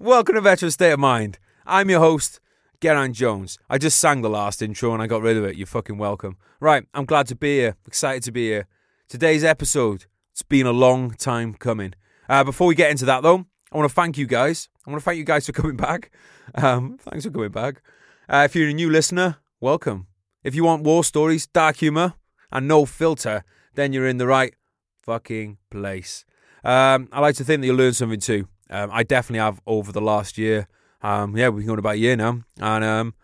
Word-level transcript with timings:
Welcome 0.00 0.36
to 0.36 0.40
Veteran 0.40 0.70
State 0.70 0.92
of 0.92 1.00
Mind. 1.00 1.40
I'm 1.66 1.90
your 1.90 1.98
host, 1.98 2.38
Geraint 2.80 3.16
Jones. 3.16 3.58
I 3.68 3.78
just 3.78 3.98
sang 3.98 4.22
the 4.22 4.30
last 4.30 4.62
intro 4.62 4.92
and 4.94 5.02
I 5.02 5.08
got 5.08 5.22
rid 5.22 5.36
of 5.36 5.42
it. 5.42 5.56
You're 5.56 5.66
fucking 5.66 5.98
welcome. 5.98 6.36
Right, 6.60 6.84
I'm 6.94 7.04
glad 7.04 7.26
to 7.26 7.34
be 7.34 7.56
here. 7.56 7.74
Excited 7.84 8.22
to 8.22 8.30
be 8.30 8.46
here. 8.46 8.68
Today's 9.08 9.42
episode, 9.42 10.06
it's 10.30 10.42
been 10.42 10.66
a 10.66 10.72
long 10.72 11.10
time 11.14 11.52
coming. 11.52 11.94
Uh, 12.28 12.44
before 12.44 12.68
we 12.68 12.76
get 12.76 12.92
into 12.92 13.06
that, 13.06 13.24
though, 13.24 13.46
I 13.72 13.76
want 13.76 13.90
to 13.90 13.94
thank 13.94 14.16
you 14.16 14.26
guys. 14.26 14.68
I 14.86 14.90
want 14.90 15.00
to 15.00 15.04
thank 15.04 15.18
you 15.18 15.24
guys 15.24 15.46
for 15.46 15.52
coming 15.52 15.76
back. 15.88 16.12
Um, 16.54 16.96
thanks 17.00 17.24
for 17.24 17.32
coming 17.32 17.50
back. 17.50 17.82
Uh, 18.28 18.42
if 18.44 18.54
you're 18.54 18.68
a 18.68 18.72
new 18.72 18.90
listener, 18.90 19.38
welcome. 19.60 20.06
If 20.44 20.54
you 20.54 20.62
want 20.62 20.84
war 20.84 21.02
stories, 21.02 21.48
dark 21.48 21.78
humour, 21.78 22.14
and 22.52 22.68
no 22.68 22.86
filter, 22.86 23.42
then 23.74 23.92
you're 23.92 24.06
in 24.06 24.18
the 24.18 24.28
right 24.28 24.54
fucking 25.02 25.58
place. 25.72 26.24
Um, 26.62 27.08
I 27.10 27.18
like 27.18 27.34
to 27.36 27.44
think 27.44 27.62
that 27.62 27.66
you'll 27.66 27.76
learn 27.76 27.94
something 27.94 28.20
too. 28.20 28.46
Um, 28.70 28.90
I 28.92 29.02
definitely 29.02 29.40
have 29.40 29.60
over 29.66 29.92
the 29.92 30.00
last 30.00 30.38
year. 30.38 30.68
Um, 31.02 31.36
yeah, 31.36 31.48
we've 31.48 31.60
been 31.60 31.68
going 31.68 31.78
about 31.78 31.94
a 31.94 31.98
year 31.98 32.16
now, 32.16 32.42
and 32.60 32.84
um, 32.84 33.14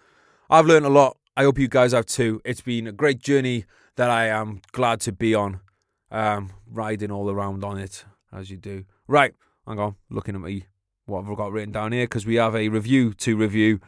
I've 0.49 0.67
learned 0.67 0.87
a 0.87 0.91
lot. 0.91 1.17
I 1.37 1.43
hope 1.43 1.59
you 1.59 1.69
guys 1.69 1.93
have 1.93 2.07
too. 2.07 2.41
It's 2.45 2.61
been 2.61 2.87
a 2.87 2.93
great 2.93 3.19
journey 3.19 3.65
that 3.97 4.11
I 4.11 4.27
am 4.27 4.63
glad 4.73 5.01
to 5.03 5.13
be 5.13 5.35
on, 5.35 5.61
um, 6.11 6.53
riding 6.71 7.11
all 7.11 7.31
around 7.31 7.65
on 7.65 7.79
it 7.79 8.05
as 8.33 8.51
you 8.51 8.57
do. 8.57 8.85
Right, 9.09 9.35
hang 9.67 9.79
on, 9.79 9.97
looking 10.09 10.35
at 10.35 10.41
me, 10.41 10.67
what 11.07 11.23
have 11.23 11.33
I 11.33 11.35
got 11.35 11.53
written 11.53 11.73
down 11.73 11.93
here? 11.93 12.05
Because 12.05 12.27
we 12.27 12.37
have 12.37 12.55
a 12.55 12.69
review 12.69 13.13
to 13.15 13.37
review. 13.37 13.81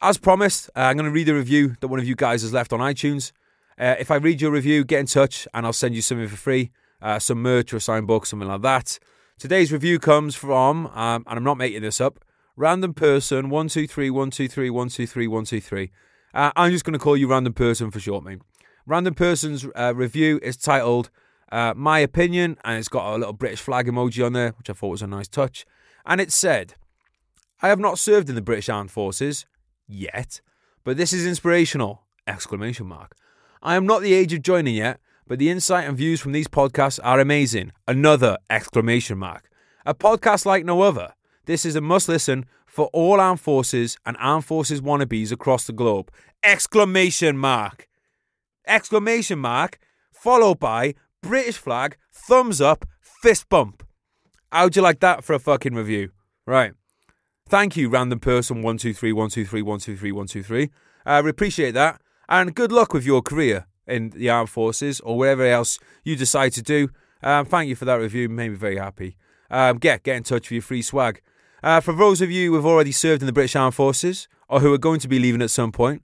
As 0.00 0.18
promised, 0.18 0.70
uh, 0.76 0.80
I'm 0.80 0.96
going 0.96 1.06
to 1.06 1.12
read 1.12 1.28
a 1.28 1.34
review 1.34 1.76
that 1.80 1.88
one 1.88 1.98
of 1.98 2.06
you 2.06 2.14
guys 2.14 2.42
has 2.42 2.52
left 2.52 2.72
on 2.72 2.80
iTunes. 2.80 3.32
Uh, 3.78 3.96
if 3.98 4.10
I 4.10 4.16
read 4.16 4.40
your 4.40 4.50
review, 4.50 4.84
get 4.84 5.00
in 5.00 5.06
touch 5.06 5.48
and 5.52 5.66
I'll 5.66 5.72
send 5.72 5.94
you 5.94 6.02
something 6.02 6.28
for 6.28 6.36
free, 6.36 6.70
uh, 7.02 7.18
some 7.18 7.42
merch 7.42 7.72
or 7.72 7.78
a 7.78 7.80
signed 7.80 8.06
book, 8.06 8.26
something 8.26 8.48
like 8.48 8.62
that. 8.62 8.98
Today's 9.36 9.72
review 9.72 9.98
comes 9.98 10.36
from, 10.36 10.86
um, 10.86 11.24
and 11.26 11.36
I'm 11.36 11.44
not 11.44 11.58
making 11.58 11.82
this 11.82 12.00
up, 12.00 12.24
random 12.56 12.94
person 12.94 13.50
one 13.50 13.66
two 13.66 13.88
three 13.88 14.08
one 14.08 14.30
two 14.30 14.46
three 14.46 14.70
one 14.70 14.88
two 14.88 15.08
three 15.08 15.26
one 15.26 15.44
two 15.44 15.60
three. 15.60 15.90
Uh, 16.32 16.52
I'm 16.54 16.70
just 16.70 16.84
going 16.84 16.92
to 16.92 17.00
call 17.00 17.16
you 17.16 17.26
random 17.26 17.52
person 17.52 17.90
for 17.90 17.98
short, 17.98 18.24
mate. 18.24 18.38
Random 18.86 19.12
person's 19.12 19.66
uh, 19.74 19.92
review 19.94 20.38
is 20.40 20.56
titled 20.56 21.10
uh, 21.50 21.74
"My 21.76 21.98
Opinion" 21.98 22.56
and 22.64 22.78
it's 22.78 22.88
got 22.88 23.12
a 23.12 23.18
little 23.18 23.32
British 23.32 23.60
flag 23.60 23.86
emoji 23.86 24.24
on 24.24 24.34
there, 24.34 24.50
which 24.56 24.70
I 24.70 24.72
thought 24.72 24.88
was 24.88 25.02
a 25.02 25.06
nice 25.08 25.28
touch. 25.28 25.66
And 26.06 26.20
it 26.20 26.30
said, 26.30 26.74
"I 27.60 27.68
have 27.68 27.80
not 27.80 27.98
served 27.98 28.28
in 28.28 28.36
the 28.36 28.40
British 28.40 28.68
Armed 28.68 28.92
Forces 28.92 29.46
yet, 29.88 30.40
but 30.84 30.96
this 30.96 31.12
is 31.12 31.26
inspirational!" 31.26 32.02
Exclamation 32.26 32.86
mark. 32.86 33.16
I 33.62 33.74
am 33.74 33.84
not 33.84 34.00
the 34.00 34.14
age 34.14 34.32
of 34.32 34.42
joining 34.42 34.76
yet, 34.76 35.00
but 35.26 35.38
the 35.38 35.50
insight 35.50 35.88
and 35.88 35.96
views 35.96 36.20
from 36.20 36.32
these 36.32 36.48
podcasts 36.48 37.00
are 37.02 37.20
amazing. 37.20 37.72
Another 37.88 38.38
exclamation 38.50 39.18
mark. 39.18 39.48
A 39.86 39.94
podcast 39.94 40.46
like 40.46 40.64
no 40.64 40.82
other. 40.82 41.14
This 41.46 41.64
is 41.64 41.76
a 41.76 41.80
must 41.80 42.08
listen 42.08 42.46
for 42.66 42.86
all 42.92 43.20
armed 43.20 43.40
forces 43.40 43.96
and 44.04 44.16
armed 44.18 44.44
forces 44.44 44.80
wannabes 44.80 45.30
across 45.30 45.66
the 45.66 45.72
globe. 45.72 46.10
Exclamation 46.42 47.36
mark. 47.36 47.88
Exclamation 48.66 49.38
mark, 49.38 49.78
followed 50.12 50.58
by 50.58 50.94
British 51.22 51.56
flag, 51.56 51.96
thumbs 52.12 52.60
up, 52.60 52.84
fist 53.00 53.48
bump. 53.48 53.86
How'd 54.50 54.76
you 54.76 54.82
like 54.82 55.00
that 55.00 55.24
for 55.24 55.34
a 55.34 55.38
fucking 55.38 55.74
review? 55.74 56.10
Right. 56.46 56.72
Thank 57.48 57.76
you, 57.76 57.88
random 57.88 58.20
person 58.20 58.62
one 58.62 58.78
two 58.78 58.94
three 58.94 59.12
one 59.12 59.28
two 59.28 59.44
three 59.44 59.62
one 59.62 59.78
two 59.78 59.96
three 59.96 60.12
one 60.12 60.26
two 60.26 60.42
three. 60.42 60.70
Uh, 61.06 61.22
I 61.24 61.28
appreciate 61.28 61.72
that, 61.72 62.00
and 62.28 62.54
good 62.54 62.72
luck 62.72 62.94
with 62.94 63.04
your 63.04 63.20
career 63.20 63.66
in 63.86 64.10
the 64.10 64.30
armed 64.30 64.50
forces 64.50 65.00
or 65.00 65.18
whatever 65.18 65.44
else 65.44 65.78
you 66.04 66.16
decide 66.16 66.52
to 66.52 66.62
do. 66.62 66.88
Um, 67.22 67.46
thank 67.46 67.68
you 67.68 67.76
for 67.76 67.84
that 67.84 67.96
review. 67.96 68.28
Made 68.28 68.50
me 68.50 68.56
very 68.56 68.76
happy. 68.76 69.16
Um, 69.50 69.78
get 69.78 70.02
get 70.02 70.16
in 70.16 70.22
touch 70.22 70.48
for 70.48 70.54
your 70.54 70.62
free 70.62 70.82
swag. 70.82 71.20
Uh, 71.62 71.80
for 71.80 71.92
those 71.92 72.20
of 72.20 72.30
you 72.30 72.50
who 72.50 72.56
have 72.56 72.66
already 72.66 72.92
served 72.92 73.22
in 73.22 73.26
the 73.26 73.32
British 73.32 73.56
Armed 73.56 73.74
Forces 73.74 74.28
or 74.48 74.60
who 74.60 74.72
are 74.74 74.78
going 74.78 75.00
to 75.00 75.08
be 75.08 75.18
leaving 75.18 75.40
at 75.40 75.50
some 75.50 75.72
point, 75.72 76.02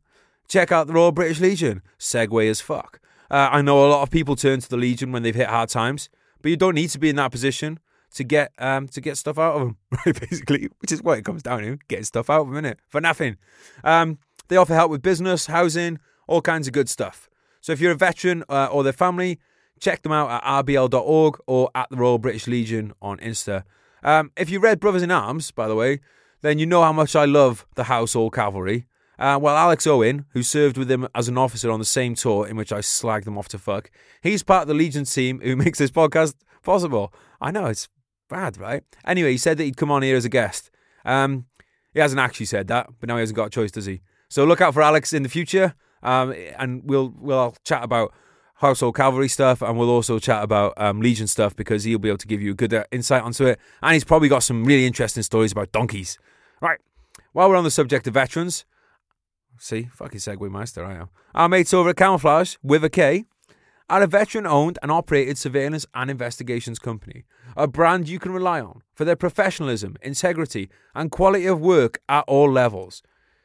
check 0.48 0.72
out 0.72 0.87
the 0.87 0.95
Royal 0.95 1.12
British 1.12 1.41
Legion. 1.41 1.83
Segway 1.98 2.48
as 2.48 2.61
fuck. 2.61 3.00
Uh, 3.31 3.48
I 3.53 3.62
know 3.62 3.87
a 3.87 3.88
lot 3.88 4.03
of 4.03 4.10
people 4.10 4.37
turn 4.37 4.60
to 4.60 4.69
the 4.69 4.76
Legion 4.76 5.12
when 5.12 5.22
they've 5.22 5.34
hit 5.34 5.49
hard 5.49 5.69
times, 5.69 6.09
but 6.43 6.50
you 6.50 6.56
don't 6.56 6.75
need 6.75 6.91
to 6.91 6.99
be 6.99 7.10
in 7.10 7.16
that 7.16 7.31
position 7.31 7.78
to 8.15 8.25
get 8.25 8.53
um 8.59 8.88
to 8.88 9.00
get 9.00 9.16
stuff 9.16 9.38
out 9.38 9.55
of 9.55 9.60
them, 9.60 9.76
right? 10.06 10.21
Basically, 10.21 10.69
which 10.81 10.93
is 10.93 11.03
what 11.03 11.19
it 11.19 11.25
comes 11.25 11.43
down 11.43 11.60
to: 11.62 11.78
getting 11.88 12.05
stuff 12.05 12.28
out 12.28 12.43
of 12.43 12.53
them, 12.53 12.65
innit? 12.65 12.76
For 12.88 13.00
nothing. 13.00 13.37
Um, 13.84 14.19
they 14.49 14.56
offer 14.56 14.75
help 14.75 14.91
with 14.91 15.00
business, 15.00 15.47
housing, 15.47 16.00
all 16.26 16.43
kinds 16.43 16.66
of 16.66 16.72
good 16.72 16.88
stuff. 16.88 17.30
So 17.60 17.72
if 17.72 17.81
you're 17.81 17.93
a 17.93 17.97
veteran 17.97 18.44
uh, 18.48 18.69
or 18.71 18.82
their 18.82 18.93
family, 18.93 19.38
check 19.81 20.03
them 20.03 20.12
out 20.12 20.31
at 20.31 20.43
rbl.org 20.66 21.38
or 21.47 21.71
at 21.75 21.88
the 21.91 21.97
Royal 21.97 22.19
British 22.19 22.47
Legion 22.47 22.93
on 23.00 23.19
Insta. 23.19 23.65
Um, 24.03 24.31
if 24.37 24.50
you 24.50 24.60
read 24.60 24.81
Brothers 24.81 25.03
in 25.03 25.10
Arms, 25.10 25.50
by 25.50 25.69
the 25.69 25.75
way, 25.75 26.00
then 26.43 26.59
you 26.59 26.66
know 26.66 26.82
how 26.82 26.93
much 26.93 27.15
I 27.15 27.25
love 27.25 27.66
the 27.75 27.84
Household 27.84 28.34
Cavalry. 28.34 28.87
Uh, 29.19 29.38
well, 29.41 29.56
Alex 29.56 29.87
Owen, 29.87 30.25
who 30.32 30.43
served 30.43 30.78
with 30.78 30.91
him 30.91 31.06
as 31.15 31.28
an 31.28 31.37
officer 31.37 31.70
on 31.70 31.78
the 31.78 31.84
same 31.84 32.15
tour 32.15 32.47
in 32.47 32.56
which 32.56 32.72
I 32.72 32.78
slagged 32.78 33.25
them 33.25 33.37
off 33.37 33.49
to 33.49 33.59
fuck, 33.59 33.91
he's 34.22 34.43
part 34.43 34.62
of 34.62 34.69
the 34.69 34.75
Legion 34.75 35.04
team 35.04 35.41
who 35.41 35.56
makes 35.65 35.78
this 35.78 35.91
podcast 35.91 36.34
possible. 36.62 37.12
I 37.41 37.50
know, 37.50 37.66
it's 37.66 37.88
bad, 38.31 38.56
right? 38.59 38.82
Anyway, 39.04 39.32
he 39.32 39.38
said 39.38 39.59
that 39.59 39.65
he'd 39.65 39.76
come 39.76 39.91
on 39.91 40.03
here 40.03 40.16
as 40.16 40.25
a 40.25 40.31
guest. 40.31 40.70
Um, 41.04 41.47
he 41.93 42.00
hasn't 42.00 42.20
actually 42.20 42.47
said 42.47 42.69
that, 42.69 42.88
but 42.99 43.09
now 43.09 43.16
he 43.16 43.20
hasn't 43.20 43.37
got 43.37 43.49
a 43.49 43.50
choice, 43.50 43.70
does 43.70 43.87
he? 43.87 44.00
So 44.31 44.44
look 44.44 44.62
out 44.62 44.72
for 44.72 44.82
Alex 44.82 45.12
in 45.12 45.22
the 45.22 45.28
future, 45.28 45.75
um, 46.03 46.34
and 46.59 46.83
we'll 46.84 47.12
we'll 47.19 47.55
chat 47.65 47.83
about 47.83 48.12
household 48.55 48.94
cavalry 48.94 49.28
stuff, 49.28 49.62
and 49.62 49.78
we'll 49.78 49.91
also 49.91 50.19
chat 50.19 50.43
about 50.43 50.75
um, 50.77 51.00
Legion 51.00 51.27
stuff 51.27 51.56
because 51.56 51.84
he'll 51.84 51.99
be 51.99 52.09
able 52.09 52.19
to 52.19 52.27
give 52.27 52.43
you 52.43 52.53
a 52.53 52.55
good 52.55 52.75
uh, 52.75 52.84
insight 52.91 53.22
onto 53.22 53.47
it, 53.47 53.59
and 53.83 53.94
he's 53.94 54.05
probably 54.05 54.28
got 54.28 54.43
some 54.43 54.65
really 54.65 54.87
interesting 54.87 55.22
stories 55.22 55.53
about 55.53 55.72
donkeys. 55.72 56.19
Right. 56.61 56.78
While 57.33 57.49
we're 57.49 57.56
on 57.56 57.65
the 57.65 57.71
subject 57.71 58.06
of 58.06 58.15
veterans, 58.15 58.65
see, 59.59 59.88
fucking 59.93 60.21
segue 60.21 60.50
master, 60.50 60.84
I 60.84 60.94
am. 60.94 61.09
Our 61.34 61.49
mates 61.49 61.72
over 61.72 61.91
at 61.91 61.97
Camouflage 61.97 62.56
with 62.62 62.84
a 62.84 62.91
K 62.91 63.25
are 63.88 64.03
a 64.03 64.06
veteran 64.06 64.47
owned 64.47 64.78
and 64.82 64.91
operated 64.93 65.37
surveillance 65.37 65.84
and 65.94 66.11
investigations 66.11 66.78
company, 66.78 67.25
a 67.56 67.67
brand 67.67 68.09
you 68.09 68.21
can 68.21 68.32
rely 68.32 68.61
on 68.61 68.82
for 68.94 69.05
their 69.05 69.17
professionalism, 69.17 69.97
integrity, 70.00 70.71
and 70.94 71.11
quality 71.11 71.47
of 71.47 71.61
work 71.61 72.00
at 72.09 72.25
all 72.28 72.50
levels. 72.50 73.03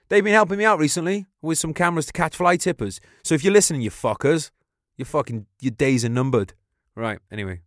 They've 0.07 0.23
been 0.23 0.33
helping 0.33 0.57
me 0.57 0.65
out 0.65 0.79
recently 0.79 1.25
with 1.41 1.57
some 1.57 1.73
cameras 1.73 2.05
to 2.07 2.13
catch 2.13 2.35
fly 2.35 2.57
tippers. 2.57 2.99
So 3.23 3.33
if 3.33 3.43
you're 3.43 3.53
listening, 3.53 3.81
you 3.81 3.89
fuckers, 3.89 4.51
your 4.97 5.05
fucking 5.05 5.47
your 5.61 5.71
days 5.71 6.05
are 6.05 6.09
numbered. 6.09 6.53
Right. 6.95 7.19
Anyway, 7.31 7.61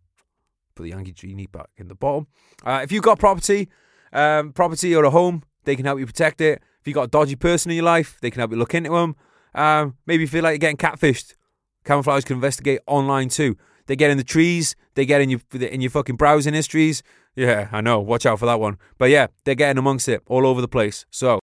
put 0.75 0.83
the 0.83 0.89
Yankee 0.89 1.11
genie 1.11 1.47
back 1.47 1.69
in 1.77 1.87
the 1.87 1.95
bottle. 1.95 2.27
Uh, 2.63 2.79
if 2.83 2.91
you've 2.91 3.03
got 3.03 3.19
property, 3.19 3.69
um, 4.13 4.53
property 4.53 4.95
or 4.95 5.03
a 5.03 5.09
home, 5.09 5.43
they 5.65 5.75
can 5.75 5.85
help 5.85 5.99
you 5.99 6.05
protect 6.05 6.41
it. 6.41 6.61
If 6.79 6.87
you've 6.87 6.95
got 6.95 7.03
a 7.03 7.07
dodgy 7.07 7.35
person 7.35 7.71
in 7.71 7.75
your 7.75 7.85
life, 7.85 8.17
they 8.21 8.31
can 8.31 8.39
help 8.39 8.51
you 8.51 8.57
look 8.57 8.73
into 8.73 8.91
them. 8.91 9.15
Um, 9.53 9.97
maybe 10.05 10.21
you 10.21 10.27
feel 10.27 10.43
like 10.43 10.53
you're 10.53 10.71
getting 10.71 10.77
catfished. 10.77 11.35
Camouflage 11.83 12.23
can 12.23 12.35
investigate 12.35 12.79
online 12.87 13.29
too. 13.29 13.57
They 13.87 13.95
get 13.95 14.11
in 14.11 14.17
the 14.17 14.23
trees. 14.23 14.75
They 14.95 15.05
get 15.05 15.21
in 15.21 15.29
your 15.29 15.41
in 15.59 15.81
your 15.81 15.89
fucking 15.89 16.15
browsing 16.15 16.53
histories. 16.53 17.03
Yeah, 17.35 17.69
I 17.71 17.81
know. 17.81 17.99
Watch 17.99 18.25
out 18.25 18.39
for 18.39 18.45
that 18.45 18.59
one. 18.59 18.77
But 18.97 19.09
yeah, 19.09 19.27
they're 19.43 19.55
getting 19.55 19.77
amongst 19.77 20.07
it 20.07 20.21
all 20.27 20.45
over 20.45 20.61
the 20.61 20.67
place. 20.67 21.05
So 21.09 21.39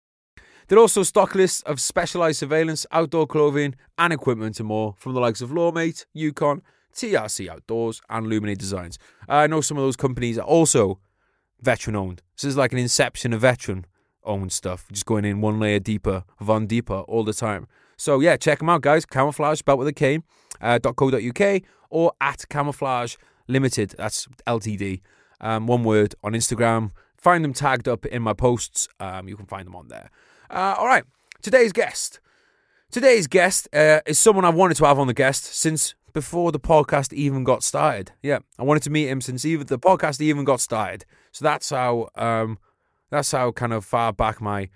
they're 0.67 0.79
also 0.79 1.03
stock 1.03 1.35
lists 1.35 1.61
of 1.63 1.79
specialised 1.79 2.39
surveillance, 2.39 2.85
outdoor 2.91 3.27
clothing, 3.27 3.75
and 3.97 4.13
equipment 4.13 4.59
and 4.59 4.67
more 4.67 4.95
from 4.97 5.13
the 5.13 5.19
likes 5.19 5.41
of 5.41 5.49
Lawmate, 5.51 6.05
Yukon, 6.13 6.61
TRC 6.93 7.49
Outdoors, 7.49 8.01
and 8.09 8.27
Luminate 8.27 8.57
Designs. 8.57 8.97
I 9.27 9.47
know 9.47 9.61
some 9.61 9.77
of 9.77 9.83
those 9.83 9.95
companies 9.95 10.37
are 10.37 10.45
also 10.45 10.99
veteran 11.61 11.95
owned. 11.95 12.21
This 12.35 12.45
is 12.45 12.57
like 12.57 12.71
an 12.71 12.79
inception 12.79 13.33
of 13.33 13.41
veteran 13.41 13.85
owned 14.23 14.51
stuff, 14.51 14.85
just 14.91 15.05
going 15.05 15.25
in 15.25 15.41
one 15.41 15.59
layer 15.59 15.79
deeper, 15.79 16.23
von 16.39 16.67
deeper 16.67 16.99
all 17.01 17.23
the 17.23 17.33
time. 17.33 17.67
So 17.97 18.19
yeah, 18.19 18.37
check 18.37 18.59
them 18.59 18.69
out, 18.69 18.81
guys. 18.81 19.05
Camouflage, 19.05 19.59
spelled 19.59 19.79
with 19.79 19.87
a 19.87 19.93
K, 19.93 20.19
uh, 20.61 20.79
.co.uk 20.79 21.61
or 21.89 22.11
at 22.21 22.47
Camouflage 22.49 23.15
Limited. 23.47 23.95
That's 23.97 24.27
LTD. 24.47 25.01
Um, 25.41 25.67
one 25.67 25.83
word 25.83 26.15
on 26.23 26.33
Instagram. 26.33 26.91
Find 27.17 27.43
them 27.43 27.53
tagged 27.53 27.87
up 27.87 28.05
in 28.05 28.21
my 28.21 28.33
posts. 28.33 28.87
Um, 28.99 29.27
you 29.27 29.37
can 29.37 29.45
find 29.45 29.65
them 29.65 29.75
on 29.75 29.89
there. 29.89 30.09
Uh, 30.53 30.75
all 30.77 30.85
right, 30.85 31.03
today's 31.41 31.73
guest. 31.73 32.19
Today's 32.91 33.25
guest 33.25 33.67
uh, 33.73 34.01
is 34.05 34.19
someone 34.19 34.45
I've 34.45 34.53
wanted 34.53 34.77
to 34.77 34.85
have 34.85 34.99
on 34.99 35.07
the 35.07 35.13
guest 35.15 35.45
since 35.45 35.95
before 36.13 36.51
the 36.51 36.59
podcast 36.59 37.11
even 37.11 37.43
got 37.43 37.63
started. 37.63 38.11
Yeah, 38.21 38.37
I 38.59 38.63
wanted 38.63 38.83
to 38.83 38.91
meet 38.91 39.07
him 39.07 39.19
since 39.19 39.45
even 39.45 39.65
the 39.65 39.79
podcast 39.79 40.21
even 40.21 40.43
got 40.43 40.61
started. 40.61 41.05
So 41.31 41.43
that's 41.43 41.71
how 41.71 42.09
um, 42.13 42.59
that's 43.09 43.31
how 43.31 43.51
kind 43.51 43.73
of 43.73 43.83
far 43.83 44.13
back 44.13 44.41
my 44.41 44.69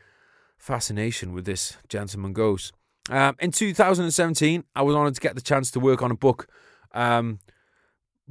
fascination 0.57 1.31
with 1.31 1.45
this 1.45 1.77
gentleman 1.89 2.33
goes. 2.33 2.73
Um, 3.11 3.35
in 3.37 3.51
2017, 3.51 4.63
I 4.75 4.81
was 4.81 4.95
honoured 4.95 5.13
to 5.13 5.21
get 5.21 5.35
the 5.35 5.41
chance 5.41 5.69
to 5.71 5.79
work 5.79 6.01
on 6.01 6.09
a 6.09 6.15
book 6.15 6.47
um, 6.95 7.37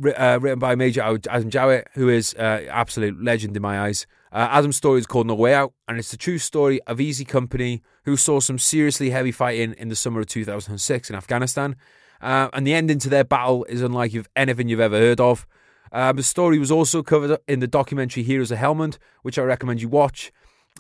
uh, 0.04 0.40
written 0.42 0.58
by 0.58 0.74
Major 0.74 1.02
Adam 1.02 1.48
Jowett, 1.48 1.86
who 1.94 2.08
is 2.08 2.34
uh, 2.34 2.66
absolute 2.68 3.22
legend 3.22 3.54
in 3.54 3.62
my 3.62 3.82
eyes. 3.82 4.04
Uh, 4.32 4.48
Adam's 4.50 4.76
story 4.76 4.98
is 4.98 5.06
called 5.06 5.26
No 5.26 5.34
Way 5.34 5.54
Out, 5.54 5.72
and 5.88 5.98
it's 5.98 6.10
the 6.10 6.16
true 6.16 6.38
story 6.38 6.80
of 6.82 7.00
Easy 7.00 7.24
Company, 7.24 7.82
who 8.04 8.16
saw 8.16 8.40
some 8.40 8.58
seriously 8.58 9.10
heavy 9.10 9.32
fighting 9.32 9.74
in 9.78 9.88
the 9.88 9.96
summer 9.96 10.20
of 10.20 10.26
2006 10.26 11.10
in 11.10 11.16
Afghanistan. 11.16 11.76
Uh, 12.20 12.48
and 12.52 12.66
the 12.66 12.74
ending 12.74 12.98
to 12.98 13.08
their 13.08 13.24
battle 13.24 13.64
is 13.64 13.82
unlike 13.82 14.12
anything 14.34 14.68
you've 14.68 14.80
ever 14.80 14.98
heard 14.98 15.20
of. 15.20 15.46
Um, 15.92 16.16
the 16.16 16.22
story 16.22 16.58
was 16.58 16.70
also 16.70 17.02
covered 17.02 17.38
in 17.46 17.60
the 17.60 17.66
documentary 17.66 18.22
Heroes 18.22 18.50
of 18.50 18.58
Helmand, 18.58 18.98
which 19.22 19.38
I 19.38 19.42
recommend 19.42 19.80
you 19.80 19.88
watch. 19.88 20.32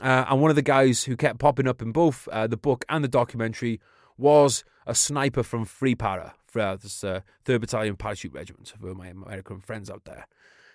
Uh, 0.02 0.24
and 0.28 0.40
one 0.40 0.50
of 0.50 0.56
the 0.56 0.62
guys 0.62 1.04
who 1.04 1.16
kept 1.16 1.38
popping 1.38 1.68
up 1.68 1.80
in 1.80 1.92
both 1.92 2.28
uh, 2.28 2.46
the 2.46 2.56
book 2.56 2.84
and 2.88 3.02
the 3.02 3.08
documentary 3.08 3.80
was 4.18 4.64
a 4.86 4.94
sniper 4.94 5.42
from 5.42 5.64
3 5.64 5.94
Para, 5.94 6.34
for 6.46 6.60
uh, 6.60 6.76
this 6.76 7.02
uh, 7.02 7.20
3rd 7.44 7.60
Battalion 7.60 7.96
Parachute 7.96 8.32
Regiment, 8.32 8.72
for 8.80 8.94
my 8.94 9.08
American 9.08 9.60
friends 9.60 9.90
out 9.90 10.04
there. 10.04 10.26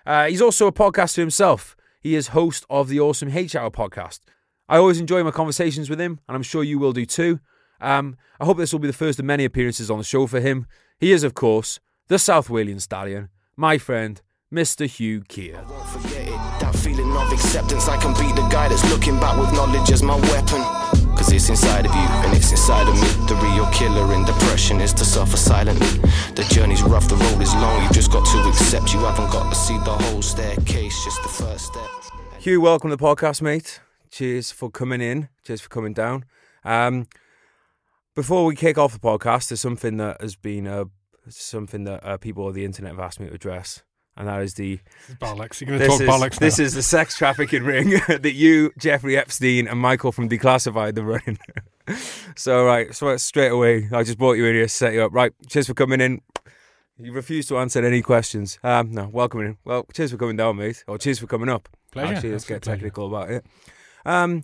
Uh, 0.06 0.26
he's 0.26 0.42
also 0.42 0.68
a 0.68 0.72
podcaster 0.72 1.18
himself. 1.18 1.76
He 2.02 2.16
is 2.16 2.30
host 2.30 2.66
of 2.68 2.90
the 2.90 3.00
Awesome 3.00 3.30
H 3.30 3.56
Hour 3.56 3.70
podcast. 3.70 4.22
I 4.68 4.78
always 4.78 5.00
enjoy 5.00 5.24
my 5.24 5.30
conversations 5.30 5.88
with 5.88 6.02
him, 6.02 6.20
and 6.28 6.36
I'm 6.36 6.42
sure 6.42 6.64
you 6.64 6.80
will 6.80 6.94
do 6.94 7.06
too. 7.06 7.40
Um, 7.80 8.18
I 8.40 8.46
hope 8.46 8.58
this 8.58 8.74
will 8.74 8.80
be 8.80 8.88
the 8.88 8.94
first 8.94 9.20
of 9.20 9.26
many 9.26 9.46
appearances 9.46 9.92
on 9.92 10.00
the 10.00 10.04
show 10.04 10.26
for 10.26 10.40
him. 10.40 10.66
He 11.00 11.12
is, 11.12 11.24
of 11.24 11.36
course, 11.36 11.80
the 12.08 12.18
South 12.18 12.48
Walian 12.48 12.82
Stallion, 12.82 13.30
my 13.56 13.78
friend, 13.78 14.20
Mr. 14.52 14.88
Hugh 14.88 15.22
Keir. 15.28 15.64
Feeling 16.82 17.16
of 17.16 17.32
acceptance, 17.32 17.88
I 17.88 17.98
can 17.98 18.14
be 18.14 18.34
the 18.34 18.48
guy 18.48 18.68
that's 18.68 18.90
looking 18.90 19.20
back 19.20 19.38
with 19.40 19.54
knowledge 19.54 19.92
as 19.92 20.02
my 20.02 20.16
weapon. 20.16 21.01
Cause 21.32 21.50
it's 21.50 21.62
inside 21.62 21.86
of 21.86 21.96
you 21.96 22.02
and 22.02 22.36
it's 22.36 22.52
inside 22.52 22.90
of 22.90 22.94
me. 22.96 23.08
The 23.28 23.36
real 23.36 23.66
killer 23.68 24.14
in 24.14 24.26
depression 24.26 24.82
is 24.82 24.92
to 24.96 25.06
suffer 25.06 25.38
silently. 25.38 25.88
The 26.36 26.46
journey's 26.52 26.84
rough, 26.84 27.08
the 27.08 27.16
road 27.16 27.42
is 27.42 27.54
long. 27.54 27.84
You've 27.84 27.94
just 27.94 28.12
got 28.12 28.26
to 28.26 28.50
accept 28.50 28.94
you 28.94 29.00
haven't 29.00 29.32
got 29.32 29.50
to 29.50 29.56
see 29.56 29.78
the 29.78 29.96
whole 29.96 30.22
staircase, 30.22 31.06
just 31.06 31.24
the 31.24 31.30
first 31.30 31.68
step. 31.68 31.90
Hugh, 32.38 32.60
welcome 32.60 32.90
to 32.90 32.98
the 32.98 33.02
podcast, 33.02 33.42
mate. 33.42 33.80
Cheers 34.10 34.52
for 34.52 34.70
coming 34.70 35.00
in. 35.00 35.30
Cheers 35.46 35.62
for 35.62 35.70
coming 35.70 35.94
down. 35.94 36.26
Um, 36.66 37.08
before 38.14 38.44
we 38.44 38.54
kick 38.54 38.78
off 38.78 38.92
the 38.92 39.00
podcast, 39.00 39.48
there's 39.48 39.62
something 39.62 39.96
that 39.98 40.20
has 40.20 40.36
been 40.36 40.68
uh, 40.68 40.84
something 41.30 41.86
that 41.86 42.06
uh, 42.06 42.18
people 42.18 42.48
on 42.48 42.54
the 42.54 42.66
internet 42.66 42.92
have 42.92 43.00
asked 43.00 43.22
me 43.22 43.30
to 43.30 43.34
address, 43.34 43.84
and 44.18 44.28
that 44.28 44.42
is 44.42 44.54
the 44.56 44.80
bollocks. 45.20 45.62
You're 45.62 45.68
going 45.68 45.80
to 45.80 45.88
talk 45.88 46.02
is, 46.02 46.10
bollocks. 46.10 46.40
This 46.40 46.60
is 46.60 46.74
the 46.74 46.84
sex 46.84 47.18
trafficking 47.18 47.64
ring 47.64 47.90
that 48.08 48.34
you, 48.34 48.72
Jeffrey 48.78 49.18
Epstein, 49.18 49.68
and 49.68 49.80
Michael 49.80 50.12
from 50.12 50.30
Declassified 50.30 50.98
are 50.98 51.04
running. 51.04 51.40
so 52.36 52.66
right, 52.66 52.94
so 52.94 53.16
straight 53.18 53.52
away, 53.52 53.90
I 53.92 54.04
just 54.04 54.18
brought 54.18 54.34
you 54.34 54.46
in 54.46 54.56
here, 54.56 54.68
set 54.68 54.94
you 54.94 55.04
up. 55.04 55.14
Right, 55.14 55.34
cheers 55.48 55.68
for 55.68 55.74
coming 55.74 56.02
in. 56.02 56.22
You 56.98 57.14
refuse 57.14 57.48
to 57.48 57.58
answer 57.58 57.84
any 57.84 58.02
questions. 58.02 58.60
Um, 58.64 58.92
no, 58.92 59.08
welcome 59.08 59.42
in. 59.42 59.58
Well, 59.66 59.88
cheers 59.92 60.12
for 60.12 60.18
coming 60.18 60.36
down, 60.36 60.58
mate. 60.58 60.84
Or 60.88 61.00
cheers 61.00 61.18
for 61.18 61.26
coming 61.26 61.50
up. 61.50 61.68
Pleasure. 61.92 62.14
Actually, 62.14 62.32
let's 62.34 62.44
Absolute 62.44 62.62
get 62.62 62.72
technical 62.72 63.08
about 63.08 63.32
it. 63.32 63.46
Um, 64.06 64.44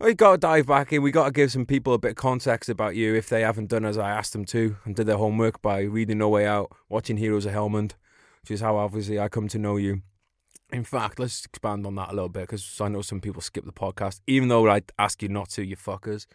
we 0.00 0.12
got 0.12 0.32
to 0.32 0.38
dive 0.38 0.66
back 0.66 0.92
in. 0.92 1.02
We 1.02 1.10
got 1.10 1.26
to 1.26 1.30
give 1.30 1.50
some 1.50 1.64
people 1.64 1.94
a 1.94 1.98
bit 1.98 2.10
of 2.10 2.16
context 2.16 2.68
about 2.68 2.94
you 2.94 3.14
if 3.14 3.28
they 3.28 3.40
haven't 3.40 3.70
done 3.70 3.86
as 3.86 3.96
I 3.96 4.10
asked 4.10 4.32
them 4.32 4.44
to 4.46 4.76
and 4.84 4.94
did 4.94 5.06
their 5.06 5.16
homework 5.16 5.62
by 5.62 5.80
reading 5.80 6.18
No 6.18 6.28
Way 6.28 6.46
Out, 6.46 6.72
watching 6.90 7.16
Heroes 7.16 7.46
of 7.46 7.54
Helmand, 7.54 7.92
which 8.44 8.50
is 8.50 8.60
how 8.60 8.76
obviously 8.76 9.18
I 9.18 9.30
come 9.30 9.48
to 9.48 9.58
know 9.58 9.78
you. 9.78 10.02
In 10.70 10.84
fact, 10.84 11.18
let's 11.18 11.46
expand 11.46 11.86
on 11.86 11.94
that 11.94 12.10
a 12.10 12.14
little 12.14 12.28
bit 12.28 12.42
because 12.42 12.78
I 12.78 12.88
know 12.88 13.00
some 13.00 13.22
people 13.22 13.40
skip 13.40 13.64
the 13.64 13.72
podcast, 13.72 14.20
even 14.26 14.48
though 14.48 14.68
I 14.68 14.82
ask 14.98 15.22
you 15.22 15.30
not 15.30 15.48
to, 15.50 15.64
you 15.64 15.76
fuckers. 15.76 16.26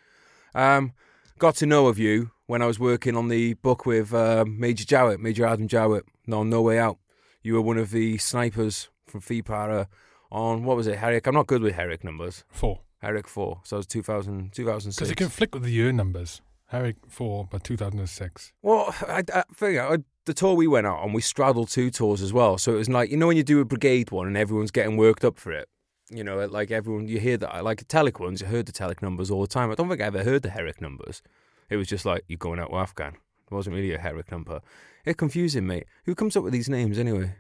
Um, 0.56 0.94
got 1.38 1.56
to 1.58 1.68
know 1.68 1.86
of 1.86 2.00
you 2.00 2.32
when 2.48 2.64
I 2.64 2.66
was 2.66 2.80
working 2.80 3.16
on 3.16 3.28
the 3.28 3.54
book 3.54 3.86
with 3.86 4.12
uh, 4.12 4.44
Major 4.48 4.86
Jowett, 4.86 5.20
Major 5.20 5.46
Adam 5.46 5.68
Jowett, 5.68 6.04
no, 6.26 6.42
no 6.42 6.64
Way 6.64 6.80
Out. 6.80 6.98
You 7.44 7.54
were 7.54 7.62
one 7.62 7.78
of 7.78 7.92
the 7.92 8.18
snipers 8.18 8.90
from 9.06 9.22
3 9.22 9.44
Para 9.44 9.88
on, 10.32 10.64
what 10.64 10.78
was 10.78 10.88
it, 10.88 10.98
Herrick? 10.98 11.28
I'm 11.28 11.36
not 11.36 11.46
good 11.46 11.62
with 11.62 11.76
Herrick 11.76 12.04
numbers. 12.04 12.44
Four. 12.50 12.82
Herrick 13.04 13.28
4. 13.28 13.62
So 13.66 13.76
it 13.76 13.80
was 13.80 13.86
2000, 13.86 14.52
2006. 14.52 14.98
Because 14.98 15.12
it 15.12 15.16
can 15.16 15.30
flick 15.30 15.54
with 15.54 15.64
the 15.64 15.72
year 15.72 15.92
numbers. 15.92 16.42
Herrick 16.70 16.98
4, 17.08 17.48
but 17.52 17.64
2006. 17.64 18.54
Well, 18.64 18.96
I, 19.08 19.24
I 19.32 19.44
figure 19.54 19.84
I, 19.84 19.98
the 20.26 20.34
tour 20.34 20.54
we 20.54 20.68
went 20.68 20.88
out 20.88 21.00
on, 21.00 21.14
we 21.14 21.22
straddled 21.22 21.70
two 21.70 21.90
tours 21.90 22.22
as 22.22 22.34
well. 22.34 22.58
So 22.58 22.74
it 22.74 22.78
was 22.78 22.90
like, 22.90 23.10
you 23.10 23.18
know, 23.18 23.28
when 23.28 23.38
you 23.38 23.44
do 23.44 23.60
a 23.60 23.66
brigade 23.66 24.12
one 24.12 24.28
and 24.28 24.38
everyone's 24.38 24.72
getting 24.72 24.98
worked 24.98 25.26
up 25.26 25.38
for 25.38 25.52
it, 25.52 25.68
you 26.10 26.24
know, 26.24 26.46
like 26.46 26.72
everyone, 26.72 27.08
you 27.08 27.20
hear 27.20 27.38
that, 27.38 27.64
like 27.64 27.88
Telic 27.88 28.20
ones, 28.20 28.42
you 28.42 28.48
heard 28.48 28.66
the 28.66 28.72
Telic 28.72 29.02
numbers 29.02 29.32
all 29.32 29.42
the 29.42 29.48
time. 29.48 29.72
I 29.72 29.76
don't 29.76 29.90
think 29.90 30.02
I 30.02 30.06
ever 30.06 30.24
heard 30.24 30.42
the 30.44 30.50
Herrick 30.50 30.82
numbers. 30.82 31.22
It 31.70 31.78
was 31.78 31.88
just 31.88 32.06
like, 32.06 32.24
you're 32.28 32.38
going 32.38 32.60
out 32.60 32.72
with 32.72 32.82
Afghan. 32.82 33.14
It 33.52 33.54
wasn't 33.54 33.76
really 33.76 33.94
a 33.94 34.00
Herrick 34.00 34.32
number. 34.32 34.62
It's 35.06 35.18
confusing, 35.18 35.66
mate. 35.66 35.86
Who 36.06 36.16
comes 36.16 36.36
up 36.36 36.44
with 36.44 36.54
these 36.54 36.70
names 36.70 37.00
anyway? 37.00 37.36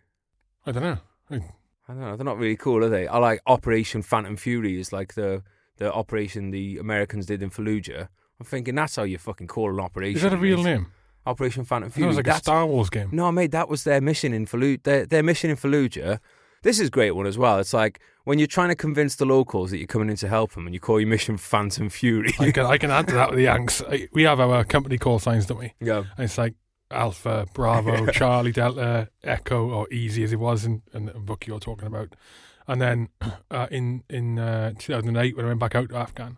I 0.65 0.71
don't 0.71 0.83
know. 0.83 0.97
I, 1.29 1.35
I 1.35 1.93
don't 1.93 1.99
know. 2.01 2.15
They're 2.15 2.25
not 2.25 2.37
really 2.37 2.55
cool, 2.55 2.83
are 2.83 2.89
they? 2.89 3.07
I 3.07 3.17
like 3.17 3.41
Operation 3.45 4.01
Phantom 4.01 4.37
Fury 4.37 4.79
is 4.79 4.93
like 4.93 5.15
the 5.15 5.43
the 5.77 5.91
operation 5.93 6.51
the 6.51 6.77
Americans 6.77 7.25
did 7.25 7.41
in 7.41 7.49
Fallujah. 7.49 8.09
I'm 8.39 8.45
thinking 8.45 8.75
that's 8.75 8.97
how 8.97 9.03
you 9.03 9.17
fucking 9.17 9.47
call 9.47 9.69
an 9.71 9.79
operation. 9.79 10.17
is 10.17 10.23
that 10.23 10.33
a 10.33 10.37
real 10.37 10.61
name? 10.61 10.91
Operation 11.25 11.63
Phantom 11.66 11.89
Fury. 11.92 12.06
it 12.06 12.07
was 12.07 12.18
like 12.18 12.27
a 12.27 12.36
Star 12.36 12.66
Wars 12.66 12.89
game. 12.89 13.10
No, 13.12 13.31
mate, 13.31 13.51
that 13.51 13.69
was 13.69 13.83
their 13.83 14.01
mission 14.01 14.33
in 14.33 14.45
Fallujah. 14.45 14.83
Their, 14.83 15.06
their 15.06 15.24
mission 15.24 15.50
in 15.50 15.57
Fallujah. 15.57 16.19
This 16.62 16.80
is 16.80 16.88
a 16.88 16.92
great 16.92 17.12
one 17.12 17.25
as 17.25 17.38
well. 17.38 17.60
It's 17.60 17.74
like 17.74 18.00
when 18.25 18.38
you're 18.38 18.48
trying 18.48 18.69
to 18.69 18.75
convince 18.75 19.16
the 19.16 19.25
locals 19.25 19.71
that 19.71 19.77
you're 19.77 19.88
coming 19.88 20.10
in 20.10 20.16
to 20.18 20.27
help 20.27 20.51
them, 20.54 20.66
and 20.66 20.74
you 20.74 20.80
call 20.80 21.00
your 21.00 21.07
mission 21.07 21.38
Phantom 21.38 21.89
Fury. 21.89 22.33
I 22.39 22.51
can 22.51 22.66
I 22.66 22.77
can 22.77 22.92
add 22.92 23.07
to 23.07 23.13
that 23.16 23.30
with 23.30 23.38
the 23.38 23.44
Yanks. 23.51 23.81
We 24.12 24.24
have 24.24 24.39
our 24.39 24.63
company 24.63 24.98
call 24.98 25.19
signs, 25.19 25.45
don't 25.45 25.60
we? 25.60 25.74
yeah. 25.80 26.04
And 26.18 26.25
it's 26.25 26.38
like 26.38 26.56
Alpha, 26.92 27.45
Bravo, 27.54 28.07
Charlie, 28.12 28.51
Delta, 28.51 29.10
Echo, 29.24 29.69
or 29.69 29.88
Easy 29.92 30.24
as 30.24 30.33
it 30.33 30.39
was 30.39 30.66
in, 30.66 30.81
in 30.94 31.06
the 31.06 31.13
book 31.13 31.45
you're 31.48 31.60
talking 31.60 31.88
about. 31.88 32.16
And 32.68 32.81
then 32.81 33.10
uh, 33.51 33.68
in 33.71 34.04
in 34.10 34.38
uh, 34.39 34.74
2008, 34.77 35.38
when 35.38 35.45
I 35.45 35.50
went 35.50 35.60
back 35.60 35.75
out 35.75 35.89
to 35.89 35.95
Afghan 35.95 36.38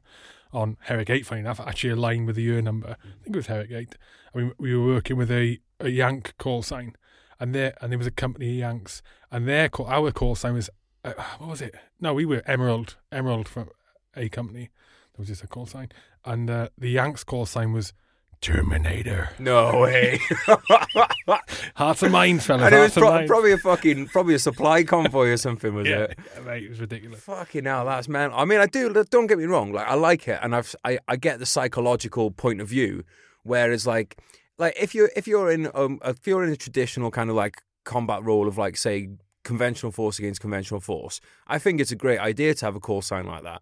on 0.53 0.77
Herrick 0.81 1.09
8, 1.09 1.25
funny 1.25 1.41
enough, 1.41 1.59
actually 1.59 1.91
aligned 1.91 2.27
with 2.27 2.35
the 2.35 2.43
year 2.43 2.61
number. 2.61 2.97
I 2.99 3.23
think 3.23 3.35
it 3.35 3.39
was 3.39 3.47
Herrick 3.47 3.71
8. 3.71 3.95
I 4.33 4.37
mean, 4.37 4.51
we 4.57 4.75
were 4.75 4.85
working 4.85 5.17
with 5.17 5.31
a, 5.31 5.59
a 5.79 5.89
Yank 5.89 6.33
call 6.37 6.61
sign, 6.61 6.95
and 7.39 7.55
there 7.55 7.73
and 7.81 7.91
there 7.91 7.97
was 7.97 8.07
a 8.07 8.11
company 8.11 8.53
Yanks, 8.53 9.01
and 9.31 9.47
their 9.47 9.69
call, 9.69 9.87
our 9.87 10.11
call 10.11 10.35
sign 10.35 10.53
was 10.53 10.69
uh, 11.03 11.13
what 11.39 11.49
was 11.49 11.61
it? 11.61 11.75
No, 11.99 12.13
we 12.13 12.25
were 12.25 12.43
Emerald, 12.45 12.97
Emerald 13.11 13.47
from 13.47 13.69
a 14.15 14.29
company. 14.29 14.69
That 15.13 15.19
was 15.19 15.27
just 15.27 15.43
a 15.43 15.47
call 15.47 15.65
sign, 15.65 15.89
and 16.25 16.49
uh, 16.49 16.69
the 16.77 16.89
Yanks 16.89 17.23
call 17.23 17.45
sign 17.45 17.73
was 17.73 17.93
Terminator. 18.41 19.29
No 19.37 19.79
way. 19.81 20.19
Hearts 21.75 22.01
and 22.03 22.11
minds, 22.11 22.45
fellas. 22.45 22.63
and 22.65 22.75
it 22.75 22.79
was 22.79 22.93
pro- 22.93 23.25
probably 23.27 23.51
a 23.51 23.57
fucking 23.57 24.07
probably 24.07 24.33
a 24.33 24.39
supply 24.39 24.83
convoy 24.83 25.27
or 25.27 25.37
something, 25.37 25.73
was 25.75 25.87
yeah, 25.87 26.01
it? 26.05 26.19
yeah, 26.35 26.41
mate, 26.45 26.63
it 26.63 26.69
was 26.69 26.79
ridiculous. 26.79 27.21
Fucking 27.21 27.65
hell, 27.65 27.85
that's 27.85 28.07
man. 28.07 28.31
I 28.33 28.45
mean, 28.45 28.59
I 28.59 28.65
do. 28.65 28.91
Don't 29.09 29.27
get 29.27 29.37
me 29.37 29.45
wrong. 29.45 29.71
Like, 29.71 29.87
I 29.87 29.93
like 29.93 30.27
it, 30.27 30.39
and 30.41 30.55
I've 30.55 30.75
I, 30.83 30.97
I 31.07 31.15
get 31.17 31.39
the 31.39 31.45
psychological 31.45 32.31
point 32.31 32.61
of 32.61 32.67
view. 32.67 33.03
Whereas, 33.43 33.85
like, 33.85 34.17
like 34.57 34.73
if 34.79 34.95
you're 34.95 35.11
if 35.15 35.27
you're 35.27 35.51
in 35.51 35.69
um 35.75 35.99
if 36.03 36.25
you're 36.25 36.43
in 36.43 36.51
a 36.51 36.57
traditional 36.57 37.11
kind 37.11 37.29
of 37.29 37.35
like 37.35 37.61
combat 37.85 38.23
role 38.23 38.47
of 38.47 38.57
like 38.57 38.75
say 38.75 39.09
conventional 39.43 39.91
force 39.91 40.17
against 40.19 40.41
conventional 40.41 40.79
force, 40.79 41.21
I 41.47 41.59
think 41.59 41.79
it's 41.79 41.91
a 41.91 41.95
great 41.95 42.19
idea 42.19 42.53
to 42.55 42.65
have 42.65 42.75
a 42.75 42.79
call 42.79 43.01
sign 43.03 43.27
like 43.27 43.43
that. 43.43 43.61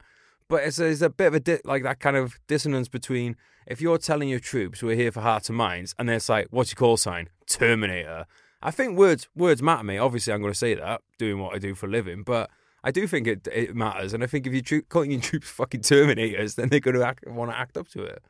But 0.49 0.63
it's, 0.63 0.77
there's 0.77 1.01
a 1.01 1.09
bit 1.09 1.27
of 1.27 1.35
a 1.35 1.39
di- 1.39 1.61
like 1.63 1.83
that 1.83 1.99
kind 1.99 2.17
of 2.17 2.39
dissonance 2.47 2.87
between 2.87 3.35
if 3.67 3.79
you're 3.79 3.99
telling 3.99 4.27
your 4.27 4.39
troops 4.39 4.81
we're 4.81 4.95
here 4.95 5.11
for 5.11 5.21
hearts 5.21 5.47
and 5.47 5.57
minds, 5.57 5.95
and 5.97 6.09
then 6.09 6.15
it's 6.15 6.27
like, 6.27 6.47
what's 6.49 6.71
your 6.71 6.77
call 6.77 6.97
sign? 6.97 7.29
Terminator. 7.45 8.25
I 8.61 8.71
think 8.71 8.97
words 8.97 9.29
words 9.35 9.61
matter, 9.61 9.83
mate. 9.83 9.99
Obviously, 9.99 10.33
I'm 10.33 10.41
going 10.41 10.51
to 10.51 10.57
say 10.57 10.73
that 10.73 11.01
doing 11.17 11.39
what 11.39 11.55
I 11.55 11.59
do 11.59 11.75
for 11.75 11.85
a 11.85 11.89
living, 11.89 12.23
but 12.23 12.49
I 12.83 12.91
do 12.91 13.07
think 13.07 13.27
it 13.27 13.47
it 13.51 13.75
matters. 13.75 14.13
And 14.13 14.23
I 14.23 14.27
think 14.27 14.47
if 14.47 14.53
you 14.53 14.61
troop, 14.61 14.89
calling 14.89 15.11
your 15.11 15.21
troops 15.29 15.49
fucking 15.49 15.81
Terminators, 15.81 16.55
then 16.55 16.69
they're 16.69 16.79
going 16.79 16.95
to 16.95 17.05
act, 17.05 17.25
want 17.27 17.51
to 17.51 17.57
act 17.57 17.77
up 17.77 17.87
to 17.89 18.03
it. 18.03 18.21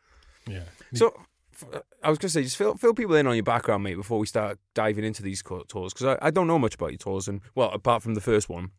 Yeah. 0.48 0.64
So 0.94 1.14
uh, 1.74 1.80
I 2.04 2.10
was 2.10 2.18
going 2.18 2.30
to 2.30 2.34
say, 2.34 2.44
just 2.44 2.58
fill 2.58 2.76
fill 2.76 2.94
people 2.94 3.16
in 3.16 3.28
on 3.28 3.36
your 3.36 3.44
background, 3.44 3.84
mate, 3.84 3.96
before 3.96 4.20
we 4.20 4.28
start 4.28 4.60
diving 4.74 5.06
into 5.06 5.24
these 5.24 5.42
tours 5.42 5.94
because 5.94 6.18
I, 6.22 6.28
I 6.28 6.32
don't 6.32 6.48
know 6.48 6.60
much 6.60 6.76
about 6.76 6.92
your 6.92 6.98
tours, 6.98 7.28
and 7.28 7.42
well, 7.56 7.70
apart 7.72 8.04
from 8.04 8.14
the 8.14 8.22
first 8.22 8.50
one, 8.50 8.72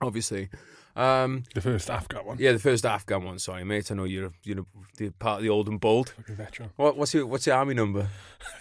obviously. 0.00 0.48
Um, 0.94 1.44
the 1.54 1.60
first 1.62 1.88
Afghan 1.88 2.26
one. 2.26 2.36
yeah, 2.38 2.52
the 2.52 2.58
first 2.58 2.84
Afghan 2.84 3.24
one. 3.24 3.38
Sorry, 3.38 3.64
mate. 3.64 3.90
I 3.90 3.94
know 3.94 4.04
you're 4.04 4.32
you're 4.44 4.66
the 4.98 5.10
part 5.10 5.38
of 5.38 5.42
the 5.42 5.48
old 5.48 5.68
and 5.68 5.80
bold. 5.80 6.10
Fucking 6.10 6.36
veteran. 6.36 6.70
What, 6.76 6.96
what's 6.98 7.14
your 7.14 7.26
what's 7.26 7.46
your 7.46 7.56
army 7.56 7.74
number? 7.74 8.08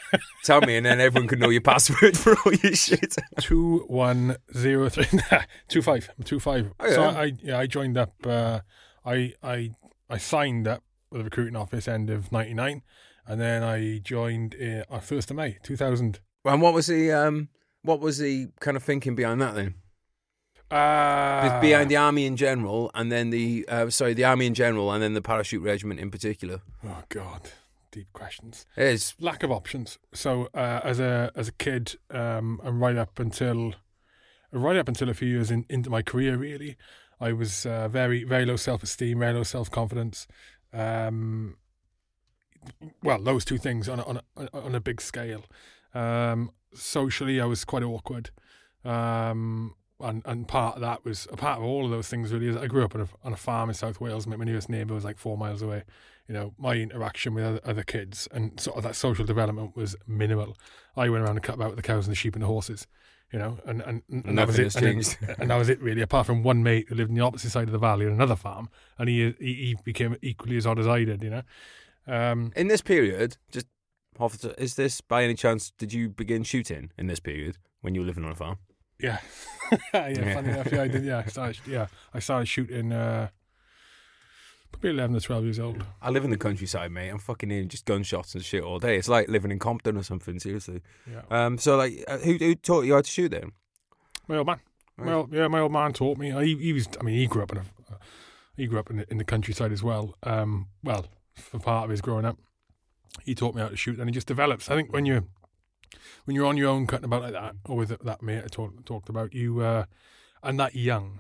Tell 0.44 0.62
me, 0.62 0.78
and 0.78 0.86
then 0.86 1.00
everyone 1.02 1.28
can 1.28 1.40
know 1.40 1.50
your 1.50 1.62
password 1.62 2.18
for 2.18 2.36
all 2.46 2.54
your 2.54 2.74
shit. 2.74 3.16
Two 3.42 3.80
one 3.88 4.38
zero 4.58 4.88
three 4.90 5.08
two 5.68 5.82
five. 5.82 6.10
I'm 6.18 6.24
two 6.24 6.40
five. 6.40 6.72
Oh, 6.80 6.90
So 6.90 7.02
yeah. 7.04 7.20
I 7.20 7.34
yeah 7.44 7.60
I 7.60 7.68
joined 7.68 7.98
up. 7.98 8.14
Uh, 8.26 8.60
I 9.06 9.34
I 9.44 9.72
I 10.10 10.18
signed 10.18 10.68
up 10.68 10.84
with 11.12 11.20
the 11.20 11.26
recruiting 11.26 11.56
office 11.58 11.88
end 11.88 12.10
of 12.10 12.32
'99, 12.32 12.82
and 13.28 13.42
then 13.42 13.62
I 13.64 14.00
joined 14.00 14.56
uh, 14.62 14.84
on 14.94 15.02
first 15.02 15.32
of 15.32 15.38
May 15.38 15.58
2000. 15.64 16.20
And 16.46 16.62
what 16.62 16.74
was 16.74 16.88
the 16.88 17.12
um 17.12 17.50
what 17.84 18.00
was 18.00 18.20
the 18.20 18.48
kind 18.62 18.78
of 18.78 18.84
thinking 18.84 19.16
behind 19.16 19.42
that 19.42 19.54
then? 19.56 19.76
Uh, 20.72 21.60
behind 21.60 21.92
the 21.92 21.98
army 21.98 22.26
in 22.26 22.38
general, 22.38 22.90
and 22.94 23.12
then 23.12 23.30
the 23.30 23.66
uh, 23.68 23.90
sorry, 23.90 24.14
the 24.14 24.24
army 24.24 24.46
in 24.46 24.54
general, 24.54 24.92
and 24.92 25.04
then 25.04 25.14
the 25.14 25.22
parachute 25.22 25.62
regiment 25.62 26.00
in 26.00 26.10
particular. 26.10 26.62
Oh 26.84 27.04
God, 27.10 27.52
deep 27.92 28.08
questions. 28.14 28.66
It 28.78 28.88
is 28.88 29.14
lack 29.20 29.44
of 29.44 29.52
options. 29.52 30.00
So 30.14 30.48
uh, 30.54 30.80
as 30.84 31.00
a 31.00 31.32
as 31.36 31.50
a 31.50 31.52
kid, 31.52 31.96
um, 32.10 32.62
and 32.64 32.80
right 32.80 32.96
up 32.96 33.20
until 33.20 33.74
right 34.52 34.78
up 34.78 34.88
until 34.88 35.10
a 35.10 35.14
few 35.14 35.28
years 35.28 35.52
in, 35.52 35.66
into 35.70 35.90
my 35.90 36.02
career, 36.02 36.38
really, 36.38 36.78
I 37.20 37.34
was 37.34 37.66
uh, 37.66 37.90
very 37.90 38.24
very 38.24 38.46
low 38.46 38.56
self 38.56 38.82
esteem, 38.82 39.20
very 39.20 39.34
low 39.34 39.44
self 39.44 39.70
confidence. 39.70 40.26
Um, 40.72 41.58
well, 43.04 43.22
those 43.22 43.44
two 43.44 43.58
things 43.58 43.90
on 43.90 44.00
a, 44.00 44.04
on 44.04 44.22
a, 44.38 44.58
on 44.58 44.76
a 44.76 44.80
big 44.80 45.02
scale. 45.02 45.44
Um, 45.94 46.52
socially, 46.74 47.42
I 47.42 47.46
was 47.46 47.66
quite 47.66 47.84
awkward. 47.84 48.30
Um, 48.86 49.76
and 50.04 50.22
and 50.26 50.48
part 50.48 50.76
of 50.76 50.82
that 50.82 51.04
was 51.06 51.28
a 51.32 51.38
part 51.38 51.60
of 51.60 51.64
all 51.64 51.86
of 51.86 51.92
those 51.92 52.08
things 52.08 52.32
really 52.32 52.48
is 52.48 52.58
I 52.58 52.68
grew 52.68 52.84
up 52.84 52.96
on 52.96 53.02
a, 53.02 53.08
on 53.24 53.34
a 53.34 53.38
farm 53.38 53.70
in 53.70 53.76
South 53.76 54.00
Wales. 54.00 54.28
My, 54.28 54.36
my 54.36 54.46
nearest 54.46 54.70
neighbour 54.70 54.94
was 54.94 55.04
like 55.04 55.18
four 55.18 55.38
miles 55.38 55.62
away. 55.62 55.84
You 56.28 56.34
know, 56.34 56.54
my 56.58 56.76
interaction 56.76 57.34
with 57.34 57.44
other, 57.44 57.60
other 57.66 57.84
kids 57.84 58.28
and 58.32 58.60
sort 58.60 58.78
of 58.78 58.84
that 58.84 58.96
social 58.96 59.26
development 59.26 59.76
was 59.76 59.96
minimal. 60.08 60.58
I 60.96 61.10
went 61.10 61.24
around 61.24 61.38
and 61.38 61.44
cut 61.44 61.56
about 61.56 61.70
with 61.70 61.78
the 61.78 61.84
cows 61.84 62.08
and 62.08 62.12
the 62.12 62.16
sheep 62.16 62.36
and 62.36 62.44
the 62.44 62.48
horses. 62.48 62.88
You 63.34 63.40
know, 63.40 63.60
and 63.66 63.82
and, 63.82 64.02
and 64.10 64.38
that 64.38 64.48
was 64.48 64.60
it. 64.60 64.76
And, 64.76 65.18
and 65.40 65.50
that 65.50 65.58
was 65.58 65.70
it 65.70 65.82
really. 65.82 66.02
Apart 66.02 66.26
from 66.26 66.44
one 66.44 66.64
mate 66.64 66.88
who 66.90 66.96
lived 66.96 67.10
on 67.10 67.16
the 67.16 67.24
opposite 67.24 67.52
side 67.52 67.68
of 67.68 67.72
the 67.72 67.80
valley 67.80 68.06
on 68.06 68.12
another 68.12 68.36
farm, 68.36 68.70
and 68.98 69.08
he 69.08 69.34
he, 69.40 69.54
he 69.54 69.78
became 69.84 70.18
equally 70.22 70.58
as 70.58 70.68
odd 70.68 70.80
as 70.80 70.88
I 70.88 71.04
did. 71.06 71.24
You 71.24 71.30
know. 71.30 71.44
Um, 72.08 72.52
In 72.56 72.68
this 72.68 72.82
period, 72.82 73.38
just 73.52 73.68
is 74.58 74.76
this 74.76 75.02
by 75.02 75.24
any 75.24 75.34
chance? 75.34 75.72
Did 75.78 75.94
you 75.94 76.10
begin 76.10 76.44
shooting 76.44 76.92
in 76.98 77.08
this 77.08 77.20
period 77.20 77.58
when 77.82 77.96
you 77.96 78.02
were 78.02 78.08
living 78.08 78.26
on 78.26 78.32
a 78.32 78.36
farm? 78.36 78.58
Yeah, 79.94 80.08
yeah. 80.10 80.34
Funny 80.34 80.50
enough, 80.50 80.72
yeah, 80.72 80.82
I 80.82 80.88
did. 80.90 81.06
Yeah, 81.06 81.24
I 81.26 81.30
started, 81.30 81.62
yeah, 81.66 81.88
I 82.14 82.20
started 82.20 82.48
shooting 82.48 82.92
uh, 82.92 83.30
probably 84.72 84.90
eleven 84.90 85.16
or 85.16 85.20
twelve 85.22 85.44
years 85.46 85.60
old. 85.60 85.84
I 86.02 86.10
live 86.10 86.26
in 86.26 86.30
the 86.30 86.38
countryside, 86.38 86.92
mate. 86.92 87.10
I'm 87.10 87.20
fucking 87.20 87.50
hearing 87.50 87.70
just 87.70 87.86
gunshots 87.86 88.36
and 88.36 88.44
shit 88.44 88.64
all 88.64 88.80
day. 88.80 88.98
It's 88.98 89.08
like 89.08 89.30
living 89.30 89.50
in 89.50 89.60
Compton 89.60 89.96
or 89.96 90.04
something. 90.04 90.40
Seriously. 90.40 90.82
Yeah, 91.10 91.22
Um. 91.30 91.58
So 91.58 91.78
like, 91.78 92.04
uh, 92.08 92.18
who 92.18 92.34
who 92.34 92.56
taught 92.56 92.86
you 92.86 92.96
how 92.96 93.02
to 93.02 93.10
shoot 93.10 93.30
then? 93.32 93.52
my 94.28 94.38
old 94.38 94.48
man. 94.48 94.60
My 94.98 95.14
old, 95.14 95.34
yeah, 95.34 95.48
my 95.48 95.60
old 95.62 95.72
man 95.72 95.94
taught 95.94 96.18
me. 96.18 96.32
He, 96.32 96.58
he 96.58 96.74
was. 96.74 96.88
I 97.00 97.04
mean, 97.04 97.16
he 97.16 97.26
grew 97.26 97.42
up 97.42 97.52
in 97.54 97.60
a. 97.60 97.62
Uh, 97.62 97.96
he 98.58 98.68
grew 98.68 98.78
up 98.80 98.90
in 98.92 98.98
the, 98.98 99.10
in 99.10 99.18
the 99.18 99.24
countryside 99.24 99.72
as 99.72 99.82
well. 99.82 100.16
Um, 100.24 100.68
well, 100.84 101.06
for 101.36 101.60
part 101.60 101.86
of 101.86 101.90
his 101.92 102.02
growing 102.02 102.26
up, 102.26 102.38
he 103.24 103.34
taught 103.34 103.56
me 103.56 103.62
how 103.62 103.70
to 103.70 103.78
shoot, 103.78 104.00
and 104.00 104.10
it 104.10 104.14
just 104.14 104.28
develops. 104.28 104.70
I 104.70 104.76
think 104.76 104.92
when 104.94 105.06
you 105.06 105.28
when 106.26 106.36
you're 106.36 106.46
on 106.46 106.58
your 106.58 106.70
own 106.70 106.88
cutting 106.88 107.06
about 107.06 107.22
like 107.24 107.34
that, 107.34 107.56
or 107.66 107.78
with 107.78 107.98
that 108.04 108.22
mate 108.22 108.44
I 108.46 108.48
talk, 108.48 108.86
talked 108.86 109.10
about, 109.10 109.34
you 109.34 109.62
uh, 109.62 109.86
and 110.44 110.60
that 110.60 110.76
young, 110.76 111.20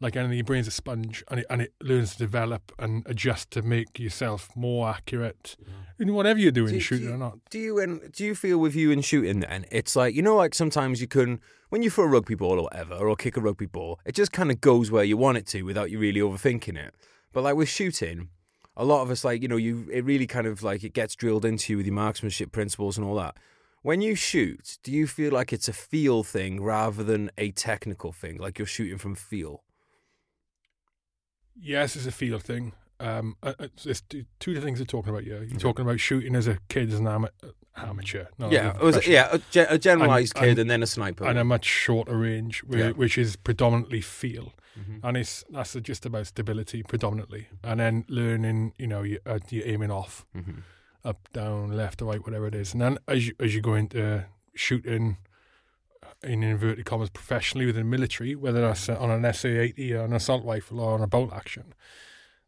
like 0.00 0.16
anything, 0.16 0.36
your 0.36 0.44
brain's 0.44 0.66
a 0.68 0.70
sponge, 0.72 1.24
and 1.30 1.40
it 1.40 1.46
and 1.50 1.62
it 1.62 1.72
learns 1.80 2.12
to 2.12 2.18
develop 2.18 2.72
and 2.78 3.02
adjust 3.06 3.50
to 3.52 3.62
make 3.62 3.98
yourself 3.98 4.50
more 4.54 4.88
accurate 4.88 5.56
in 5.98 6.12
whatever 6.12 6.38
you're 6.40 6.50
doing, 6.52 6.70
Do 6.70 6.74
you- 6.74 6.80
shooting 6.80 7.04
do 7.06 7.08
you- 7.10 7.14
or 7.14 7.18
not. 7.18 7.38
Do 7.50 7.58
you 7.58 7.78
and 7.78 8.12
do 8.12 8.24
you 8.24 8.34
feel 8.34 8.58
with 8.58 8.74
you 8.74 8.90
in 8.90 9.00
shooting 9.00 9.40
then? 9.40 9.64
It's 9.70 9.96
like 9.96 10.14
you 10.14 10.22
know, 10.22 10.36
like 10.36 10.54
sometimes 10.54 11.00
you 11.00 11.06
can 11.08 11.40
when 11.70 11.82
you 11.82 11.90
throw 11.90 12.04
a 12.04 12.08
rugby 12.08 12.34
ball 12.34 12.58
or 12.58 12.64
whatever, 12.64 12.94
or 12.94 13.16
kick 13.16 13.36
a 13.36 13.40
rugby 13.40 13.66
ball, 13.66 13.98
it 14.04 14.14
just 14.14 14.32
kind 14.32 14.50
of 14.50 14.60
goes 14.60 14.90
where 14.90 15.04
you 15.04 15.16
want 15.16 15.38
it 15.38 15.46
to 15.48 15.62
without 15.62 15.90
you 15.90 15.98
really 15.98 16.20
overthinking 16.20 16.76
it. 16.76 16.94
But 17.32 17.42
like 17.44 17.56
with 17.56 17.68
shooting, 17.68 18.28
a 18.76 18.84
lot 18.84 19.02
of 19.02 19.10
us 19.10 19.24
like 19.24 19.40
you 19.42 19.48
know 19.48 19.56
you 19.56 19.88
it 19.92 20.04
really 20.04 20.26
kind 20.26 20.46
of 20.46 20.62
like 20.62 20.84
it 20.84 20.92
gets 20.92 21.14
drilled 21.16 21.44
into 21.44 21.72
you 21.72 21.76
with 21.78 21.86
your 21.86 21.94
marksmanship 21.94 22.52
principles 22.52 22.98
and 22.98 23.06
all 23.06 23.14
that. 23.16 23.36
When 23.84 24.00
you 24.00 24.14
shoot, 24.14 24.78
do 24.82 24.90
you 24.90 25.06
feel 25.06 25.30
like 25.30 25.52
it's 25.52 25.68
a 25.68 25.72
feel 25.74 26.24
thing 26.24 26.62
rather 26.62 27.04
than 27.04 27.30
a 27.36 27.50
technical 27.50 28.12
thing, 28.12 28.38
like 28.38 28.58
you're 28.58 28.64
shooting 28.66 28.96
from 28.96 29.14
feel? 29.14 29.62
Yes, 31.54 31.94
it's 31.94 32.06
a 32.06 32.10
feel 32.10 32.38
thing. 32.38 32.72
Um, 32.98 33.36
uh, 33.42 33.52
uh, 33.58 33.66
there's 33.84 34.02
two 34.40 34.58
things 34.62 34.78
you're 34.78 34.86
talking 34.86 35.10
about. 35.10 35.26
Yeah, 35.26 35.40
you're 35.40 35.58
talking 35.58 35.84
about 35.84 36.00
shooting 36.00 36.34
as 36.34 36.46
a 36.48 36.56
kid 36.70 36.94
as 36.94 36.98
an 36.98 37.06
ama- 37.06 37.28
uh, 37.42 37.48
amateur. 37.76 38.24
yeah, 38.38 38.74
a 38.80 38.84
was, 38.86 39.06
yeah, 39.06 39.28
a, 39.32 39.38
ge- 39.50 39.66
a 39.68 39.76
generalized 39.76 40.34
And- 40.34 40.40
kid 40.42 40.48
and- 40.52 40.58
and, 40.60 40.70
then 40.70 40.82
a 40.82 40.86
sniper. 40.86 41.26
and 41.26 41.38
a 41.38 41.44
much 41.44 41.66
shorter 41.66 42.16
range, 42.16 42.60
whi- 42.60 42.78
Yeah. 42.78 42.90
which 42.92 43.18
is 43.18 43.36
predominantly 43.36 44.00
feel, 44.00 44.54
Mhm. 44.80 45.00
and 45.02 45.16
it's 45.18 45.44
that's 45.50 45.74
just 45.82 46.06
about 46.06 46.26
stability 46.26 46.82
predominantly, 46.84 47.48
and 47.62 47.80
then 47.80 48.06
learning, 48.08 48.72
you 48.78 48.86
know, 48.86 49.02
you, 49.02 49.18
uh, 49.26 49.40
you're 49.50 49.66
aiming 49.66 49.90
off, 49.90 50.24
Mhm. 50.34 50.62
Up, 51.04 51.28
down, 51.32 51.76
left, 51.76 52.00
or 52.02 52.06
right, 52.06 52.24
whatever 52.24 52.46
it 52.46 52.54
is, 52.54 52.72
and 52.72 52.80
then 52.80 52.98
as 53.06 53.26
you 53.26 53.34
as 53.38 53.54
you 53.54 53.60
go 53.60 53.74
into 53.74 54.24
shooting 54.54 55.18
in 56.22 56.42
inverted 56.42 56.84
commas 56.86 57.10
professionally 57.10 57.66
within 57.66 57.90
the 57.90 57.96
military, 57.96 58.34
whether 58.34 58.60
that's 58.60 58.88
on 58.88 59.10
an 59.10 59.32
SA-80 59.32 59.92
or 59.92 60.04
an 60.04 60.12
assault 60.12 60.44
rifle 60.44 60.80
or 60.80 60.94
on 60.94 61.02
a 61.02 61.06
bolt 61.06 61.32
action, 61.32 61.74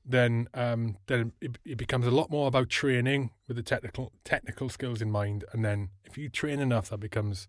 then 0.05 0.49
um, 0.55 0.97
then 1.07 1.33
it, 1.41 1.59
it 1.65 1.77
becomes 1.77 2.07
a 2.07 2.11
lot 2.11 2.31
more 2.31 2.49
about 2.49 2.69
training 2.69 3.31
with 3.49 3.57
the 3.57 3.63
technical 3.63 4.13
technical 4.25 4.69
skills 4.69 5.03
in 5.03 5.11
mind, 5.11 5.45
and 5.53 5.65
then 5.65 5.91
if 6.05 6.17
you 6.17 6.29
train 6.29 6.61
enough, 6.61 6.91
that 6.91 6.99
becomes 6.99 7.49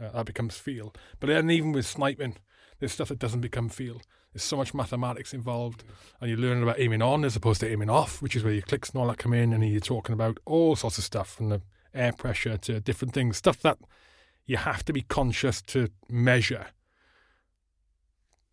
uh, 0.00 0.10
that 0.12 0.26
becomes 0.26 0.56
feel. 0.56 0.94
But 1.20 1.28
then 1.28 1.50
even 1.50 1.72
with 1.72 1.86
sniping, 1.86 2.36
there's 2.78 2.92
stuff 2.92 3.08
that 3.08 3.18
doesn't 3.18 3.40
become 3.40 3.68
feel. 3.68 4.00
There's 4.34 4.42
so 4.42 4.56
much 4.56 4.74
mathematics 4.74 5.32
involved, 5.32 5.84
and 6.20 6.28
you're 6.28 6.38
learning 6.38 6.64
about 6.64 6.80
aiming 6.80 7.00
on 7.02 7.24
as 7.24 7.36
opposed 7.36 7.60
to 7.60 7.70
aiming 7.70 7.88
off, 7.88 8.20
which 8.20 8.34
is 8.36 8.42
where 8.44 8.52
your 8.52 8.62
clicks 8.62 8.90
and 8.90 9.00
all 9.00 9.06
that 9.06 9.18
come 9.18 9.32
in, 9.32 9.52
and 9.52 9.64
you're 9.66 9.80
talking 9.80 10.12
about 10.12 10.38
all 10.44 10.74
sorts 10.76 10.98
of 10.98 11.04
stuff 11.04 11.30
from 11.32 11.48
the 11.50 11.62
air 11.94 12.12
pressure 12.12 12.56
to 12.58 12.80
different 12.80 13.14
things, 13.14 13.36
stuff 13.36 13.60
that 13.60 13.78
you 14.44 14.56
have 14.56 14.84
to 14.84 14.92
be 14.92 15.02
conscious 15.02 15.62
to 15.62 15.88
measure. 16.08 16.66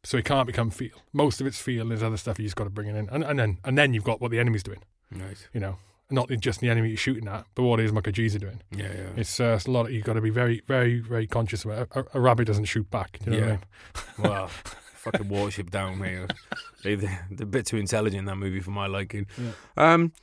So 0.04 0.18
it 0.18 0.26
can't 0.26 0.48
become 0.48 0.70
feel. 0.72 1.02
Most 1.14 1.42
of 1.42 1.48
it's 1.48 1.60
feel. 1.62 1.88
There's 1.88 2.04
other 2.04 2.18
stuff 2.18 2.40
you 2.40 2.46
just 2.46 2.56
got 2.56 2.64
to 2.66 2.70
bring 2.70 2.88
it 2.88 2.96
in, 2.96 3.10
and, 3.10 3.24
and 3.24 3.38
then 3.40 3.58
and 3.64 3.78
then 3.78 3.94
you've 3.94 4.04
got 4.04 4.22
what 4.22 4.32
the 4.32 4.40
enemy's 4.40 4.64
doing. 4.64 4.84
Nice. 5.12 5.48
You 5.54 5.60
know, 5.60 5.78
not 6.10 6.30
just 6.40 6.60
the 6.60 6.70
enemy 6.70 6.90
you're 6.90 6.98
shooting 6.98 7.28
at, 7.28 7.46
but 7.56 7.64
what 7.64 7.80
is 7.80 7.92
are 7.92 8.02
doing. 8.02 8.62
Yeah, 8.72 8.92
yeah. 8.94 9.10
It's, 9.16 9.40
uh, 9.40 9.54
it's 9.58 9.66
a 9.66 9.72
lot. 9.72 9.88
Of, 9.88 9.92
You've 9.94 10.06
got 10.06 10.14
to 10.14 10.22
be 10.22 10.30
very, 10.30 10.62
very, 10.68 11.00
very 11.00 11.26
conscious 11.28 11.64
about. 11.66 11.82
it. 11.84 11.88
A, 11.96 12.06
a 12.18 12.22
rabbit 12.22 12.46
doesn't 12.46 12.66
shoot 12.66 12.90
back. 12.90 13.20
Do 13.20 13.32
you 13.32 13.38
know 13.38 13.40
what 13.40 13.48
I 13.48 13.52
Yeah. 13.52 13.58
mean? 13.58 14.32
Well, 14.32 14.50
fucking 15.02 15.26
watership 15.28 15.70
down, 15.70 16.00
mate. 16.00 16.32
They, 16.84 16.96
they're 16.96 17.28
a 17.40 17.46
bit 17.46 17.68
too 17.68 17.78
intelligent 17.78 18.26
that 18.26 18.38
movie 18.38 18.60
for 18.60 18.72
my 18.72 18.88
liking. 18.88 19.28
Um, 19.78 20.14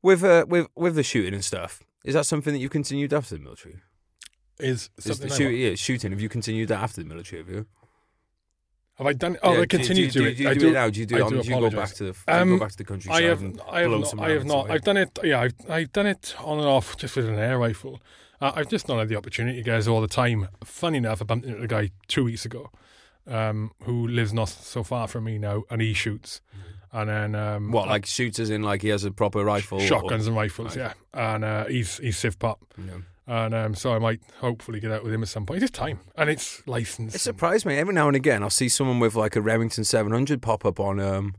with 0.00 0.24
uh, 0.24 0.46
with 0.48 0.68
with 0.74 0.94
the 0.94 1.02
shooting 1.02 1.34
and 1.34 1.44
stuff, 1.44 1.82
is 2.06 2.14
that 2.14 2.24
something 2.24 2.54
that 2.54 2.58
you 2.58 2.70
continued 2.70 3.12
after 3.12 3.36
the 3.36 3.42
military? 3.42 3.80
Is 4.58 4.88
Is 4.96 5.18
the 5.18 5.28
shoot, 5.28 5.50
yeah, 5.50 5.74
shooting. 5.74 6.10
Have 6.12 6.20
you 6.22 6.30
continued 6.30 6.68
that 6.68 6.80
after 6.82 7.02
the 7.02 7.08
military? 7.08 7.42
Have 7.42 7.50
you? 7.50 7.66
Have 8.96 9.06
I 9.06 9.12
done? 9.14 9.34
it? 9.34 9.40
Oh, 9.42 9.52
Yeah, 9.54 9.60
I 9.60 9.66
continue 9.66 10.06
do, 10.06 10.10
to 10.12 10.18
do, 10.18 10.24
it. 10.26 10.36
Do, 10.36 10.42
you 10.42 10.48
I 10.50 10.54
do, 10.54 10.60
do. 10.60 10.68
it 10.68 10.72
now? 10.72 10.90
Do 10.90 11.00
you 11.00 11.06
do? 11.06 11.16
I 11.16 11.28
do, 11.28 11.42
do 11.42 11.48
you 11.48 11.60
go 11.60 11.70
back 11.70 11.90
to 11.94 12.04
the 12.04 12.14
um, 12.28 12.50
go 12.50 12.58
back 12.58 12.70
to 12.72 12.76
the 12.78 12.84
countryside. 12.84 13.22
I 13.22 13.26
have. 13.26 13.42
I 13.70 13.80
have, 13.80 13.90
not, 13.90 14.20
I 14.20 14.30
have 14.30 14.44
not. 14.44 14.70
I've 14.70 14.82
done 14.82 14.96
it. 14.96 15.18
Yeah, 15.22 15.40
I've, 15.40 15.54
I've 15.68 15.92
done 15.92 16.06
it 16.06 16.34
on 16.38 16.58
and 16.58 16.66
off 16.66 16.96
just 16.96 17.16
with 17.16 17.26
an 17.28 17.38
air 17.38 17.58
rifle. 17.58 18.00
Uh, 18.40 18.52
I've 18.54 18.68
just 18.68 18.88
not 18.88 18.98
had 18.98 19.08
the 19.08 19.16
opportunity, 19.16 19.62
guys, 19.62 19.86
all 19.88 20.00
the 20.00 20.08
time. 20.08 20.48
Funny 20.64 20.98
enough, 20.98 21.20
I 21.20 21.24
bumped 21.24 21.46
into 21.46 21.62
a 21.62 21.66
guy 21.66 21.90
two 22.08 22.24
weeks 22.24 22.44
ago, 22.46 22.70
um, 23.26 23.72
who 23.84 24.06
lives 24.08 24.32
not 24.32 24.48
so 24.48 24.82
far 24.82 25.06
from 25.08 25.24
me 25.24 25.38
now, 25.38 25.64
and 25.70 25.80
he 25.80 25.92
shoots. 25.92 26.40
And 26.92 27.08
then 27.08 27.34
um, 27.36 27.68
Mm. 27.68 27.72
What, 27.72 27.86
uh, 27.86 27.90
like 27.90 28.06
shooters 28.06 28.50
in 28.50 28.62
like 28.62 28.82
he 28.82 28.88
has 28.88 29.04
a 29.04 29.10
proper 29.12 29.44
rifle? 29.44 29.78
or- 29.78 29.86
shotguns 29.86 30.26
and 30.26 30.34
rifles? 30.36 30.76
Right. 30.76 30.92
Yeah, 31.14 31.32
and 31.34 31.44
uh, 31.44 31.64
he's 31.66 31.98
he's 31.98 32.18
civ 32.18 32.38
pop, 32.38 32.58
you 32.76 32.84
know? 32.84 33.02
and 33.28 33.54
um, 33.54 33.74
so 33.76 33.94
I 33.94 34.00
might 34.00 34.20
hopefully 34.40 34.80
get 34.80 34.90
out 34.90 35.04
with 35.04 35.12
him 35.12 35.22
at 35.22 35.28
some 35.28 35.46
point. 35.46 35.62
It's 35.62 35.70
time, 35.70 36.00
and 36.16 36.28
it's 36.28 36.66
licensed. 36.66 37.14
It 37.14 37.20
surprised 37.20 37.64
me. 37.64 37.76
Every 37.76 37.94
now 37.94 38.08
and 38.08 38.16
again, 38.16 38.42
I'll 38.42 38.50
see 38.50 38.68
someone 38.68 38.98
with 38.98 39.14
like 39.14 39.36
a 39.36 39.40
Remington 39.40 39.84
700 39.84 40.42
pop 40.42 40.64
up 40.66 40.80
on 40.80 40.98
um 40.98 41.34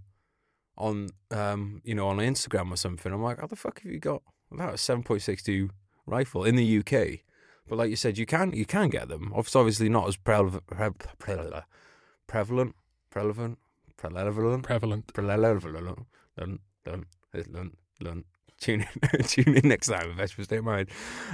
on 0.78 1.10
um 1.32 1.82
you 1.84 1.96
know 1.96 2.08
on 2.08 2.18
Instagram 2.18 2.72
or 2.72 2.78
something. 2.78 3.12
I'm 3.12 3.22
like, 3.22 3.42
how 3.42 3.48
the 3.48 3.58
fuck 3.58 3.82
have 3.82 3.92
you 3.92 4.00
got 4.00 4.22
that 4.52 4.70
a 4.70 4.74
7.62 4.74 5.70
rifle 6.06 6.44
in 6.46 6.56
the 6.56 6.78
UK? 6.80 7.20
But 7.68 7.78
like 7.78 7.90
you 7.90 7.96
said, 7.96 8.18
you 8.18 8.26
can 8.26 8.54
you 8.54 8.66
can 8.66 8.90
get 8.90 9.08
them. 9.08 9.32
It's 9.36 9.56
obviously 9.56 9.90
not 9.90 10.08
as 10.08 10.18
prevalent 10.18 10.68
prevalent 10.68 11.64
prevalent 12.28 12.76
prevalent 13.10 13.58
prevalent 13.98 14.68
prevalent. 14.68 15.08
prevalent. 17.28 18.26
Tune 18.60 18.86
in, 19.02 19.24
tune 19.24 19.58
in 19.58 19.68
next 19.70 19.88
time 19.88 20.12
if 20.12 20.18
Vesper 20.18 20.44
State 20.44 20.64
Mind. 20.64 20.90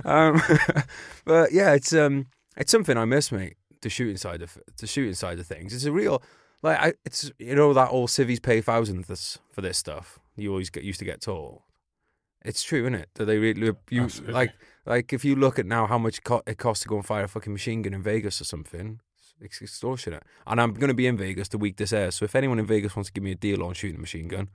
Um, 0.06 0.42
but 1.26 1.52
yeah, 1.52 1.74
it's 1.74 1.92
um, 1.94 2.28
it's 2.56 2.72
something 2.72 2.98
I 2.98 3.06
miss, 3.06 3.32
mate. 3.32 3.58
The 3.82 3.90
shooting 3.90 4.18
side 4.18 4.42
of 4.42 4.58
the 4.78 4.88
shooting 4.88 5.14
side 5.14 5.40
of 5.40 5.46
things. 5.46 5.74
It's 5.74 5.86
a 5.86 5.92
real 5.92 6.24
like 6.64 6.80
I, 6.80 6.94
it's 7.06 7.32
you 7.38 7.56
know 7.56 7.74
that 7.74 7.90
all 7.90 8.08
civvies 8.08 8.40
pay 8.40 8.62
thousands 8.62 9.08
this, 9.08 9.40
for 9.52 9.62
this 9.62 9.78
stuff. 9.78 10.20
You 10.36 10.52
always 10.52 10.70
get 10.70 10.84
used 10.84 11.00
to 11.00 11.06
get 11.06 11.22
told. 11.22 11.62
It's 12.46 12.64
true, 12.64 12.84
isn't 12.84 12.96
it? 12.96 13.10
That 13.16 13.26
they 13.26 13.38
really 13.38 13.74
you 13.90 14.04
Absolutely. 14.04 14.34
like 14.34 14.54
like 14.88 15.14
if 15.14 15.24
you 15.24 15.36
look 15.36 15.60
at 15.60 15.66
now 15.66 15.86
how 15.86 15.98
much 15.98 16.20
it 16.48 16.58
costs 16.58 16.84
to 16.84 16.90
go 16.90 16.96
and 16.96 17.06
fire 17.06 17.26
a 17.26 17.28
fucking 17.28 17.54
machine 17.54 17.82
gun 17.82 17.94
in 17.94 18.02
Vegas 18.02 18.42
or 18.42 18.46
something. 18.46 19.00
It's 19.40 19.62
extortionate. 19.62 20.24
And 20.48 20.60
I'm 20.60 20.74
going 20.74 20.88
to 20.88 20.96
be 20.96 21.06
in 21.06 21.16
Vegas 21.16 21.50
the 21.50 21.60
week 21.60 21.78
this 21.78 21.94
airs. 21.94 22.16
So 22.16 22.26
if 22.26 22.36
anyone 22.36 22.58
in 22.58 22.66
Vegas 22.66 22.96
wants 22.96 23.10
to 23.10 23.14
give 23.14 23.24
me 23.24 23.34
a 23.34 23.36
deal 23.36 23.62
on 23.62 23.74
shooting 23.76 23.98
a 23.98 24.00
machine 24.00 24.28
gun, 24.28 24.50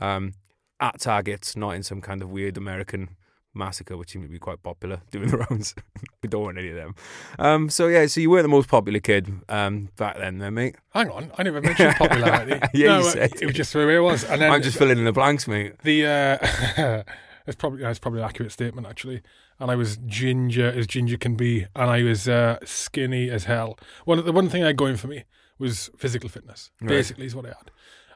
um, 0.00 0.32
at 0.80 1.00
targets, 1.00 1.54
not 1.54 1.72
in 1.72 1.82
some 1.82 2.00
kind 2.00 2.22
of 2.22 2.30
weird 2.30 2.56
American 2.56 3.10
massacre, 3.54 3.96
which 3.96 4.10
seems 4.10 4.24
to 4.24 4.30
be 4.30 4.38
quite 4.38 4.62
popular 4.62 5.02
doing 5.10 5.28
the 5.28 5.36
rounds. 5.36 5.74
we 6.22 6.28
don't 6.28 6.42
want 6.42 6.58
any 6.58 6.70
of 6.70 6.76
them. 6.76 6.94
Um, 7.38 7.68
so 7.68 7.88
yeah, 7.88 8.06
so 8.06 8.20
you 8.20 8.30
weren't 8.30 8.44
the 8.44 8.48
most 8.48 8.68
popular 8.68 9.00
kid 9.00 9.30
um, 9.48 9.90
back 9.96 10.16
then, 10.18 10.38
then, 10.38 10.54
mate. 10.54 10.76
Hang 10.90 11.10
on, 11.10 11.30
I 11.36 11.42
never 11.42 11.60
mentioned 11.60 11.94
popularity. 11.98 12.58
Yeah, 12.74 12.88
no, 12.88 12.98
you 12.98 13.10
said. 13.10 13.32
it 13.40 13.46
was 13.46 13.54
just 13.54 13.72
the 13.72 13.86
way 13.86 13.96
it 13.96 14.00
was. 14.00 14.24
And 14.24 14.40
then 14.40 14.50
I'm 14.50 14.62
just 14.62 14.78
filling 14.78 14.98
in 14.98 15.04
the 15.04 15.12
blanks, 15.12 15.46
mate. 15.46 15.78
The 15.80 16.06
uh, 16.06 17.02
it's 17.46 17.56
probably 17.56 17.82
that's 17.82 17.98
probably 17.98 18.20
an 18.20 18.26
accurate 18.26 18.52
statement 18.52 18.86
actually. 18.86 19.22
And 19.58 19.70
I 19.70 19.76
was 19.76 19.96
ginger 20.06 20.68
as 20.68 20.86
ginger 20.86 21.16
can 21.16 21.36
be, 21.36 21.66
and 21.76 21.90
I 21.90 22.02
was 22.02 22.28
uh, 22.28 22.58
skinny 22.64 23.30
as 23.30 23.44
hell. 23.44 23.78
One 24.04 24.24
the 24.24 24.32
one 24.32 24.48
thing 24.48 24.62
I 24.64 24.68
had 24.68 24.76
going 24.76 24.96
for 24.96 25.08
me 25.08 25.24
was 25.58 25.90
physical 25.96 26.28
fitness. 26.28 26.70
Right. 26.80 26.88
Basically, 26.88 27.26
is 27.26 27.36
what 27.36 27.46
I 27.46 27.50
had. 27.50 27.70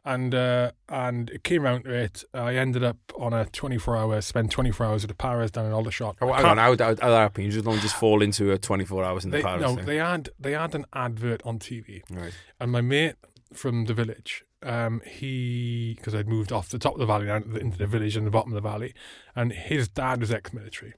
and 0.04 0.35
uh, 0.35 0.71
and 0.88 1.30
it 1.30 1.42
came 1.45 1.64
around 1.64 1.85
to 1.85 1.92
it. 1.92 2.25
I 2.33 2.54
ended 2.54 2.85
up 2.85 2.97
on 3.18 3.33
a 3.33 3.45
24 3.47 3.97
hour, 3.97 4.21
spent 4.21 4.50
24 4.50 4.87
hours 4.87 5.04
at 5.04 5.09
the 5.09 5.14
Paras 5.14 5.50
down 5.50 5.66
in 5.66 5.73
Aldershot. 5.73 6.16
Oh, 6.21 6.33
hang 6.33 6.45
on, 6.45 6.59
how, 6.59 6.76
how, 6.76 6.76
how 6.76 6.95
that 6.95 7.11
happen? 7.11 7.45
You 7.45 7.50
just 7.50 7.64
don't 7.64 7.80
just 7.80 7.97
fall 7.97 8.23
into 8.23 8.52
a 8.52 8.59
24 8.59 9.04
hours 9.04 9.25
in 9.25 9.30
the 9.30 9.38
they, 9.38 9.42
Paras 9.42 9.62
no, 9.62 9.75
thing. 9.75 9.85
they 9.85 9.97
had 9.97 10.30
they 10.38 10.52
had 10.52 10.75
an 10.75 10.87
advert 10.92 11.42
on 11.45 11.59
TV, 11.59 12.02
right. 12.11 12.33
and 12.61 12.71
my 12.73 12.80
mate 12.80 13.16
from 13.52 13.85
the 13.87 13.95
village, 13.95 14.45
um, 14.62 15.00
he 15.06 15.94
because 15.96 16.14
I'd 16.14 16.28
moved 16.28 16.52
off 16.52 16.68
the 16.68 16.78
top 16.78 16.94
of 16.94 16.98
the 17.00 17.06
valley 17.06 17.26
down 17.26 17.42
to 17.42 17.48
the- 17.48 17.60
into 17.60 17.78
the 17.78 17.86
village 17.86 18.16
and 18.16 18.26
the 18.26 18.30
bottom 18.30 18.52
of 18.52 18.62
the 18.62 18.68
valley, 18.68 18.94
and 19.34 19.52
his 19.52 19.88
dad 19.88 20.20
was 20.20 20.30
ex-military, 20.32 20.94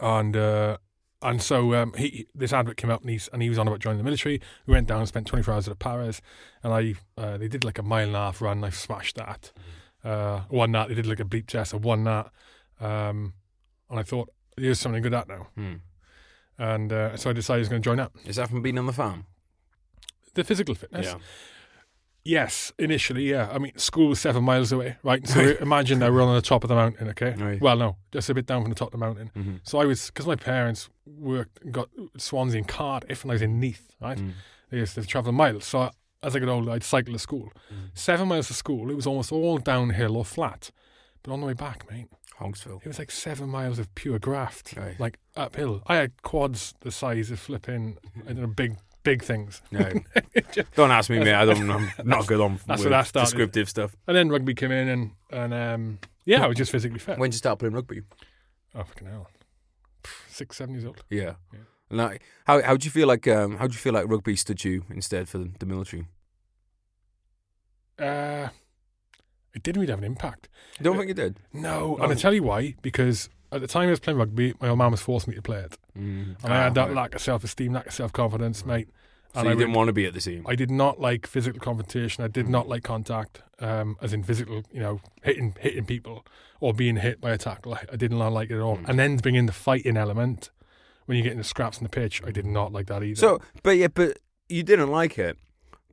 and 0.00 0.36
uh, 0.36 0.78
and 1.22 1.42
so 1.42 1.74
um, 1.74 1.92
he 1.96 2.26
this 2.34 2.52
advert 2.52 2.76
came 2.76 2.90
up 2.90 3.00
and 3.02 3.10
he's 3.10 3.28
and 3.32 3.42
he 3.42 3.48
was 3.48 3.58
on 3.58 3.66
about 3.68 3.80
joining 3.80 3.98
the 3.98 4.04
military. 4.04 4.40
We 4.66 4.72
went 4.74 4.86
down 4.88 5.00
and 5.00 5.08
spent 5.08 5.26
24 5.26 5.54
hours 5.54 5.68
at 5.68 5.78
Paras, 5.78 6.20
and 6.62 6.72
I 6.72 6.94
uh, 7.20 7.36
they 7.38 7.48
did 7.48 7.64
like 7.64 7.78
a 7.78 7.82
mile 7.82 8.06
and 8.06 8.16
a 8.16 8.18
half 8.18 8.40
run. 8.40 8.62
I 8.64 8.70
smashed 8.70 9.16
that. 9.16 9.52
Uh, 10.04 10.40
one 10.48 10.72
that 10.72 10.88
they 10.88 10.94
did 10.94 11.06
like 11.06 11.20
a 11.20 11.24
bleep 11.24 11.46
test. 11.48 11.74
I 11.74 11.76
won 11.78 12.04
that, 12.04 12.30
um, 12.80 13.34
and 13.90 13.98
I 13.98 14.02
thought 14.04 14.30
here's 14.56 14.78
something 14.80 15.02
good 15.02 15.14
at 15.14 15.28
now, 15.28 15.48
Hmm. 15.56 15.74
and 16.56 16.92
uh, 16.92 17.16
so 17.16 17.30
I 17.30 17.32
decided 17.32 17.58
I 17.58 17.60
was 17.60 17.68
going 17.68 17.82
to 17.82 17.84
join 17.84 17.98
up. 18.00 18.14
Is 18.24 18.36
that 18.36 18.48
from 18.48 18.62
being 18.62 18.78
on 18.78 18.86
the 18.86 18.92
farm? 18.92 19.26
The 20.34 20.44
physical 20.44 20.74
fitness. 20.76 21.06
Yeah. 21.06 21.18
Yes, 22.28 22.74
initially, 22.78 23.30
yeah. 23.30 23.48
I 23.50 23.56
mean, 23.56 23.72
school 23.78 24.08
was 24.08 24.20
seven 24.20 24.44
miles 24.44 24.70
away, 24.70 24.96
right? 25.02 25.26
So 25.26 25.40
imagine 25.62 25.98
now 25.98 26.10
we're 26.10 26.20
on 26.20 26.34
the 26.34 26.42
top 26.42 26.62
of 26.62 26.68
the 26.68 26.74
mountain, 26.74 27.08
okay? 27.08 27.34
Right. 27.38 27.58
Well, 27.58 27.76
no, 27.76 27.96
just 28.12 28.28
a 28.28 28.34
bit 28.34 28.44
down 28.44 28.60
from 28.60 28.68
the 28.70 28.74
top 28.78 28.88
of 28.88 28.92
the 28.92 28.98
mountain. 28.98 29.30
Mm-hmm. 29.34 29.54
So 29.62 29.78
I 29.78 29.86
was, 29.86 30.08
because 30.08 30.26
my 30.26 30.36
parents 30.36 30.90
worked, 31.06 31.62
and 31.62 31.72
got 31.72 31.88
Swansea 32.18 32.58
and 32.58 32.68
Cardiff, 32.68 33.22
and 33.24 33.30
I 33.30 33.34
was 33.36 33.40
in 33.40 33.58
Neath, 33.58 33.92
right? 33.98 34.18
Mm. 34.18 34.32
They 34.70 34.76
used 34.76 34.94
to 34.96 35.06
travel 35.06 35.32
miles. 35.32 35.64
So 35.64 35.90
as 36.22 36.36
I 36.36 36.38
got 36.40 36.50
older, 36.50 36.70
I'd 36.72 36.84
cycle 36.84 37.14
to 37.14 37.18
school. 37.18 37.50
Mm. 37.72 37.90
Seven 37.94 38.28
miles 38.28 38.48
to 38.48 38.54
school, 38.54 38.90
it 38.90 38.94
was 38.94 39.06
almost 39.06 39.32
all 39.32 39.56
downhill 39.56 40.14
or 40.14 40.24
flat. 40.26 40.70
But 41.22 41.32
on 41.32 41.40
the 41.40 41.46
way 41.46 41.54
back, 41.54 41.90
mate, 41.90 42.08
Honksville. 42.38 42.82
it 42.82 42.88
was 42.88 42.98
like 42.98 43.10
seven 43.10 43.48
miles 43.48 43.78
of 43.78 43.94
pure 43.94 44.18
graft, 44.18 44.74
Right. 44.76 45.00
like 45.00 45.18
uphill. 45.34 45.82
I 45.86 45.96
had 45.96 46.20
quads 46.22 46.74
the 46.80 46.90
size 46.90 47.30
of 47.30 47.40
flipping, 47.40 47.96
I 48.26 48.34
don't 48.34 48.42
know, 48.42 48.46
big, 48.48 48.76
big 49.10 49.22
things. 49.22 49.62
Right. 49.72 50.02
don't 50.76 50.90
ask 50.90 51.08
me, 51.10 51.18
mate. 51.18 51.34
I 51.34 51.44
don't. 51.44 51.70
I'm 51.70 51.90
not 52.04 52.26
good 52.26 52.40
on 52.40 52.58
that's 52.66 52.82
with 52.82 52.90
where 52.92 52.98
that 52.98 53.06
started. 53.06 53.26
descriptive 53.30 53.68
stuff. 53.68 53.96
And 54.06 54.16
then 54.16 54.28
rugby 54.28 54.54
came 54.54 54.70
in, 54.72 54.88
and 54.88 55.10
and 55.30 55.54
um, 55.54 55.98
yeah, 56.24 56.44
I 56.44 56.46
was 56.48 56.56
just 56.56 56.70
physically 56.70 56.98
fit. 56.98 57.18
When 57.18 57.30
did 57.30 57.34
you 57.36 57.38
start 57.38 57.58
playing 57.58 57.74
rugby? 57.74 58.02
oh 58.74 58.84
fucking 58.84 59.08
hell, 59.08 59.28
six, 60.28 60.56
seven 60.56 60.74
years 60.74 60.84
old. 60.84 61.02
Yeah. 61.10 61.34
Yeah. 61.52 61.60
Like, 61.90 62.22
how 62.46 62.60
how 62.62 62.76
do 62.76 62.84
you 62.84 62.90
feel 62.90 63.08
like 63.08 63.26
um 63.26 63.56
how 63.56 63.66
do 63.66 63.72
you 63.72 63.78
feel 63.78 63.94
like 63.94 64.06
rugby 64.08 64.36
stood 64.36 64.62
you 64.62 64.84
instead 64.90 65.28
for 65.28 65.38
the, 65.38 65.50
the 65.58 65.66
military? 65.66 66.06
Uh, 67.98 68.48
it 69.54 69.62
didn't 69.62 69.80
really 69.80 69.90
have 69.90 69.98
an 69.98 70.04
impact. 70.04 70.48
You 70.78 70.84
don't 70.84 70.96
think 70.98 71.10
it 71.10 71.14
did? 71.16 71.40
No, 71.52 71.96
No. 71.96 72.04
and 72.04 72.12
I 72.12 72.14
tell 72.14 72.32
you 72.34 72.42
why. 72.44 72.74
Because 72.82 73.28
at 73.52 73.60
the 73.60 73.66
time 73.66 73.88
I 73.88 73.90
was 73.90 74.00
playing 74.00 74.18
rugby, 74.18 74.54
my 74.60 74.68
old 74.68 74.78
man 74.78 74.90
was 74.90 75.00
forcing 75.00 75.30
me 75.32 75.36
to 75.36 75.42
play 75.42 75.60
it, 75.60 75.76
Mm. 75.96 76.36
and 76.44 76.52
I 76.52 76.62
had 76.64 76.74
that 76.74 76.88
right. 76.88 76.94
lack 76.96 77.14
of 77.14 77.20
self-esteem, 77.20 77.72
lack 77.72 77.86
of 77.86 77.92
self-confidence, 77.94 78.64
mate. 78.66 78.88
So 79.34 79.40
And 79.40 79.46
you 79.46 79.52
I 79.52 79.54
didn't 79.56 79.70
would- 79.72 79.76
want 79.76 79.88
to 79.88 79.92
be 79.92 80.06
at 80.06 80.14
the 80.14 80.20
team. 80.20 80.46
I 80.48 80.54
did 80.54 80.70
not 80.70 81.00
like 81.00 81.26
physical 81.26 81.60
confrontation. 81.60 82.24
I 82.24 82.28
did 82.28 82.48
not 82.48 82.66
like 82.68 82.82
contact, 82.82 83.42
um, 83.60 83.96
as 84.00 84.12
in 84.14 84.22
physical, 84.22 84.62
you 84.72 84.80
know, 84.80 85.00
hitting 85.22 85.54
hitting 85.60 85.84
people 85.84 86.24
or 86.60 86.72
being 86.72 86.96
hit 86.96 87.20
by 87.20 87.32
a 87.32 87.38
tackle. 87.38 87.74
I, 87.74 87.84
I 87.92 87.96
did 87.96 88.10
not 88.10 88.32
like 88.32 88.50
it 88.50 88.54
at 88.56 88.60
all. 88.60 88.78
Mm. 88.78 88.88
And 88.88 88.98
then 88.98 89.16
bring 89.18 89.34
in 89.34 89.44
the 89.46 89.52
fighting 89.52 89.96
element 89.98 90.50
when 91.06 91.16
you 91.18 91.22
get 91.22 91.32
into 91.32 91.44
scraps 91.44 91.76
on 91.78 91.82
the 91.84 91.88
pitch. 91.90 92.22
I 92.26 92.30
did 92.30 92.46
not 92.46 92.72
like 92.72 92.86
that 92.86 93.02
either. 93.02 93.16
So, 93.16 93.40
but 93.62 93.76
yeah, 93.76 93.88
but 93.88 94.18
you 94.48 94.62
didn't 94.62 94.90
like 94.90 95.18
it. 95.18 95.36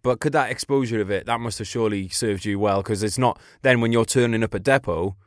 But 0.02 0.20
could 0.22 0.32
that 0.34 0.50
exposure 0.50 1.02
of 1.02 1.10
it 1.12 1.26
that 1.26 1.40
must 1.42 1.58
have 1.60 1.68
surely 1.68 2.08
served 2.10 2.46
you 2.46 2.58
well 2.60 2.82
because 2.84 3.04
it's 3.04 3.18
not 3.18 3.38
then 3.64 3.82
when 3.82 3.92
you're 3.92 4.06
turning 4.06 4.44
up 4.44 4.56
at 4.56 4.64
depot, 4.64 5.18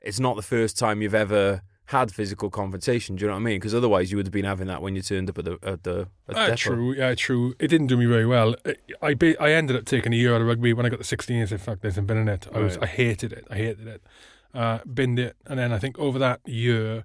it's 0.00 0.18
not 0.20 0.36
the 0.36 0.42
first 0.42 0.78
time 0.78 1.02
you've 1.02 1.14
ever 1.14 1.62
had 1.88 2.12
physical 2.12 2.50
confrontation. 2.50 3.16
Do 3.16 3.22
you 3.22 3.28
know 3.28 3.34
what 3.34 3.40
I 3.40 3.44
mean? 3.44 3.56
Because 3.56 3.74
otherwise 3.74 4.10
you 4.10 4.18
would 4.18 4.26
have 4.26 4.32
been 4.32 4.44
having 4.44 4.66
that 4.66 4.82
when 4.82 4.94
you 4.94 5.00
turned 5.00 5.30
up 5.30 5.38
at 5.38 5.46
the 5.46 5.58
at 5.62 5.84
the 5.84 6.08
at 6.28 6.36
Uh, 6.36 6.56
true, 6.56 6.94
yeah, 6.94 7.14
true. 7.14 7.54
It 7.58 7.68
didn't 7.68 7.86
do 7.86 7.96
me 7.96 8.04
very 8.04 8.26
well. 8.26 8.54
I 9.00 9.16
I, 9.20 9.36
I 9.40 9.52
ended 9.52 9.74
up 9.74 9.86
taking 9.86 10.12
a 10.12 10.16
year 10.16 10.34
out 10.34 10.42
of 10.42 10.46
rugby 10.46 10.74
when 10.74 10.84
I 10.84 10.90
got 10.90 10.98
to 10.98 11.04
16 11.04 11.34
years. 11.34 11.50
In 11.50 11.56
fact, 11.56 11.80
there's 11.80 11.98
been 11.98 12.18
in 12.18 12.28
it. 12.28 12.46
I 12.54 12.58
was 12.58 12.76
Right. 12.76 12.84
I 12.84 12.86
hated 12.88 13.32
it. 13.32 13.46
I 13.50 13.56
hated 13.56 13.86
it. 13.86 14.02
Uh, 14.52 14.78
binned 14.92 15.18
it, 15.18 15.36
and 15.46 15.58
then 15.58 15.72
I 15.72 15.78
think 15.78 15.98
over 15.98 16.18
that 16.18 16.40
year, 16.46 17.04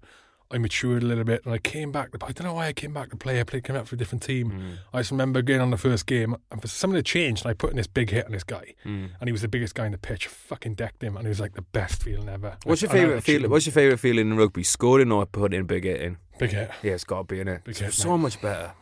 I 0.53 0.57
matured 0.57 1.03
a 1.03 1.05
little 1.05 1.23
bit, 1.23 1.43
and 1.45 1.53
I 1.53 1.57
came 1.57 1.91
back. 1.91 2.11
To, 2.11 2.25
I 2.25 2.31
don't 2.31 2.45
know 2.45 2.53
why 2.53 2.67
I 2.67 2.73
came 2.73 2.93
back 2.93 3.09
to 3.09 3.15
play. 3.15 3.39
I 3.39 3.43
played 3.43 3.63
came 3.63 3.75
out 3.75 3.87
for 3.87 3.95
a 3.95 3.97
different 3.97 4.23
team. 4.23 4.51
Mm, 4.51 4.77
I 4.93 4.99
just 4.99 5.11
remember 5.11 5.41
getting 5.41 5.61
on 5.61 5.71
the 5.71 5.77
first 5.77 6.05
game, 6.05 6.35
and 6.51 6.61
for 6.61 6.67
something 6.67 6.95
had 6.95 7.05
changed, 7.05 7.43
and 7.43 7.51
I 7.51 7.53
put 7.53 7.71
in 7.71 7.77
this 7.77 7.87
big 7.87 8.09
hit 8.09 8.25
on 8.25 8.31
this 8.31 8.43
guy, 8.43 8.75
mm. 8.85 9.09
and 9.19 9.27
he 9.27 9.31
was 9.31 9.41
the 9.41 9.47
biggest 9.47 9.75
guy 9.75 9.85
in 9.85 9.91
the 9.91 9.97
pitch. 9.97 10.27
Fucking 10.27 10.75
decked 10.75 11.03
him, 11.03 11.17
and 11.17 11.25
it 11.25 11.29
was 11.29 11.39
like 11.39 11.53
the 11.53 11.61
best 11.61 12.03
feeling 12.03 12.29
ever. 12.29 12.57
What's 12.63 12.81
your 12.81 12.91
favorite 12.91 13.23
feeling? 13.23 13.49
What's 13.49 13.65
your 13.65 13.73
favorite 13.73 13.99
feeling 13.99 14.31
in 14.31 14.37
rugby? 14.37 14.63
Scoring 14.63 15.11
or 15.11 15.25
putting 15.25 15.61
a 15.61 15.63
big 15.63 15.83
hit 15.83 16.01
in? 16.01 16.17
big 16.37 16.51
hit? 16.51 16.71
Yeah, 16.81 16.93
it's 16.93 17.03
got 17.03 17.19
to 17.19 17.23
be 17.23 17.39
in 17.39 17.47
it. 17.47 17.63
Big 17.63 17.75
so, 17.75 17.85
hit, 17.85 17.93
so 17.93 18.17
much 18.17 18.41
better. 18.41 18.73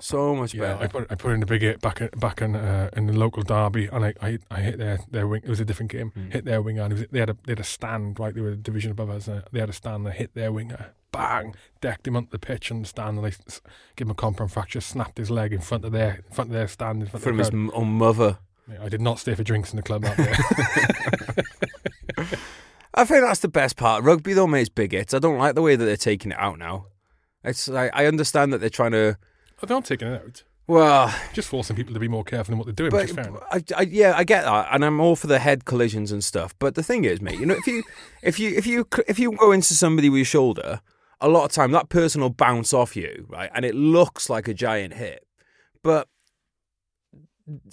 So 0.00 0.34
much 0.34 0.54
Yeah, 0.54 0.74
I 0.74 0.86
better. 0.86 0.88
put 0.88 1.12
I 1.12 1.14
put 1.14 1.32
in 1.32 1.40
the 1.40 1.46
big 1.46 1.62
hit 1.62 1.80
back 1.80 2.00
in, 2.00 2.08
back 2.16 2.42
in 2.42 2.56
uh, 2.56 2.90
in 2.96 3.06
the 3.06 3.12
local 3.12 3.42
derby, 3.42 3.86
and 3.86 4.04
I, 4.04 4.14
I 4.20 4.38
I 4.50 4.60
hit 4.60 4.78
their 4.78 4.98
their 5.10 5.26
wing. 5.26 5.42
It 5.44 5.48
was 5.48 5.60
a 5.60 5.64
different 5.64 5.92
game. 5.92 6.12
Mm. 6.16 6.32
Hit 6.32 6.44
their 6.44 6.60
winger, 6.60 6.82
and 6.82 6.92
it 6.92 6.96
was, 6.96 7.06
they 7.10 7.20
had 7.20 7.30
a 7.30 7.36
they 7.44 7.52
had 7.52 7.60
a 7.60 7.64
stand 7.64 8.18
right. 8.18 8.34
They 8.34 8.40
were 8.40 8.50
a 8.50 8.56
division 8.56 8.90
above 8.90 9.10
us. 9.10 9.28
Uh, 9.28 9.42
they 9.52 9.60
had 9.60 9.68
a 9.68 9.72
stand. 9.72 10.06
I 10.08 10.10
hit 10.10 10.34
their 10.34 10.52
winger, 10.52 10.92
bang, 11.14 11.54
decked 11.80 12.06
him 12.06 12.16
onto 12.16 12.30
the 12.30 12.38
pitch 12.38 12.70
on 12.70 12.82
the 12.82 12.88
stand, 12.88 13.16
and 13.18 13.26
I 13.26 13.30
s- 13.30 13.60
gave 13.96 14.06
him 14.06 14.10
a 14.12 14.14
compound 14.14 14.52
fracture, 14.52 14.80
snapped 14.80 15.18
his 15.18 15.30
leg 15.30 15.52
in 15.52 15.60
front 15.60 15.84
of 15.84 15.92
their 15.92 16.16
in 16.28 16.34
front 16.34 16.50
of 16.50 16.54
their 16.54 16.68
stand. 16.68 17.02
In 17.02 17.08
front 17.08 17.22
From 17.22 17.34
of 17.40 17.46
his 17.46 17.50
m- 17.50 17.70
own 17.74 17.88
mother. 17.92 18.38
crowd. 18.66 18.80
I 18.82 18.88
did 18.88 19.00
not 19.00 19.18
stay 19.18 19.34
for 19.34 19.42
drinks 19.44 19.72
in 19.72 19.76
the 19.76 19.82
club 19.82 20.02
that 20.02 20.16
day. 20.16 20.34
I 22.94 23.04
think 23.04 23.22
that's 23.24 23.40
the 23.40 23.48
best 23.48 23.76
part. 23.76 24.04
Rugby 24.04 24.32
though 24.34 24.46
makes 24.46 24.68
big 24.68 24.92
hits. 24.92 25.14
I 25.14 25.18
don't 25.18 25.38
like 25.38 25.54
the 25.54 25.62
way 25.62 25.76
that 25.76 25.84
they're 25.84 25.96
taking 25.96 26.30
it 26.32 26.38
out 26.38 26.58
now. 26.58 26.86
It's 27.42 27.68
like 27.68 27.90
I 27.94 28.06
understand 28.06 28.52
that 28.52 28.58
they're 28.58 28.70
trying 28.70 28.92
to. 28.92 29.18
Oh, 29.62 29.66
they 29.66 29.74
aren't 29.74 29.86
taking 29.86 30.08
it 30.08 30.22
out. 30.22 30.42
Well, 30.66 31.14
Just 31.34 31.48
forcing 31.48 31.76
people 31.76 31.92
to 31.92 32.00
be 32.00 32.08
more 32.08 32.24
careful 32.24 32.52
in 32.52 32.58
what 32.58 32.64
they're 32.64 32.72
doing, 32.72 32.90
but 32.90 33.02
which 33.02 33.10
is 33.10 33.14
fair 33.16 33.28
enough. 33.28 33.42
I, 33.50 33.62
I, 33.76 33.82
yeah, 33.82 34.14
I 34.16 34.24
get 34.24 34.44
that, 34.44 34.68
and 34.72 34.82
I'm 34.82 34.98
all 34.98 35.14
for 35.14 35.26
the 35.26 35.38
head 35.38 35.66
collisions 35.66 36.10
and 36.10 36.24
stuff. 36.24 36.54
But 36.58 36.74
the 36.74 36.82
thing 36.82 37.04
is, 37.04 37.20
mate, 37.20 37.38
you 37.38 37.44
know, 37.44 37.54
if 37.54 37.66
you 37.66 37.82
if 38.22 38.38
you 38.38 38.56
if 38.56 38.66
you 38.66 38.86
if 39.06 39.18
you 39.18 39.32
go 39.32 39.52
into 39.52 39.74
somebody 39.74 40.08
with 40.08 40.18
your 40.20 40.24
shoulder, 40.24 40.80
a 41.24 41.28
lot 41.28 41.44
of 41.44 41.52
time 41.52 41.72
that 41.72 41.88
person 41.88 42.20
will 42.20 42.30
bounce 42.30 42.74
off 42.74 42.94
you, 42.94 43.26
right, 43.30 43.50
and 43.54 43.64
it 43.64 43.74
looks 43.74 44.28
like 44.28 44.46
a 44.46 44.52
giant 44.52 44.94
hit, 44.94 45.26
but 45.82 46.06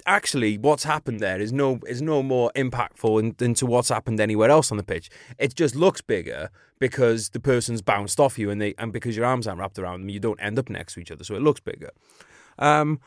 actually 0.04 0.58
what's 0.58 0.84
happened 0.84 1.18
there 1.18 1.40
is 1.40 1.50
no 1.50 1.80
is 1.86 2.02
no 2.02 2.22
more 2.22 2.52
impactful 2.54 3.18
in, 3.18 3.34
than 3.38 3.54
to 3.54 3.64
what's 3.64 3.88
happened 3.88 4.20
anywhere 4.20 4.50
else 4.50 4.70
on 4.70 4.78
the 4.78 4.82
pitch. 4.82 5.10
It 5.38 5.54
just 5.54 5.74
looks 5.74 6.00
bigger 6.00 6.50
because 6.78 7.30
the 7.30 7.40
person's 7.40 7.82
bounced 7.82 8.20
off 8.20 8.38
you 8.38 8.50
and 8.50 8.60
they 8.60 8.74
and 8.78 8.90
because 8.90 9.16
your 9.16 9.26
arms 9.26 9.46
aren't 9.46 9.60
wrapped 9.60 9.78
around 9.78 10.00
them, 10.00 10.08
you 10.08 10.20
don't 10.20 10.40
end 10.40 10.58
up 10.58 10.70
next 10.70 10.94
to 10.94 11.00
each 11.00 11.10
other, 11.10 11.24
so 11.24 11.34
it 11.34 11.42
looks 11.42 11.60
bigger. 11.60 11.90
Um, 12.58 13.00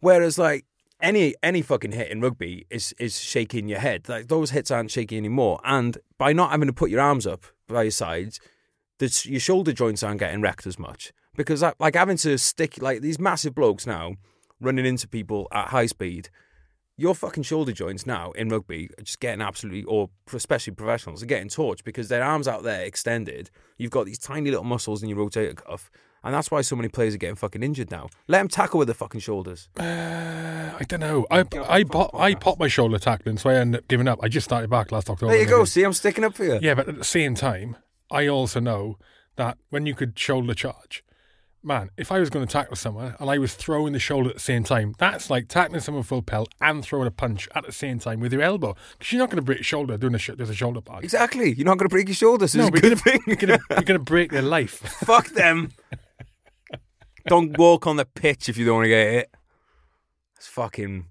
whereas 0.00 0.38
like 0.38 0.66
any 1.00 1.34
any 1.42 1.62
fucking 1.62 1.92
hit 1.92 2.10
in 2.10 2.20
rugby 2.20 2.66
is 2.68 2.94
is 2.98 3.18
shaking 3.18 3.68
your 3.68 3.80
head. 3.80 4.08
Like 4.08 4.28
those 4.28 4.50
hits 4.50 4.70
aren't 4.70 4.90
shaking 4.90 5.16
anymore, 5.18 5.58
and 5.64 5.96
by 6.18 6.34
not 6.34 6.50
having 6.50 6.66
to 6.66 6.74
put 6.74 6.90
your 6.90 7.00
arms 7.00 7.26
up 7.26 7.44
by 7.66 7.84
your 7.84 7.90
sides, 7.90 8.40
the, 8.98 9.22
your 9.24 9.40
shoulder 9.40 9.72
joints 9.72 10.02
aren't 10.02 10.20
getting 10.20 10.40
wrecked 10.40 10.66
as 10.66 10.78
much 10.78 11.12
because 11.36 11.62
like, 11.62 11.74
like 11.78 11.94
having 11.94 12.16
to 12.18 12.38
stick 12.38 12.80
like 12.80 13.00
these 13.02 13.18
massive 13.18 13.54
blokes 13.54 13.86
now 13.86 14.14
running 14.60 14.86
into 14.86 15.06
people 15.08 15.48
at 15.52 15.68
high 15.68 15.86
speed. 15.86 16.30
Your 16.98 17.14
fucking 17.14 17.42
shoulder 17.42 17.72
joints 17.72 18.06
now 18.06 18.30
in 18.32 18.48
rugby 18.48 18.88
are 18.98 19.02
just 19.02 19.20
getting 19.20 19.42
absolutely, 19.42 19.84
or 19.84 20.08
especially 20.32 20.72
professionals, 20.72 21.22
are 21.22 21.26
getting 21.26 21.48
torched 21.48 21.84
because 21.84 22.08
their 22.08 22.24
arms 22.24 22.48
out 22.48 22.62
there 22.62 22.82
extended. 22.84 23.50
You've 23.76 23.90
got 23.90 24.06
these 24.06 24.18
tiny 24.18 24.50
little 24.50 24.64
muscles 24.64 25.02
in 25.02 25.10
your 25.10 25.18
rotator 25.18 25.56
cuff, 25.56 25.90
and 26.24 26.32
that's 26.32 26.50
why 26.50 26.62
so 26.62 26.74
many 26.74 26.88
players 26.88 27.14
are 27.14 27.18
getting 27.18 27.36
fucking 27.36 27.62
injured 27.62 27.90
now. 27.90 28.08
Let 28.28 28.38
them 28.38 28.48
tackle 28.48 28.78
with 28.78 28.88
their 28.88 28.94
fucking 28.94 29.20
shoulders. 29.20 29.68
Uh, 29.78 29.82
I 30.80 30.84
don't 30.88 31.00
know. 31.00 31.26
I 31.30 31.44
I 31.68 31.84
pop, 31.84 32.14
I 32.14 32.34
popped 32.34 32.60
my 32.60 32.68
shoulder 32.68 32.98
tackling, 32.98 33.36
so 33.36 33.50
I 33.50 33.56
ended 33.56 33.82
up 33.82 33.88
giving 33.88 34.08
up. 34.08 34.20
I 34.22 34.28
just 34.28 34.46
started 34.46 34.70
back 34.70 34.90
last 34.90 35.10
October. 35.10 35.32
There 35.32 35.42
you 35.42 35.48
go. 35.48 35.66
See, 35.66 35.82
I'm 35.82 35.92
sticking 35.92 36.24
up 36.24 36.34
for 36.34 36.44
you. 36.44 36.58
Yeah, 36.62 36.72
but 36.72 36.88
at 36.88 36.96
the 36.96 37.04
same 37.04 37.34
time, 37.34 37.76
I 38.10 38.28
also 38.28 38.60
know 38.60 38.98
that 39.36 39.58
when 39.70 39.86
you 39.86 39.94
could 39.94 40.18
shoulder 40.18 40.54
charge, 40.54 41.04
man, 41.62 41.90
if 41.96 42.12
I 42.12 42.20
was 42.20 42.30
going 42.30 42.46
to 42.46 42.52
tackle 42.52 42.76
someone 42.76 43.16
and 43.18 43.28
I 43.28 43.38
was 43.38 43.54
throwing 43.54 43.92
the 43.92 43.98
shoulder 43.98 44.30
at 44.30 44.36
the 44.36 44.40
same 44.40 44.62
time, 44.62 44.94
that's 44.98 45.28
like 45.28 45.48
tackling 45.48 45.80
someone 45.80 46.04
full 46.04 46.22
pelt 46.22 46.48
and 46.60 46.84
throwing 46.84 47.06
a 47.08 47.10
punch 47.10 47.48
at 47.54 47.66
the 47.66 47.72
same 47.72 47.98
time 47.98 48.20
with 48.20 48.32
your 48.32 48.42
elbow. 48.42 48.74
Because 48.98 49.12
you're 49.12 49.20
not 49.20 49.30
going 49.30 49.38
to 49.38 49.42
break 49.42 49.58
your 49.58 49.64
shoulder 49.64 49.96
doing 49.98 50.14
a 50.14 50.18
sh- 50.18 50.30
there's 50.36 50.50
a 50.50 50.54
shoulder 50.54 50.80
punch. 50.80 51.04
Exactly. 51.04 51.52
You're 51.52 51.66
not 51.66 51.78
going 51.78 51.88
to 51.88 51.92
break 51.92 52.08
your 52.08 52.14
shoulders. 52.14 52.52
So 52.52 52.58
No, 52.58 52.66
it's 52.66 52.68
a 52.68 52.72
but 52.72 52.82
good 52.82 53.00
thing. 53.00 53.20
You're 53.26 53.58
going 53.82 53.86
to 53.86 53.98
break 53.98 54.30
their 54.30 54.42
life. 54.42 54.72
Fuck 55.04 55.28
them. 55.30 55.72
don't 57.26 57.58
walk 57.58 57.86
on 57.86 57.96
the 57.96 58.04
pitch 58.04 58.48
if 58.48 58.56
you 58.56 58.64
don't 58.64 58.76
want 58.76 58.84
to 58.84 58.90
get 58.90 59.10
hit. 59.10 59.34
It's 60.36 60.46
fucking. 60.46 61.06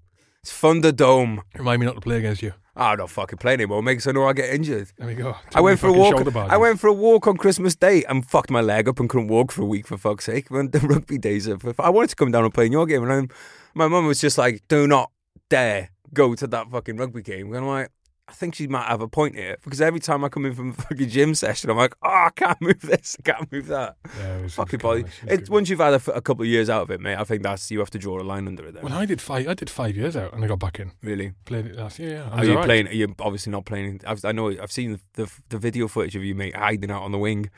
It's 0.46 0.56
Thunderdome. 0.62 1.42
Remind 1.56 1.80
me 1.80 1.86
not 1.86 1.96
to 1.96 2.00
play 2.00 2.18
against 2.18 2.40
you. 2.40 2.52
Ah, 2.76 2.90
I 2.90 2.96
don't 2.96 3.10
fucking 3.10 3.38
play 3.38 3.54
anymore. 3.54 3.82
Makes 3.82 4.06
I 4.06 4.12
know 4.12 4.28
I 4.28 4.32
get 4.32 4.54
injured. 4.54 4.92
There 4.96 5.08
we 5.08 5.14
go. 5.14 5.34
I 5.52 5.60
went 5.60 5.80
for 5.80 5.88
a 5.88 5.92
walk. 5.92 6.14
I 6.36 6.56
went 6.56 6.78
for 6.78 6.86
a 6.86 6.92
walk 6.92 7.26
on 7.26 7.36
Christmas 7.36 7.74
Day 7.74 8.04
and 8.04 8.24
fucked 8.24 8.52
my 8.52 8.60
leg 8.60 8.88
up 8.88 9.00
and 9.00 9.08
couldn't 9.08 9.26
walk 9.26 9.50
for 9.50 9.62
a 9.62 9.66
week 9.66 9.88
for 9.88 9.96
fuck's 9.96 10.24
sake. 10.26 10.48
When 10.48 10.70
the 10.70 10.78
rugby 10.78 11.18
days, 11.18 11.48
are- 11.48 11.58
I 11.80 11.90
wanted 11.90 12.10
to 12.10 12.16
come 12.16 12.30
down 12.30 12.44
and 12.44 12.54
play 12.54 12.66
in 12.66 12.70
your 12.70 12.86
game, 12.86 13.02
and 13.02 13.12
I'm, 13.12 13.28
my 13.74 13.88
mum 13.88 14.06
was 14.06 14.20
just 14.20 14.38
like, 14.38 14.62
"Do 14.68 14.86
not 14.86 15.10
dare 15.50 15.90
go 16.14 16.36
to 16.36 16.46
that 16.46 16.70
fucking 16.70 16.96
rugby 16.96 17.22
game. 17.22 17.48
And 17.48 17.64
I'm 17.64 17.66
like, 17.66 17.90
I 18.28 18.32
think 18.32 18.56
she 18.56 18.66
might 18.66 18.86
have 18.88 19.00
a 19.00 19.06
point 19.08 19.36
here 19.36 19.56
because 19.62 19.80
every 19.80 20.00
time 20.00 20.24
I 20.24 20.28
come 20.28 20.44
in 20.46 20.54
from 20.54 20.70
a 20.70 20.72
fucking 20.72 21.08
gym 21.08 21.34
session, 21.36 21.70
I'm 21.70 21.76
like, 21.76 21.94
oh, 22.02 22.08
I 22.08 22.30
can't 22.34 22.60
move 22.60 22.80
this, 22.80 23.16
I 23.24 23.30
can't 23.32 23.52
move 23.52 23.68
that. 23.68 23.96
Yeah, 24.18 24.48
Fucking 24.48 24.80
body. 24.80 25.02
good, 25.02 25.10
it 25.22 25.24
was 25.24 25.32
It, 25.32 25.36
good. 25.42 25.48
once 25.48 25.68
you've 25.68 25.78
had 25.78 25.94
a 25.94 26.20
couple 26.20 26.42
of 26.42 26.48
years 26.48 26.68
out 26.68 26.82
of 26.82 26.90
it, 26.90 27.00
mate, 27.00 27.16
I 27.16 27.22
think 27.24 27.44
that's 27.44 27.70
you 27.70 27.78
have 27.78 27.90
to 27.90 27.98
draw 27.98 28.20
a 28.20 28.24
line 28.24 28.48
under 28.48 28.66
it. 28.66 28.74
Then, 28.74 28.82
Well, 28.82 28.94
I 28.94 29.06
did 29.06 29.20
five. 29.20 29.46
I 29.46 29.54
did 29.54 29.70
five 29.70 29.96
years 29.96 30.16
out, 30.16 30.32
and 30.34 30.44
I 30.44 30.48
got 30.48 30.58
back 30.58 30.80
in. 30.80 30.90
really. 31.02 31.34
Played 31.44 31.66
it 31.66 31.76
last 31.76 32.00
year. 32.00 32.14
Yeah, 32.14 32.30
Are 32.30 32.44
you 32.44 32.50
alright. 32.52 32.64
playing? 32.66 32.88
Are 32.88 32.92
you 32.94 33.14
obviously 33.20 33.52
not 33.52 33.64
playing? 33.64 34.00
I've, 34.04 34.24
I 34.24 34.32
know. 34.32 34.48
I've 34.60 34.72
seen 34.72 34.98
the 35.14 35.30
the 35.50 35.58
video 35.58 35.86
footage 35.86 36.16
of 36.16 36.24
you, 36.24 36.34
mate, 36.34 36.56
hiding 36.56 36.90
out 36.90 37.02
on 37.02 37.12
the 37.12 37.18
wing, 37.18 37.48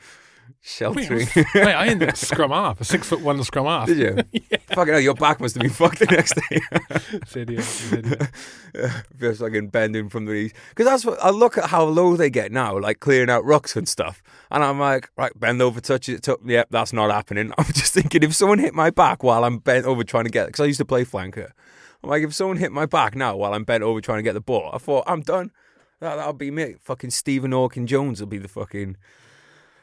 Wait, 0.49 0.55
sheltering. 0.61 1.11
I 1.11 1.15
was- 1.35 1.35
mate, 1.55 1.65
I 1.73 1.87
ended 1.87 2.09
up 2.09 2.17
scrum 2.17 2.51
half, 2.51 2.81
a 2.81 2.83
six 2.83 3.07
foot 3.07 3.21
one 3.21 3.43
scrum 3.43 3.65
half. 3.65 3.87
Did 3.87 3.97
you? 3.97 4.41
Fucking 4.73 4.93
hell, 4.93 4.99
your 5.01 5.13
back 5.13 5.39
must 5.39 5.55
have 5.55 5.61
been 5.61 5.71
fucked 5.71 5.99
the 5.99 6.05
next 6.11 6.35
day. 6.35 6.61
It's 7.13 7.35
idiot, 7.35 7.59
it's 7.59 7.91
idiot. 7.91 8.29
Just 9.19 9.39
fucking 9.41 9.69
bending 9.69 10.09
from 10.09 10.25
the 10.25 10.33
knees. 10.33 10.53
Because 10.69 10.85
that's 10.85 11.05
what 11.05 11.21
I 11.23 11.29
look 11.31 11.57
at 11.57 11.65
how 11.69 11.83
low 11.85 12.15
they 12.15 12.29
get 12.29 12.51
now, 12.51 12.77
like 12.77 12.99
clearing 12.99 13.29
out 13.29 13.43
rocks 13.45 13.75
and 13.75 13.87
stuff. 13.87 14.21
And 14.51 14.63
I'm 14.63 14.79
like, 14.79 15.09
right, 15.17 15.37
bend 15.39 15.61
over, 15.61 15.81
touch 15.81 16.07
it. 16.09 16.23
Touch, 16.23 16.39
yep, 16.45 16.67
that's 16.69 16.93
not 16.93 17.09
happening. 17.11 17.51
I'm 17.57 17.65
just 17.73 17.93
thinking 17.93 18.23
if 18.23 18.35
someone 18.35 18.59
hit 18.59 18.73
my 18.73 18.89
back 18.89 19.23
while 19.23 19.43
I'm 19.43 19.57
bent 19.57 19.85
over 19.85 20.03
trying 20.03 20.25
to 20.25 20.29
get, 20.31 20.45
because 20.47 20.59
I 20.61 20.65
used 20.65 20.79
to 20.79 20.85
play 20.85 21.03
flanker. 21.03 21.51
I'm 22.03 22.09
like, 22.09 22.23
if 22.23 22.33
someone 22.33 22.57
hit 22.57 22.71
my 22.71 22.85
back 22.85 23.15
now 23.15 23.35
while 23.35 23.53
I'm 23.53 23.63
bent 23.65 23.83
over 23.83 23.99
trying 24.01 24.19
to 24.19 24.23
get 24.23 24.33
the 24.33 24.41
ball, 24.41 24.69
I 24.73 24.77
thought 24.77 25.03
I'm 25.07 25.21
done. 25.21 25.51
That, 25.99 26.15
that'll 26.15 26.31
be 26.33 26.49
me. 26.51 26.75
Fucking 26.81 27.09
Stephen 27.09 27.51
Hawking 27.51 27.87
Jones 27.87 28.21
will 28.21 28.27
be 28.27 28.37
the 28.37 28.47
fucking. 28.47 28.95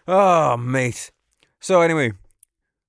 Oh, 0.09 0.57
mate. 0.57 1.11
So 1.61 1.81
anyway, 1.81 2.13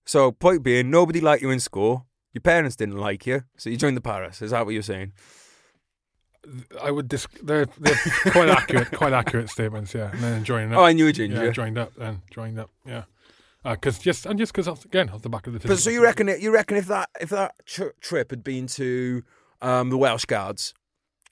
so 0.06 0.32
point 0.32 0.63
being, 0.63 0.89
nobody 0.89 1.19
liked 1.21 1.41
you 1.41 1.49
in 1.49 1.60
school. 1.60 2.06
Your 2.34 2.41
parents 2.41 2.75
didn't 2.75 2.97
like 2.97 3.25
you, 3.25 3.43
so 3.58 3.69
you 3.69 3.77
joined 3.77 3.97
the 3.97 4.01
Paras. 4.01 4.41
Is 4.41 4.51
that 4.51 4.65
what 4.65 4.73
you're 4.73 4.84
saying? 4.84 5.13
I 6.82 6.91
would. 6.91 7.08
Dis- 7.08 7.27
they're, 7.41 7.65
they're 7.80 7.95
quite 8.32 8.49
accurate, 8.49 8.91
quite 8.91 9.13
accurate 9.13 9.49
statements. 9.49 9.93
Yeah, 9.93 10.12
and 10.12 10.21
then 10.21 10.43
joining 10.43 10.73
up. 10.73 10.80
Oh, 10.80 10.84
I 10.84 10.93
knew 10.93 11.08
a 11.08 11.13
ginger. 11.13 11.43
yeah, 11.43 11.51
joined 11.51 11.77
up. 11.77 11.93
Then 11.95 12.21
joined 12.32 12.60
up. 12.60 12.69
Yeah, 12.86 13.03
because 13.65 13.97
just 13.99 14.25
and 14.25 14.38
just 14.38 14.53
because 14.53 14.67
again 14.86 15.10
off 15.10 15.23
the 15.23 15.30
back 15.30 15.47
of 15.47 15.53
the. 15.53 15.67
But 15.67 15.80
so 15.80 15.89
you 15.89 16.03
reckon 16.03 16.30
it? 16.30 16.39
You 16.39 16.53
reckon 16.53 16.77
if 16.77 16.86
that 16.88 17.10
if 17.19 17.30
that 17.30 17.56
tr- 17.65 17.95
trip 17.99 18.30
had 18.30 18.43
been 18.43 18.67
to 18.67 19.23
um, 19.62 19.89
the 19.89 19.97
Welsh 19.97 20.25
Guards 20.25 20.73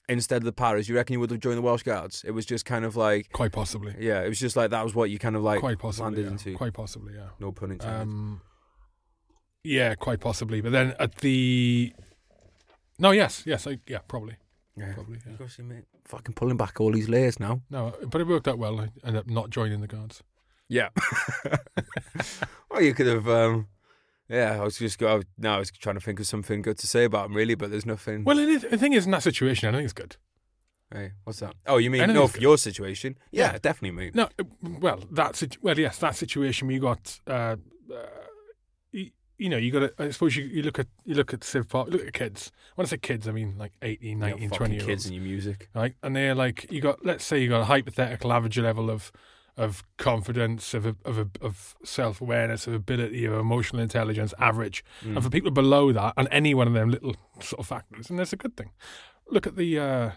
instead 0.10 0.38
of 0.38 0.44
the 0.44 0.52
Paras, 0.54 0.88
you 0.90 0.96
reckon 0.96 1.14
you 1.14 1.20
would 1.20 1.32
have 1.32 1.40
joined 1.40 1.58
the 1.58 1.62
Welsh 1.62 1.84
Guards? 1.84 2.24
It 2.28 2.32
was 2.32 2.46
just 2.46 2.66
kind 2.66 2.86
of 2.86 2.96
like, 2.96 3.32
Quite 3.32 3.52
possibly. 3.52 3.96
yeah, 4.00 4.22
it 4.24 4.30
was 4.30 4.40
just 4.40 4.56
like 4.56 4.72
that 4.72 4.84
was 4.84 4.94
what 4.96 5.10
you 5.10 5.20
kind 5.20 5.36
of 5.36 5.44
like 5.44 5.60
quite 5.60 5.80
possibly. 5.80 6.04
landed 6.06 6.26
Yeah. 6.26 6.32
into. 6.32 6.54
Quite 6.56 6.74
possibly. 6.74 7.14
Yeah. 7.16 7.30
No 7.40 7.52
pun 7.52 7.72
intended. 7.72 8.02
Um, 8.02 8.42
yeah, 9.64 9.96
quite 9.96 10.20
possibly. 10.20 10.62
But 10.62 10.72
then 10.72 10.94
at 11.00 11.16
the. 11.16 11.94
No, 13.00 13.12
yes, 13.12 13.44
yes, 13.46 13.68
I, 13.68 13.80
yeah, 13.88 14.00
probably, 14.08 14.36
yeah. 14.78 14.94
probably. 14.94 15.20
Yeah. 15.26 15.64
mate. 15.66 15.84
Fucking 16.06 16.36
pulling 16.36 16.56
back 16.56 16.80
all 16.80 16.92
these 16.92 17.10
layers 17.10 17.40
now. 17.40 17.62
No, 17.70 17.94
but 18.10 18.22
it 18.22 18.28
worked 18.28 18.48
out 18.48 18.58
well. 18.60 18.80
I 18.80 18.90
ended 19.04 19.22
up 19.22 19.28
not 19.28 19.50
joining 19.50 19.82
the 19.82 19.88
guards. 19.88 20.22
Yeah. 20.70 20.90
well, 22.70 22.82
you 22.82 22.94
could 22.94 23.08
have. 23.08 23.28
Um, 23.28 23.68
yeah, 24.30 24.60
I 24.60 24.64
was 24.64 24.78
just 24.78 24.98
go. 25.00 25.22
Now 25.38 25.56
I 25.56 25.60
was 25.60 25.72
trying 25.72 25.96
to 25.96 26.02
think 26.02 26.20
of 26.20 26.28
something 26.28 26.62
good 26.62 26.78
to 26.80 26.88
say 26.88 27.04
about 27.06 27.28
him, 27.28 27.34
really, 27.36 27.56
but 27.56 27.72
there's 27.72 27.86
nothing. 27.86 28.24
Well, 28.24 28.40
it 28.40 28.50
is, 28.50 28.62
the 28.64 28.78
thing 28.78 28.94
is, 28.94 29.06
in 29.06 29.12
that 29.12 29.24
situation, 29.24 29.70
I 29.70 29.72
think 29.72 29.84
it's 29.86 29.94
good. 29.94 30.18
Hey, 30.94 31.12
what's 31.24 31.40
that? 31.40 31.56
Oh, 31.66 31.78
you 31.78 31.90
mean 31.90 32.02
Anything's 32.02 32.16
no 32.22 32.28
good. 32.28 32.36
for 32.36 32.42
your 32.42 32.58
situation? 32.58 33.18
Yeah, 33.32 33.54
Yeah. 33.54 33.58
definitely, 33.62 33.92
mate. 33.92 34.16
No, 34.16 34.30
uh, 34.40 34.44
well, 34.80 35.00
that's 35.12 35.42
it. 35.44 35.58
Well, 35.62 35.78
yes, 35.80 35.98
that 35.98 36.16
situation 36.16 36.68
where 36.68 36.76
you 36.76 36.80
got, 36.80 37.20
uh, 37.28 37.56
uh, 37.92 37.96
you, 38.92 39.10
you 39.38 39.50
know, 39.50 39.58
you 39.58 39.72
got. 39.72 39.80
to 39.98 40.04
I 40.04 40.12
suppose 40.12 40.36
you, 40.36 40.46
you 40.46 40.62
look 40.62 40.78
at 40.80 40.88
you 41.04 41.16
look 41.16 41.34
at 41.34 41.44
civ 41.44 41.68
pop, 41.68 41.88
look 41.90 42.06
at 42.06 42.14
kids. 42.14 42.52
When 42.76 42.86
I 42.86 42.88
say 42.90 42.98
kids, 42.98 43.28
I 43.28 43.32
mean 43.32 43.56
like 43.58 43.74
18, 43.82 44.10
You 44.10 44.16
19, 44.16 44.50
got 44.50 44.56
20 44.58 44.74
year 44.76 44.80
kids 44.86 44.90
olds, 44.92 45.06
and 45.08 45.16
your 45.16 45.24
music. 45.24 45.70
right? 45.76 45.96
And 46.04 46.16
they're 46.16 46.36
like, 46.36 46.72
you 46.72 46.82
got. 46.82 47.04
Let's 47.06 47.26
say 47.26 47.40
you 47.42 47.50
got 47.50 47.62
a 47.62 47.66
hypothetical 47.66 48.32
average 48.32 48.58
level 48.60 48.90
of 48.92 49.12
of 49.58 49.84
confidence, 49.98 50.74
of 50.74 50.86
a, 50.86 50.96
of 51.06 51.18
a, 51.18 51.28
of 51.42 51.76
self 51.84 52.22
awareness, 52.22 52.68
of 52.68 52.74
ability, 52.74 53.26
of 53.26 53.34
emotional 53.34 53.82
intelligence, 53.82 54.34
average. 54.40 54.84
Mm. 55.04 55.16
And 55.16 55.24
for 55.24 55.30
people 55.30 55.52
below 55.52 55.92
that, 55.94 56.14
and 56.18 56.28
any 56.32 56.54
one 56.54 56.68
of 56.68 56.74
them 56.74 56.90
little 56.90 57.16
sort 57.40 57.60
of 57.60 57.68
factors, 57.68 58.10
and 58.10 58.20
that's 58.20 58.34
a 58.34 58.38
good 58.38 58.56
thing. 58.58 58.72
Look 59.30 59.48
at 59.48 59.56
the. 59.56 59.80
Uh, 59.80 60.12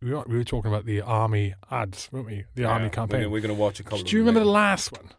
we 0.00 0.12
were, 0.12 0.24
we 0.28 0.36
were 0.36 0.44
talking 0.44 0.70
about 0.70 0.84
the 0.84 1.00
army 1.00 1.54
ads, 1.70 2.08
weren't 2.12 2.26
we? 2.26 2.44
The 2.54 2.64
army 2.64 2.88
campaign. 2.88 3.22
We're, 3.22 3.30
we're 3.30 3.40
going 3.40 3.54
to 3.54 3.60
watch 3.60 3.80
a 3.80 3.82
couple. 3.82 4.04
Do 4.04 4.16
you 4.16 4.20
remember 4.20 4.40
the 4.40 4.46
last 4.46 4.92
one 4.92 5.10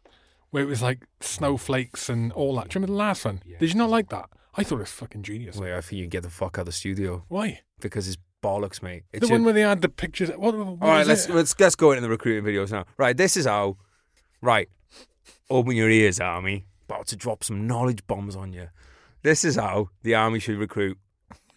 where 0.52 0.64
it 0.64 0.68
was 0.68 0.82
like 0.82 1.06
snowflakes 1.20 2.10
and 2.10 2.32
all 2.32 2.56
that? 2.56 2.70
Do 2.70 2.80
you 2.80 2.82
remember 2.82 2.94
the 2.94 3.06
last 3.06 3.26
one? 3.26 3.42
Yeah. 3.46 3.58
Did 3.60 3.70
you 3.70 3.76
not 3.76 3.90
like 3.90 4.10
that? 4.10 4.30
I 4.56 4.64
thought 4.64 4.76
it 4.76 4.80
was 4.80 4.92
fucking 4.92 5.24
genius. 5.24 5.58
Wait, 5.58 5.74
I 5.74 5.82
think 5.82 6.00
you 6.00 6.04
can 6.04 6.10
get 6.10 6.24
the 6.24 6.30
fuck 6.30 6.58
out 6.58 6.62
of 6.62 6.66
the 6.68 6.72
studio 6.72 7.26
Why? 7.28 7.62
because 7.80 8.08
it's 8.08 8.18
bollocks, 8.42 8.82
mate. 8.82 9.04
The 9.12 9.18
It's 9.18 9.30
one 9.30 9.44
where 9.44 9.54
they 9.54 9.62
had 9.62 9.82
the 9.82 9.90
pictures. 9.90 10.30
What, 10.30 10.56
what 10.56 10.68
All 10.68 10.76
right, 10.82 11.06
let's 11.06 11.28
it? 11.28 11.36
let's 11.36 11.60
let's 11.60 11.76
go 11.76 11.92
into 11.92 12.02
the 12.02 12.10
recruiting 12.10 12.44
videos 12.44 12.72
now. 12.72 12.86
Right, 12.98 13.16
this 13.16 13.38
is 13.38 13.46
how. 13.46 13.78
Right, 14.42 14.70
open 15.50 15.76
your 15.76 15.90
ears, 15.90 16.20
army. 16.20 16.66
About 16.88 17.08
to 17.08 17.16
drop 17.16 17.44
some 17.44 17.68
knowledge 17.68 18.06
bombs 18.08 18.36
on 18.36 18.54
you. 18.54 18.70
This 19.22 19.44
is 19.44 19.56
how 19.58 19.90
the 20.04 20.16
army 20.16 20.40
should 20.40 20.58
recruit 20.58 20.98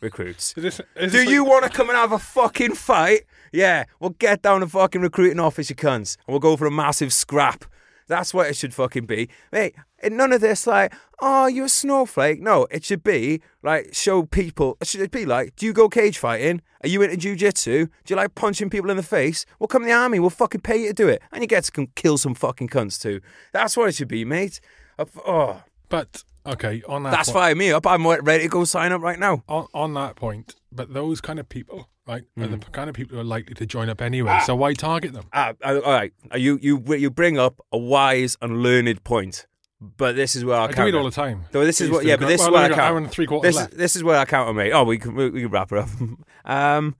recruits. 0.01 0.53
Is 0.57 0.63
this, 0.63 0.81
is 0.97 1.13
Do 1.13 1.23
you 1.23 1.43
like- 1.45 1.51
want 1.51 1.65
to 1.65 1.71
come 1.71 1.89
and 1.89 1.97
have 1.97 2.13
a 2.13 2.19
fucking 2.19 2.75
fight? 2.75 3.23
Yeah, 3.53 3.85
we'll 4.01 4.11
get 4.11 4.43
down 4.43 4.61
to 4.61 4.67
fucking 4.67 5.01
recruiting 5.01 5.39
office, 5.39 5.71
you 5.71 5.77
cunts, 5.77 6.17
and 6.27 6.33
we'll 6.33 6.41
go 6.41 6.57
for 6.57 6.67
a 6.67 6.71
massive 6.73 7.13
scrap. 7.13 7.65
That's 8.13 8.35
what 8.35 8.47
it 8.47 8.57
should 8.57 8.75
fucking 8.75 9.07
be. 9.07 9.31
Mate, 9.53 9.75
and 10.03 10.19
none 10.19 10.35
of 10.35 10.43
this 10.43 10.67
like, 10.67 10.93
oh, 11.23 11.47
you're 11.47 11.65
a 11.65 11.69
snowflake. 11.71 12.43
No, 12.43 12.67
it 12.71 12.85
should 12.85 13.03
be 13.03 13.41
like, 13.63 13.95
show 13.95 14.25
people, 14.25 14.77
it 14.83 14.87
should 14.87 15.11
be 15.11 15.25
like, 15.25 15.57
do 15.57 15.65
you 15.65 15.73
go 15.73 15.89
cage 15.89 16.19
fighting? 16.19 16.61
Are 16.85 16.89
you 16.89 17.01
into 17.01 17.17
jujitsu? 17.17 17.87
Do 17.87 17.91
you 18.09 18.17
like 18.17 18.35
punching 18.35 18.69
people 18.69 18.91
in 18.91 18.99
the 18.99 19.03
face? 19.03 19.47
Well, 19.59 19.67
come 19.67 19.85
in 19.85 19.89
the 19.89 19.95
army, 19.95 20.21
we'll 20.21 20.29
fucking 20.29 20.61
pay 20.61 20.77
you 20.83 20.89
to 20.89 20.93
do 20.93 21.09
it. 21.09 21.23
And 21.33 21.43
you 21.43 21.47
get 21.47 21.65
to 21.65 21.87
kill 21.95 22.19
some 22.19 22.35
fucking 22.35 22.69
cunts 22.69 23.01
too. 23.01 23.23
That's 23.53 23.79
what 23.79 23.89
it 23.89 23.95
should 23.95 24.09
be, 24.09 24.27
mate. 24.27 24.61
Oh, 24.99 25.63
But 25.89 26.23
okay, 26.47 26.83
on 26.89 27.03
that. 27.05 27.11
that's 27.11 27.29
point, 27.31 27.43
firing 27.43 27.59
me 27.59 27.73
up. 27.73 27.87
I'm 27.87 28.07
ready 28.07 28.45
to 28.45 28.49
go 28.49 28.65
sign 28.65 28.93
up 28.93 29.01
right 29.03 29.19
now. 29.19 29.43
on, 29.49 29.67
on 29.75 29.95
that 29.95 30.17
point. 30.17 30.55
But 30.71 30.93
those 30.95 31.21
kind 31.21 31.39
of 31.39 31.49
people, 31.49 31.89
right, 32.07 32.25
are 32.39 32.47
Mm. 32.47 32.61
the 32.65 32.71
kind 32.71 32.89
of 32.89 32.97
people 32.97 33.15
who 33.17 33.21
are 33.21 33.25
likely 33.25 33.55
to 33.55 33.67
join 33.67 33.89
up 33.89 34.01
anyway. 34.01 34.41
So 34.47 34.55
why 34.57 34.73
target 34.75 35.13
them? 35.13 35.25
Ah, 35.33 35.53
uh, 35.63 35.81
all 35.85 35.93
right. 35.93 36.13
Uh, 36.33 36.39
You 36.39 36.59
you 36.63 36.83
you 36.95 37.11
bring 37.11 37.39
up 37.39 37.61
a 37.73 37.79
wise 37.79 38.37
and 38.41 38.63
learned 38.63 39.05
point, 39.05 39.47
but 39.81 40.17
this 40.17 40.35
is 40.35 40.45
where 40.45 40.59
I, 40.59 40.65
I 40.65 40.73
do 40.73 40.87
it 40.87 40.95
all 40.95 41.05
the 41.05 41.11
time. 41.11 41.45
No, 41.53 41.65
this 41.65 41.81
is 41.81 41.91
what. 41.91 42.05
Yeah, 42.05 42.17
but 42.17 42.27
this 42.29 42.39
well, 42.41 42.49
is 42.49 42.53
what 42.55 42.65
I 42.65 42.69
count. 42.69 42.81
hour 42.81 42.97
and 42.99 43.11
three 43.11 43.27
quarters 43.27 43.49
This 43.55 43.57
left. 43.57 43.77
this 43.77 43.97
is 43.97 44.03
where 44.05 44.19
I 44.19 44.25
counter, 44.25 44.53
mate. 44.55 44.73
Oh, 44.73 44.85
we 44.85 44.99
can 44.99 45.15
we, 45.15 45.29
we 45.31 45.41
can 45.43 45.51
wrap 45.51 45.71
it 45.73 45.79
up. 45.79 45.89
um, 46.45 46.97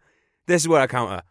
this 0.47 0.63
is 0.63 0.69
where 0.69 0.81
I 0.83 0.87
counter. 0.87 1.23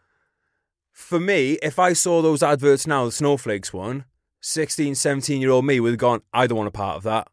For 0.92 1.18
me, 1.20 1.58
if 1.62 1.78
I 1.78 1.92
saw 1.94 2.22
those 2.22 2.42
adverts 2.42 2.86
now, 2.86 3.04
the 3.06 3.12
snowflakes 3.12 3.72
one, 3.72 4.04
16, 4.40 4.94
17 4.94 5.40
year 5.40 5.50
old 5.50 5.64
me 5.64 5.80
would 5.80 5.90
have 5.92 5.98
gone. 5.98 6.22
I 6.32 6.46
don't 6.46 6.58
want 6.58 6.68
a 6.68 6.72
part 6.72 6.96
of 6.96 7.02
that. 7.04 7.28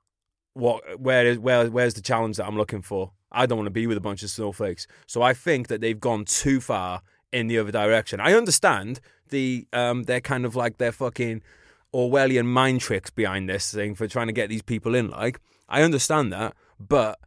What? 0.59 0.99
Where 0.99 1.25
is 1.25 1.39
where? 1.39 1.69
Where's 1.69 1.93
the 1.93 2.01
challenge 2.01 2.37
that 2.37 2.45
I'm 2.45 2.57
looking 2.57 2.81
for? 2.81 3.11
I 3.31 3.45
don't 3.45 3.57
want 3.57 3.67
to 3.67 3.71
be 3.71 3.87
with 3.87 3.97
a 3.97 4.01
bunch 4.01 4.23
of 4.23 4.29
snowflakes. 4.29 4.87
So 5.07 5.21
I 5.21 5.33
think 5.33 5.67
that 5.67 5.81
they've 5.81 5.99
gone 5.99 6.25
too 6.25 6.59
far 6.59 7.01
in 7.31 7.47
the 7.47 7.59
other 7.59 7.71
direction. 7.71 8.19
I 8.19 8.33
understand 8.33 8.99
the 9.29 9.67
um, 9.73 10.03
they're 10.03 10.21
kind 10.21 10.45
of 10.45 10.55
like 10.55 10.77
they're 10.77 10.91
fucking 10.91 11.41
Orwellian 11.93 12.45
mind 12.45 12.81
tricks 12.81 13.09
behind 13.09 13.49
this 13.49 13.73
thing 13.73 13.95
for 13.95 14.07
trying 14.07 14.27
to 14.27 14.33
get 14.33 14.49
these 14.49 14.61
people 14.61 14.95
in. 14.95 15.09
Like 15.09 15.39
I 15.67 15.81
understand 15.83 16.33
that, 16.33 16.55
but 16.79 17.19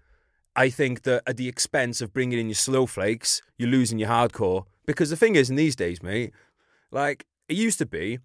I 0.55 0.69
think 0.69 1.03
that 1.03 1.23
at 1.27 1.37
the 1.37 1.49
expense 1.49 2.01
of 2.01 2.13
bringing 2.13 2.39
in 2.39 2.49
your 2.49 2.55
snowflakes, 2.55 3.43
you're 3.57 3.71
losing 3.71 3.99
your 3.99 4.09
hardcore. 4.09 4.65
Because 4.87 5.11
the 5.11 5.17
thing 5.17 5.37
is, 5.37 5.49
in 5.49 5.57
these 5.57 5.77
days, 5.77 6.03
mate, 6.03 6.33
like 6.91 7.27
it 7.49 7.57
used 7.57 7.79
to 7.79 7.87
be, 7.87 8.19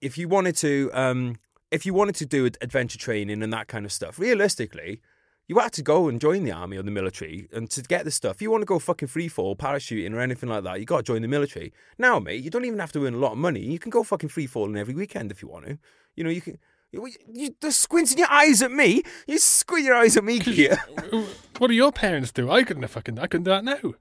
if 0.00 0.18
you 0.18 0.28
wanted 0.28 0.56
to, 0.56 0.90
um, 0.92 1.36
if 1.74 1.84
you 1.84 1.92
wanted 1.92 2.14
to 2.16 2.26
do 2.26 2.46
adventure 2.46 2.98
training 2.98 3.42
and 3.42 3.52
that 3.52 3.66
kind 3.66 3.84
of 3.84 3.92
stuff, 3.92 4.18
realistically, 4.18 5.00
you 5.48 5.58
had 5.58 5.72
to 5.72 5.82
go 5.82 6.08
and 6.08 6.20
join 6.20 6.44
the 6.44 6.52
army 6.52 6.76
or 6.76 6.82
the 6.82 6.90
military, 6.90 7.48
and 7.52 7.68
to 7.70 7.82
get 7.82 8.04
the 8.04 8.10
stuff, 8.10 8.36
if 8.36 8.42
you 8.42 8.50
want 8.50 8.62
to 8.62 8.66
go 8.66 8.78
fucking 8.78 9.08
free 9.08 9.28
fall, 9.28 9.56
parachuting 9.56 10.14
or 10.14 10.20
anything 10.20 10.48
like 10.48 10.62
that, 10.64 10.78
you 10.78 10.86
got 10.86 10.98
to 10.98 11.02
join 11.02 11.20
the 11.20 11.28
military. 11.28 11.72
Now, 11.98 12.20
mate, 12.20 12.42
you 12.42 12.48
don't 12.48 12.64
even 12.64 12.78
have 12.78 12.92
to 12.92 13.04
earn 13.04 13.14
a 13.14 13.18
lot 13.18 13.32
of 13.32 13.38
money. 13.38 13.60
You 13.60 13.78
can 13.80 13.90
go 13.90 14.04
fucking 14.04 14.28
free 14.28 14.46
falling 14.46 14.76
every 14.76 14.94
weekend 14.94 15.32
if 15.32 15.42
you 15.42 15.48
want 15.48 15.66
to. 15.66 15.78
You 16.14 16.24
know, 16.24 16.30
you 16.30 16.40
can. 16.40 16.58
You, 16.92 17.08
you, 17.32 17.50
you're 17.60 17.72
squinting 17.72 18.18
your 18.18 18.30
eyes 18.30 18.62
at 18.62 18.70
me. 18.70 19.02
You 19.26 19.38
squint 19.38 19.84
your 19.84 19.96
eyes 19.96 20.16
at 20.16 20.22
me 20.22 20.38
here. 20.38 20.78
what 21.58 21.66
do 21.66 21.74
your 21.74 21.90
parents 21.90 22.30
do? 22.30 22.48
I 22.48 22.62
couldn't 22.62 22.82
have 22.84 22.92
fucking. 22.92 23.18
I 23.18 23.26
couldn't 23.26 23.44
do 23.44 23.50
that 23.50 23.64
now. 23.64 23.94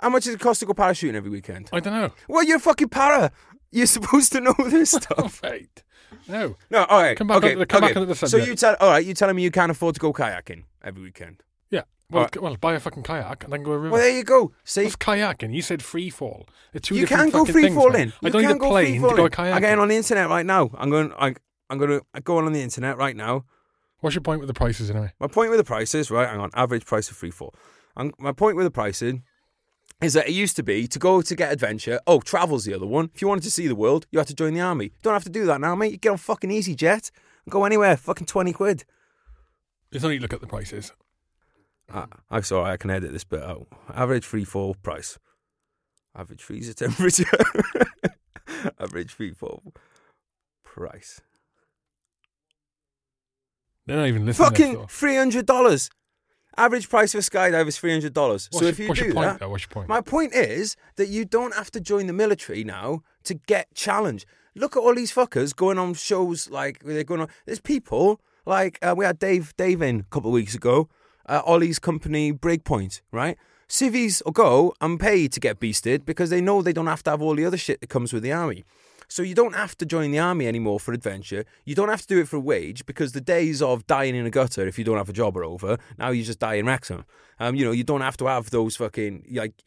How 0.00 0.08
much 0.08 0.24
does 0.24 0.34
it 0.34 0.40
cost 0.40 0.60
to 0.60 0.66
go 0.66 0.72
parachuting 0.72 1.14
every 1.14 1.30
weekend? 1.30 1.68
I 1.70 1.80
don't 1.80 1.92
know. 1.92 2.12
Well, 2.28 2.42
you're 2.42 2.56
a 2.56 2.60
fucking 2.60 2.88
para. 2.88 3.30
You're 3.70 3.86
supposed 3.86 4.32
to 4.32 4.40
know 4.40 4.54
this 4.58 4.90
stuff. 5.02 5.42
right. 5.42 5.82
No. 6.28 6.56
No, 6.70 6.84
all 6.84 7.02
right. 7.02 7.16
Come 7.16 7.26
back 7.28 7.38
okay, 7.38 7.54
the- 7.54 7.66
come 7.66 7.84
okay. 7.84 7.94
back 7.94 8.08
the 8.08 8.26
So 8.28 8.36
you 8.36 8.54
tell, 8.54 8.76
all 8.80 8.90
right, 8.90 9.04
you 9.04 9.14
telling 9.14 9.36
me 9.36 9.42
you 9.42 9.50
can't 9.50 9.70
afford 9.70 9.94
to 9.94 10.00
go 10.00 10.12
kayaking 10.12 10.64
every 10.82 11.02
weekend? 11.02 11.42
Yeah. 11.70 11.82
Well, 12.10 12.20
Alright. 12.22 12.34
c- 12.34 12.40
well, 12.40 12.56
buy 12.56 12.74
a 12.74 12.80
fucking 12.80 13.02
kayak 13.02 13.44
and 13.44 13.52
then 13.52 13.62
go 13.62 13.72
a 13.72 13.78
river. 13.78 13.92
Well, 13.92 14.00
there 14.02 14.16
you 14.16 14.24
go. 14.24 14.52
See, 14.64 14.84
What's 14.84 14.96
kayaking? 14.96 15.54
You 15.54 15.62
said 15.62 15.82
free 15.82 16.10
fall. 16.10 16.46
They're 16.72 16.80
two 16.80 16.94
you 16.94 17.02
different 17.02 17.22
can 17.22 17.30
go 17.30 17.38
fucking 17.40 17.52
free 17.52 17.62
things, 17.64 17.74
falling. 17.74 18.12
I 18.22 18.26
You 18.26 18.30
don't 18.30 18.42
need 18.42 18.50
a 18.50 18.58
go 18.58 18.68
plane 18.68 19.02
to 19.02 19.08
go 19.16 19.28
kayaking. 19.28 19.54
I'm 19.54 19.60
getting 19.60 19.78
on 19.78 19.88
the 19.88 19.96
internet 19.96 20.28
right 20.28 20.46
now. 20.46 20.70
I'm 20.74 20.90
going. 20.90 21.12
I, 21.18 21.34
I'm 21.70 21.78
going 21.78 22.00
to 22.00 22.20
go 22.20 22.38
on 22.38 22.52
the 22.52 22.60
internet 22.60 22.98
right 22.98 23.16
now. 23.16 23.44
What's 24.00 24.14
your 24.14 24.22
point 24.22 24.40
with 24.40 24.48
the 24.48 24.54
prices 24.54 24.90
anyway? 24.90 25.12
My 25.18 25.28
point 25.28 25.48
with 25.48 25.58
the 25.58 25.64
prices, 25.64 26.10
right? 26.10 26.28
Hang 26.28 26.38
on. 26.40 26.50
Average 26.54 26.84
price 26.84 27.10
of 27.10 27.16
free 27.16 27.30
fall. 27.30 27.54
Um, 27.96 28.12
my 28.18 28.32
point 28.32 28.56
with 28.56 28.66
the 28.66 28.70
pricing. 28.70 29.22
Is 30.04 30.12
that 30.12 30.28
it 30.28 30.32
used 30.32 30.56
to 30.56 30.62
be 30.62 30.86
to 30.86 30.98
go 30.98 31.22
to 31.22 31.34
get 31.34 31.52
adventure. 31.52 32.00
Oh, 32.06 32.20
travel's 32.20 32.64
the 32.64 32.74
other 32.74 32.86
one. 32.86 33.10
If 33.14 33.22
you 33.22 33.28
wanted 33.28 33.44
to 33.44 33.50
see 33.50 33.66
the 33.66 33.74
world, 33.74 34.06
you 34.10 34.18
had 34.18 34.28
to 34.28 34.34
join 34.34 34.54
the 34.54 34.60
army. 34.60 34.86
You 34.86 34.90
Don't 35.02 35.14
have 35.14 35.24
to 35.24 35.30
do 35.30 35.46
that 35.46 35.60
now, 35.60 35.74
mate. 35.74 35.92
You 35.92 35.98
get 35.98 36.10
on 36.10 36.18
fucking 36.18 36.50
EasyJet 36.50 37.10
and 37.44 37.52
go 37.52 37.64
anywhere. 37.64 37.96
Fucking 37.96 38.26
20 38.26 38.52
quid. 38.52 38.84
It's 39.90 40.04
only 40.04 40.18
look 40.18 40.32
at 40.32 40.40
the 40.40 40.46
prices. 40.46 40.92
I, 41.92 42.06
I'm 42.30 42.42
sorry, 42.42 42.72
I 42.72 42.76
can 42.76 42.90
edit 42.90 43.12
this 43.12 43.24
bit 43.24 43.42
out. 43.42 43.66
Average 43.94 44.24
free 44.24 44.44
fall 44.44 44.74
price. 44.74 45.18
Average 46.16 46.42
freezer 46.42 46.74
temperature. 46.74 47.24
Average 48.78 49.12
free 49.12 49.32
fall 49.32 49.74
price. 50.64 51.20
They're 53.86 53.96
not 53.96 54.08
even 54.08 54.26
listening. 54.26 54.48
Fucking 54.48 54.86
three 54.88 55.16
hundred 55.16 55.46
dollars. 55.46 55.90
Average 56.56 56.88
price 56.88 57.12
for 57.12 57.18
a 57.18 57.20
skydive 57.20 57.66
is 57.66 57.78
three 57.78 57.90
hundred 57.90 58.14
dollars. 58.14 58.48
So 58.52 58.60
your, 58.60 58.70
if 58.70 58.78
you 58.78 58.88
what's 58.88 59.00
do 59.00 59.06
your 59.06 59.14
point, 59.14 59.26
that, 59.26 59.40
though? 59.40 59.48
What's 59.48 59.64
your 59.64 59.70
point? 59.70 59.88
my 59.88 60.00
point 60.00 60.34
is 60.34 60.76
that 60.96 61.08
you 61.08 61.24
don't 61.24 61.54
have 61.54 61.70
to 61.72 61.80
join 61.80 62.06
the 62.06 62.12
military 62.12 62.64
now 62.64 63.02
to 63.24 63.34
get 63.34 63.74
challenged. 63.74 64.26
Look 64.54 64.76
at 64.76 64.80
all 64.80 64.94
these 64.94 65.12
fuckers 65.12 65.54
going 65.54 65.78
on 65.78 65.94
shows 65.94 66.48
like 66.48 66.80
they're 66.84 67.02
going 67.02 67.22
on. 67.22 67.28
There's 67.44 67.60
people 67.60 68.20
like 68.46 68.78
uh, 68.82 68.94
we 68.96 69.04
had 69.04 69.18
Dave 69.18 69.54
Dave 69.56 69.82
in 69.82 70.00
a 70.00 70.04
couple 70.04 70.30
of 70.30 70.34
weeks 70.34 70.54
ago. 70.54 70.88
Uh, 71.26 71.42
Ollie's 71.44 71.78
company 71.78 72.32
Breakpoint, 72.32 73.00
right? 73.10 73.36
Civies 73.66 74.22
will 74.24 74.32
go 74.32 74.74
and 74.80 75.00
pay 75.00 75.26
to 75.26 75.40
get 75.40 75.58
beasted 75.58 76.04
because 76.04 76.30
they 76.30 76.40
know 76.40 76.60
they 76.60 76.72
don't 76.72 76.86
have 76.86 77.02
to 77.04 77.10
have 77.10 77.22
all 77.22 77.34
the 77.34 77.46
other 77.46 77.56
shit 77.56 77.80
that 77.80 77.88
comes 77.88 78.12
with 78.12 78.22
the 78.22 78.30
army. 78.30 78.64
So 79.14 79.22
you 79.22 79.36
don't 79.36 79.54
have 79.54 79.78
to 79.78 79.86
join 79.86 80.10
the 80.10 80.18
army 80.18 80.48
anymore 80.48 80.80
for 80.80 80.92
adventure. 80.92 81.44
You 81.64 81.76
don't 81.76 81.88
have 81.88 82.00
to 82.00 82.06
do 82.08 82.18
it 82.18 82.26
for 82.26 82.34
a 82.34 82.40
wage 82.40 82.84
because 82.84 83.12
the 83.12 83.20
days 83.20 83.62
of 83.62 83.86
dying 83.86 84.16
in 84.16 84.26
a 84.26 84.30
gutter 84.30 84.66
if 84.66 84.76
you 84.76 84.82
don't 84.82 84.96
have 84.96 85.08
a 85.08 85.12
job 85.12 85.36
are 85.36 85.44
over. 85.44 85.78
Now 85.96 86.10
you 86.10 86.24
just 86.24 86.40
die 86.40 86.54
in 86.54 86.66
Wrexham. 86.66 87.04
Um, 87.38 87.54
you 87.54 87.64
know, 87.64 87.70
you 87.70 87.84
don't 87.84 88.00
have 88.00 88.16
to 88.16 88.26
have 88.26 88.50
those 88.50 88.74
fucking 88.74 89.26
like. 89.30 89.62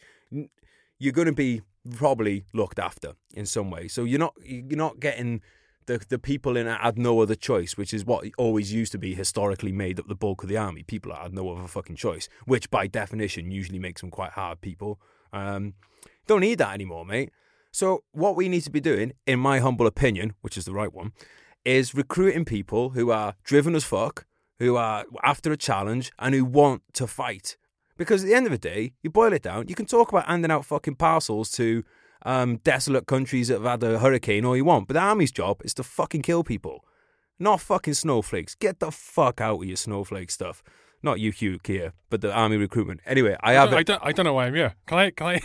You're 0.99 1.13
going 1.13 1.27
to 1.27 1.31
be 1.31 1.61
probably 1.95 2.43
looked 2.51 2.77
after 2.77 3.13
in 3.35 3.45
some 3.45 3.71
way. 3.71 3.87
So 3.87 4.03
you're 4.03 4.19
not 4.19 4.33
you're 4.43 4.75
not 4.77 4.99
getting 4.99 5.39
the 5.85 6.05
the 6.09 6.19
people 6.19 6.57
in 6.57 6.67
it 6.67 6.81
had 6.81 6.97
no 6.97 7.21
other 7.21 7.35
choice, 7.35 7.77
which 7.77 7.93
is 7.93 8.03
what 8.03 8.25
always 8.37 8.73
used 8.73 8.91
to 8.91 8.97
be 8.97 9.15
historically 9.15 9.71
made 9.71 9.97
up 9.97 10.09
the 10.09 10.15
bulk 10.15 10.43
of 10.43 10.49
the 10.49 10.57
army. 10.57 10.83
People 10.83 11.15
had 11.15 11.33
no 11.33 11.49
other 11.51 11.69
fucking 11.69 11.95
choice, 11.95 12.27
which 12.43 12.69
by 12.69 12.85
definition 12.85 13.49
usually 13.49 13.79
makes 13.79 14.01
them 14.01 14.11
quite 14.11 14.33
hard 14.33 14.59
people. 14.59 14.99
Um, 15.31 15.75
don't 16.27 16.41
need 16.41 16.57
that 16.57 16.73
anymore, 16.73 17.05
mate. 17.05 17.31
So 17.77 18.03
what 18.11 18.35
we 18.35 18.49
need 18.49 18.61
to 18.61 18.71
be 18.71 18.79
doing, 18.79 19.13
in 19.27 19.39
my 19.39 19.59
humble 19.59 19.85
opinion, 19.85 20.33
which 20.41 20.57
is 20.57 20.65
the 20.65 20.73
right 20.73 20.91
one, 20.91 21.11
is 21.63 21.93
recruiting 21.93 22.43
people 22.43 22.89
who 22.89 23.11
are 23.11 23.35
driven 23.43 23.75
as 23.75 23.83
fuck, 23.83 24.25
who 24.57 24.77
are 24.77 25.05
after 25.21 25.51
a 25.51 25.57
challenge, 25.57 26.11
and 26.17 26.33
who 26.33 26.43
want 26.43 26.81
to 26.93 27.05
fight. 27.05 27.55
Because 27.95 28.23
at 28.23 28.29
the 28.29 28.33
end 28.33 28.47
of 28.47 28.51
the 28.51 28.57
day, 28.57 28.93
you 29.03 29.11
boil 29.11 29.31
it 29.31 29.43
down, 29.43 29.67
you 29.67 29.75
can 29.75 29.85
talk 29.85 30.09
about 30.09 30.25
handing 30.25 30.49
out 30.49 30.65
fucking 30.65 30.95
parcels 30.95 31.51
to 31.51 31.83
um, 32.25 32.57
desolate 32.63 33.05
countries 33.05 33.49
that 33.49 33.61
have 33.61 33.69
had 33.79 33.83
a 33.83 33.99
hurricane 33.99 34.43
all 34.43 34.57
you 34.57 34.65
want, 34.65 34.87
but 34.87 34.95
the 34.95 34.99
army's 34.99 35.31
job 35.31 35.61
is 35.63 35.75
to 35.75 35.83
fucking 35.83 36.23
kill 36.23 36.43
people. 36.43 36.83
Not 37.37 37.61
fucking 37.61 37.93
snowflakes. 37.93 38.55
Get 38.55 38.79
the 38.79 38.89
fuck 38.91 39.39
out 39.39 39.59
with 39.59 39.67
your 39.67 39.77
snowflake 39.77 40.31
stuff. 40.31 40.63
Not 41.03 41.19
you, 41.19 41.31
Hugh, 41.31 41.59
here, 41.63 41.93
but 42.09 42.21
the 42.21 42.33
army 42.33 42.57
recruitment. 42.57 43.01
Anyway, 43.05 43.37
I 43.41 43.51
I 43.51 43.53
have 43.53 43.69
don't, 43.69 43.79
I, 43.79 43.83
don't, 43.83 44.01
I 44.05 44.11
don't 44.11 44.25
know 44.25 44.33
why 44.33 44.47
I'm 44.47 44.55
here. 44.55 44.73
Can 44.87 44.97
I? 44.97 45.09
Can 45.11 45.27
I? 45.27 45.39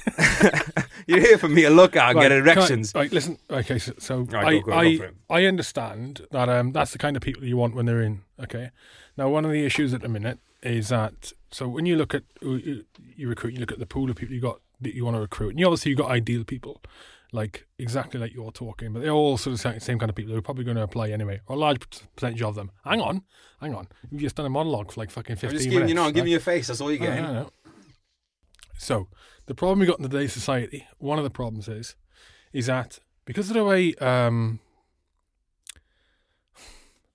You're 1.07 1.21
here 1.21 1.37
for 1.39 1.49
me 1.49 1.63
to 1.63 1.71
look 1.71 1.95
at 1.95 2.09
and 2.11 2.17
Right, 2.17 2.29
get 2.29 2.29
can 2.39 2.49
I- 2.49 2.53
erections. 2.53 2.93
Right, 2.95 3.13
listen. 3.13 3.39
Okay, 3.51 3.79
so, 3.79 3.93
so 3.99 4.21
Right, 4.23 4.47
I, 4.47 4.53
go, 4.55 4.61
go, 4.61 4.67
go 4.73 4.79
I, 4.79 4.97
for. 4.97 5.11
I 5.29 5.45
understand 5.45 6.27
that 6.31 6.49
um, 6.49 6.73
that's 6.73 6.93
the 6.93 6.99
kind 6.99 7.17
of 7.17 7.23
people 7.23 7.45
you 7.45 7.57
want 7.57 7.75
when 7.75 7.87
they're 7.87 8.01
in. 8.03 8.23
Okay. 8.43 8.71
Now, 9.17 9.29
one 9.29 9.45
of 9.45 9.51
the 9.53 9.65
issues 9.65 9.93
at 9.93 10.01
the 10.01 10.09
minute 10.09 10.39
is 10.63 10.89
that 10.89 11.33
so 11.51 11.69
when 11.69 11.85
you 11.87 11.97
look 11.97 12.15
at 12.15 12.23
you 12.41 12.85
you 13.17 13.29
recruit, 13.29 13.53
you 13.53 13.61
look 13.61 13.73
at 13.73 13.79
the 13.79 13.87
pool 13.87 14.09
of 14.09 14.17
people 14.17 14.35
you 14.35 14.41
got 14.41 14.61
that 14.81 14.95
you 14.95 15.05
want 15.05 15.17
to 15.17 15.21
recruit, 15.21 15.51
and 15.51 15.61
you 15.61 15.67
obviously 15.67 15.91
you 15.91 15.97
got 15.97 16.11
ideal 16.11 16.45
people, 16.45 16.81
like 17.35 17.67
exactly 17.79 18.21
like 18.21 18.35
you're 18.35 18.53
talking, 18.53 18.93
but 18.93 19.01
they're 19.01 19.11
all 19.11 19.39
sort 19.39 19.55
of 19.55 19.63
the 19.63 19.81
same- 19.81 19.99
kind 19.99 20.11
of 20.11 20.15
people 20.15 20.33
who 20.33 20.39
are 20.39 20.43
probably 20.43 20.65
going 20.65 20.77
to 20.77 20.83
apply 20.83 21.09
anyway, 21.09 21.41
or 21.47 21.57
a 21.57 21.59
large 21.59 21.81
percentage 22.15 22.43
of 22.43 22.55
them. 22.55 22.71
Hang 22.85 23.01
on, 23.01 23.23
hang 23.61 23.75
on. 23.75 23.89
You've 24.11 24.21
just 24.21 24.37
done 24.37 24.47
a 24.47 24.51
monologue 24.51 24.93
for 24.93 25.01
like 25.01 25.11
fucking 25.11 25.33
I'm 25.33 25.39
fifteen 25.39 25.59
just 25.59 25.69
minutes. 25.69 25.75
giving 25.75 25.89
you, 25.89 25.95
know, 25.95 26.05
I'm 26.05 26.13
giving 26.13 26.25
right? 26.25 26.31
you 26.33 26.37
a 26.37 26.41
face. 26.41 26.67
That's 26.67 26.81
all 26.81 26.93
you're 26.93 27.03
I 27.03 27.07
getting. 27.07 27.25
know, 27.25 27.31
I 27.31 27.33
know. 27.35 27.51
So 28.77 29.09
the 29.47 29.55
problem 29.55 29.79
we 29.79 29.87
got 29.87 29.99
in 29.99 30.03
today's 30.09 30.33
society, 30.33 30.87
one 30.99 31.17
of 31.19 31.25
the 31.25 31.31
problems 31.31 31.69
is, 31.69 31.97
is 32.53 32.67
that 32.67 32.99
because 33.25 33.49
of 33.49 33.55
the 33.55 33.65
way, 33.65 33.95
um, 33.95 34.59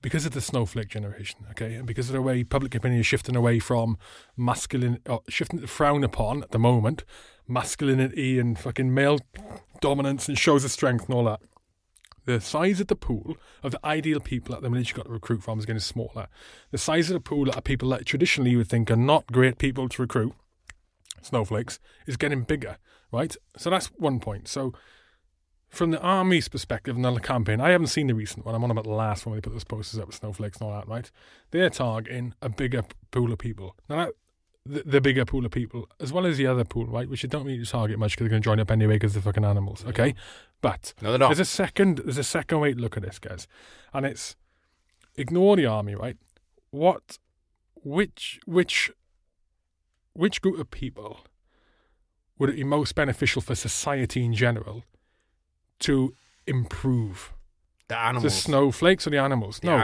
because 0.01 0.25
of 0.25 0.31
the 0.31 0.41
snowflake 0.41 0.87
generation, 0.87 1.41
okay, 1.51 1.75
and 1.75 1.85
because 1.85 2.07
of 2.09 2.13
the 2.13 2.21
way 2.21 2.43
public 2.43 2.73
opinion 2.73 3.01
is 3.01 3.05
shifting 3.05 3.35
away 3.35 3.59
from 3.59 3.97
masculine, 4.35 4.99
or 5.07 5.21
shifting 5.29 5.59
to 5.59 5.67
frown 5.67 6.03
upon 6.03 6.41
at 6.41 6.51
the 6.51 6.59
moment, 6.59 7.03
masculinity 7.47 8.39
and 8.39 8.57
fucking 8.57 8.93
male 8.93 9.19
dominance 9.81 10.27
and 10.27 10.37
shows 10.37 10.63
of 10.63 10.71
strength 10.71 11.05
and 11.05 11.15
all 11.15 11.25
that. 11.25 11.41
The 12.25 12.41
size 12.41 12.81
of 12.81 12.87
the 12.87 12.95
pool 12.95 13.37
of 13.63 13.71
the 13.71 13.85
ideal 13.85 14.19
people 14.19 14.53
at 14.53 14.61
the 14.61 14.69
minute 14.69 14.93
got 14.93 15.05
to 15.05 15.11
recruit 15.11 15.43
from 15.43 15.59
is 15.59 15.65
getting 15.65 15.79
smaller. 15.79 16.27
The 16.71 16.77
size 16.77 17.09
of 17.09 17.13
the 17.13 17.21
pool 17.21 17.49
of 17.49 17.63
people 17.63 17.89
that 17.89 18.05
traditionally 18.05 18.51
you 18.51 18.57
would 18.57 18.67
think 18.67 18.91
are 18.91 18.97
not 18.97 19.31
great 19.31 19.57
people 19.57 19.87
to 19.87 20.01
recruit, 20.01 20.33
snowflakes, 21.21 21.79
is 22.05 22.17
getting 22.17 22.41
bigger, 22.41 22.77
right? 23.13 23.33
So 23.55 23.69
that's 23.69 23.87
one 23.97 24.19
point. 24.19 24.49
So 24.49 24.73
from 25.69 25.91
the 25.91 26.01
army's 26.01 26.49
perspective 26.49 26.97
and 26.97 27.05
the 27.05 27.19
campaign, 27.19 27.61
I 27.61 27.69
haven't 27.69 27.87
seen 27.87 28.07
the 28.07 28.15
recent 28.15 28.45
one. 28.45 28.55
I'm 28.55 28.63
on 28.63 28.71
about 28.71 28.83
the 28.83 28.89
last 28.89 29.25
one 29.25 29.31
where 29.31 29.41
they 29.41 29.45
put 29.45 29.53
those 29.53 29.63
posters 29.63 29.99
up 29.99 30.07
with 30.07 30.15
snowflakes 30.15 30.57
and 30.57 30.69
all 30.69 30.75
that, 30.75 30.87
right? 30.87 31.09
They're 31.51 31.69
targeting 31.69 32.33
a 32.41 32.49
bigger 32.49 32.83
pool 33.11 33.31
of 33.31 33.39
people. 33.39 33.75
Now, 33.89 33.95
that, 33.97 34.13
the, 34.67 34.83
the 34.85 35.01
bigger 35.01 35.25
pool 35.25 35.45
of 35.45 35.51
people, 35.51 35.87
as 35.99 36.11
well 36.13 36.25
as 36.25 36.37
the 36.37 36.47
other 36.47 36.63
pool, 36.63 36.85
right, 36.85 37.09
which 37.09 37.23
you 37.23 37.29
don't 37.29 37.45
really 37.45 37.65
target 37.65 37.97
much 37.99 38.11
because 38.11 38.25
they're 38.25 38.29
going 38.29 38.41
to 38.41 38.45
join 38.45 38.59
up 38.59 38.71
anyway 38.71 38.95
because 38.95 39.13
they're 39.13 39.21
fucking 39.21 39.45
animals, 39.45 39.85
okay? 39.87 40.13
But 40.61 40.93
No, 41.01 41.09
they're 41.11 41.19
not. 41.19 41.27
there's 41.29 41.39
a 41.39 41.45
second. 41.45 41.99
There's 41.99 42.17
a 42.17 42.23
second 42.23 42.59
way 42.59 42.73
to 42.73 42.79
look 42.79 42.97
at 42.97 43.03
this, 43.03 43.19
guys, 43.19 43.47
and 43.93 44.05
it's 44.05 44.35
ignore 45.15 45.55
the 45.55 45.65
army, 45.65 45.95
right? 45.95 46.17
What, 46.71 47.17
which, 47.75 48.39
which, 48.45 48.91
which 50.13 50.41
group 50.41 50.59
of 50.59 50.69
people 50.71 51.21
would 52.37 52.49
it 52.49 52.55
be 52.55 52.63
most 52.63 52.93
beneficial 52.95 53.41
for 53.41 53.55
society 53.55 54.23
in 54.23 54.33
general 54.33 54.83
to 55.79 56.13
improve? 56.45 57.33
The 57.87 57.97
animals. 57.97 58.23
The 58.23 58.29
snowflakes 58.41 59.07
or 59.07 59.11
the 59.11 59.17
animals? 59.17 59.59
The 59.59 59.67
no, 59.67 59.77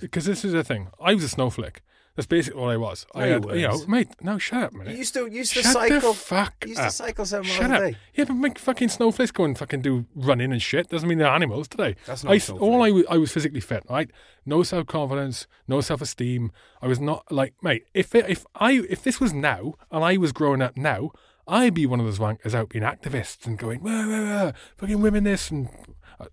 because 0.00 0.24
this 0.24 0.44
is 0.44 0.52
the 0.52 0.64
thing. 0.64 0.88
I 1.00 1.12
was 1.14 1.24
a 1.24 1.28
snowflake. 1.28 1.82
That's 2.16 2.26
basically 2.28 2.60
what 2.60 2.70
I 2.70 2.76
was. 2.76 3.06
No, 3.14 3.20
I 3.20 3.26
you 3.26 3.32
had, 3.32 3.44
you 3.56 3.68
know, 3.68 3.86
mate. 3.88 4.08
No, 4.22 4.38
shut 4.38 4.62
up, 4.62 4.72
You 4.72 4.78
man. 4.78 4.96
used 4.96 5.14
to, 5.14 5.26
you 5.26 5.38
used 5.38 5.52
to 5.54 5.62
Shut 5.62 5.72
cycle. 5.72 6.12
the 6.12 6.14
fuck 6.16 6.54
you 6.62 6.68
used 6.68 6.80
up. 6.80 6.86
to 6.86 6.92
cycle 6.94 7.24
seven 7.26 7.46
miles 7.48 7.56
Shut 7.58 7.70
a 7.70 7.74
up. 7.74 7.80
day. 7.80 7.96
Yeah, 8.14 8.24
but 8.24 8.34
make 8.34 8.58
fucking 8.58 8.88
snowflakes 8.90 9.32
go 9.32 9.42
and 9.44 9.58
fucking 9.58 9.82
do 9.82 10.06
running 10.14 10.52
and 10.52 10.62
shit. 10.62 10.88
Doesn't 10.90 11.08
mean 11.08 11.18
they're 11.18 11.26
animals, 11.26 11.66
they? 11.76 11.96
That's 12.06 12.24
I, 12.24 12.28
not 12.28 12.34
s- 12.36 12.50
all 12.50 12.82
I 12.82 13.16
was 13.16 13.32
physically 13.32 13.58
fit, 13.60 13.82
right? 13.90 14.10
No 14.46 14.62
self 14.62 14.86
confidence, 14.86 15.46
no 15.66 15.80
self 15.80 16.00
esteem. 16.02 16.52
I 16.80 16.86
was 16.86 17.00
not 17.00 17.30
like, 17.32 17.54
mate. 17.62 17.86
If 17.94 18.14
it, 18.14 18.26
if 18.28 18.46
I 18.54 18.72
if 18.88 19.02
this 19.02 19.18
was 19.20 19.32
now 19.32 19.74
and 19.90 20.04
I 20.04 20.16
was 20.16 20.30
growing 20.30 20.62
up 20.62 20.76
now, 20.76 21.10
I'd 21.48 21.74
be 21.74 21.84
one 21.84 21.98
of 21.98 22.06
those 22.06 22.20
wankers 22.20 22.54
out 22.54 22.68
being 22.68 22.84
activists 22.84 23.44
and 23.46 23.58
going, 23.58 23.82
wah, 23.82 24.06
wah, 24.06 24.44
wah, 24.44 24.52
fucking 24.76 25.00
women 25.02 25.24
this 25.24 25.50
and 25.50 25.68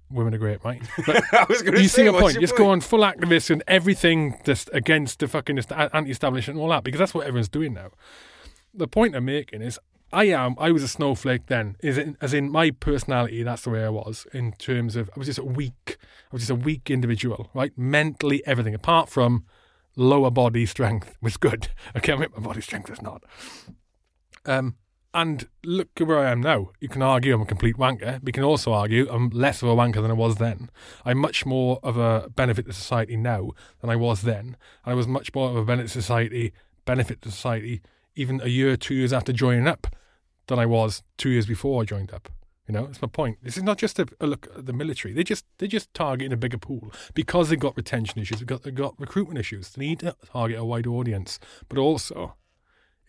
women 0.10 0.34
are 0.34 0.38
great, 0.38 0.64
right? 0.64 0.82
But 1.06 1.24
I 1.34 1.46
was 1.50 1.62
going 1.62 1.76
to 1.76 1.82
you 1.82 1.88
say, 1.88 2.04
see 2.04 2.08
a 2.08 2.12
what's 2.12 2.24
point. 2.24 2.34
your 2.36 2.42
Just 2.42 2.58
go 2.58 2.70
on 2.70 2.82
full 2.82 3.00
activist 3.02 3.50
and 3.50 3.64
everything 3.68 4.40
just 4.46 4.70
against 4.74 5.20
the 5.20 5.28
fucking 5.28 5.58
est- 5.58 5.72
anti-establishment 5.72 6.58
and 6.58 6.64
all 6.64 6.70
that 6.70 6.84
because 6.84 7.00
that's 7.00 7.14
what 7.14 7.26
everyone's 7.28 7.50
doing 7.50 7.74
now. 7.74 7.90
The 8.74 8.88
point 8.88 9.16
I'm 9.16 9.26
making 9.26 9.62
is, 9.62 9.80
I 10.14 10.26
am. 10.26 10.56
I 10.60 10.72
was 10.72 10.84
a 10.84 10.88
snowflake 10.88 11.48
then. 11.48 11.78
Is 11.82 11.98
in, 11.98 12.18
as 12.22 12.34
in 12.34 12.50
my 12.52 12.72
personality. 12.72 13.44
That's 13.44 13.62
the 13.64 13.70
way 13.70 13.84
I 13.86 13.90
was 13.90 14.28
in 14.34 14.52
terms 14.54 14.96
of 14.96 15.10
I 15.16 15.20
was 15.20 15.28
just 15.28 15.40
a 15.40 15.44
weak. 15.46 15.98
I 15.98 16.30
was 16.32 16.42
just 16.42 16.52
a 16.52 16.56
weak 16.56 16.90
individual, 16.92 17.50
right? 17.54 17.72
Mentally, 17.78 18.46
everything 18.46 18.74
apart 18.76 19.10
from 19.10 19.46
lower 19.96 20.30
body 20.32 20.66
strength 20.66 21.16
was 21.22 21.38
good. 21.38 21.70
Okay, 21.96 22.12
I 22.14 22.18
mean, 22.18 22.30
my 22.36 22.44
body 22.44 22.62
strength 22.62 22.90
is 22.90 23.02
not. 23.02 23.24
Um, 24.46 24.76
and 25.14 25.48
look 25.64 25.90
at 26.00 26.08
where 26.08 26.20
I 26.20 26.32
am 26.32 26.42
now. 26.42 26.70
You 26.80 26.88
can 26.88 27.02
argue 27.02 27.34
I'm 27.34 27.42
a 27.42 27.46
complete 27.46 27.78
wanker, 27.78 28.20
but 28.20 28.28
you 28.28 28.34
can 28.34 28.44
also 28.44 28.74
argue 28.74 29.08
I'm 29.10 29.30
less 29.30 29.62
of 29.62 29.70
a 29.70 29.76
wanker 29.76 30.02
than 30.02 30.12
I 30.12 30.16
was 30.16 30.36
then. 30.36 30.70
I'm 31.06 31.18
much 31.18 31.46
more 31.46 31.80
of 31.84 31.98
a 31.98 32.30
benefit 32.30 32.66
to 32.68 32.74
society 32.74 33.18
now 33.18 33.52
than 33.82 33.90
I 33.90 33.96
was 33.96 34.22
then. 34.22 34.56
And 34.86 34.94
I 34.94 34.94
was 34.94 35.08
much 35.08 35.34
more 35.34 35.50
of 35.50 35.56
a 35.58 35.66
benefit 35.66 35.92
to 35.92 36.02
society, 36.02 36.54
benefit 36.86 37.22
to 37.24 37.32
society 37.32 37.82
even 38.16 38.42
a 38.42 38.48
year, 38.48 38.76
two 38.78 38.94
years 38.94 39.14
after 39.14 39.34
joining 39.34 39.68
up 39.68 39.88
than 40.48 40.60
I 40.60 40.66
was 40.66 41.04
two 41.18 41.30
years 41.30 41.46
before 41.46 41.82
I 41.82 41.86
joined 41.86 42.14
up. 42.14 42.30
You 42.68 42.74
know, 42.74 42.86
that's 42.86 43.02
my 43.02 43.08
point. 43.08 43.40
This 43.44 43.58
is 43.58 43.64
not 43.64 43.78
just 43.78 44.00
a, 44.00 44.08
a 44.20 44.28
look 44.28 44.48
at 44.56 44.66
the 44.66 44.74
military. 44.74 45.14
They 45.14 45.24
just 45.24 45.46
they 45.58 45.68
just 45.68 45.94
targeting 45.94 46.32
a 46.32 46.38
bigger 46.38 46.58
pool 46.58 46.94
because 47.14 47.50
they've 47.50 47.60
got 47.60 47.76
retention 47.76 48.22
issues. 48.22 48.40
They've 48.40 48.48
got 48.48 48.64
they've 48.64 48.74
got 48.74 48.96
recruitment 49.00 49.40
issues. 49.40 49.70
They 49.70 49.88
need 49.88 50.00
to 50.00 50.16
target 50.32 50.60
a 50.60 50.64
wider 50.64 50.92
audience, 50.92 51.40
but 51.68 51.78
also 51.78 52.36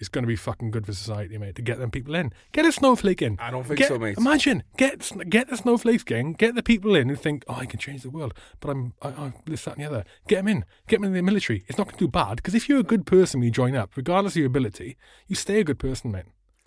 it's 0.03 0.09
going 0.09 0.25
to 0.25 0.29
be 0.29 0.35
fucking 0.35 0.73
good 0.73 0.85
for 0.85 0.93
society, 0.93 1.39
mate, 1.39 1.55
to 1.55 1.63
get 1.63 1.79
them 1.79 1.93
people 1.93 2.17
in. 2.17 2.33
Get 2.51 2.67
a 2.67 2.73
snowflake 2.73 3.23
in. 3.23 3.39
I 3.39 3.53
don't 3.53 3.63
think 3.65 3.79
Get- 3.79 3.87
so, 3.87 3.99
mate. 4.01 4.19
Imagine 4.19 4.65
get 4.77 5.09
get 5.31 5.49
the 5.49 5.57
snowflakes 5.57 6.03
gang, 6.03 6.33
get 6.33 6.57
the 6.57 6.63
people 6.63 6.97
in 6.97 7.09
who 7.09 7.15
think, 7.15 7.45
oh, 7.47 7.55
I 7.55 7.67
can 7.67 7.79
change 7.79 8.03
the 8.03 8.11
world, 8.11 8.35
but 8.59 8.71
I'm 8.71 8.95
I, 9.01 9.09
I 9.11 9.33
this 9.47 9.65
that 9.65 9.77
and 9.77 9.85
the 9.85 9.87
other. 9.89 10.05
Get 10.27 10.39
them 10.39 10.49
in, 10.49 10.65
get 10.89 10.97
them 10.97 11.05
in 11.05 11.13
the 11.13 11.23
military. 11.23 11.63
It's 11.69 11.79
not 11.79 11.87
going 11.87 11.99
to 11.99 12.05
do 12.05 12.09
bad 12.09 12.37
because 12.37 12.57
if 12.57 12.69
you're 12.69 12.81
a 12.81 12.83
good 12.83 13.07
person 13.07 13.39
when 13.39 13.45
you 13.47 13.53
join 13.53 13.77
up, 13.77 13.97
regardless 13.97 14.33
of 14.33 14.39
your 14.39 14.47
ability, 14.49 14.97
you 15.29 15.37
stay 15.37 15.61
a 15.61 15.65
good 15.65 15.79
person, 15.79 16.11
mate. 16.11 16.25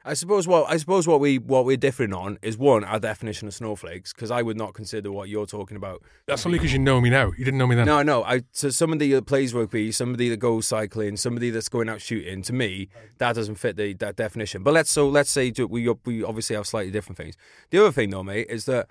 I 0.07 0.13
suppose 0.13 0.47
what 0.47 0.69
I 0.69 0.77
suppose 0.77 1.07
what 1.07 1.19
we 1.19 1.39
what 1.39 1.65
we're 1.65 1.77
differing 1.77 2.13
on 2.13 2.37
is 2.43 2.59
one 2.59 2.83
our 2.83 2.99
definition 2.99 3.47
of 3.47 3.55
snowflakes 3.55 4.13
because 4.13 4.29
I 4.29 4.43
would 4.43 4.55
not 4.55 4.75
consider 4.75 5.11
what 5.11 5.29
you're 5.29 5.47
talking 5.47 5.75
about. 5.75 6.03
That's 6.27 6.45
only 6.45 6.59
because 6.59 6.71
you 6.71 6.77
know 6.77 7.01
me 7.01 7.09
now. 7.09 7.31
You 7.35 7.43
didn't 7.43 7.57
know 7.57 7.65
me 7.65 7.75
then. 7.75 7.87
No, 7.87 8.03
no. 8.03 8.23
I 8.23 8.41
so 8.51 8.69
somebody 8.69 9.11
that 9.13 9.25
plays 9.25 9.51
rugby, 9.55 9.91
somebody 9.91 10.29
that 10.29 10.37
goes 10.37 10.67
cycling, 10.67 11.17
somebody 11.17 11.49
that's 11.49 11.69
going 11.69 11.89
out 11.89 12.01
shooting. 12.01 12.43
To 12.43 12.53
me, 12.53 12.87
that 13.17 13.33
doesn't 13.33 13.55
fit 13.55 13.77
the 13.77 13.93
that 13.95 14.15
definition. 14.15 14.61
But 14.61 14.75
let's 14.75 14.91
so 14.91 15.09
let's 15.09 15.31
say 15.31 15.51
we 15.57 15.89
we 16.05 16.23
obviously 16.23 16.55
have 16.55 16.67
slightly 16.67 16.91
different 16.91 17.17
things. 17.17 17.35
The 17.71 17.79
other 17.79 17.91
thing 17.91 18.11
though, 18.11 18.23
mate, 18.23 18.45
is 18.47 18.65
that 18.65 18.87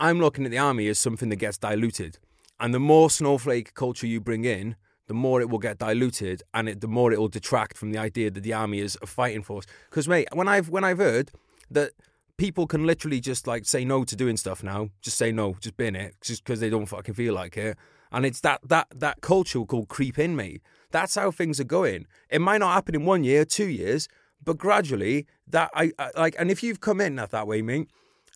I'm 0.00 0.18
looking 0.18 0.44
at 0.44 0.50
the 0.50 0.58
army 0.58 0.88
as 0.88 0.98
something 0.98 1.28
that 1.28 1.36
gets 1.36 1.56
diluted, 1.56 2.18
and 2.58 2.74
the 2.74 2.80
more 2.80 3.10
snowflake 3.10 3.74
culture 3.74 4.08
you 4.08 4.20
bring 4.20 4.44
in, 4.44 4.74
the 5.08 5.14
more 5.14 5.40
it 5.40 5.50
will 5.50 5.58
get 5.58 5.78
diluted, 5.78 6.42
and 6.54 6.68
it, 6.68 6.80
the 6.80 6.88
more 6.88 7.12
it 7.12 7.18
will 7.18 7.28
detract 7.28 7.76
from 7.76 7.90
the 7.90 7.98
idea 7.98 8.30
that 8.30 8.42
the 8.42 8.52
army 8.52 8.78
is 8.78 8.96
a 9.02 9.06
fighting 9.06 9.42
force. 9.42 9.66
Because 9.90 10.06
mate, 10.06 10.28
when 10.32 10.46
I've 10.46 10.68
when 10.68 10.84
I've 10.84 10.98
heard 10.98 11.32
that 11.70 11.92
people 12.36 12.66
can 12.66 12.86
literally 12.86 13.20
just 13.20 13.46
like 13.46 13.64
say 13.64 13.84
no 13.84 14.04
to 14.04 14.14
doing 14.14 14.36
stuff 14.36 14.62
now, 14.62 14.90
just 15.02 15.18
say 15.18 15.32
no, 15.32 15.56
just 15.60 15.76
bin 15.76 15.96
it, 15.96 16.14
just 16.20 16.44
because 16.44 16.60
they 16.60 16.70
don't 16.70 16.86
fucking 16.86 17.14
feel 17.14 17.34
like 17.34 17.56
it, 17.56 17.76
and 18.12 18.24
it's 18.24 18.40
that 18.40 18.60
that 18.68 18.86
that 18.94 19.20
culture 19.20 19.64
called 19.64 19.88
creep 19.88 20.18
in, 20.18 20.36
mate. 20.36 20.62
That's 20.90 21.16
how 21.16 21.30
things 21.30 21.60
are 21.60 21.64
going. 21.64 22.06
It 22.30 22.40
might 22.40 22.58
not 22.58 22.72
happen 22.72 22.94
in 22.94 23.04
one 23.04 23.24
year, 23.24 23.44
two 23.44 23.68
years, 23.68 24.08
but 24.42 24.56
gradually 24.56 25.26
that 25.46 25.70
I, 25.74 25.92
I 25.98 26.10
like. 26.16 26.36
And 26.38 26.50
if 26.50 26.62
you've 26.62 26.80
come 26.80 27.00
in 27.00 27.16
that 27.16 27.30
that 27.30 27.46
way, 27.46 27.60
mate, 27.62 27.88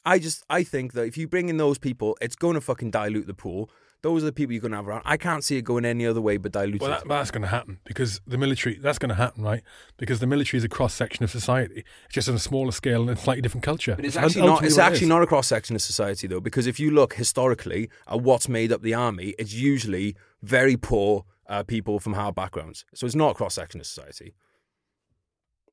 I 0.05 0.19
just 0.19 0.45
I 0.51 0.63
think 0.63 0.93
that 0.95 1.05
if 1.05 1.17
you 1.17 1.29
bring 1.29 1.49
in 1.49 1.57
those 1.57 1.79
people, 1.79 2.17
it's 2.21 2.37
going 2.37 2.55
to 2.55 2.61
fucking 2.61 2.91
dilute 2.91 3.27
the 3.27 3.35
pool. 3.35 3.71
Those 4.03 4.25
are 4.25 4.27
the 4.27 4.33
people 4.33 4.53
you're 4.53 4.61
going 4.61 4.73
to 4.73 4.79
have 4.79 4.89
around. 4.89 5.03
I 5.05 5.17
can't 5.17 5.45
see 5.45 5.57
it 5.57 5.63
going 5.63 5.85
any 5.85 6.05
other 6.05 6.21
way 6.21 6.37
but 6.37 6.51
diluted. 6.51 6.81
Well, 6.81 6.91
that, 6.91 7.07
that's 7.07 7.31
going 7.31 7.43
to 7.43 7.49
happen 7.49 7.79
because 7.85 8.21
the 8.27 8.37
military, 8.37 8.77
that's 8.77 8.99
going 8.99 9.11
to 9.11 9.15
happen, 9.15 9.45
right? 9.45 9.63
Because 9.97 10.19
the 10.19 10.27
military 10.27 10.59
is 10.59 10.65
a 10.65 10.69
cross 10.69 10.93
section 10.93 11.23
of 11.23 11.31
society. 11.31 11.85
It's 12.07 12.15
just 12.15 12.29
on 12.29 12.35
a 12.35 12.41
smaller 12.41 12.73
scale 12.73 13.03
and 13.03 13.11
a 13.11 13.17
slightly 13.17 13.43
different 13.43 13.63
culture. 13.63 13.95
But 13.95 14.05
it's 14.05 14.17
actually 14.17 14.43
not. 14.43 14.65
It's 14.65 14.77
what 14.77 14.89
it 14.89 14.93
actually 14.93 15.09
not 15.09 15.23
a 15.23 15.27
cross 15.27 15.47
section 15.47 15.77
of 15.77 15.83
society 15.83 16.27
though, 16.27 16.41
because 16.41 16.67
if 16.67 16.81
you 16.81 16.91
look 16.91 17.15
historically 17.15 17.91
at 18.09 18.21
what's 18.21 18.49
made 18.49 18.73
up 18.73 18.83
the 18.83 18.95
army, 18.95 19.35
it's 19.39 19.55
usually 19.55 20.17
very 20.43 20.77
poor 20.77 21.25
uh, 21.47 21.63
people 21.63 22.01
from 22.01 22.15
hard 22.15 22.35
backgrounds. 22.35 22.85
So 22.95 23.07
it's 23.07 23.15
not 23.15 23.31
a 23.31 23.35
cross 23.35 23.55
section 23.55 23.81
of 23.81 23.87
society. 23.87 24.35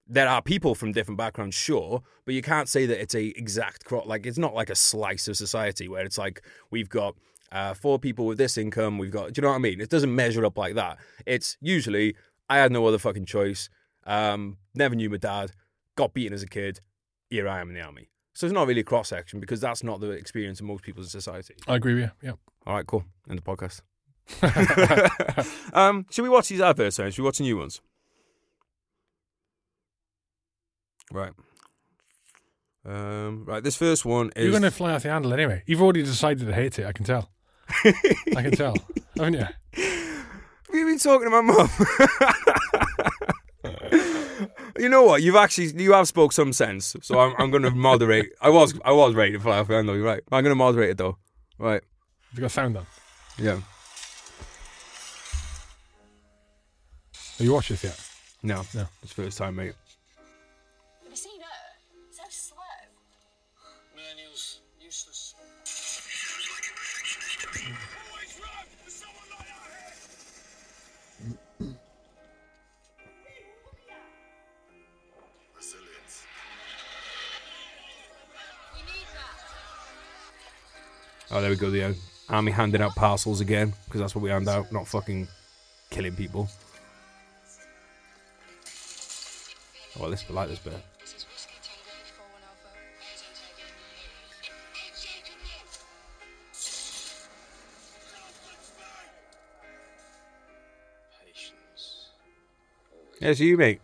There 0.06 0.28
are 0.28 0.42
people 0.42 0.76
from 0.76 0.92
different 0.92 1.18
backgrounds, 1.18 1.56
sure, 1.56 2.02
but 2.26 2.34
you 2.34 2.42
can't 2.42 2.68
say 2.68 2.86
that 2.86 3.00
it's 3.00 3.16
a 3.16 3.28
exact 3.38 3.86
cross. 3.86 4.06
Like 4.06 4.28
it's 4.28 4.38
not 4.38 4.54
like 4.54 4.70
a 4.70 4.76
slice 4.76 5.28
of 5.28 5.38
society 5.38 5.88
where 5.88 6.06
it's 6.06 6.18
like 6.18 6.44
we've 6.70 6.90
got 6.90 7.16
uh, 7.52 7.74
four 7.74 8.00
people 8.00 8.26
with 8.26 8.38
this 8.38 8.58
income. 8.58 8.98
We've 8.98 9.12
got. 9.12 9.34
Do 9.34 9.40
you 9.40 9.44
know 9.44 9.50
what 9.50 9.56
I 9.56 9.60
mean? 9.60 9.82
It 9.82 9.90
doesn't 9.90 10.14
measure 10.14 10.46
up 10.46 10.58
like 10.58 10.76
that. 10.76 10.98
It's 11.26 11.58
usually 11.62 12.16
I 12.50 12.58
had 12.58 12.72
no 12.72 12.86
other 12.86 12.98
fucking 12.98 13.26
choice. 13.26 13.70
Um, 14.06 14.58
never 14.74 14.96
knew 14.96 15.10
my 15.10 15.18
dad. 15.18 15.52
Got 15.96 16.14
beaten 16.14 16.34
as 16.34 16.44
a 16.44 16.48
kid. 16.48 16.82
Here 17.30 17.48
I 17.48 17.60
am 17.60 17.70
in 17.70 17.76
the 17.76 17.82
army. 17.82 18.10
So 18.34 18.46
it's 18.46 18.54
not 18.54 18.68
really 18.68 18.82
a 18.82 18.86
cross 18.86 19.10
section 19.10 19.40
because 19.40 19.60
that's 19.60 19.84
not 19.84 20.00
the 20.00 20.12
experience 20.12 20.60
of 20.60 20.66
most 20.66 20.84
people 20.84 21.04
in 21.04 21.10
society. 21.10 21.56
I 21.68 21.76
agree 21.76 21.96
with 21.96 22.04
you. 22.04 22.12
Yeah. 22.30 22.34
All 22.66 22.76
right, 22.76 22.88
cool. 22.88 23.04
End 23.30 23.40
the 23.40 23.44
podcast. 23.44 23.82
um, 25.74 26.06
should 26.10 26.24
we 26.24 26.30
watch 26.30 26.50
these 26.50 26.62
adverts 26.62 26.98
then? 26.98 27.12
Should 27.12 27.22
we 27.22 27.26
watch 27.26 27.40
the 27.40 27.44
new 27.44 27.58
ones? 27.58 27.82
Right. 31.12 31.34
Um, 32.86 33.46
right, 33.46 33.64
this 33.64 33.76
first 33.76 34.06
one 34.06 34.32
is. 34.36 34.44
You're 34.44 34.52
going 34.52 34.64
to 34.64 34.72
fly 34.72 34.94
off 34.94 35.04
the 35.04 35.10
handle 35.10 35.34
anyway. 35.34 35.64
You've 35.66 35.82
already 35.82 36.04
decided 36.04 36.48
to 36.48 36.54
hate 36.54 36.80
it. 36.80 36.86
I 36.86 36.92
can 36.92 37.06
tell. 37.06 37.30
I 38.36 38.42
can 38.42 38.52
tell, 38.52 38.76
haven't 39.18 39.34
you? 39.34 39.40
Have 39.42 40.74
you 40.74 40.86
been 40.86 41.00
talking 41.00 41.26
to 41.26 41.30
my 41.30 41.42
mum? 41.42 41.70
you 44.78 44.90
know 44.90 45.04
what? 45.04 45.22
You've 45.22 45.36
actually 45.36 45.68
you 45.82 45.94
have 45.94 46.08
spoke 46.08 46.32
some 46.32 46.54
sense, 46.54 46.96
so 47.02 47.20
I'm 47.20 47.34
I'm 47.38 47.52
going 47.52 47.64
to 47.64 47.72
moderate. 47.72 48.32
I 48.42 48.50
was 48.50 48.74
I 48.84 48.92
was 48.92 49.16
ready 49.16 49.34
to 49.34 49.40
fly 49.40 49.58
off 49.60 49.68
the 49.68 49.76
handle. 49.76 49.96
You're 49.96 50.06
right. 50.06 50.22
I'm 50.32 50.44
going 50.44 50.52
to 50.52 50.56
moderate 50.56 50.92
it 50.92 50.98
though. 50.98 51.18
Right. 51.58 51.82
It's 52.32 52.40
got 52.40 52.52
sound 52.52 52.78
on. 52.78 52.86
Yeah. 53.38 53.60
Have 57.14 57.46
you 57.46 57.54
watched 57.54 57.70
this 57.70 57.84
yet? 57.84 58.00
No. 58.44 58.64
No. 58.74 58.86
It's 59.02 59.14
first 59.14 59.38
time, 59.38 59.56
mate. 59.56 59.74
Oh, 81.32 81.42
there 81.42 81.52
we 81.52 81.56
go. 81.56 81.70
The 81.70 81.84
uh, 81.84 81.94
army 82.28 82.52
handing 82.52 82.82
out 82.82 82.96
parcels 82.96 83.40
again 83.40 83.74
because 83.86 84.02
that's 84.02 84.16
what 84.16 84.24
we 84.24 84.32
hand 84.32 84.50
out, 84.50 84.72
not 84.72 84.88
fucking 84.88 85.28
killing 85.92 86.16
people. 86.16 86.50
Oh, 89.96 90.02
well, 90.02 90.10
this 90.10 90.26
I 90.28 90.34
like 90.34 90.50
this 90.50 90.60
bit. 90.60 90.74
This 91.00 91.14
is 91.16 91.26
Whiskey 91.32 91.54
Tango 91.62 91.84
41 92.18 92.42
Alpha. 92.48 92.70
Patience. 101.26 102.10
Yeah, 103.22 103.32
you, 103.32 103.58
mate. 103.58 103.82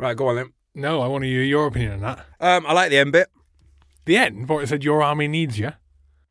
Right, 0.00 0.16
go 0.16 0.28
on 0.28 0.36
then. 0.36 0.52
No, 0.74 1.02
I 1.02 1.08
want 1.08 1.24
to 1.24 1.28
hear 1.28 1.42
your 1.42 1.66
opinion 1.66 1.92
on 1.92 2.00
that. 2.00 2.26
Um, 2.40 2.64
I 2.66 2.72
like 2.72 2.88
the 2.88 2.96
end 2.96 3.12
bit. 3.12 3.28
The 4.06 4.16
end, 4.16 4.46
but 4.46 4.58
it 4.58 4.68
said 4.68 4.82
your 4.82 5.02
army 5.02 5.28
needs 5.28 5.58
you. 5.58 5.72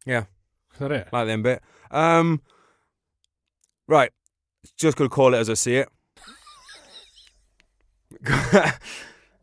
Yeah, 0.07 0.23
Is 0.73 0.79
that 0.79 0.91
it? 0.91 1.07
Like 1.13 1.27
the 1.27 1.33
end 1.33 1.43
bit. 1.43 1.61
Um, 1.91 2.41
right, 3.87 4.11
just 4.75 4.97
gonna 4.97 5.09
call 5.09 5.35
it 5.35 5.37
as 5.37 5.49
I 5.49 5.53
see 5.53 5.75
it. 5.75 5.89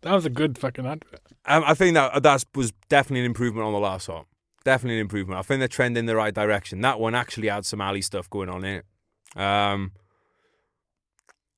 That 0.03 0.15
was 0.15 0.25
a 0.25 0.31
good 0.31 0.57
fucking 0.57 0.87
advert. 0.87 1.21
Um, 1.47 1.65
I 1.67 1.75
think 1.75 1.95
that 1.95 2.23
that 2.23 2.45
was 2.55 2.73
definitely 2.89 3.21
an 3.21 3.27
improvement 3.27 3.67
on 3.67 3.73
the 3.73 3.81
last 3.81 4.09
one. 4.09 4.25
Definitely 4.65 4.97
an 4.97 5.01
improvement. 5.01 5.41
I 5.41 5.43
think 5.43 5.59
they're 5.59 5.67
trending 5.67 6.01
in 6.03 6.07
the 6.07 6.15
right 6.15 6.33
direction. 6.33 6.81
That 6.83 7.01
one 7.01 7.17
actually 7.17 7.49
had 7.49 7.67
some 7.67 7.81
alley 7.81 8.03
stuff 8.03 8.31
going 8.31 8.49
on 8.49 8.65
in 8.65 8.83
it. 8.83 9.41
Um, 9.41 9.91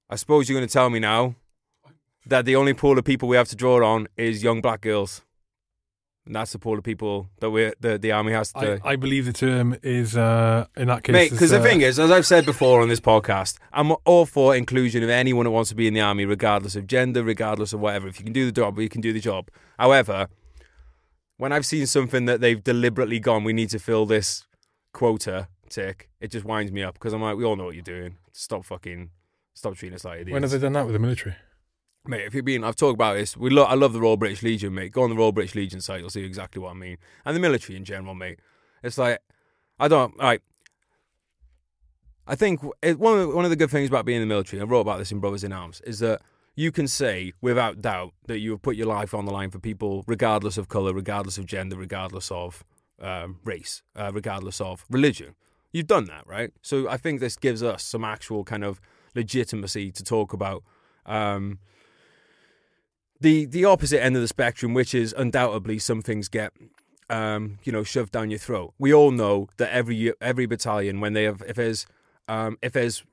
I 0.08 0.16
suppose 0.16 0.48
you're 0.48 0.58
going 0.58 0.66
to 0.66 0.72
tell 0.72 0.88
me 0.88 0.98
now 0.98 1.34
that 2.28 2.44
the 2.44 2.56
only 2.56 2.74
pool 2.74 2.98
of 2.98 3.04
people 3.04 3.28
we 3.28 3.36
have 3.36 3.48
to 3.48 3.56
draw 3.56 3.84
on 3.84 4.08
is 4.16 4.42
young 4.42 4.60
black 4.60 4.80
girls, 4.80 5.22
and 6.26 6.34
that's 6.34 6.52
the 6.52 6.58
pool 6.58 6.78
of 6.78 6.84
people 6.84 7.28
that 7.40 7.50
we 7.50 7.72
the 7.80 7.98
the 7.98 8.12
army 8.12 8.32
has 8.32 8.52
to. 8.52 8.80
I, 8.84 8.92
I 8.92 8.96
believe 8.96 9.26
the 9.26 9.32
term 9.32 9.76
is 9.82 10.16
uh, 10.16 10.66
in 10.76 10.88
that 10.88 11.02
case. 11.02 11.12
Mate, 11.12 11.30
because 11.30 11.42
is, 11.42 11.50
the 11.50 11.60
uh, 11.60 11.62
thing 11.62 11.80
is, 11.80 11.98
as 11.98 12.10
I've 12.10 12.26
said 12.26 12.44
before 12.44 12.80
on 12.80 12.88
this 12.88 13.00
podcast, 13.00 13.58
I'm 13.72 13.92
all 14.04 14.26
for 14.26 14.54
inclusion 14.54 15.02
of 15.02 15.10
anyone 15.10 15.46
who 15.46 15.52
wants 15.52 15.70
to 15.70 15.76
be 15.76 15.86
in 15.86 15.94
the 15.94 16.00
army, 16.00 16.24
regardless 16.24 16.76
of 16.76 16.86
gender, 16.86 17.22
regardless 17.22 17.72
of 17.72 17.80
whatever. 17.80 18.08
If 18.08 18.18
you 18.18 18.24
can 18.24 18.32
do 18.32 18.46
the 18.46 18.52
job, 18.52 18.78
you 18.78 18.88
can 18.88 19.00
do 19.00 19.12
the 19.12 19.20
job. 19.20 19.50
However, 19.78 20.28
when 21.38 21.52
I've 21.52 21.66
seen 21.66 21.86
something 21.86 22.26
that 22.26 22.40
they've 22.40 22.62
deliberately 22.62 23.20
gone, 23.20 23.44
we 23.44 23.52
need 23.52 23.70
to 23.70 23.78
fill 23.78 24.06
this 24.06 24.46
quota 24.92 25.48
tick, 25.68 26.08
it 26.20 26.30
just 26.30 26.44
winds 26.44 26.72
me 26.72 26.82
up 26.82 26.94
because 26.94 27.12
I'm 27.12 27.22
like, 27.22 27.36
we 27.36 27.44
all 27.44 27.56
know 27.56 27.66
what 27.66 27.74
you're 27.74 27.82
doing. 27.82 28.16
Stop 28.32 28.64
fucking, 28.64 29.10
stop 29.54 29.76
treating 29.76 29.94
us 29.94 30.04
like 30.04 30.20
idiots. 30.20 30.32
when 30.32 30.42
have 30.42 30.50
they 30.50 30.58
done 30.58 30.72
that 30.72 30.84
with 30.84 30.94
the 30.94 30.98
military? 30.98 31.36
Mate, 32.08 32.24
if 32.24 32.32
you're 32.32 32.42
being, 32.42 32.64
I've 32.64 32.74
talked 32.74 32.94
about 32.94 33.16
this. 33.16 33.36
We 33.36 33.50
lo- 33.50 33.64
I 33.64 33.74
love 33.74 33.92
the 33.92 34.00
Royal 34.00 34.16
British 34.16 34.42
Legion, 34.42 34.74
mate. 34.74 34.92
Go 34.92 35.02
on 35.02 35.10
the 35.10 35.16
Royal 35.16 35.30
British 35.30 35.54
Legion 35.54 35.82
site, 35.82 36.00
you'll 36.00 36.08
see 36.08 36.24
exactly 36.24 36.60
what 36.60 36.70
I 36.70 36.74
mean. 36.74 36.96
And 37.26 37.36
the 37.36 37.40
military 37.40 37.76
in 37.76 37.84
general, 37.84 38.14
mate. 38.14 38.40
It's 38.82 38.96
like, 38.96 39.18
I 39.78 39.88
don't, 39.88 40.16
like, 40.16 40.40
I 42.26 42.34
think 42.34 42.62
it, 42.82 42.98
one, 42.98 43.18
of 43.18 43.28
the, 43.28 43.36
one 43.36 43.44
of 43.44 43.50
the 43.50 43.56
good 43.56 43.70
things 43.70 43.90
about 43.90 44.06
being 44.06 44.22
in 44.22 44.28
the 44.28 44.34
military, 44.34 44.62
I 44.62 44.64
wrote 44.64 44.80
about 44.80 44.98
this 44.98 45.12
in 45.12 45.18
Brothers 45.20 45.44
in 45.44 45.52
Arms, 45.52 45.82
is 45.82 45.98
that 45.98 46.22
you 46.56 46.72
can 46.72 46.88
say 46.88 47.34
without 47.42 47.82
doubt 47.82 48.14
that 48.26 48.38
you 48.38 48.52
have 48.52 48.62
put 48.62 48.76
your 48.76 48.86
life 48.86 49.12
on 49.12 49.26
the 49.26 49.30
line 49.30 49.50
for 49.50 49.58
people, 49.58 50.02
regardless 50.06 50.56
of 50.56 50.68
colour, 50.68 50.94
regardless 50.94 51.36
of 51.36 51.44
gender, 51.44 51.76
regardless 51.76 52.30
of 52.30 52.64
um, 53.02 53.38
race, 53.44 53.82
uh, 53.96 54.10
regardless 54.14 54.62
of 54.62 54.86
religion. 54.88 55.34
You've 55.72 55.86
done 55.86 56.06
that, 56.06 56.26
right? 56.26 56.52
So 56.62 56.88
I 56.88 56.96
think 56.96 57.20
this 57.20 57.36
gives 57.36 57.62
us 57.62 57.84
some 57.84 58.02
actual 58.02 58.44
kind 58.44 58.64
of 58.64 58.80
legitimacy 59.14 59.92
to 59.92 60.02
talk 60.02 60.32
about 60.32 60.64
um, 61.04 61.58
the 63.20 63.46
the 63.46 63.64
opposite 63.64 64.02
end 64.02 64.16
of 64.16 64.22
the 64.22 64.28
spectrum, 64.28 64.74
which 64.74 64.94
is 64.94 65.14
undoubtedly 65.16 65.78
some 65.78 66.02
things 66.02 66.28
get 66.28 66.52
um, 67.10 67.58
you 67.64 67.72
know 67.72 67.82
shoved 67.82 68.12
down 68.12 68.30
your 68.30 68.38
throat. 68.38 68.74
We 68.78 68.92
all 68.92 69.10
know 69.10 69.48
that 69.56 69.70
every 69.72 70.12
every 70.20 70.46
battalion, 70.46 71.00
when 71.00 71.12
they 71.12 71.24
have 71.24 71.42
if 71.46 71.56
there's 71.56 71.86
um, 72.28 72.58
if 72.62 72.72
there's 72.72 73.04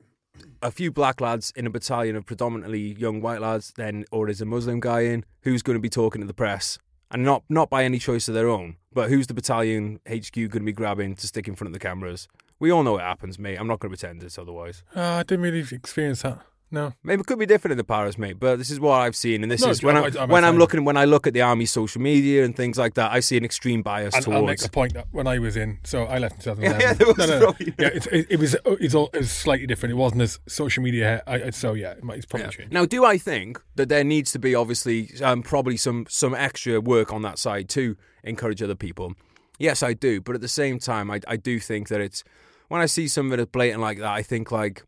a 0.62 0.72
few 0.72 0.92
black 0.92 1.22
lads 1.22 1.54
in 1.56 1.66
a 1.66 1.70
battalion 1.70 2.16
of 2.16 2.26
predominantly 2.26 2.94
young 2.94 3.22
white 3.22 3.42
lads, 3.42 3.74
then 3.78 4.06
or 4.12 4.26
there's 4.26 4.42
a 4.42 4.46
Muslim 4.46 4.80
guy 4.80 5.02
in 5.02 5.26
who's 5.42 5.62
going 5.62 5.76
to 5.78 5.82
be 5.82 5.90
talking 5.90 6.22
to 6.22 6.28
the 6.28 6.34
press, 6.34 6.78
and 7.12 7.24
not 7.24 7.44
not 7.50 7.70
by 7.70 7.84
any 7.84 8.00
choice 8.00 8.28
of 8.28 8.34
their 8.34 8.50
own, 8.50 8.76
but 8.94 9.10
who's 9.10 9.28
the 9.28 9.34
battalion 9.34 10.00
HQ 10.08 10.34
going 10.34 10.50
to 10.50 10.60
be 10.60 10.74
grabbing 10.74 11.16
to 11.16 11.28
stick 11.28 11.48
in 11.48 11.56
front 11.56 11.70
of 11.70 11.74
the 11.74 11.80
cameras? 11.80 12.28
We 12.60 12.72
all 12.72 12.84
know 12.84 12.98
it 12.98 13.02
happens, 13.02 13.38
mate. 13.38 13.58
I'm 13.60 13.68
not 13.68 13.80
going 13.80 13.94
to 13.94 13.98
pretend 13.98 14.24
it's 14.24 14.38
otherwise. 14.38 14.82
Uh, 14.96 15.02
I 15.02 15.24
didn't 15.24 15.44
really 15.44 15.66
experience 15.72 16.22
that. 16.22 16.40
No. 16.76 16.94
Maybe 17.04 17.22
it 17.22 17.26
could 17.26 17.40
be 17.40 17.46
different 17.46 17.72
in 17.72 17.78
the 17.78 17.84
Paras, 17.84 18.18
mate, 18.18 18.38
but 18.40 18.58
this 18.58 18.70
is 18.70 18.80
what 18.80 18.96
I've 19.00 19.16
seen, 19.16 19.42
and 19.44 19.52
this 19.52 19.62
No, 19.62 19.70
is 19.70 19.82
when 19.82 19.96
I- 19.98 20.06
I'm, 20.08 20.18
I'm 20.18 20.30
when 20.30 20.44
I'm 20.46 20.58
looking 20.58 20.84
when 20.86 20.98
I 20.98 21.06
look 21.06 21.26
at 21.26 21.34
the 21.34 21.42
army's 21.42 21.72
social 21.72 22.02
media 22.02 22.44
and 22.46 22.56
things 22.56 22.78
like 22.78 22.94
that. 22.96 23.12
I 23.12 23.22
see 23.22 23.38
an 23.38 23.46
extreme 23.46 23.82
bias 23.82 24.14
And 24.14 24.26
I'll 24.28 24.42
make 24.42 24.60
towards. 24.60 24.64
the 24.64 24.70
point 24.70 24.94
that 24.94 25.08
when 25.12 25.26
I 25.26 25.40
was 25.40 25.56
in, 25.58 25.80
so 25.84 26.04
I 26.04 26.18
left 26.20 26.36
in 26.46 26.56
2011. 26.56 26.82
Yeah, 26.82 26.88
yeah, 26.90 26.94
there 26.94 27.08
was 27.08 27.18
no, 27.18 27.26
no, 27.28 27.40
no. 27.40 27.56
Yeah, 27.80 27.90
it's, 27.98 28.08
it, 28.08 28.28
it 28.30 28.40
was 28.40 28.56
it's 28.66 28.94
all 28.94 29.10
it 29.14 29.20
was 29.20 29.32
slightly 29.32 29.66
different. 29.68 29.92
It 29.94 29.96
wasn't 29.96 30.22
as 30.24 30.40
social 30.48 30.84
media. 30.84 31.24
I, 31.26 31.44
I, 31.44 31.50
so 31.52 31.74
yeah, 31.74 31.92
it 31.92 32.04
might- 32.04 32.18
it's 32.18 32.26
probably 32.26 32.46
Yeah. 32.48 32.52
changed. 32.52 32.74
Now, 32.74 32.86
do 32.86 33.06
I 33.06 33.18
think 33.18 33.62
that 33.76 33.88
there 33.90 34.04
needs 34.04 34.32
to 34.34 34.40
be 34.40 34.54
obviously 34.54 35.10
um, 35.24 35.42
probably 35.44 35.78
some 35.78 36.06
some 36.10 36.36
extra 36.36 36.82
work 36.82 37.14
on 37.14 37.22
that 37.22 37.40
side 37.40 37.70
to 37.70 37.96
encourage 38.24 38.62
other 38.62 38.76
people? 38.76 39.14
Yes, 39.58 39.82
I 39.82 39.94
do, 39.94 40.20
but 40.20 40.36
at 40.36 40.42
the 40.42 40.50
same 40.50 40.80
time, 40.80 41.10
I 41.10 41.22
I 41.28 41.38
do 41.38 41.60
think 41.60 41.88
that 41.88 42.02
it's 42.02 42.24
when 42.68 42.82
I 42.82 42.88
see 42.88 43.08
something 43.08 43.38
that's 43.38 43.50
blatant 43.52 43.80
like 43.82 44.00
that, 44.00 44.12
I 44.12 44.22
think 44.24 44.52
like 44.52 44.84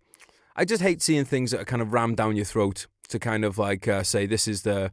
I 0.57 0.65
just 0.65 0.81
hate 0.81 1.01
seeing 1.01 1.23
things 1.23 1.51
that 1.51 1.61
are 1.61 1.65
kind 1.65 1.81
of 1.81 1.93
rammed 1.93 2.17
down 2.17 2.35
your 2.35 2.45
throat 2.45 2.87
to 3.09 3.19
kind 3.19 3.45
of 3.45 3.57
like 3.57 3.87
uh, 3.87 4.03
say 4.03 4.25
this 4.25 4.47
is 4.47 4.63
the 4.63 4.91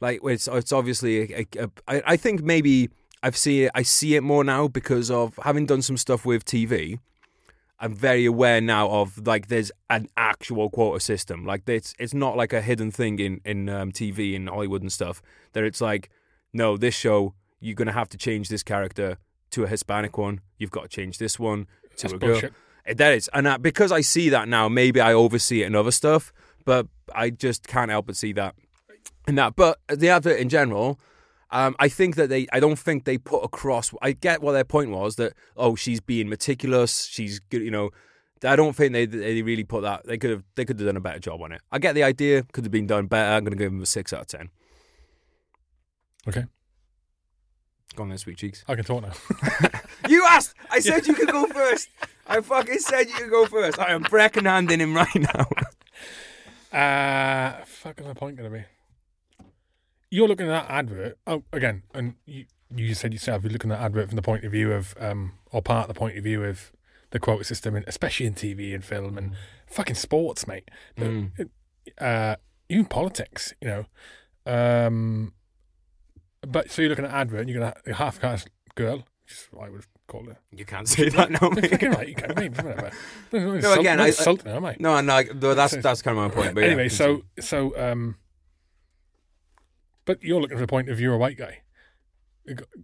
like 0.00 0.20
it's 0.22 0.46
it's 0.46 0.72
obviously 0.72 1.32
a, 1.32 1.46
a, 1.58 1.64
a, 1.64 1.70
I, 1.88 2.02
I 2.12 2.16
think 2.16 2.42
maybe 2.42 2.90
I've 3.22 3.36
seen 3.36 3.64
it, 3.64 3.70
I 3.74 3.82
see 3.82 4.14
it 4.14 4.22
more 4.22 4.44
now 4.44 4.68
because 4.68 5.10
of 5.10 5.38
having 5.42 5.66
done 5.66 5.82
some 5.82 5.96
stuff 5.96 6.24
with 6.24 6.44
TV. 6.44 6.98
I'm 7.82 7.94
very 7.94 8.26
aware 8.26 8.60
now 8.60 8.90
of 8.90 9.26
like 9.26 9.48
there's 9.48 9.72
an 9.88 10.08
actual 10.16 10.68
quota 10.68 11.00
system. 11.00 11.46
Like 11.46 11.66
it's 11.66 11.94
it's 11.98 12.12
not 12.12 12.36
like 12.36 12.52
a 12.52 12.60
hidden 12.60 12.90
thing 12.90 13.18
in 13.18 13.40
in 13.44 13.68
um, 13.70 13.92
TV 13.92 14.36
and 14.36 14.48
Hollywood 14.48 14.82
and 14.82 14.92
stuff. 14.92 15.22
That 15.54 15.64
it's 15.64 15.80
like, 15.80 16.10
no, 16.52 16.76
this 16.76 16.94
show 16.94 17.34
you're 17.58 17.74
gonna 17.74 17.92
have 17.92 18.10
to 18.10 18.18
change 18.18 18.48
this 18.50 18.62
character 18.62 19.16
to 19.52 19.64
a 19.64 19.66
Hispanic 19.66 20.18
one. 20.18 20.40
You've 20.58 20.70
got 20.70 20.82
to 20.82 20.88
change 20.88 21.18
this 21.18 21.38
one 21.38 21.66
to 21.96 22.02
That's 22.02 22.12
a 22.12 22.18
girl. 22.18 22.30
bullshit. 22.32 22.50
It- 22.50 22.56
That 22.86 23.12
is, 23.14 23.28
and 23.32 23.46
uh, 23.46 23.58
because 23.58 23.92
I 23.92 24.00
see 24.00 24.30
that 24.30 24.48
now, 24.48 24.68
maybe 24.68 25.00
I 25.00 25.12
oversee 25.12 25.62
it 25.62 25.66
in 25.66 25.74
other 25.74 25.90
stuff, 25.90 26.32
but 26.64 26.86
I 27.14 27.30
just 27.30 27.66
can't 27.66 27.90
help 27.90 28.06
but 28.06 28.16
see 28.16 28.32
that 28.32 28.54
in 29.26 29.34
that. 29.36 29.56
But 29.56 29.78
the 29.88 30.08
advert 30.08 30.38
in 30.38 30.48
general, 30.48 30.98
um, 31.50 31.76
I 31.78 31.88
think 31.88 32.16
that 32.16 32.28
they, 32.28 32.46
I 32.52 32.60
don't 32.60 32.78
think 32.78 33.04
they 33.04 33.18
put 33.18 33.44
across. 33.44 33.92
I 34.02 34.12
get 34.12 34.42
what 34.42 34.52
their 34.52 34.64
point 34.64 34.90
was 34.90 35.16
that 35.16 35.34
oh, 35.56 35.74
she's 35.74 36.00
being 36.00 36.28
meticulous, 36.28 37.06
she's 37.06 37.38
good, 37.38 37.62
you 37.62 37.70
know. 37.70 37.90
I 38.42 38.56
don't 38.56 38.74
think 38.74 38.94
they 38.94 39.04
they 39.04 39.42
really 39.42 39.64
put 39.64 39.82
that. 39.82 40.06
They 40.06 40.16
could 40.16 40.30
have 40.30 40.44
they 40.54 40.64
could 40.64 40.80
have 40.80 40.86
done 40.86 40.96
a 40.96 41.00
better 41.00 41.18
job 41.18 41.42
on 41.42 41.52
it. 41.52 41.60
I 41.70 41.78
get 41.78 41.94
the 41.94 42.02
idea, 42.02 42.42
could 42.52 42.64
have 42.64 42.72
been 42.72 42.86
done 42.86 43.06
better. 43.06 43.36
I'm 43.36 43.44
going 43.44 43.52
to 43.52 43.62
give 43.62 43.70
them 43.70 43.82
a 43.82 43.86
six 43.86 44.14
out 44.14 44.22
of 44.22 44.26
ten. 44.28 44.48
Okay, 46.26 46.46
Go 47.96 48.04
on 48.04 48.08
then, 48.08 48.18
sweet 48.18 48.36
cheeks. 48.38 48.64
I 48.68 48.74
can 48.74 48.84
talk 48.84 49.02
now. 49.02 49.12
You 50.08 50.24
asked. 50.28 50.54
I 50.70 50.80
said 50.80 51.06
you 51.06 51.14
could 51.14 51.28
go 51.28 51.46
first. 51.46 51.88
I 52.26 52.40
fucking 52.40 52.78
said 52.78 53.08
you 53.08 53.14
could 53.14 53.30
go 53.30 53.46
first. 53.46 53.78
I 53.78 53.92
am 53.92 54.02
handing 54.04 54.80
him 54.80 54.94
right 54.94 55.14
now. 55.14 55.46
Uh, 56.72 57.64
fuck 57.64 57.98
is 57.98 58.06
my 58.06 58.14
point 58.14 58.36
going 58.36 58.48
to 58.48 58.58
be? 58.58 58.64
You're 60.08 60.28
looking 60.28 60.48
at 60.48 60.68
that 60.68 60.70
advert. 60.72 61.18
Oh, 61.26 61.42
again, 61.52 61.82
and 61.92 62.14
you, 62.26 62.46
you 62.72 62.94
said 62.94 63.12
yourself, 63.12 63.42
you're 63.42 63.52
looking 63.52 63.72
at 63.72 63.78
that 63.80 63.84
advert 63.86 64.08
from 64.08 64.14
the 64.16 64.22
point 64.22 64.44
of 64.44 64.52
view 64.52 64.72
of, 64.72 64.94
um, 65.00 65.32
or 65.50 65.62
part 65.62 65.88
of 65.88 65.94
the 65.94 65.98
point 65.98 66.16
of 66.16 66.22
view 66.22 66.44
of 66.44 66.70
the 67.10 67.18
quota 67.18 67.42
system, 67.42 67.74
and 67.74 67.84
especially 67.88 68.26
in 68.26 68.34
TV 68.34 68.72
and 68.72 68.84
film 68.84 69.18
and 69.18 69.34
fucking 69.66 69.96
sports, 69.96 70.46
mate. 70.46 70.70
But, 70.96 71.06
Mm. 71.08 71.50
Uh, 71.98 72.36
even 72.68 72.84
politics, 72.84 73.52
you 73.60 73.66
know. 73.66 73.86
Um, 74.46 75.32
but 76.46 76.70
so 76.70 76.82
you're 76.82 76.88
looking 76.88 77.04
at 77.04 77.10
advert, 77.12 77.40
and 77.40 77.50
you're 77.50 77.60
gonna 77.60 77.74
a 77.86 77.94
half 77.94 78.20
caste 78.20 78.48
girl, 78.74 78.98
which 79.24 79.32
is 79.32 79.48
what 79.50 79.66
I 79.66 79.70
would 79.70 79.84
call 80.06 80.24
her. 80.24 80.38
You 80.52 80.64
can't 80.64 80.88
say 80.88 81.08
that 81.08 81.30
now, 81.30 81.50
mate. 81.50 81.82
Right, 81.82 82.08
you 82.08 82.14
can, 82.14 82.34
mate, 82.34 82.56
whatever. 82.56 82.90
No, 83.32 83.72
again, 83.74 84.00
I- 84.00 84.08
insulting 84.08 84.50
her, 84.50 84.56
am 84.56 84.64
I? 84.64 84.76
No, 84.78 85.00
no, 85.00 85.22
no, 85.34 85.54
that's 85.54 85.76
that's 85.76 86.02
kind 86.02 86.18
of 86.18 86.24
my 86.24 86.34
point. 86.42 86.54
But 86.54 86.62
yeah, 86.62 86.66
anyway, 86.68 86.88
so 86.88 87.22
so 87.38 87.76
um, 87.78 88.16
but 90.04 90.22
you're 90.22 90.40
looking 90.40 90.56
from 90.56 90.62
the 90.62 90.70
point 90.70 90.88
of 90.88 90.96
view 90.96 91.10
of 91.10 91.16
a 91.16 91.18
white 91.18 91.36
guy, 91.38 91.60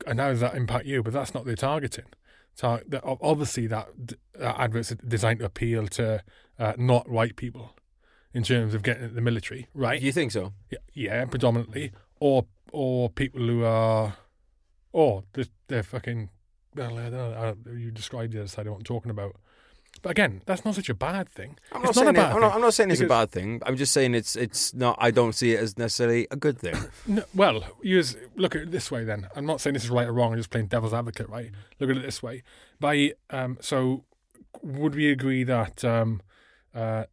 and 0.07 0.21
how 0.21 0.31
does 0.31 0.41
that 0.41 0.55
impact 0.55 0.87
you? 0.87 1.03
But 1.03 1.13
that's 1.13 1.35
not 1.35 1.45
the 1.45 1.57
targeting. 1.57 2.05
So 2.55 2.81
that, 2.89 3.03
obviously, 3.05 3.67
that, 3.67 3.89
that 4.33 4.59
adverts 4.59 4.95
designed 5.07 5.41
to 5.41 5.45
appeal 5.45 5.89
to 5.89 6.23
uh, 6.59 6.73
not 6.79 7.07
white 7.07 7.37
people 7.37 7.75
in 8.33 8.43
terms 8.45 8.73
of 8.73 8.83
getting 8.83 9.15
the 9.15 9.21
military, 9.21 9.69
right? 9.75 10.01
you 10.01 10.11
think 10.11 10.33
so? 10.33 10.55
Yeah, 10.71 10.79
yeah, 10.95 11.25
predominantly, 11.27 11.93
or 12.19 12.47
or 12.77 13.09
people 13.09 13.41
who 13.41 13.65
are, 13.65 14.17
or 14.93 15.25
they're, 15.33 15.47
they're 15.69 15.83
fucking. 15.83 16.29
Well, 16.75 16.99
I 16.99 17.09
don't 17.09 17.67
know. 17.67 17.73
You 17.73 17.91
described 17.91 18.35
the 18.35 18.41
other 18.41 18.49
side 18.49 18.67
of 18.67 18.73
what 18.73 18.79
I'm 18.81 18.85
talking 18.85 19.11
about. 19.11 19.37
But 20.03 20.11
again, 20.11 20.43
that's 20.45 20.63
not 20.63 20.75
such 20.75 20.91
a 20.91 20.95
bad 20.95 21.31
thing. 21.31 21.57
I'm 21.73 21.81
not 21.81 21.89
it's 21.89 21.99
saying 21.99 22.13
not 22.13 22.17
a 22.17 22.21
it, 22.21 22.23
bad 22.23 22.33
I'm, 22.35 22.41
not. 22.43 22.55
I'm 22.55 22.61
not 22.61 22.75
saying 22.75 22.91
it's 22.91 23.01
a 23.01 23.07
bad 23.07 23.31
thing. 23.31 23.63
I'm 23.65 23.77
just 23.79 23.95
saying 23.95 24.15
it's 24.15 24.37
it's 24.37 24.75
not. 24.75 24.97
I 25.01 25.11
don't 25.11 25.35
see 25.35 25.53
it 25.53 25.61
as 25.61 25.79
necessarily 25.79 26.27
a 26.31 26.37
good 26.37 26.59
thing. 26.59 26.75
No, 27.07 27.25
well, 27.35 27.65
use 27.83 28.15
look 28.35 28.55
at 28.55 28.63
it 28.63 28.71
this 28.73 28.91
way. 28.91 29.05
Then 29.05 29.27
I'm 29.35 29.47
not 29.47 29.63
saying 29.63 29.73
this 29.73 29.85
is 29.85 29.91
right 29.91 30.07
or 30.07 30.13
wrong. 30.13 30.33
I'm 30.33 30.39
just 30.39 30.51
playing 30.51 30.67
devil's 30.67 30.93
advocate, 30.93 31.31
right? 31.31 31.51
Look 31.81 31.89
at 31.89 31.97
it 31.97 32.03
this 32.03 32.23
way. 32.23 32.43
By 32.79 33.15
um, 33.31 33.57
so 33.63 34.05
would 34.63 34.95
we 34.95 35.11
agree 35.11 35.45
that 35.45 35.83
um, 35.83 36.21
uh, 36.75 37.05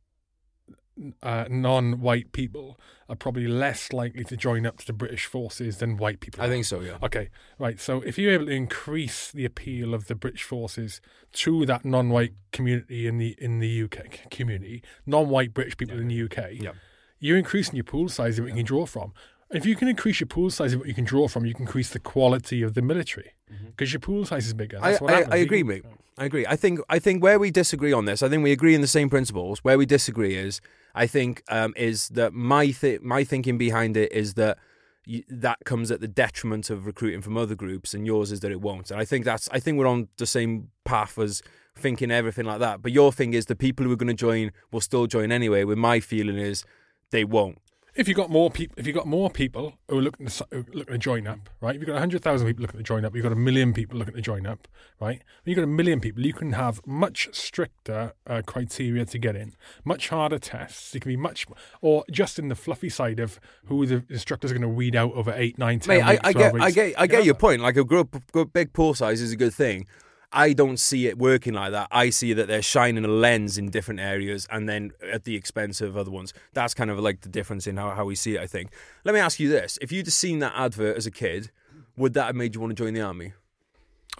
uh, 1.21 1.45
non-white 1.49 2.31
people 2.31 2.79
are 3.09 3.15
probably 3.15 3.47
less 3.47 3.91
likely 3.91 4.23
to 4.23 4.37
join 4.37 4.65
up 4.65 4.77
to 4.77 4.85
the 4.85 4.93
British 4.93 5.25
forces 5.25 5.77
than 5.77 5.97
white 5.97 6.19
people? 6.19 6.41
I 6.41 6.45
are? 6.45 6.49
think 6.49 6.65
so. 6.65 6.81
Yeah. 6.81 6.97
Okay, 7.01 7.29
right. 7.59 7.79
So 7.79 8.01
if 8.01 8.17
you're 8.17 8.31
able 8.33 8.45
to 8.47 8.51
increase 8.51 9.31
the 9.31 9.45
appeal 9.45 9.93
of 9.93 10.07
the 10.07 10.15
British 10.15 10.43
forces 10.43 11.01
to 11.33 11.65
that 11.65 11.83
non-white 11.83 12.33
community 12.51 13.07
in 13.07 13.17
the 13.17 13.35
in 13.39 13.59
the 13.59 13.83
UK 13.83 14.29
community, 14.29 14.83
non-white 15.05 15.53
British 15.53 15.77
people 15.77 15.97
in 15.99 16.07
the 16.07 16.23
UK, 16.23 16.51
Yeah. 16.53 16.73
you're 17.19 17.37
increasing 17.37 17.75
your 17.75 17.83
pool 17.85 18.09
size 18.09 18.37
of 18.37 18.45
what 18.45 18.49
you 18.51 18.57
can 18.57 18.65
draw 18.65 18.85
from. 18.85 19.13
If 19.51 19.65
you 19.67 19.75
can 19.75 19.87
increase 19.87 20.19
your 20.19 20.27
pool 20.27 20.49
size 20.49 20.73
of 20.73 20.79
what 20.79 20.87
you 20.87 20.95
can 20.95 21.03
draw 21.05 21.27
from, 21.27 21.45
you 21.45 21.53
can 21.53 21.63
increase 21.67 21.89
the 21.91 21.99
quality 21.99 22.63
of 22.63 22.73
the 22.73 22.81
military 22.81 23.33
because 23.67 23.93
your 23.93 23.99
pool 23.99 24.25
size 24.25 24.47
is 24.47 24.53
bigger. 24.53 24.77
Mm-hmm. 24.77 24.85
I, 24.85 24.97
what 24.97 25.13
I. 25.31 25.35
I 25.35 25.37
agree, 25.37 25.61
mate. 25.63 25.85
I 26.17 26.25
agree. 26.25 26.45
I 26.47 26.55
think 26.55 26.79
I 26.89 26.99
think 26.99 27.23
where 27.23 27.39
we 27.39 27.49
disagree 27.51 27.93
on 27.93 28.05
this, 28.05 28.21
I 28.23 28.29
think 28.29 28.43
we 28.43 28.51
agree 28.51 28.75
in 28.75 28.81
the 28.81 28.87
same 28.87 29.09
principles. 29.09 29.59
Where 29.63 29.77
we 29.77 29.85
disagree 29.85 30.35
is, 30.35 30.61
I 30.95 31.07
think, 31.07 31.43
um, 31.49 31.73
is 31.75 32.09
that 32.09 32.33
my 32.33 32.67
th- 32.71 33.01
my 33.01 33.23
thinking 33.23 33.57
behind 33.57 33.97
it 33.97 34.11
is 34.11 34.35
that 34.35 34.57
you, 35.05 35.23
that 35.27 35.59
comes 35.65 35.91
at 35.91 35.99
the 35.99 36.07
detriment 36.07 36.69
of 36.69 36.85
recruiting 36.85 37.21
from 37.21 37.37
other 37.37 37.55
groups, 37.55 37.93
and 37.93 38.05
yours 38.05 38.31
is 38.31 38.39
that 38.41 38.51
it 38.51 38.61
won't. 38.61 38.91
And 38.91 38.99
I 38.99 39.05
think 39.05 39.25
that's 39.25 39.49
I 39.51 39.59
think 39.59 39.77
we're 39.77 39.87
on 39.87 40.07
the 40.17 40.25
same 40.25 40.69
path 40.85 41.17
as 41.17 41.41
thinking 41.75 42.11
everything 42.11 42.45
like 42.45 42.59
that. 42.59 42.81
But 42.81 42.91
your 42.91 43.11
thing 43.11 43.33
is 43.33 43.47
the 43.47 43.55
people 43.55 43.85
who 43.85 43.91
are 43.91 43.97
going 43.97 44.07
to 44.07 44.13
join 44.13 44.51
will 44.71 44.81
still 44.81 45.07
join 45.07 45.31
anyway. 45.31 45.63
Where 45.63 45.75
my 45.75 45.99
feeling 45.99 46.37
is 46.37 46.63
they 47.11 47.23
won't. 47.23 47.59
If 47.95 48.07
you 48.07 48.15
got 48.15 48.31
more 48.31 48.49
people, 48.49 48.73
if 48.79 48.87
you 48.87 48.93
got 48.93 49.05
more 49.05 49.29
people 49.29 49.73
who 49.87 49.99
are 49.99 50.01
looking 50.01 50.25
to 50.25 50.31
s- 50.31 50.41
who 50.51 50.61
are 50.61 50.65
looking 50.73 50.93
to 50.93 50.97
join 50.97 51.27
up, 51.27 51.47
right? 51.61 51.75
If 51.75 51.81
you've 51.81 51.87
got 51.87 51.99
hundred 51.99 52.23
thousand 52.23 52.47
people 52.47 52.63
looking 52.63 52.79
to 52.79 52.83
join 52.83 53.05
up, 53.05 53.13
you've 53.13 53.21
got 53.21 53.31
a 53.31 53.35
million 53.35 53.71
people 53.71 53.99
looking 53.99 54.15
to 54.15 54.21
join 54.21 54.47
up, 54.47 54.67
right? 54.99 55.21
When 55.43 55.51
you've 55.51 55.57
got 55.57 55.63
a 55.63 55.67
million 55.67 55.99
people, 55.99 56.25
you 56.25 56.33
can 56.33 56.53
have 56.53 56.81
much 56.87 57.29
stricter 57.33 58.13
uh, 58.25 58.41
criteria 58.47 59.05
to 59.05 59.19
get 59.19 59.35
in, 59.35 59.53
much 59.85 60.09
harder 60.09 60.39
tests. 60.39 60.95
You 60.95 61.01
can 61.01 61.09
be 61.11 61.17
much, 61.17 61.45
or 61.81 62.03
just 62.09 62.39
in 62.39 62.47
the 62.47 62.55
fluffy 62.55 62.89
side 62.89 63.19
of 63.19 63.39
who 63.65 63.85
the 63.85 64.03
instructors 64.09 64.49
are 64.49 64.55
going 64.55 64.63
to 64.63 64.69
weed 64.69 64.95
out 64.95 65.13
over 65.13 65.31
eight, 65.35 65.59
nine, 65.59 65.79
ten. 65.79 65.97
Mate, 65.97 66.01
I, 66.03 66.11
weeks, 66.13 66.21
I 66.23 66.33
12 66.33 66.53
get, 66.53 66.61
I 66.61 66.71
get, 66.71 66.93
I 67.01 67.07
get 67.07 67.17
know? 67.19 67.23
your 67.25 67.35
point. 67.35 67.61
Like 67.61 67.77
a 67.77 67.83
group, 67.83 68.17
big 68.53 68.73
pool 68.73 68.95
size 68.95 69.21
is 69.21 69.31
a 69.31 69.37
good 69.37 69.53
thing. 69.53 69.85
I 70.33 70.53
don't 70.53 70.77
see 70.79 71.07
it 71.07 71.17
working 71.17 71.53
like 71.53 71.71
that. 71.71 71.87
I 71.91 72.09
see 72.09 72.33
that 72.33 72.47
they're 72.47 72.61
shining 72.61 73.05
a 73.05 73.07
lens 73.07 73.57
in 73.57 73.69
different 73.69 73.99
areas, 73.99 74.47
and 74.51 74.67
then 74.67 74.91
at 75.11 75.23
the 75.25 75.35
expense 75.35 75.79
of 75.81 75.95
other 75.95 76.11
ones. 76.11 76.33
That's 76.53 76.73
kind 76.73 76.89
of 76.89 76.99
like 76.99 77.21
the 77.21 77.29
difference 77.29 77.67
in 77.67 77.77
how, 77.77 77.91
how 77.91 78.05
we 78.05 78.15
see 78.15 78.35
it. 78.35 78.41
I 78.41 78.47
think. 78.47 78.71
Let 79.03 79.13
me 79.13 79.19
ask 79.21 79.39
you 79.39 79.49
this: 79.49 79.77
If 79.81 79.91
you'd 79.91 80.07
have 80.07 80.13
seen 80.13 80.39
that 80.39 80.53
advert 80.55 80.97
as 80.97 81.05
a 81.05 81.11
kid, 81.11 81.51
would 81.95 82.13
that 82.15 82.25
have 82.25 82.35
made 82.35 82.55
you 82.55 82.61
want 82.61 82.75
to 82.75 82.83
join 82.83 82.93
the 82.93 83.01
army 83.01 83.33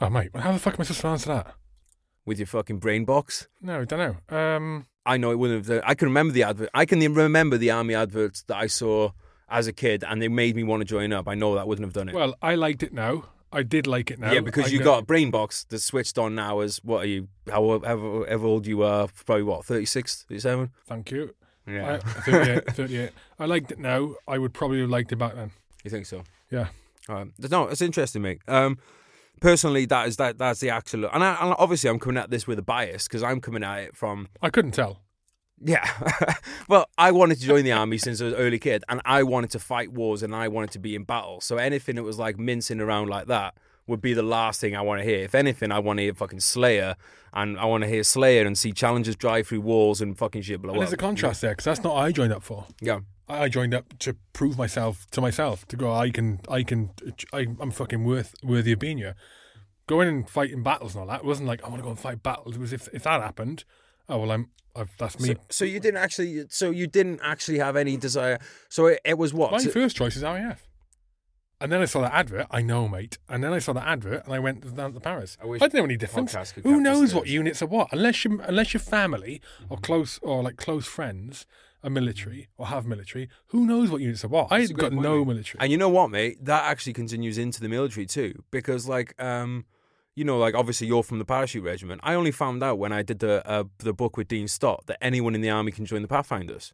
Oh, 0.02 0.10
mate, 0.10 0.32
how 0.36 0.52
the 0.52 0.60
fuck 0.60 0.74
am 0.74 0.82
I 0.82 0.84
supposed 0.84 1.02
to 1.02 1.08
answer 1.08 1.34
that? 1.34 1.56
with 2.26 2.40
your 2.40 2.48
fucking 2.48 2.80
brain 2.80 3.04
box? 3.06 3.48
No, 3.62 3.82
I 3.82 3.86
don't 3.86 4.00
know. 4.30 4.38
Um, 4.38 4.86
I 5.06 5.18
know 5.18 5.32
it 5.32 5.40
wouldn't 5.40 5.68
have. 5.68 5.82
I 5.86 5.94
can 5.94 6.08
remember 6.08 6.32
the 6.34 6.44
advert. 6.44 6.70
I 6.74 6.86
can 6.86 7.00
remember 7.14 7.58
the 7.58 7.70
army 7.72 7.96
adverts 7.96 8.44
that 8.44 8.56
I 8.58 8.68
saw 8.68 9.12
as 9.50 9.68
a 9.68 9.74
kid, 9.74 10.04
and 10.08 10.22
they 10.22 10.30
made 10.30 10.56
me 10.56 10.64
want 10.64 10.82
to 10.82 10.86
join 10.86 11.12
up. 11.12 11.28
I 11.28 11.36
know 11.36 11.56
that 11.56 11.68
wouldn't 11.68 11.86
have 11.86 11.94
done 11.94 12.10
it. 12.10 12.16
well, 12.16 12.34
I 12.42 12.56
liked 12.56 12.82
it 12.82 12.94
now. 12.94 13.26
I 13.54 13.64
did 13.64 13.88
like 13.88 14.12
it 14.12 14.20
now. 14.20 14.32
Yeah, 14.32 14.42
because 14.42 14.66
I 14.66 14.70
you 14.70 14.80
know- 14.80 14.86
got 14.86 15.00
a 15.04 15.06
brain 15.06 15.32
box 15.32 15.64
that's 15.70 15.84
switched 15.84 16.18
on 16.18 16.36
now 16.36 16.60
as 16.60 16.78
what 16.84 17.04
are 17.04 17.08
you, 17.08 17.28
however, 17.50 17.86
however 17.88 18.46
old 18.48 18.66
you 18.68 18.84
are, 18.84 19.08
probably 19.26 19.44
what, 19.44 19.64
36, 19.66 20.26
37? 20.28 20.72
Thank 20.86 21.12
you. 21.12 21.34
Yeah. 21.68 22.00
I, 22.04 22.10
38, 22.22 22.66
38. 22.76 23.10
I 23.40 23.46
liked 23.46 23.72
it 23.72 23.80
now. 23.80 24.16
I 24.28 24.38
would 24.38 24.54
probably 24.54 24.82
have 24.82 24.90
liked 24.90 25.12
it 25.12 25.18
back 25.18 25.36
then. 25.36 25.52
you 25.84 25.92
think 25.92 26.06
so? 26.06 26.24
Yeah. 26.52 26.68
Um, 27.08 27.34
no, 27.50 27.68
it's 27.68 27.82
interesting, 27.82 28.22
mate. 28.22 28.42
Um, 28.48 28.78
personally, 29.42 29.86
that 29.86 30.08
is 30.08 30.18
that 30.18 30.38
that's 30.38 30.60
the 30.60 30.70
actual, 30.70 31.06
and, 31.14 31.24
I, 31.24 31.38
and 31.42 31.56
obviously 31.58 31.90
I'm 31.90 32.00
coming 32.00 32.18
at 32.18 32.30
this 32.30 32.48
with 32.48 32.60
a 32.60 32.64
bias 32.64 33.08
because 33.08 33.24
I'm 33.24 33.40
coming 33.42 33.64
at 33.64 33.78
it 33.80 33.96
from 33.96 34.28
I 34.42 34.50
couldn't 34.50 34.72
tell. 34.72 35.02
Yeah. 35.66 36.34
well, 36.68 36.88
I 36.98 37.12
wanted 37.12 37.40
to 37.40 37.46
join 37.46 37.64
the 37.64 37.72
army 37.72 37.98
since 37.98 38.22
I 38.22 38.26
was 38.26 38.34
an 38.34 38.40
early 38.40 38.60
kid, 38.60 38.84
and 38.90 39.02
I 39.06 39.24
wanted 39.24 39.52
to 39.52 39.60
fight 39.60 39.92
wars, 39.92 40.24
and 40.24 40.36
I 40.36 40.48
wanted 40.48 40.72
to 40.72 40.80
be 40.80 40.96
in 40.96 41.04
battle. 41.04 41.42
So 41.42 41.58
anything 41.58 41.96
that 41.96 42.04
was 42.04 42.20
like 42.20 42.38
mincing 42.38 42.80
around 42.80 43.10
like 43.10 43.28
that 43.28 43.56
would 43.88 44.02
be 44.02 44.14
the 44.14 44.24
last 44.24 44.62
thing 44.62 44.76
I 44.76 44.82
want 44.82 45.02
to 45.02 45.06
hear. 45.06 45.20
If 45.20 45.36
anything, 45.36 45.72
I 45.72 45.80
want 45.80 45.98
to 46.00 46.04
hear 46.04 46.14
fucking 46.14 46.40
Slayer, 46.40 46.96
and 47.34 47.58
I 47.60 47.66
want 47.66 47.84
to 47.84 47.90
hear 47.90 48.04
Slayer 48.04 48.46
and 48.46 48.58
see 48.58 48.72
challengers 48.72 49.16
drive 49.16 49.48
through 49.48 49.62
walls 49.62 50.02
and 50.02 50.18
fucking 50.18 50.42
shit 50.44 50.62
blow 50.62 50.72
And 50.74 50.78
up. 50.80 50.82
there's 50.88 50.94
a 50.94 50.98
contrast 50.98 51.42
there 51.42 51.52
because 51.52 51.66
that's 51.66 51.84
not 51.84 51.96
what 51.96 52.02
I 52.04 52.12
joined 52.12 52.34
up 52.34 52.44
for. 52.44 52.66
Yeah. 52.80 53.00
I 53.28 53.48
joined 53.48 53.74
up 53.74 53.98
to 54.00 54.16
prove 54.34 54.58
myself 54.58 55.08
to 55.12 55.22
myself 55.22 55.66
to 55.70 55.78
go. 55.78 55.94
I 55.94 56.10
can, 56.12 56.42
I 56.50 56.62
can, 56.64 56.92
I, 57.32 57.48
I'm 57.60 57.72
fucking 57.72 58.04
worth 58.04 58.36
worthy 58.44 58.74
of 58.74 58.80
being 58.80 58.98
here. 58.98 59.16
Going 59.88 60.08
and 60.10 60.30
fighting 60.30 60.62
battles 60.62 60.94
and 60.94 61.02
all 61.02 61.08
that 61.08 61.22
it 61.22 61.26
wasn't 61.26 61.48
like 61.48 61.64
I 61.64 61.70
want 61.70 61.80
to 61.80 61.84
go 61.84 61.90
and 61.90 62.00
fight 62.00 62.22
battles. 62.22 62.56
It 62.56 62.60
was 62.60 62.74
if 62.74 62.90
if 62.94 63.04
that 63.04 63.22
happened, 63.22 63.64
oh 64.10 64.18
well, 64.20 64.32
I'm, 64.32 64.50
I've, 64.76 64.90
that's 64.98 65.20
me. 65.20 65.30
So, 65.30 65.36
so 65.50 65.66
you 65.66 65.80
didn't 65.80 65.98
actually. 65.98 66.46
So 66.50 66.72
you 66.72 66.88
didn't 66.88 67.20
actually 67.24 67.60
have 67.60 67.76
any 67.76 67.98
desire. 67.98 68.40
So 68.70 68.88
it, 68.88 69.00
it 69.06 69.18
was 69.18 69.34
what? 69.34 69.52
My 69.52 69.60
first 69.60 69.96
choice 69.96 70.16
is 70.16 70.24
RAF. 70.24 70.68
And 71.62 71.72
then 71.72 71.82
I 71.82 71.86
saw 71.86 72.02
that 72.02 72.14
advert. 72.14 72.48
I 72.52 72.62
know, 72.62 72.90
mate. 72.90 73.20
And 73.30 73.42
then 73.42 73.54
I 73.54 73.60
saw 73.60 73.72
that 73.72 73.88
advert, 73.88 74.26
and 74.26 74.34
I 74.34 74.40
went 74.40 74.76
down 74.76 74.94
to 74.94 75.00
Paras. 75.00 75.38
I 75.42 75.46
wish 75.46 75.62
I 75.62 75.68
didn't 75.68 75.80
know 75.80 75.86
any 75.86 75.96
difference. 75.96 76.36
Who 76.64 76.82
knows 76.82 77.14
what 77.14 77.28
units 77.28 77.62
are 77.62 77.68
what? 77.68 77.88
Unless 77.94 78.26
you, 78.26 78.42
unless 78.44 78.74
your 78.74 78.82
family 78.82 79.42
or 79.70 79.78
close 79.78 80.20
or 80.22 80.44
like 80.44 80.58
close 80.58 80.86
friends 80.86 81.46
are 81.82 81.90
military 81.90 82.50
or 82.58 82.68
have 82.68 82.86
military, 82.86 83.30
who 83.48 83.66
knows 83.66 83.90
what 83.90 84.02
units 84.02 84.26
are 84.26 84.28
what? 84.28 84.48
I 84.52 84.60
That's 84.60 84.72
a 84.72 84.74
had 84.74 84.80
got 84.80 84.92
point, 84.92 85.04
no 85.04 85.20
mate. 85.20 85.28
military. 85.28 85.60
And 85.62 85.72
you 85.72 85.78
know 85.78 85.88
what, 85.88 86.10
mate? 86.10 86.44
That 86.44 86.66
actually 86.66 86.94
continues 86.94 87.38
into 87.38 87.62
the 87.62 87.70
military 87.70 88.08
too, 88.08 88.44
because 88.52 88.90
like, 88.90 89.22
um, 89.24 89.64
you 90.16 90.24
know, 90.24 90.38
like 90.38 90.56
obviously 90.56 90.88
you're 90.88 91.04
from 91.04 91.20
the 91.20 91.26
parachute 91.26 91.64
regiment. 91.64 92.02
I 92.04 92.14
only 92.14 92.32
found 92.32 92.64
out 92.64 92.78
when 92.78 92.92
I 92.92 93.02
did 93.04 93.20
the 93.20 93.48
uh, 93.48 93.64
the 93.80 93.94
book 93.94 94.18
with 94.18 94.28
Dean 94.28 94.48
Stott 94.48 94.86
that 94.88 95.04
anyone 95.04 95.36
in 95.36 95.42
the 95.42 95.50
army 95.50 95.72
can 95.72 95.86
join 95.86 96.02
the 96.02 96.08
Pathfinders. 96.08 96.74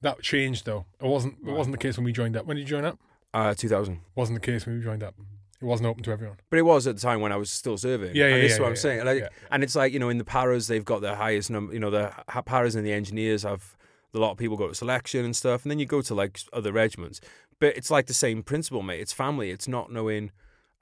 that 0.00 0.22
changed 0.22 0.64
though. 0.64 0.86
It 1.00 1.06
wasn't. 1.06 1.38
It 1.46 1.52
wasn't 1.52 1.72
the 1.72 1.78
case 1.78 1.96
when 1.96 2.04
we 2.04 2.12
joined 2.12 2.36
up. 2.36 2.46
When 2.46 2.56
did 2.56 2.62
you 2.62 2.68
join 2.68 2.84
up? 2.84 2.98
Uh, 3.32 3.52
2000. 3.54 4.00
Wasn't 4.14 4.40
the 4.40 4.44
case 4.44 4.64
when 4.64 4.76
we 4.76 4.84
joined 4.84 5.02
up. 5.02 5.14
It 5.60 5.64
wasn't 5.64 5.88
open 5.88 6.02
to 6.04 6.12
everyone. 6.12 6.36
But 6.50 6.58
it 6.58 6.62
was 6.62 6.86
at 6.86 6.96
the 6.96 7.02
time 7.02 7.20
when 7.20 7.32
I 7.32 7.36
was 7.36 7.50
still 7.50 7.76
serving. 7.76 8.14
Yeah, 8.14 8.28
yeah, 8.28 8.34
and 8.34 8.44
this 8.44 8.52
yeah, 8.52 8.58
what 8.58 8.66
yeah, 8.66 8.70
I'm 8.70 8.76
saying. 8.76 9.04
Like. 9.04 9.32
And 9.50 9.64
it's 9.64 9.74
like 9.74 9.92
you 9.92 9.98
know, 9.98 10.08
in 10.08 10.18
the 10.18 10.24
paras, 10.24 10.68
they've 10.68 10.84
got 10.84 11.00
the 11.00 11.16
highest 11.16 11.50
number. 11.50 11.72
You 11.72 11.80
know, 11.80 11.90
the 11.90 12.12
paras 12.44 12.74
and 12.76 12.86
the 12.86 12.92
engineers 12.92 13.42
have 13.42 13.76
a 14.14 14.18
lot 14.18 14.30
of 14.30 14.38
people 14.38 14.56
go 14.56 14.68
to 14.68 14.74
selection 14.74 15.24
and 15.24 15.34
stuff, 15.34 15.64
and 15.64 15.70
then 15.70 15.78
you 15.78 15.86
go 15.86 16.02
to 16.02 16.14
like 16.14 16.38
other 16.52 16.72
regiments. 16.72 17.20
But 17.58 17.76
it's 17.76 17.90
like 17.90 18.06
the 18.06 18.14
same 18.14 18.42
principle, 18.42 18.82
mate. 18.82 19.00
It's 19.00 19.12
family. 19.12 19.50
It's 19.50 19.66
not 19.66 19.90
knowing. 19.90 20.30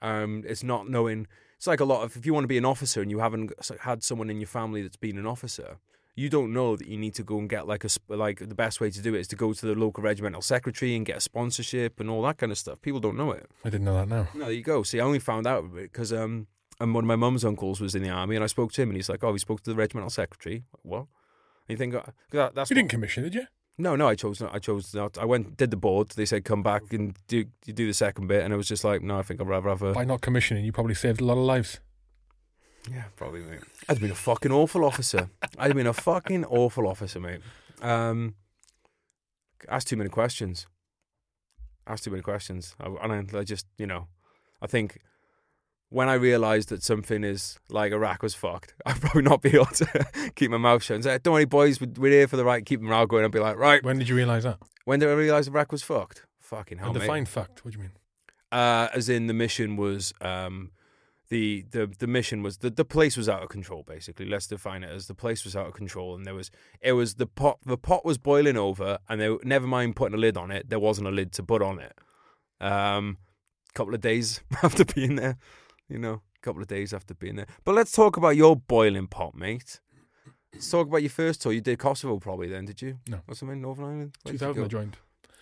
Um, 0.01 0.43
it's 0.45 0.63
not 0.63 0.87
knowing. 0.89 1.27
It's 1.63 1.67
like 1.69 1.79
a 1.79 1.85
lot 1.85 2.03
of 2.03 2.17
if 2.17 2.25
you 2.25 2.33
want 2.33 2.43
to 2.43 2.49
be 2.49 2.57
an 2.57 2.65
officer 2.65 3.01
and 3.01 3.09
you 3.09 3.19
haven't 3.19 3.53
had 3.79 4.03
someone 4.03 4.29
in 4.29 4.41
your 4.41 4.47
family 4.49 4.81
that's 4.81 4.97
been 4.97 5.17
an 5.17 5.25
officer, 5.25 5.77
you 6.13 6.27
don't 6.29 6.51
know 6.51 6.75
that 6.75 6.89
you 6.89 6.97
need 6.97 7.15
to 7.15 7.23
go 7.23 7.37
and 7.39 7.47
get 7.49 7.65
like 7.65 7.85
a 7.85 7.89
like 8.09 8.39
the 8.39 8.53
best 8.53 8.81
way 8.81 8.89
to 8.89 9.01
do 9.01 9.15
it 9.15 9.21
is 9.21 9.29
to 9.29 9.37
go 9.37 9.53
to 9.53 9.65
the 9.67 9.73
local 9.73 10.03
regimental 10.03 10.41
secretary 10.41 10.93
and 10.93 11.05
get 11.05 11.15
a 11.15 11.21
sponsorship 11.21 12.01
and 12.01 12.09
all 12.09 12.21
that 12.23 12.37
kind 12.37 12.51
of 12.51 12.57
stuff. 12.57 12.81
People 12.81 12.99
don't 12.99 13.15
know 13.15 13.31
it. 13.31 13.49
I 13.63 13.69
didn't 13.69 13.85
know 13.85 13.93
that 13.93 14.09
now. 14.09 14.27
No, 14.33 14.41
there 14.43 14.51
you 14.51 14.61
go. 14.61 14.83
See, 14.83 14.99
I 14.99 15.05
only 15.05 15.19
found 15.19 15.47
out 15.47 15.73
because 15.73 16.11
um, 16.11 16.47
and 16.81 16.93
one 16.93 17.05
of 17.05 17.07
my 17.07 17.15
mum's 17.15 17.45
uncles 17.45 17.79
was 17.79 17.95
in 17.95 18.03
the 18.03 18.09
army, 18.09 18.35
and 18.35 18.43
I 18.43 18.47
spoke 18.47 18.73
to 18.73 18.81
him, 18.81 18.89
and 18.89 18.97
he's 18.97 19.07
like, 19.07 19.23
"Oh, 19.23 19.31
he 19.31 19.39
spoke 19.39 19.61
to 19.61 19.69
the 19.69 19.77
regimental 19.77 20.09
secretary." 20.09 20.65
What? 20.81 21.05
And 21.69 21.69
you 21.69 21.77
think 21.77 21.93
'cause 21.93 22.11
that, 22.31 22.55
that's 22.55 22.71
You 22.71 22.75
what- 22.75 22.79
didn't 22.79 22.91
commission, 22.91 23.23
did 23.23 23.35
you? 23.35 23.45
No, 23.77 23.95
no, 23.95 24.07
I 24.07 24.15
chose 24.15 24.39
not. 24.39 24.53
I 24.53 24.59
chose 24.59 24.93
not. 24.93 25.17
I 25.17 25.25
went 25.25 25.57
did 25.57 25.71
the 25.71 25.77
board. 25.77 26.09
They 26.09 26.25
said 26.25 26.45
come 26.45 26.61
back 26.61 26.93
and 26.93 27.17
do 27.27 27.45
you 27.65 27.73
do 27.73 27.87
the 27.87 27.93
second 27.93 28.27
bit, 28.27 28.43
and 28.43 28.53
it 28.53 28.57
was 28.57 28.67
just 28.67 28.83
like, 28.83 29.01
no, 29.01 29.17
I 29.17 29.23
think 29.23 29.41
I'd 29.41 29.47
rather 29.47 29.69
have 29.69 29.81
a. 29.81 29.93
By 29.93 30.05
not 30.05 30.21
commissioning, 30.21 30.63
you 30.63 30.71
probably 30.71 30.93
saved 30.93 31.21
a 31.21 31.25
lot 31.25 31.37
of 31.37 31.45
lives. 31.45 31.79
Yeah, 32.91 33.05
probably. 33.15 33.41
Mate. 33.41 33.61
I'd 33.89 33.99
been 33.99 34.11
a 34.11 34.15
fucking 34.15 34.51
awful 34.51 34.85
officer. 34.85 35.29
I'd 35.57 35.75
been 35.75 35.87
a 35.87 35.93
fucking 35.93 36.45
awful 36.45 36.87
officer, 36.87 37.19
mate. 37.19 37.41
Um, 37.81 38.35
asked 39.69 39.87
too 39.87 39.97
many 39.97 40.09
questions. 40.09 40.67
Asked 41.87 42.03
too 42.05 42.11
many 42.11 42.23
questions, 42.23 42.75
I, 42.79 42.87
and 43.01 43.33
I, 43.33 43.39
I 43.39 43.43
just, 43.43 43.65
you 43.77 43.87
know, 43.87 44.07
I 44.61 44.67
think 44.67 44.99
when 45.93 46.09
I 46.09 46.15
realised 46.15 46.69
that 46.69 46.81
something 46.81 47.23
is 47.23 47.59
like 47.69 47.91
Iraq 47.91 48.23
was 48.23 48.33
fucked, 48.33 48.73
I'd 48.85 48.99
probably 48.99 49.21
not 49.21 49.43
be 49.43 49.55
able 49.55 49.65
to 49.65 50.31
keep 50.35 50.49
my 50.49 50.57
mouth 50.57 50.83
shut 50.83 50.95
and 50.95 51.03
say, 51.03 51.19
"Don't 51.21 51.35
worry, 51.35 51.45
boys, 51.45 51.79
we're, 51.79 52.11
here 52.11 52.27
for 52.27 52.35
the 52.35 52.43
right." 52.43 52.65
Keep 52.65 52.79
them 52.79 52.89
morale 52.89 53.05
going. 53.05 53.23
I'd 53.23 53.31
be 53.31 53.39
like, 53.39 53.57
right. 53.57 53.83
When 53.83 53.99
did 53.99 54.09
you 54.09 54.15
realise 54.15 54.43
that? 54.43 54.57
When 54.85 54.99
did 54.99 55.09
I 55.09 55.13
realise 55.13 55.47
Iraq 55.47 55.71
was 55.71 55.83
fucked? 55.83 56.25
Fucking 56.39 56.79
hell, 56.79 56.93
define 56.93 57.25
fucked. 57.25 57.63
What 57.63 57.73
do 57.73 57.77
you 57.77 57.83
mean? 57.83 57.91
Uh, 58.51 58.87
as 58.93 59.07
in 59.07 59.27
the 59.27 59.33
mission 59.33 59.75
was 59.75 60.13
um, 60.19 60.71
the 61.29 61.65
the 61.69 61.91
the 61.99 62.07
mission 62.07 62.41
was 62.41 62.57
the, 62.57 62.71
the 62.71 62.85
place 62.85 63.15
was 63.15 63.29
out 63.29 63.43
of 63.43 63.49
control. 63.49 63.83
Basically, 63.85 64.25
let's 64.25 64.47
define 64.47 64.83
it 64.83 64.89
as 64.89 65.05
the 65.05 65.15
place 65.15 65.43
was 65.45 65.55
out 65.55 65.67
of 65.67 65.73
control, 65.73 66.15
and 66.15 66.25
there 66.25 66.35
was 66.35 66.49
it 66.81 66.93
was 66.93 67.15
the 67.15 67.27
pot 67.27 67.59
the 67.65 67.77
pot 67.77 68.03
was 68.03 68.17
boiling 68.17 68.57
over, 68.57 68.97
and 69.07 69.21
they 69.21 69.35
never 69.43 69.67
mind 69.67 69.95
putting 69.95 70.15
a 70.15 70.19
lid 70.19 70.37
on 70.37 70.49
it. 70.49 70.69
There 70.69 70.79
wasn't 70.79 71.07
a 71.07 71.11
lid 71.11 71.31
to 71.33 71.43
put 71.43 71.61
on 71.61 71.79
it. 71.79 71.93
Um, 72.59 73.17
couple 73.73 73.93
of 73.93 74.01
days 74.01 74.41
after 74.63 74.85
being 74.85 75.15
there, 75.15 75.37
you 75.89 75.97
know, 75.97 76.13
a 76.35 76.39
couple 76.41 76.61
of 76.61 76.67
days 76.67 76.93
after 76.93 77.13
being 77.13 77.35
there. 77.35 77.47
But 77.63 77.75
let's 77.75 77.91
talk 77.91 78.17
about 78.17 78.35
your 78.35 78.55
boiling 78.55 79.07
pot, 79.07 79.35
mate. 79.35 79.79
Let's 80.53 80.69
talk 80.69 80.87
about 80.87 81.01
your 81.01 81.09
first 81.09 81.41
tour. 81.41 81.51
You 81.51 81.61
did 81.61 81.79
Kosovo, 81.79 82.19
probably 82.19 82.47
then, 82.47 82.65
did 82.65 82.81
you? 82.81 82.99
No. 83.07 83.21
or 83.27 83.35
something, 83.35 83.61
Northern 83.61 83.85
Ireland. 83.85 84.17
Where'd 84.23 84.39
2000 84.39 84.63
I 84.63 84.67
joined. 84.67 84.97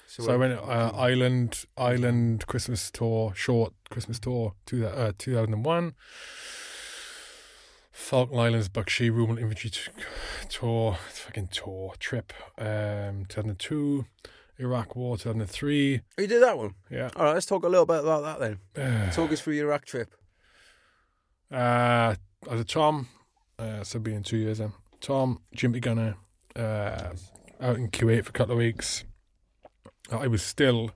So, 0.08 0.24
So 0.24 0.34
I 0.34 0.38
went 0.38 0.54
uh, 0.54 0.92
Island, 0.96 1.66
Island 1.78 2.48
Christmas 2.48 2.92
tour, 2.92 3.34
short 3.36 3.74
Christmas 3.90 4.20
tour, 4.20 4.54
two, 4.66 4.86
uh, 4.86 5.12
2001. 5.18 5.94
Falkland 7.92 8.42
Islands, 8.42 8.70
Bakshi 8.70 9.12
Rumal 9.12 9.40
Infantry 9.40 9.72
tour, 10.50 10.98
fucking 11.10 11.48
tour, 11.48 11.94
trip, 12.00 12.34
um, 12.58 13.26
2002. 13.28 14.06
Iraq 14.60 14.96
War, 14.96 15.18
2003. 15.18 16.02
Oh, 16.18 16.22
you 16.22 16.28
did 16.28 16.42
that 16.44 16.58
one. 16.58 16.76
Yeah. 16.90 17.10
All 17.16 17.26
right, 17.26 17.34
let's 17.34 17.46
talk 17.48 17.64
a 17.64 17.68
little 17.70 17.86
bit 17.86 18.00
about 18.02 18.40
that 18.40 18.60
then. 18.76 19.10
Talk 19.14 19.32
us 19.32 19.42
through 19.42 19.56
your 19.56 19.68
Iraq 19.68 19.86
trip. 19.86 20.14
Uh, 21.52 22.16
as 22.50 22.60
a 22.60 22.64
Tom, 22.64 23.08
uh, 23.60 23.84
so 23.84 24.00
being 24.00 24.24
two 24.24 24.38
years 24.38 24.60
then. 24.60 24.74
Tom, 25.02 25.40
Gimpy 25.56 25.82
Gunner, 25.82 26.16
uh, 26.56 27.14
out 27.60 27.76
in 27.78 27.90
Kuwait 27.90 28.24
for 28.24 28.30
a 28.30 28.34
couple 28.34 28.54
of 28.54 28.60
weeks. 28.60 29.04
I 30.12 30.28
was 30.28 30.42
still 30.44 30.92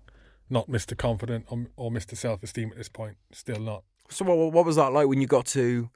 not 0.50 0.70
Mr. 0.70 0.98
Confident 0.98 1.46
or, 1.50 1.66
or 1.76 1.92
Mr. 1.92 2.16
Self 2.16 2.44
Esteem 2.44 2.72
at 2.72 2.78
this 2.78 2.90
point. 2.90 3.18
Still 3.32 3.60
not. 3.60 3.84
So 4.10 4.26
what, 4.26 4.54
what 4.54 4.66
was 4.66 4.76
that 4.76 4.94
like 4.94 5.08
when 5.08 5.22
you 5.22 5.28
got 5.28 5.46
to? 5.48 5.90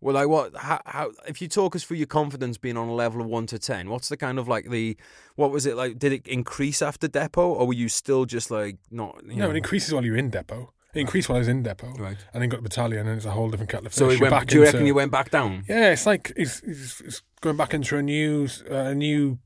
Well, 0.00 0.14
like 0.14 0.28
what? 0.28 0.56
How, 0.56 0.80
how? 0.86 1.10
If 1.26 1.42
you 1.42 1.48
talk 1.48 1.74
us 1.74 1.82
through 1.82 1.96
your 1.96 2.06
confidence 2.06 2.56
being 2.56 2.76
on 2.76 2.86
a 2.88 2.94
level 2.94 3.20
of 3.20 3.26
one 3.26 3.46
to 3.46 3.58
ten, 3.58 3.90
what's 3.90 4.08
the 4.08 4.16
kind 4.16 4.38
of 4.38 4.46
like 4.46 4.70
the? 4.70 4.96
What 5.34 5.50
was 5.50 5.66
it 5.66 5.74
like? 5.76 5.98
Did 5.98 6.12
it 6.12 6.26
increase 6.28 6.82
after 6.82 7.08
depot, 7.08 7.52
or 7.52 7.66
were 7.66 7.72
you 7.72 7.88
still 7.88 8.24
just 8.24 8.48
like 8.48 8.76
not? 8.92 9.20
You 9.26 9.36
No, 9.36 9.46
know, 9.46 9.50
it 9.50 9.56
increases 9.56 9.92
while 9.92 10.04
you're 10.04 10.16
in 10.16 10.30
depot. 10.30 10.72
It 10.98 11.02
increased 11.02 11.28
while 11.28 11.36
I 11.36 11.38
was 11.38 11.48
in 11.48 11.62
depot. 11.62 11.92
Right. 11.98 12.16
And 12.32 12.42
then 12.42 12.48
got 12.48 12.58
to 12.58 12.62
battalion, 12.62 13.06
and 13.06 13.16
it's 13.16 13.24
a 13.26 13.30
whole 13.30 13.48
different 13.50 13.70
kettle 13.70 13.86
of 13.86 13.92
fish. 13.92 13.98
So 13.98 14.10
it 14.10 14.14
You're 14.14 14.22
went. 14.22 14.32
back 14.32 14.46
Do 14.48 14.56
you 14.56 14.64
reckon 14.64 14.86
you 14.86 14.94
went 14.94 15.12
back 15.12 15.30
down? 15.30 15.64
Yeah, 15.68 15.92
it's 15.92 16.06
like 16.06 16.32
it's, 16.36 16.60
it's, 16.60 17.00
it's 17.00 17.22
going 17.40 17.56
back 17.56 17.72
into 17.74 17.96
a 17.96 18.02
new, 18.02 18.48
uh, 18.70 18.74
a 18.74 18.94
new, 18.94 19.38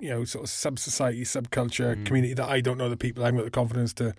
you 0.00 0.08
know, 0.08 0.24
sort 0.24 0.44
of 0.44 0.50
sub 0.50 0.78
society, 0.78 1.22
subculture 1.24 1.94
Mm. 1.96 2.06
community 2.06 2.34
that 2.34 2.48
I 2.48 2.60
don't 2.60 2.78
know 2.78 2.88
the 2.88 2.96
people. 2.96 3.22
I 3.22 3.26
haven't 3.26 3.38
got 3.38 3.44
the 3.44 3.50
confidence 3.50 3.92
to, 3.94 4.14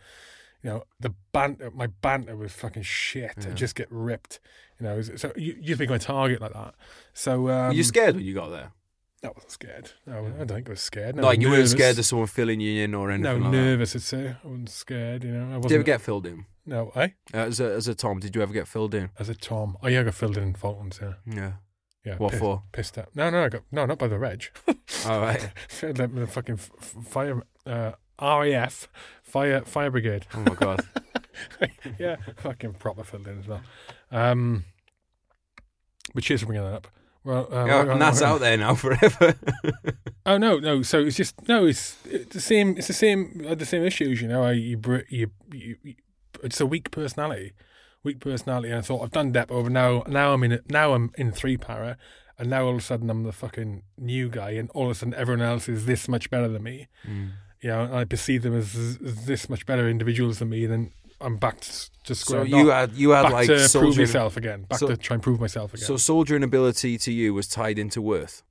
you 0.62 0.70
know, 0.70 0.84
the 1.00 1.14
banter. 1.32 1.72
My 1.72 1.88
banter 1.88 2.36
was 2.36 2.54
fucking 2.54 2.84
shit. 2.84 3.34
Yeah. 3.42 3.50
I 3.50 3.54
just 3.54 3.76
get 3.76 3.88
ripped. 3.92 4.40
You 4.80 4.88
know, 4.88 5.02
so 5.02 5.32
you, 5.36 5.54
you 5.60 5.64
just 5.64 5.80
become 5.80 5.96
a 5.96 6.00
target 6.00 6.42
like 6.42 6.54
that. 6.54 6.76
So 7.14 7.50
um, 7.50 7.68
were 7.68 7.74
you 7.74 7.84
scared 7.84 8.16
when 8.16 8.24
you 8.26 8.34
got 8.34 8.50
there? 8.50 8.72
I 9.24 9.30
wasn't 9.30 9.52
scared. 9.52 9.92
No, 10.06 10.26
I 10.26 10.30
don't 10.44 10.48
think 10.50 10.68
I 10.68 10.72
was 10.72 10.82
scared. 10.82 11.16
No, 11.16 11.24
like 11.24 11.40
you 11.42 11.50
weren't 11.50 11.68
scared 11.70 11.98
of 11.98 12.06
someone 12.06 12.28
filling 12.28 12.60
you 12.60 12.84
in 12.84 12.94
or 12.94 13.10
anything 13.10 13.40
No, 13.40 13.44
like 13.46 13.52
nervous. 13.54 13.96
I'd 13.96 14.02
say 14.02 14.36
I 14.44 14.48
wasn't 14.48 14.70
scared. 14.70 15.24
You 15.24 15.32
know, 15.32 15.44
I 15.44 15.58
wasn't. 15.58 15.64
Did 15.64 15.70
you 15.72 15.76
ever 15.78 15.84
get 15.84 16.02
filled 16.02 16.26
in? 16.26 16.46
no? 16.66 16.92
I 16.96 17.04
Uh, 17.34 17.38
as 17.38 17.60
a 17.60 17.72
as 17.74 17.88
a 17.88 17.96
Tom, 17.96 18.20
did 18.20 18.36
you 18.36 18.42
ever 18.42 18.54
get 18.54 18.68
filled 18.68 18.94
in? 18.94 19.10
as 19.20 19.30
a 19.30 19.36
Tom. 19.36 19.78
Oh 19.82 19.88
yeah, 19.88 20.02
I 20.02 20.04
got 20.04 20.14
filled 20.16 20.38
in 20.38 20.44
in 20.44 20.54
Falklands. 20.56 21.00
Yeah, 21.02 21.14
Yeah. 21.26 21.52
yeah. 22.06 22.16
What 22.18 22.32
pissed, 22.32 22.42
for? 22.42 22.64
Pissed 22.74 22.98
out. 22.98 23.10
No, 23.16 23.30
no, 23.30 23.46
I 23.46 23.50
got 23.50 23.62
no, 23.72 23.86
not 23.86 23.98
by 23.98 24.08
the 24.10 24.20
reg. 24.20 24.44
All 25.06 25.22
right. 25.22 25.50
Filled 25.70 26.02
up 26.02 26.12
with 26.12 26.26
the 26.26 26.32
fucking 26.32 26.56
f- 26.56 26.72
fire, 27.06 27.42
uh, 27.66 27.92
RAF, 28.22 28.88
fire, 29.24 29.62
fire 29.62 29.90
brigade. 29.92 30.26
Oh 30.36 30.40
my 30.42 30.56
god. 30.56 30.82
yeah, 32.00 32.18
fucking 32.38 32.74
proper 32.74 33.04
filled 33.04 33.28
in 33.28 33.40
as 33.40 33.48
well. 33.48 33.62
Um, 34.12 34.66
but 36.14 36.24
cheers 36.24 36.42
for 36.42 36.48
bringing 36.48 36.64
that 36.66 36.74
up. 36.76 36.88
Well, 37.24 37.48
uh, 37.52 37.66
yeah, 37.66 37.92
and 37.92 38.02
that's 38.02 38.22
out 38.22 38.40
there 38.42 38.58
now 38.58 38.76
forever. 38.84 39.36
Oh 40.26 40.38
no, 40.38 40.60
no. 40.60 40.82
So 40.82 41.00
it's 41.00 41.16
just 41.18 41.48
no. 41.48 41.66
It's, 41.66 41.98
it's 42.06 42.34
the 42.34 42.42
same. 42.42 42.78
It's 42.78 42.88
the 42.88 42.94
same. 42.94 43.46
uh, 43.50 43.56
The 43.56 43.66
same 43.66 43.84
issues. 43.84 44.22
You 44.22 44.28
know, 44.28 44.44
I, 44.44 44.52
you, 44.54 44.80
you, 45.10 45.30
you, 45.52 45.76
you, 45.84 45.96
it's 46.44 46.60
a 46.60 46.66
weak 46.66 46.92
personality, 46.92 47.54
weak 48.04 48.20
personality. 48.20 48.70
And 48.70 48.80
I 48.80 48.82
thought 48.82 49.04
I've 49.04 49.12
done 49.12 49.32
depot, 49.32 49.56
over 49.56 49.70
now, 49.70 50.04
now 50.08 50.34
I'm 50.34 50.44
in. 50.44 50.60
Now 50.70 50.94
I'm 50.94 51.12
in 51.18 51.32
three 51.32 51.56
para, 51.58 51.98
and 52.38 52.50
now 52.50 52.64
all 52.66 52.72
of 52.72 52.78
a 52.80 52.82
sudden 52.82 53.10
I'm 53.10 53.24
the 53.24 53.32
fucking 53.32 53.84
new 53.98 54.30
guy, 54.30 54.52
and 54.52 54.70
all 54.72 54.86
of 54.86 54.92
a 54.92 54.96
sudden 54.96 55.14
everyone 55.14 55.42
else 55.46 55.70
is 55.70 55.86
this 55.86 56.08
much 56.10 56.30
better 56.30 56.48
than 56.50 56.64
me. 56.64 56.88
Mm. 57.08 57.32
You 57.62 57.70
know, 57.70 57.90
I 57.94 58.04
perceive 58.04 58.44
them 58.44 58.56
as, 58.58 58.76
as 58.76 59.26
this 59.26 59.50
much 59.50 59.66
better 59.66 59.88
individuals 59.88 60.40
than 60.40 60.50
me. 60.50 60.66
Then 60.66 60.92
I'm 61.24 61.38
back 61.38 61.60
to, 61.62 61.70
to 62.06 62.16
So 62.16 62.44
square. 62.44 62.46
you 62.46 62.68
had 62.70 62.92
you 62.94 63.12
had 63.12 63.32
like 63.32 63.48
to 63.48 63.54
prove 63.56 63.70
soldiering, 63.72 64.08
myself 64.08 64.38
again. 64.38 64.64
Back 64.64 64.80
so- 64.80 64.88
to 64.88 64.98
try 64.98 65.16
and 65.16 65.24
prove 65.24 65.40
myself 65.40 65.74
again. 65.74 65.86
so 65.86 65.98
soldiering 65.98 66.44
ability 66.44 66.98
to 67.00 67.12
you 67.12 67.34
was 67.34 67.48
tied 67.48 67.80
into 67.80 68.02
worth. 68.02 68.44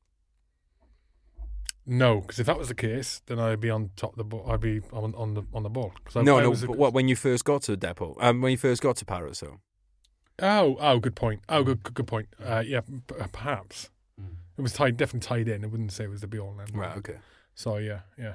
No, 1.84 2.20
because 2.20 2.38
if 2.38 2.46
that 2.46 2.58
was 2.58 2.68
the 2.68 2.74
case, 2.76 3.22
then 3.26 3.40
I'd 3.40 3.60
be 3.60 3.68
on 3.70 3.90
top 3.96 4.12
of 4.12 4.16
the 4.18 4.24
ball. 4.24 4.48
I'd 4.48 4.60
be 4.60 4.80
on, 4.92 5.14
on 5.16 5.34
the 5.34 5.42
on 5.52 5.64
the 5.64 5.68
ball. 5.68 5.92
I, 6.14 6.22
no, 6.22 6.38
I 6.38 6.42
no. 6.42 6.52
a- 6.52 6.56
what 6.66 6.92
when 6.92 7.08
you 7.08 7.16
first 7.16 7.44
got 7.44 7.62
to 7.62 7.72
the 7.72 7.76
depot? 7.76 8.16
Um, 8.20 8.40
when 8.40 8.52
you 8.52 8.56
first 8.58 8.80
got 8.82 8.96
to 8.96 9.04
Paras, 9.04 9.38
so 9.38 9.58
Oh, 10.40 10.76
oh, 10.80 10.98
good 10.98 11.14
point. 11.16 11.40
Oh, 11.48 11.62
good, 11.62 11.82
good, 11.82 11.94
good 11.94 12.06
point. 12.06 12.28
Uh, 12.42 12.62
yeah, 12.66 12.80
p- 12.80 13.14
perhaps 13.32 13.90
Mm. 14.20 14.34
it 14.58 14.62
was 14.62 14.72
tied, 14.72 14.96
definitely 14.96 15.26
tied 15.26 15.48
in. 15.48 15.64
I 15.64 15.66
wouldn't 15.68 15.90
say 15.92 16.04
it 16.04 16.10
was 16.10 16.20
the 16.20 16.26
be 16.26 16.38
all 16.38 16.50
and 16.52 16.60
end. 16.60 16.70
all. 16.74 16.80
right, 16.80 16.96
okay. 16.98 17.16
So 17.54 17.76
yeah, 17.78 18.00
yeah. 18.18 18.34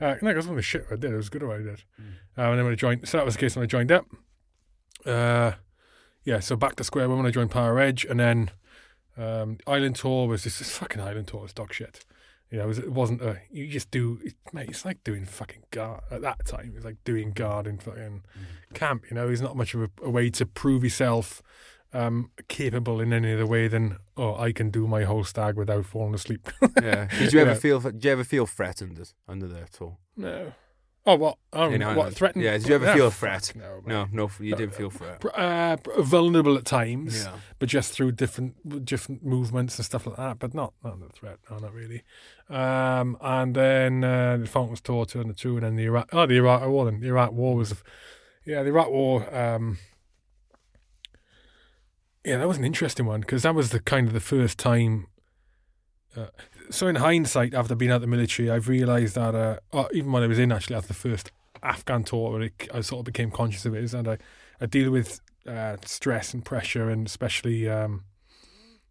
Uh, 0.00 0.14
no, 0.22 0.30
it 0.30 0.36
wasn't 0.36 0.56
the 0.56 0.62
shit 0.62 0.86
I 0.90 0.96
did. 0.96 1.12
It 1.12 1.16
was 1.16 1.28
good 1.28 1.42
what 1.42 1.56
I 1.56 1.62
did. 1.62 1.82
Mm. 2.00 2.12
Uh, 2.36 2.50
and 2.50 2.58
then 2.58 2.64
when 2.64 2.72
I 2.72 2.76
joined, 2.76 3.08
so 3.08 3.16
that 3.16 3.26
was 3.26 3.34
the 3.34 3.40
case 3.40 3.56
when 3.56 3.64
I 3.64 3.66
joined 3.66 3.90
up. 3.90 4.06
Uh, 5.04 5.52
yeah, 6.24 6.40
so 6.40 6.56
back 6.56 6.76
to 6.76 6.84
square 6.84 7.08
one 7.08 7.18
when 7.18 7.26
I 7.26 7.30
joined 7.30 7.50
Para 7.50 7.72
Reg, 7.72 8.04
and 8.08 8.20
then 8.20 8.50
um, 9.16 9.58
Island 9.66 9.96
Tour 9.96 10.28
was 10.28 10.44
just 10.44 10.58
this 10.58 10.76
fucking 10.76 11.00
Island 11.00 11.26
Tour 11.28 11.42
was 11.42 11.52
dog 11.52 11.72
shit. 11.72 12.04
You 12.50 12.58
know, 12.58 12.64
it, 12.64 12.68
was, 12.68 12.78
it 12.78 12.92
wasn't 12.92 13.20
a 13.20 13.40
you 13.50 13.66
just 13.66 13.90
do 13.90 14.20
it, 14.24 14.34
mate. 14.52 14.70
It's 14.70 14.84
like 14.84 15.04
doing 15.04 15.26
fucking 15.26 15.64
guard 15.70 16.00
at 16.10 16.22
that 16.22 16.46
time. 16.46 16.68
It 16.68 16.74
was 16.74 16.84
like 16.84 16.96
doing 17.04 17.32
guard 17.32 17.66
in 17.66 17.78
fucking 17.78 18.22
camp. 18.72 19.04
You 19.10 19.16
know, 19.16 19.26
there's 19.26 19.42
not 19.42 19.56
much 19.56 19.74
of 19.74 19.82
a, 19.82 19.90
a 20.02 20.08
way 20.08 20.30
to 20.30 20.46
prove 20.46 20.82
yourself 20.82 21.42
um, 21.92 22.30
capable 22.48 23.00
in 23.00 23.12
any 23.12 23.32
other 23.34 23.46
way 23.46 23.68
than 23.68 23.96
oh, 24.16 24.34
I 24.36 24.52
can 24.52 24.70
do 24.70 24.86
my 24.86 25.04
whole 25.04 25.24
stag 25.24 25.56
without 25.56 25.86
falling 25.86 26.14
asleep. 26.14 26.48
Yeah. 26.82 27.08
Did 27.18 27.32
you 27.32 27.40
ever 27.40 27.50
Yeah. 27.52 27.56
feel? 27.56 27.80
Did 27.80 28.04
you 28.04 28.10
ever 28.12 28.24
feel 28.24 28.46
threatened 28.46 29.12
under 29.26 29.48
there 29.48 29.64
at 29.64 29.80
all? 29.80 29.98
No. 30.16 30.52
Oh, 31.06 31.14
what? 31.16 31.38
Oh, 31.54 31.70
In 31.70 31.80
what 31.96 32.12
threatened? 32.12 32.44
Yeah, 32.44 32.58
did 32.58 32.68
you 32.68 32.74
ever 32.74 32.92
feel 32.92 33.06
a 33.06 33.10
threat? 33.10 33.52
No, 33.56 33.80
No, 33.86 34.06
no. 34.12 34.30
You 34.38 34.54
didn't 34.54 34.74
feel 34.74 34.90
threat. 34.90 35.24
Uh, 35.24 35.78
vulnerable 36.00 36.56
at 36.58 36.66
times, 36.66 37.24
Yeah. 37.24 37.32
but 37.58 37.70
just 37.70 37.92
through 37.94 38.12
different 38.12 38.84
different 38.84 39.24
movements 39.24 39.78
and 39.78 39.86
stuff 39.86 40.06
like 40.06 40.16
that. 40.16 40.38
But 40.38 40.52
not 40.52 40.74
not 40.84 40.98
a 41.00 41.08
threat. 41.08 41.38
No, 41.50 41.56
not 41.58 41.72
really. 41.72 42.02
Um, 42.50 43.16
and 43.22 43.54
then 43.56 44.04
uh, 44.04 44.36
the 44.36 44.80
Tour, 44.82 45.06
two 45.06 45.20
and 45.22 45.34
two, 45.34 45.54
and 45.56 45.64
then 45.64 45.76
the 45.76 45.84
Iraq. 45.84 46.10
Oh, 46.12 46.26
the 46.26 46.36
Iraq 46.36 46.66
War. 46.68 46.84
Then 46.84 47.00
the 47.00 47.08
Iraq 47.08 47.32
War 47.32 47.56
was, 47.56 47.74
yeah, 48.44 48.62
the 48.62 48.68
Iraq 48.68 48.90
War. 48.90 49.34
Um, 49.34 49.78
yeah, 52.28 52.36
that 52.36 52.46
was 52.46 52.58
an 52.58 52.64
interesting 52.64 53.06
one 53.06 53.20
because 53.20 53.42
that 53.42 53.54
was 53.54 53.70
the 53.70 53.80
kind 53.80 54.06
of 54.06 54.12
the 54.12 54.20
first 54.20 54.58
time. 54.58 55.06
Uh, 56.14 56.26
so 56.70 56.86
in 56.86 56.96
hindsight, 56.96 57.54
after 57.54 57.74
being 57.74 57.90
out 57.90 58.02
the 58.02 58.06
military, 58.06 58.50
I've 58.50 58.68
realised 58.68 59.14
that 59.14 59.34
uh, 59.34 59.88
even 59.92 60.12
when 60.12 60.22
I 60.22 60.26
was 60.26 60.38
in 60.38 60.52
actually 60.52 60.76
after 60.76 60.88
the 60.88 60.94
first 60.94 61.30
Afghan 61.62 62.04
tour, 62.04 62.42
it, 62.42 62.68
I 62.72 62.82
sort 62.82 63.00
of 63.00 63.04
became 63.06 63.30
conscious 63.30 63.64
of 63.64 63.74
it, 63.74 63.82
is 63.82 63.94
and 63.94 64.06
I, 64.06 64.18
I 64.60 64.66
deal 64.66 64.90
with 64.90 65.22
uh, 65.46 65.78
stress 65.86 66.34
and 66.34 66.44
pressure, 66.44 66.90
and 66.90 67.06
especially 67.06 67.66
um, 67.66 68.04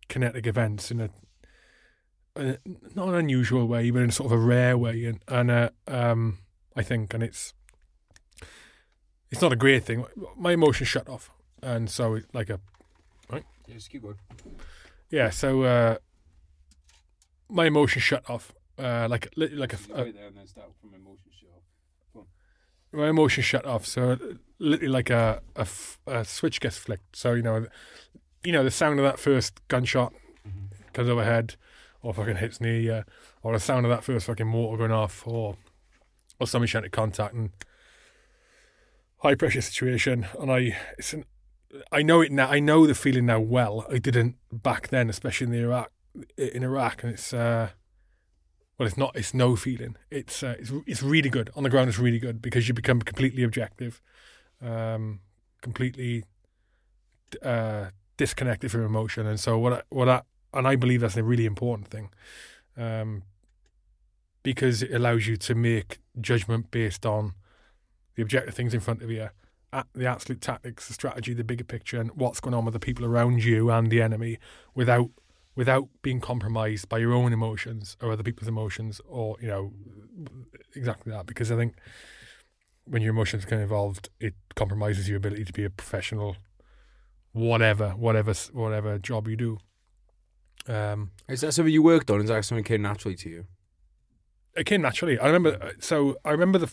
kinetic 0.10 0.48
events 0.48 0.90
in 0.90 1.02
a, 1.02 1.10
a 2.36 2.58
not 2.96 3.10
an 3.10 3.16
unusual 3.16 3.68
way, 3.68 3.92
but 3.92 4.02
in 4.02 4.10
sort 4.10 4.32
of 4.32 4.32
a 4.32 4.44
rare 4.44 4.78
way, 4.78 5.06
and 5.06 5.20
and 5.28 5.52
uh, 5.52 5.70
um, 5.88 6.40
I 6.76 6.82
think, 6.82 7.14
and 7.14 7.22
it's 7.22 7.54
it's 9.30 9.42
not 9.42 9.54
a 9.54 9.58
great 9.58 9.84
thing. 9.84 10.06
My 10.36 10.54
emotions 10.54 10.90
shut 10.90 11.08
off, 11.08 11.30
and 11.62 11.88
so 11.88 12.22
like 12.34 12.50
a 12.50 12.60
Yeah, 13.68 13.74
just 13.76 13.89
keep 13.89 14.01
going. 14.01 14.15
yeah, 15.09 15.30
so 15.30 15.63
uh, 15.63 15.97
my 17.49 17.65
emotions 17.65 18.03
shut 18.03 18.30
off, 18.30 18.53
uh, 18.78 19.07
like 19.09 19.30
li- 19.36 19.49
like 19.49 19.74
a, 19.74 19.78
a 19.93 20.11
there 20.11 20.28
and 20.28 20.38
then 20.38 20.47
start 20.47 20.70
from 20.80 20.93
emotion 20.93 21.32
show. 21.39 22.26
my 22.91 23.09
emotions 23.09 23.45
shut 23.45 23.65
off. 23.65 23.86
So 23.86 24.18
literally 24.59 24.88
like 24.91 25.09
a, 25.09 25.41
a 25.55 25.61
f- 25.61 25.99
a 26.07 26.26
switch 26.26 26.59
gets 26.59 26.78
flicked. 26.78 27.15
So 27.15 27.34
you 27.34 27.41
know, 27.43 27.68
you 28.43 28.51
know 28.51 28.63
the 28.63 28.72
sound 28.72 28.99
of 28.99 29.03
that 29.05 29.20
first 29.20 29.65
gunshot 29.68 30.13
comes 30.93 31.09
overhead, 31.09 31.55
or 32.01 32.13
fucking 32.13 32.38
hits 32.38 32.59
near 32.61 32.80
you, 32.80 33.03
or 33.43 33.53
the 33.53 33.59
sound 33.59 33.86
of 33.86 33.89
that 33.89 34.03
first 34.03 34.26
fucking 34.28 34.47
motor 34.47 34.78
going 34.78 34.91
off, 34.91 35.26
or 35.28 35.57
or 36.39 36.47
somebody 36.47 36.70
shouting 36.70 36.91
contact 36.91 37.34
and 37.34 37.49
high 39.20 39.36
pressure 39.36 39.61
situation. 39.61 40.28
And 40.39 40.51
I, 40.51 40.78
it's 40.97 41.13
an, 41.13 41.26
I 41.92 42.02
know 42.02 42.22
it 42.22 42.32
now. 42.32 42.50
I 42.50 42.60
know 42.60 42.88
the 42.88 42.96
feeling 42.96 43.26
now 43.26 43.40
well. 43.40 43.86
I 43.92 43.98
didn't 43.98 44.36
back 44.52 44.90
then, 44.90 45.10
especially 45.10 45.46
in 45.46 45.52
the 45.52 45.60
Iraq 45.60 45.92
in 46.38 46.64
Iraq, 46.64 47.04
and 47.04 47.14
it's. 47.14 47.34
uh 47.34 47.70
well, 48.78 48.86
it's 48.86 48.98
not. 48.98 49.16
It's 49.16 49.34
no 49.34 49.56
feeling. 49.56 49.96
It's 50.12 50.44
uh, 50.44 50.56
it's 50.60 50.72
it's 50.86 51.02
really 51.02 51.30
good 51.30 51.50
on 51.56 51.64
the 51.64 51.70
ground. 51.70 51.90
It's 51.90 51.98
really 51.98 52.20
good 52.20 52.42
because 52.42 52.68
you 52.68 52.76
become 52.76 53.02
completely 53.02 53.44
objective, 53.44 54.02
um, 54.62 55.22
completely 55.62 56.26
uh, 57.42 57.88
disconnected 58.18 58.72
from 58.72 58.86
emotion. 58.86 59.26
And 59.26 59.40
so 59.40 59.58
what? 59.58 59.74
I, 59.74 59.82
what? 59.90 60.10
I, 60.10 60.22
and 60.54 60.68
I 60.68 60.76
believe 60.76 61.02
that's 61.02 61.18
a 61.18 61.24
really 61.24 61.46
important 61.46 61.88
thing, 61.88 62.10
um, 62.78 63.24
because 64.44 64.84
it 64.84 64.94
allows 64.94 65.26
you 65.26 65.38
to 65.38 65.56
make 65.56 66.00
judgment 66.22 66.70
based 66.70 67.04
on 67.04 67.34
the 68.16 68.22
objective 68.22 68.54
things 68.54 68.76
in 68.76 68.80
front 68.80 69.02
of 69.02 69.10
you, 69.10 69.30
at 69.74 69.88
the 69.93 70.05
absolute 70.05 70.41
tactics, 70.41 70.88
the 70.88 70.93
strategy, 70.93 71.34
the 71.34 71.43
bigger 71.43 71.63
picture, 71.63 71.99
and 71.99 72.11
what's 72.11 72.39
going 72.39 72.53
on 72.53 72.65
with 72.65 72.74
the 72.74 72.80
people 72.80 73.05
around 73.05 73.43
you 73.43 73.70
and 73.70 73.89
the 73.89 74.01
enemy, 74.01 74.38
without 74.74 75.09
without 75.55 75.88
being 76.03 76.22
compromised 76.22 76.88
by 76.88 76.99
your 76.99 77.13
own 77.13 77.34
emotions 77.34 77.97
or 77.99 78.11
other 78.11 78.22
people's 78.22 78.47
emotions 78.47 79.01
or 79.07 79.36
you 79.41 79.47
know 79.47 79.74
exactly 80.76 81.11
that 81.11 81.26
because 81.26 81.51
i 81.51 81.55
think 81.55 81.74
when 82.86 83.01
your 83.01 83.09
emotions 83.09 83.43
get 83.43 83.59
involved 83.59 84.07
it 84.20 84.36
compromises 84.55 85.09
your 85.09 85.18
ability 85.18 85.43
to 85.43 85.51
be 85.51 85.63
a 85.63 85.70
professional 85.72 86.38
whatever 87.32 87.89
whatever 87.91 88.36
whatever 88.53 88.99
job 88.99 89.28
you 89.28 89.36
do 89.36 89.57
um 90.68 91.09
Is 91.28 91.41
that 91.41 91.53
something 91.53 91.74
you 91.74 91.82
worked 91.82 92.11
on? 92.11 92.22
Is 92.22 92.28
that 92.28 92.45
something 92.45 92.63
came 92.63 92.84
naturally 92.84 93.15
to 93.15 93.30
you? 93.30 93.45
it 94.57 94.65
came 94.65 94.82
naturally. 94.82 95.18
I 95.20 95.28
remember. 95.28 95.74
So 95.80 96.18
I 96.26 96.32
remember 96.32 96.57
the. 96.57 96.72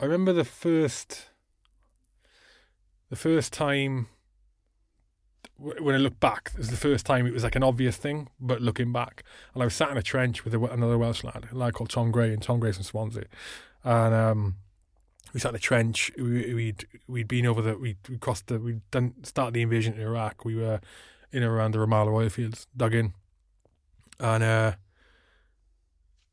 I 0.00 0.04
remember 0.04 0.32
the 0.32 0.44
first. 0.44 1.26
The 3.10 3.16
first 3.16 3.52
time. 3.52 4.08
When 5.58 5.94
I 5.94 5.98
look 5.98 6.20
back, 6.20 6.50
it 6.52 6.58
was 6.58 6.68
the 6.68 6.76
first 6.76 7.06
time 7.06 7.26
it 7.26 7.32
was 7.32 7.42
like 7.42 7.56
an 7.56 7.62
obvious 7.62 7.96
thing, 7.96 8.28
but 8.38 8.60
looking 8.60 8.92
back, 8.92 9.22
and 9.54 9.62
I 9.62 9.66
was 9.66 9.74
sat 9.74 9.90
in 9.90 9.96
a 9.96 10.02
trench 10.02 10.44
with 10.44 10.52
a, 10.52 10.60
another 10.60 10.98
Welsh 10.98 11.24
lad, 11.24 11.48
a 11.50 11.54
lad 11.54 11.72
called 11.72 11.88
Tom 11.88 12.10
Gray, 12.10 12.30
and 12.30 12.42
Tom 12.42 12.60
Gray's 12.60 12.74
from 12.74 12.84
Swansea, 12.84 13.24
and 13.82 14.14
um, 14.14 14.56
we 15.32 15.40
sat 15.40 15.50
in 15.50 15.54
a 15.54 15.58
trench. 15.58 16.10
We, 16.18 16.52
we'd 16.52 16.86
we'd 17.06 17.28
been 17.28 17.46
over 17.46 17.62
the 17.62 17.78
we 17.78 17.96
crossed 18.20 18.48
the 18.48 18.58
we'd 18.58 18.82
done 18.90 19.14
started 19.22 19.54
the 19.54 19.62
invasion 19.62 19.94
in 19.94 20.00
Iraq. 20.00 20.44
We 20.44 20.56
were 20.56 20.80
in 21.32 21.42
and 21.42 21.50
around 21.50 21.72
the 21.72 21.78
Rumaila 21.78 22.12
oil 22.12 22.28
fields, 22.28 22.66
dug 22.76 22.94
in, 22.94 23.14
and 24.20 24.42
uh, 24.42 24.72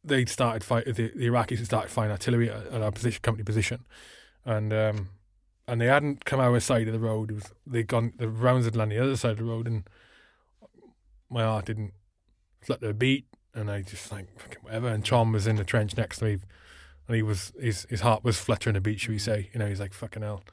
they'd 0.03 0.29
started 0.29 0.63
fight 0.63 0.85
the, 0.85 0.91
the 0.91 1.27
Iraqis 1.27 1.57
had 1.57 1.65
started 1.65 1.91
firing 1.91 2.11
artillery 2.11 2.49
at, 2.49 2.67
at 2.67 2.81
our 2.81 2.91
position, 2.91 3.21
company 3.21 3.43
position, 3.43 3.85
and 4.43 4.73
um, 4.73 5.09
and 5.67 5.79
they 5.79 5.85
hadn't 5.85 6.25
come 6.25 6.39
our 6.39 6.59
side 6.59 6.87
of 6.87 6.93
the 6.93 6.99
road. 6.99 7.31
It 7.31 7.35
was 7.35 7.51
they'd 7.65 7.87
gone 7.87 8.13
the 8.17 8.29
rounds 8.29 8.65
had 8.65 8.75
landed 8.75 8.97
the 8.97 9.03
other 9.03 9.15
side 9.15 9.31
of 9.31 9.37
the 9.37 9.43
road, 9.43 9.67
and 9.67 9.83
my 11.29 11.43
heart 11.43 11.65
didn't 11.65 11.93
let 12.67 12.81
their 12.81 12.93
beat, 12.93 13.25
and 13.53 13.69
I 13.69 13.81
just 13.81 14.11
like 14.11 14.27
fucking 14.39 14.61
whatever. 14.61 14.87
And 14.87 15.05
Tom 15.05 15.31
was 15.31 15.47
in 15.47 15.55
the 15.55 15.63
trench 15.63 15.95
next 15.97 16.19
to 16.19 16.25
me, 16.25 16.39
and 17.07 17.15
he 17.15 17.21
was 17.21 17.53
his 17.59 17.85
his 17.89 18.01
heart 18.01 18.23
was 18.23 18.39
fluttering 18.39 18.75
a 18.75 18.81
beat, 18.81 18.99
should 18.99 19.11
we 19.11 19.19
say? 19.19 19.49
You 19.53 19.59
know, 19.59 19.67
he's 19.67 19.79
like 19.79 19.93
fucking 19.93 20.21
hell. 20.21 20.43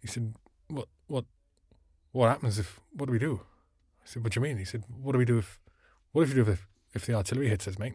He 0.00 0.08
said, 0.08 0.34
"What 0.68 0.88
what 1.06 1.24
what 2.12 2.28
happens 2.28 2.58
if 2.58 2.80
what 2.92 3.06
do 3.06 3.12
we 3.12 3.18
do?" 3.18 3.42
I 4.02 4.06
said, 4.06 4.24
"What 4.24 4.32
do 4.32 4.40
you 4.40 4.42
mean?" 4.42 4.58
He 4.58 4.64
said, 4.64 4.84
"What 4.88 5.12
do 5.12 5.18
we 5.18 5.24
do 5.24 5.38
if 5.38 5.58
what 6.12 6.22
if 6.22 6.30
we 6.30 6.42
do 6.42 6.50
if 6.50 6.66
if 6.94 7.06
the 7.06 7.14
artillery 7.14 7.48
hits 7.48 7.68
us, 7.68 7.78
mate?" 7.78 7.94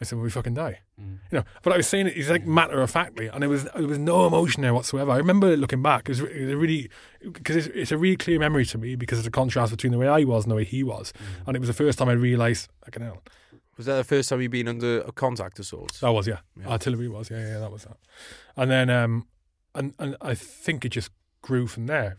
I 0.00 0.04
said, 0.04 0.16
"Well, 0.16 0.24
we 0.24 0.30
fucking 0.30 0.54
die." 0.54 0.80
Mm. 1.00 1.18
You 1.30 1.38
know, 1.38 1.44
but 1.62 1.72
I 1.72 1.76
was 1.76 1.86
saying 1.86 2.08
it. 2.08 2.14
He's 2.14 2.30
like 2.30 2.46
matter 2.46 2.80
of 2.80 2.90
factly, 2.90 3.28
and 3.28 3.42
there 3.42 3.48
was 3.48 3.64
there 3.64 3.86
was 3.86 3.98
no 3.98 4.26
emotion 4.26 4.62
there 4.62 4.74
whatsoever. 4.74 5.10
I 5.10 5.16
remember 5.16 5.56
looking 5.56 5.82
back. 5.82 6.08
It 6.08 6.12
was, 6.12 6.20
it 6.20 6.42
was 6.42 6.50
a 6.50 6.56
really 6.56 6.90
because 7.20 7.56
it's, 7.56 7.66
it's 7.68 7.92
a 7.92 7.98
really 7.98 8.16
clear 8.16 8.38
memory 8.38 8.66
to 8.66 8.78
me 8.78 8.94
because 8.96 9.18
of 9.18 9.24
the 9.24 9.30
contrast 9.30 9.70
between 9.70 9.92
the 9.92 9.98
way 9.98 10.08
I 10.08 10.24
was 10.24 10.44
and 10.44 10.50
the 10.50 10.56
way 10.56 10.64
he 10.64 10.82
was, 10.82 11.12
and 11.46 11.56
it 11.56 11.60
was 11.60 11.68
the 11.68 11.74
first 11.74 11.98
time 11.98 12.08
I 12.08 12.12
realised. 12.12 12.68
I 12.86 12.90
can 12.90 13.02
hell. 13.02 13.22
Was 13.76 13.86
that 13.86 13.96
the 13.96 14.04
first 14.04 14.28
time 14.28 14.40
you'd 14.40 14.50
been 14.50 14.68
under 14.68 15.00
a 15.00 15.12
contact 15.12 15.58
of 15.58 15.66
sorts? 15.66 16.00
That 16.00 16.12
was 16.12 16.26
yeah. 16.26 16.38
Yeah. 16.58 16.68
Artillery 16.68 17.08
was 17.08 17.30
yeah 17.30 17.46
yeah 17.46 17.58
that 17.58 17.72
was 17.72 17.84
that, 17.84 17.96
and 18.56 18.70
then 18.70 18.90
um 18.90 19.26
and 19.74 19.94
and 19.98 20.16
I 20.20 20.34
think 20.34 20.84
it 20.84 20.90
just 20.90 21.10
grew 21.42 21.66
from 21.66 21.86
there. 21.86 22.18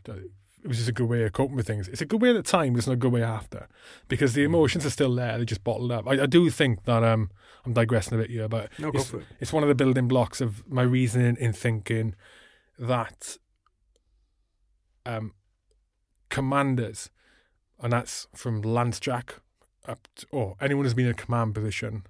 It 0.68 0.72
was 0.72 0.80
just 0.80 0.90
a 0.90 0.92
good 0.92 1.08
way 1.08 1.24
of 1.24 1.32
coping 1.32 1.56
with 1.56 1.66
things. 1.66 1.88
It's 1.88 2.02
a 2.02 2.06
good 2.06 2.22
way 2.22 2.32
at 2.32 2.34
the 2.36 2.44
time, 2.44 2.74
but 2.74 2.80
it's 2.80 2.88
not 2.88 2.94
a 2.94 2.98
good 2.98 3.14
way 3.14 3.24
after, 3.24 3.70
because 4.10 4.32
Mm. 4.32 4.36
the 4.36 4.44
emotions 4.44 4.86
are 4.86 4.90
still 4.90 5.16
there. 5.16 5.38
They're 5.38 5.46
just 5.46 5.64
bottled 5.64 5.94
up. 5.94 6.06
I, 6.06 6.24
I 6.24 6.26
do 6.26 6.50
think 6.50 6.84
that 6.84 7.06
um 7.06 7.32
I'm 7.66 7.72
digressing 7.72 8.16
a 8.16 8.22
bit 8.22 8.30
here, 8.32 8.50
but 8.50 8.70
No, 8.78 8.90
it's, 8.94 9.14
it. 9.14 9.24
it's 9.40 9.54
one 9.54 9.64
of 9.64 9.70
the 9.70 9.76
building 9.76 10.10
blocks 10.10 10.42
of 10.42 10.68
my 10.68 10.82
reasoning 10.82 11.38
in 11.40 11.54
thinking 11.54 12.16
that 12.78 13.38
um 15.06 15.32
commanders, 16.30 17.10
and 17.82 17.94
that's 17.94 18.28
from 18.36 18.62
Lance 18.62 19.00
Jack 19.00 19.36
up 19.88 20.06
to, 20.18 20.28
or 20.32 20.58
anyone 20.60 20.84
who's 20.84 20.94
been 20.94 21.06
in 21.06 21.12
a 21.12 21.16
command 21.16 21.56
position 21.56 22.04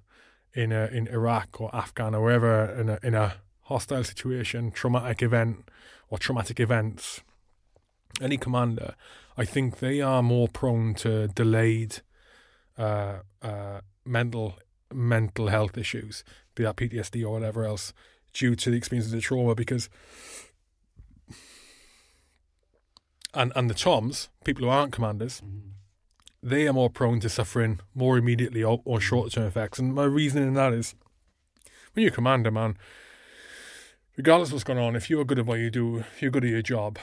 in 0.52 0.72
a, 0.72 0.86
in 0.86 1.06
Iraq 1.06 1.60
or 1.60 1.72
Afghan 1.72 2.12
or 2.12 2.22
wherever 2.24 2.64
in 2.72 2.88
a 2.88 2.98
in 3.04 3.14
a 3.14 3.34
hostile 3.62 4.02
situation, 4.02 4.72
traumatic 4.72 5.22
event 5.22 5.68
or 6.10 6.18
traumatic 6.18 6.58
events, 6.58 7.20
any 8.20 8.36
commander, 8.36 8.94
I 9.36 9.44
think 9.44 9.78
they 9.78 10.00
are 10.00 10.22
more 10.22 10.48
prone 10.48 10.94
to 10.94 11.28
delayed 11.28 12.00
uh, 12.76 13.18
uh, 13.42 13.80
mental 14.04 14.58
mental 14.92 15.48
health 15.48 15.76
issues, 15.76 16.24
be 16.54 16.64
that 16.64 16.76
PTSD 16.76 17.22
or 17.24 17.30
whatever 17.30 17.64
else, 17.64 17.92
due 18.32 18.56
to 18.56 18.70
the 18.70 18.76
experience 18.76 19.06
of 19.06 19.12
the 19.12 19.20
trauma. 19.20 19.54
Because 19.54 19.88
and 23.34 23.52
and 23.54 23.68
the 23.68 23.74
Toms, 23.74 24.28
people 24.44 24.64
who 24.64 24.70
aren't 24.70 24.92
commanders, 24.92 25.42
they 26.42 26.66
are 26.66 26.72
more 26.72 26.90
prone 26.90 27.20
to 27.20 27.28
suffering 27.28 27.80
more 27.94 28.16
immediately 28.16 28.62
or, 28.62 28.80
or 28.84 29.00
short 29.00 29.32
term 29.32 29.46
effects. 29.46 29.78
And 29.78 29.94
my 29.94 30.04
reasoning 30.04 30.48
in 30.48 30.54
that 30.54 30.72
is, 30.72 30.94
when 31.92 32.02
you're 32.02 32.12
a 32.12 32.14
commander, 32.14 32.50
man, 32.50 32.76
regardless 34.16 34.50
of 34.50 34.54
what's 34.54 34.64
going 34.64 34.78
on, 34.78 34.96
if 34.96 35.10
you're 35.10 35.24
good 35.24 35.38
at 35.38 35.46
what 35.46 35.58
you 35.58 35.70
do, 35.70 35.98
if 35.98 36.22
you're 36.22 36.30
good 36.30 36.44
at 36.44 36.50
your 36.50 36.62
job, 36.62 36.98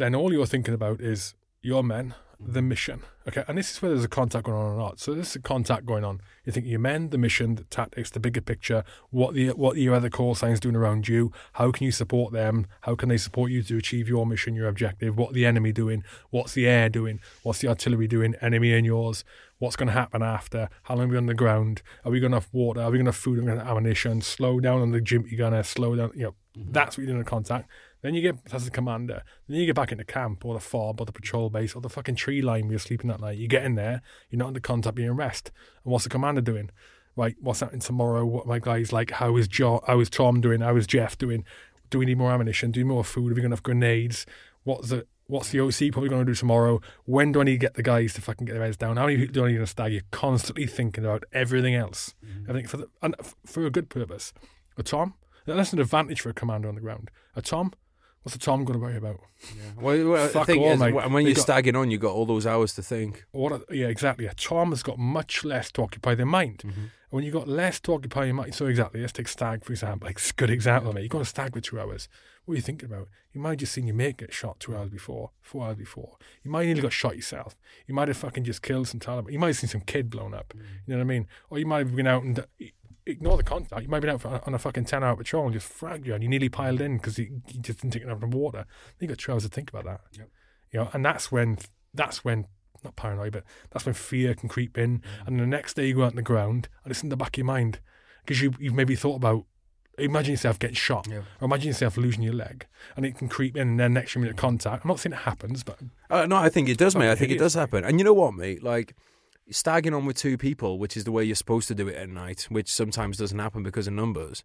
then 0.00 0.14
all 0.14 0.32
you're 0.32 0.46
thinking 0.46 0.74
about 0.74 1.00
is 1.00 1.34
your 1.62 1.84
men, 1.84 2.14
the 2.40 2.62
mission. 2.62 3.02
Okay, 3.28 3.44
and 3.46 3.56
this 3.56 3.70
is 3.70 3.82
where 3.82 3.90
there's 3.90 4.04
a 4.04 4.08
contact 4.08 4.46
going 4.46 4.56
on 4.56 4.74
or 4.74 4.78
not. 4.78 4.98
So 4.98 5.14
this 5.14 5.30
is 5.30 5.36
a 5.36 5.40
contact 5.40 5.84
going 5.84 6.04
on. 6.04 6.20
You 6.44 6.52
think 6.52 6.66
your 6.66 6.80
men, 6.80 7.10
the 7.10 7.18
mission, 7.18 7.54
the 7.54 7.64
tactics, 7.64 8.10
the 8.10 8.18
bigger 8.18 8.40
picture, 8.40 8.82
what 9.10 9.34
the 9.34 9.50
what 9.50 9.76
your 9.76 9.94
other 9.94 10.08
call 10.08 10.34
signs 10.34 10.58
doing 10.58 10.74
around 10.74 11.06
you, 11.06 11.32
how 11.54 11.70
can 11.70 11.84
you 11.84 11.92
support 11.92 12.32
them, 12.32 12.66
how 12.82 12.94
can 12.94 13.08
they 13.10 13.18
support 13.18 13.50
you 13.50 13.62
to 13.62 13.76
achieve 13.76 14.08
your 14.08 14.26
mission, 14.26 14.54
your 14.54 14.68
objective, 14.68 15.18
what 15.18 15.34
the 15.34 15.44
enemy 15.44 15.70
doing, 15.72 16.02
what's 16.30 16.54
the 16.54 16.66
air 16.66 16.88
doing, 16.88 17.20
what's 17.42 17.60
the 17.60 17.68
artillery 17.68 18.08
doing, 18.08 18.34
enemy 18.40 18.72
and 18.72 18.86
yours, 18.86 19.22
what's 19.58 19.76
going 19.76 19.88
to 19.88 19.92
happen 19.92 20.22
after, 20.22 20.68
how 20.84 20.96
long 20.96 21.04
are 21.04 21.12
we 21.12 21.16
on 21.18 21.26
the 21.26 21.34
ground, 21.34 21.82
are 22.04 22.10
we 22.10 22.20
going 22.20 22.32
to 22.32 22.38
have 22.38 22.48
water, 22.52 22.80
are 22.80 22.90
we 22.90 22.96
going 22.96 23.04
to 23.04 23.10
have 23.10 23.16
food, 23.16 23.38
are 23.38 23.42
we 23.42 23.46
going 23.46 23.58
to 23.58 23.64
have 23.64 23.76
ammunition, 23.76 24.22
slow 24.22 24.58
down 24.58 24.80
on 24.80 24.90
the 24.90 25.00
going 25.00 25.52
to 25.52 25.62
slow 25.62 25.94
down, 25.94 26.10
you 26.14 26.22
know, 26.22 26.34
mm-hmm. 26.56 26.72
that's 26.72 26.96
what 26.96 27.02
you're 27.02 27.12
doing 27.12 27.20
in 27.20 27.24
contact. 27.24 27.68
Then 28.02 28.14
you 28.14 28.22
get 28.22 28.36
as 28.52 28.66
a 28.66 28.70
commander. 28.70 29.22
Then 29.48 29.58
you 29.58 29.66
get 29.66 29.74
back 29.74 29.92
into 29.92 30.04
camp 30.04 30.44
or 30.44 30.54
the 30.54 30.60
fob 30.60 31.00
or 31.00 31.06
the 31.06 31.12
patrol 31.12 31.50
base 31.50 31.74
or 31.74 31.82
the 31.82 31.88
fucking 31.88 32.16
tree 32.16 32.40
line 32.42 32.64
where 32.64 32.72
you're 32.72 32.78
sleeping 32.78 33.08
that 33.08 33.20
night. 33.20 33.38
You 33.38 33.48
get 33.48 33.64
in 33.64 33.74
there, 33.74 34.02
you're 34.30 34.38
not 34.38 34.48
under 34.48 34.60
contact, 34.60 34.98
you're 34.98 35.10
in 35.10 35.16
rest. 35.16 35.50
And 35.84 35.92
what's 35.92 36.04
the 36.04 36.10
commander 36.10 36.40
doing? 36.40 36.70
Right, 37.16 37.36
what's 37.40 37.60
happening 37.60 37.80
tomorrow? 37.80 38.24
What 38.24 38.46
my 38.46 38.58
guys 38.58 38.92
like? 38.92 39.10
How 39.10 39.36
is 39.36 39.48
jo- 39.48 39.82
How 39.86 40.00
is 40.00 40.08
Tom 40.08 40.40
doing? 40.40 40.60
How 40.60 40.76
is 40.76 40.86
Jeff 40.86 41.18
doing? 41.18 41.44
Do 41.90 41.98
we 41.98 42.06
need 42.06 42.18
more 42.18 42.30
ammunition? 42.30 42.70
Do 42.70 42.80
we 42.80 42.84
need 42.84 42.92
more 42.94 43.04
food? 43.04 43.28
Have 43.28 43.36
we 43.36 43.42
got 43.42 43.46
enough 43.46 43.62
grenades? 43.62 44.26
What's 44.62 44.88
the 44.88 45.06
What's 45.30 45.50
the 45.50 45.60
OC 45.60 45.92
probably 45.92 46.08
going 46.08 46.26
to 46.26 46.32
do 46.32 46.34
tomorrow? 46.34 46.80
When 47.04 47.30
do 47.30 47.40
I 47.40 47.44
need 47.44 47.52
to 47.52 47.58
get 47.58 47.74
the 47.74 47.84
guys 47.84 48.14
to 48.14 48.20
fucking 48.20 48.46
get 48.46 48.54
their 48.54 48.64
heads 48.64 48.76
down? 48.76 48.96
How 48.96 49.06
many 49.06 49.16
people 49.16 49.32
do 49.32 49.44
I 49.44 49.52
need 49.52 49.58
to 49.58 49.66
stag? 49.66 49.92
You're 49.92 50.02
constantly 50.10 50.66
thinking 50.66 51.04
about 51.04 51.22
everything 51.32 51.76
else. 51.76 52.16
Mm-hmm. 52.26 52.50
I 52.50 52.54
think 52.54 52.68
for 52.68 52.78
the 52.78 52.88
and 53.00 53.14
for 53.46 53.64
a 53.64 53.70
good 53.70 53.88
purpose. 53.88 54.32
A 54.76 54.82
Tom, 54.82 55.14
that's 55.46 55.72
an 55.72 55.78
advantage 55.78 56.20
for 56.20 56.30
a 56.30 56.34
commander 56.34 56.68
on 56.68 56.74
the 56.74 56.80
ground. 56.80 57.12
A 57.36 57.42
Tom, 57.42 57.72
what's 58.22 58.36
a 58.36 58.38
Tom 58.38 58.64
going 58.64 58.78
to 58.78 58.84
worry 58.84 58.96
about? 58.96 59.20
Well, 59.80 60.08
well, 60.08 60.28
Fuck 60.28 60.46
the 60.46 60.52
thing 60.54 60.62
all, 60.62 60.72
is, 60.72 60.80
mate. 60.80 60.94
when 60.94 61.24
you're 61.26 61.34
got- 61.34 61.42
stagging 61.42 61.76
on, 61.76 61.90
you've 61.90 62.00
got 62.00 62.12
all 62.12 62.26
those 62.26 62.46
hours 62.46 62.74
to 62.74 62.82
think. 62.82 63.24
What? 63.32 63.52
A, 63.52 63.62
yeah, 63.70 63.86
exactly. 63.86 64.26
A 64.26 64.34
Tom 64.34 64.70
has 64.70 64.82
got 64.82 64.98
much 64.98 65.44
less 65.44 65.70
to 65.72 65.82
occupy 65.82 66.14
their 66.14 66.26
mind. 66.26 66.58
Mm-hmm. 66.58 66.84
When 67.10 67.24
you've 67.24 67.34
got 67.34 67.48
less 67.48 67.80
to 67.80 67.94
occupy 67.94 68.26
your 68.26 68.34
mind, 68.34 68.54
so 68.54 68.66
exactly, 68.66 69.00
let's 69.00 69.12
take 69.12 69.26
stag 69.26 69.64
for 69.64 69.72
example. 69.72 70.06
Like, 70.06 70.16
it's 70.16 70.30
a 70.30 70.34
good 70.34 70.50
example, 70.50 70.92
mate. 70.92 71.02
You've 71.02 71.10
got 71.10 71.22
a 71.22 71.24
stag 71.24 71.54
for 71.54 71.60
two 71.60 71.80
hours. 71.80 72.08
What 72.44 72.52
are 72.52 72.56
you 72.56 72.62
thinking 72.62 72.86
about? 72.88 73.08
You 73.32 73.40
might 73.40 73.50
have 73.50 73.58
just 73.58 73.72
seen 73.72 73.86
your 73.86 73.96
mate 73.96 74.18
get 74.18 74.32
shot 74.32 74.60
two 74.60 74.76
hours 74.76 74.90
before, 74.90 75.30
four 75.40 75.66
hours 75.66 75.76
before. 75.76 76.16
You 76.44 76.50
might 76.52 76.60
have 76.60 76.66
nearly 76.68 76.82
got 76.82 76.92
shot 76.92 77.16
yourself. 77.16 77.56
You 77.86 77.94
might 77.94 78.08
have 78.08 78.16
fucking 78.16 78.44
just 78.44 78.62
killed 78.62 78.88
some 78.88 79.00
Taliban. 79.00 79.32
You 79.32 79.38
might 79.40 79.48
have 79.48 79.56
seen 79.56 79.70
some 79.70 79.80
kid 79.82 80.08
blown 80.08 80.34
up. 80.34 80.52
Mm. 80.56 80.60
You 80.86 80.94
know 80.94 80.98
what 80.98 81.00
I 81.00 81.04
mean? 81.04 81.26
Or 81.50 81.58
you 81.58 81.66
might 81.66 81.78
have 81.78 81.94
been 81.96 82.06
out 82.06 82.22
and 82.22 82.44
ignore 83.06 83.36
the 83.36 83.42
contact. 83.42 83.82
You 83.82 83.88
might 83.88 84.00
been 84.00 84.10
out 84.10 84.20
for, 84.20 84.40
on 84.46 84.54
a 84.54 84.58
fucking 84.58 84.84
10 84.84 85.02
hour 85.02 85.16
patrol 85.16 85.44
and 85.44 85.52
just 85.52 85.68
fragged 85.72 86.06
you 86.06 86.14
and 86.14 86.22
you 86.22 86.28
nearly 86.28 86.48
piled 86.48 86.80
in 86.80 86.96
because 86.96 87.18
you, 87.18 87.42
you 87.48 87.60
just 87.60 87.80
didn't 87.80 87.92
take 87.92 88.02
enough 88.02 88.22
of 88.22 88.30
the 88.30 88.36
water. 88.36 88.64
Then 88.98 89.08
you 89.08 89.08
got 89.08 89.18
two 89.18 89.32
hours 89.32 89.42
to 89.44 89.48
think 89.48 89.70
about 89.70 89.84
that. 89.84 90.00
Yep. 90.18 90.28
You 90.72 90.80
know, 90.80 90.90
and 90.92 91.04
that's 91.04 91.32
when, 91.32 91.58
that's 91.94 92.24
when, 92.24 92.46
not 92.84 92.96
paranoid, 92.96 93.32
but 93.32 93.44
that's 93.70 93.84
when 93.84 93.94
fear 93.94 94.34
can 94.34 94.48
creep 94.48 94.78
in. 94.78 94.98
Mm. 94.98 95.02
And 95.26 95.40
the 95.40 95.46
next 95.46 95.74
day 95.74 95.88
you 95.88 95.94
go 95.96 96.02
out 96.04 96.12
on 96.12 96.16
the 96.16 96.22
ground 96.22 96.68
and 96.84 96.90
it's 96.90 97.02
in 97.02 97.08
the 97.08 97.16
back 97.16 97.34
of 97.34 97.38
your 97.38 97.46
mind 97.46 97.80
because 98.24 98.40
you, 98.40 98.52
you've 98.58 98.74
maybe 98.74 98.94
thought 98.96 99.16
about, 99.16 99.44
imagine 99.98 100.32
yourself 100.32 100.58
getting 100.58 100.76
shot 100.76 101.06
Yeah. 101.10 101.22
or 101.40 101.44
imagine 101.46 101.68
yourself 101.68 101.96
losing 101.98 102.22
your 102.22 102.32
leg 102.32 102.66
and 102.96 103.04
it 103.04 103.18
can 103.18 103.28
creep 103.28 103.56
in 103.56 103.68
and 103.68 103.80
then 103.80 103.92
next 103.92 104.16
minute 104.16 104.36
contact. 104.36 104.84
I'm 104.84 104.88
not 104.88 105.00
saying 105.00 105.12
it 105.12 105.20
happens, 105.20 105.62
but 105.62 105.78
Uh, 106.08 106.26
no, 106.26 106.36
I 106.36 106.48
think 106.48 106.68
it 106.68 106.78
does, 106.78 106.96
mate. 106.96 107.10
I 107.10 107.14
think 107.16 107.32
it 107.32 107.38
does 107.38 107.54
happen. 107.54 107.84
And 107.84 107.98
you 107.98 108.04
know 108.04 108.14
what, 108.14 108.34
mate? 108.34 108.62
Like, 108.62 108.94
stagging 109.50 109.94
on 109.94 110.06
with 110.06 110.16
two 110.16 110.36
people, 110.36 110.78
which 110.78 110.96
is 110.96 111.04
the 111.04 111.12
way 111.12 111.24
you're 111.24 111.34
supposed 111.34 111.68
to 111.68 111.74
do 111.74 111.88
it 111.88 111.96
at 111.96 112.08
night, 112.08 112.46
which 112.48 112.72
sometimes 112.72 113.16
doesn't 113.16 113.38
happen 113.38 113.62
because 113.62 113.86
of 113.86 113.92
numbers. 113.92 114.44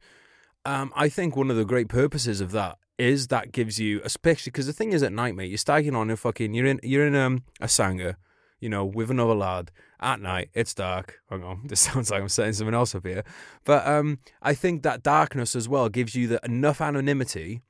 Um, 0.65 0.91
I 0.95 1.09
think 1.09 1.35
one 1.35 1.51
of 1.51 1.57
the 1.57 1.65
great 1.65 1.87
purposes 1.87 2.41
of 2.41 2.51
that 2.51 2.77
is 2.97 3.27
that 3.27 3.51
gives 3.51 3.79
you, 3.79 4.01
especially 4.03 4.51
because 4.51 4.67
the 4.67 4.73
thing 4.73 4.93
is 4.93 5.03
at 5.03 5.13
night, 5.13 5.35
mate, 5.35 5.49
you're 5.49 5.57
stagging 5.57 5.95
on 5.95 6.09
a 6.09 6.17
fucking, 6.17 6.53
you're 6.53 6.65
in, 6.65 6.79
you're 6.81 7.05
in 7.05 7.15
um, 7.15 7.43
a 7.61 7.67
sangar, 7.67 8.17
you 8.59 8.69
know, 8.69 8.85
with 8.85 9.11
another 9.11 9.35
lad 9.35 9.71
at 9.99 10.19
night. 10.19 10.49
It's 10.53 10.73
dark. 10.73 11.19
Hang 11.29 11.43
on, 11.43 11.61
this 11.65 11.81
sounds 11.81 12.09
like 12.09 12.21
I'm 12.21 12.29
setting 12.29 12.53
something 12.53 12.73
else 12.73 12.95
up 12.95 13.05
here, 13.05 13.23
but 13.63 13.85
um, 13.85 14.19
I 14.41 14.53
think 14.53 14.83
that 14.83 15.03
darkness 15.03 15.55
as 15.55 15.69
well 15.69 15.89
gives 15.89 16.15
you 16.15 16.27
the 16.27 16.39
enough 16.43 16.81
anonymity 16.81 17.61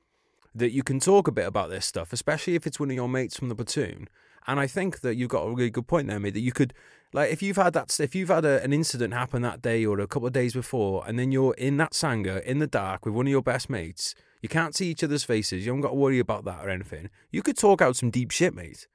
that 0.53 0.71
you 0.71 0.83
can 0.83 0.99
talk 0.99 1.27
a 1.27 1.31
bit 1.31 1.45
about 1.45 1.69
this 1.69 1.85
stuff, 1.85 2.13
especially 2.13 2.55
if 2.55 2.65
it's 2.65 2.79
one 2.79 2.89
of 2.89 2.95
your 2.95 3.09
mates 3.09 3.37
from 3.37 3.49
the 3.49 3.55
platoon. 3.55 4.07
And 4.47 4.59
I 4.59 4.67
think 4.67 5.01
that 5.01 5.15
you've 5.15 5.29
got 5.29 5.41
a 5.41 5.51
really 5.51 5.69
good 5.69 5.87
point 5.87 6.07
there, 6.07 6.19
mate. 6.19 6.33
That 6.33 6.41
you 6.41 6.51
could, 6.51 6.73
like, 7.15 7.31
if 7.31 7.41
you've 7.41 7.55
had 7.55 7.71
that, 7.73 7.97
if 7.99 8.13
you've 8.13 8.27
had 8.27 8.43
a, 8.43 8.61
an 8.61 8.73
incident 8.73 9.13
happen 9.13 9.41
that 9.43 9.61
day 9.61 9.85
or 9.85 9.99
a 10.01 10.05
couple 10.05 10.27
of 10.27 10.33
days 10.33 10.53
before, 10.53 11.01
and 11.07 11.17
then 11.17 11.31
you're 11.31 11.53
in 11.53 11.77
that 11.77 11.93
sangar 11.93 12.39
in 12.39 12.59
the 12.59 12.67
dark 12.67 13.05
with 13.05 13.15
one 13.15 13.25
of 13.25 13.31
your 13.31 13.41
best 13.41 13.69
mates, 13.69 14.15
you 14.41 14.49
can't 14.49 14.75
see 14.75 14.91
each 14.91 15.01
other's 15.01 15.23
faces. 15.23 15.65
You 15.65 15.71
haven't 15.71 15.83
got 15.83 15.89
to 15.89 15.95
worry 15.95 16.19
about 16.19 16.43
that 16.43 16.65
or 16.65 16.69
anything. 16.69 17.09
You 17.31 17.41
could 17.41 17.57
talk 17.57 17.81
out 17.81 17.95
some 17.95 18.09
deep 18.09 18.31
shit, 18.31 18.53
mate, 18.53 18.87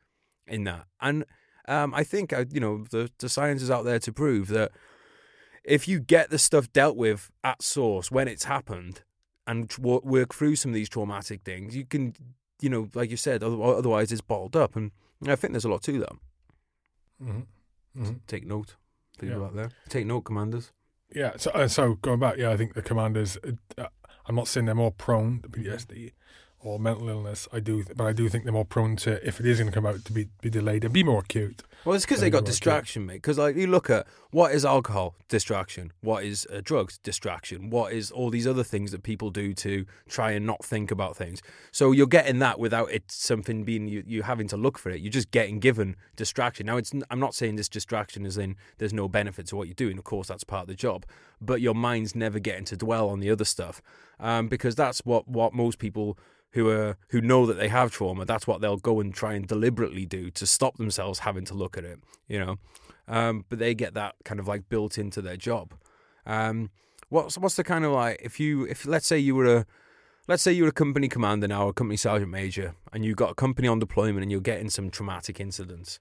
in 0.47 0.65
that. 0.65 0.85
And 1.01 1.25
um, 1.67 1.95
I 1.95 2.05
think, 2.05 2.35
uh, 2.35 2.45
you 2.53 2.61
know, 2.61 2.85
the 2.91 3.11
the 3.21 3.31
science 3.31 3.63
is 3.63 3.71
out 3.71 3.87
there 3.87 3.99
to 4.01 4.13
prove 4.13 4.49
that 4.49 4.73
if 5.65 5.89
you 5.89 5.99
get 5.99 6.29
the 6.29 6.39
stuff 6.39 6.71
dealt 6.75 6.99
with 6.99 7.31
at 7.43 7.63
source 7.63 8.11
when 8.11 8.29
it's 8.29 8.45
happened 8.45 9.03
and 9.47 9.75
work 9.79 10.35
through 10.35 10.57
some 10.57 10.73
of 10.73 10.75
these 10.75 10.91
traumatic 10.91 11.41
things, 11.43 11.75
you 11.75 11.87
can, 11.87 12.15
you 12.61 12.69
know, 12.69 12.89
like 12.93 13.11
you 13.11 13.17
said, 13.17 13.43
otherwise 13.43 14.13
it's 14.13 14.21
bottled 14.21 14.57
up. 14.57 14.77
And 14.77 14.91
I 15.27 15.37
think 15.37 15.55
there's 15.55 15.65
a 15.65 15.71
lot 15.71 15.83
to 15.85 15.99
that. 16.01 16.13
mhm. 17.23 17.47
Mhm. 17.97 18.21
Take 18.27 18.47
note. 18.47 18.77
Think 19.19 19.31
Yeah. 19.31 19.37
about 19.39 19.55
that. 19.57 19.73
Take 19.89 20.07
note, 20.07 20.23
commanders. 20.23 20.73
Yeah, 21.15 21.37
so 21.37 21.51
uh, 21.51 21.67
so 21.69 21.95
going 21.97 22.21
back, 22.21 22.37
yeah, 22.37 22.51
I 22.51 22.57
think 22.57 22.75
the 22.75 22.83
commanders. 22.83 23.37
Uh, 23.39 23.53
uh, 23.77 23.89
I'm 24.27 24.37
not 24.37 24.47
saying 24.49 24.67
they're 24.67 24.75
more 24.75 24.93
prone 24.93 25.41
to 25.43 25.49
PTSD 25.49 26.13
or 26.63 26.79
mental 26.79 27.09
illness. 27.09 27.49
I 27.53 27.61
do, 27.61 27.85
but 27.97 28.05
I 28.05 28.13
do 28.13 28.29
think 28.29 28.45
they're 28.45 28.53
more 28.53 28.65
prone 28.65 28.97
to, 28.97 29.27
if 29.27 29.41
it 29.41 29.47
is 29.47 29.59
going 29.59 29.71
to 29.71 29.75
come 29.75 29.87
out, 29.87 30.05
to 30.05 30.13
be 30.13 30.29
be 30.41 30.51
delayed 30.51 30.85
and 30.85 30.93
be 30.93 31.03
more 31.03 31.21
acute. 31.21 31.63
Well, 31.85 31.95
it's 31.95 32.05
because 32.05 32.21
they 32.21 32.29
got 32.29 32.45
distraction, 32.45 33.07
mate. 33.07 33.15
Because 33.15 33.39
like 33.39 33.57
you 33.57 33.67
look 33.67 33.89
at 33.89 34.07
what 34.31 34.53
is 34.53 34.65
alcohol 34.67 35.15
distraction, 35.29 35.93
what 36.03 36.25
is 36.25 36.47
uh, 36.53 36.61
drugs 36.63 36.99
distraction, 36.99 37.71
what 37.71 37.93
is 37.93 38.11
all 38.11 38.29
these 38.29 38.47
other 38.47 38.63
things 38.63 38.93
that 38.93 39.03
people 39.03 39.31
do 39.31 39.55
to 39.55 39.87
try 40.07 40.33
and 40.33 40.45
not 40.45 40.63
think 40.63 40.91
about 40.91 41.17
things. 41.17 41.41
So 41.73 41.93
you're 41.93 42.07
getting 42.07 42.39
that 42.41 42.59
without 42.59 42.91
it 42.91 43.11
something 43.11 43.65
being 43.65 43.89
you, 43.89 44.05
you 44.07 44.23
having 44.23 44.47
to 44.49 44.59
look 44.59 44.77
for 44.79 44.91
it. 44.91 45.01
You're 45.01 45.11
just 45.11 45.31
getting 45.31 45.59
given 45.59 45.97
distraction. 46.17 46.67
Now, 46.67 46.77
it's 46.77 46.93
I'm 47.11 47.21
not 47.21 47.35
saying 47.35 47.57
this 47.57 47.69
distraction 47.69 48.27
is 48.27 48.37
in 48.37 48.57
there's 48.77 48.93
no 48.93 49.09
benefit 49.09 49.47
to 49.47 49.57
what 49.57 49.67
you're 49.67 49.75
doing. 49.75 49.97
Of 49.97 50.05
course, 50.05 50.29
that's 50.29 50.45
part 50.45 50.63
of 50.63 50.69
the 50.69 50.75
job, 50.75 51.07
but 51.41 51.63
your 51.63 51.75
mind's 51.75 52.15
never 52.15 52.39
getting 52.39 52.67
to 52.67 52.77
dwell 52.77 53.09
on 53.09 53.21
the 53.21 53.31
other 53.31 53.47
stuff 53.47 53.81
um, 54.21 54.49
because 54.49 54.75
that's 54.75 55.01
what 55.01 55.27
what 55.27 55.55
most 55.55 55.79
people 55.79 56.19
who 56.53 56.69
are 56.69 56.97
who 57.11 57.21
know 57.21 57.47
that 57.47 57.55
they 57.55 57.69
have 57.69 57.91
trauma, 57.91 58.25
that's 58.25 58.47
what 58.47 58.61
they'll 58.61 58.77
go 58.77 59.01
and 59.01 59.15
try 59.15 59.35
and 59.35 59.47
deliberately 59.47 60.07
do 60.07 60.31
to 60.31 60.47
stop 60.47 60.77
themselves 60.77 61.21
having 61.21 61.45
to 61.47 61.55
look 61.55 61.77
at 61.79 61.85
it. 61.85 62.01
You 62.29 62.41
know, 62.41 62.57
um, 63.09 63.45
but 63.49 63.59
they 63.59 63.75
get 63.75 63.95
that 63.95 64.17
kind 64.25 64.41
of 64.41 64.49
like 64.49 64.69
built 64.69 64.99
into 64.99 65.23
their 65.23 65.37
job. 65.37 65.75
Um, 66.27 66.71
what's 67.09 67.39
what's 67.39 67.57
the 67.57 67.65
kind 67.65 67.85
of 67.85 67.93
like 67.93 68.21
if 68.23 68.41
you 68.41 68.65
if 68.65 68.87
let's 68.87 69.07
say 69.07 69.19
you 69.19 69.35
were 69.35 69.57
a 69.57 69.67
let's 70.29 70.43
say 70.43 70.53
you're 70.53 70.69
a 70.69 70.73
company 70.73 71.09
commander 71.09 71.49
now, 71.49 71.69
a 71.69 71.73
company 71.73 71.97
sergeant 71.97 72.31
major, 72.31 72.75
and 72.93 73.05
you've 73.05 73.17
got 73.17 73.31
a 73.31 73.35
company 73.35 73.69
on 73.69 73.79
deployment 73.79 74.23
and 74.23 74.31
you're 74.31 74.41
getting 74.41 74.71
some 74.71 74.91
traumatic 74.91 75.41
incidents. 75.41 75.99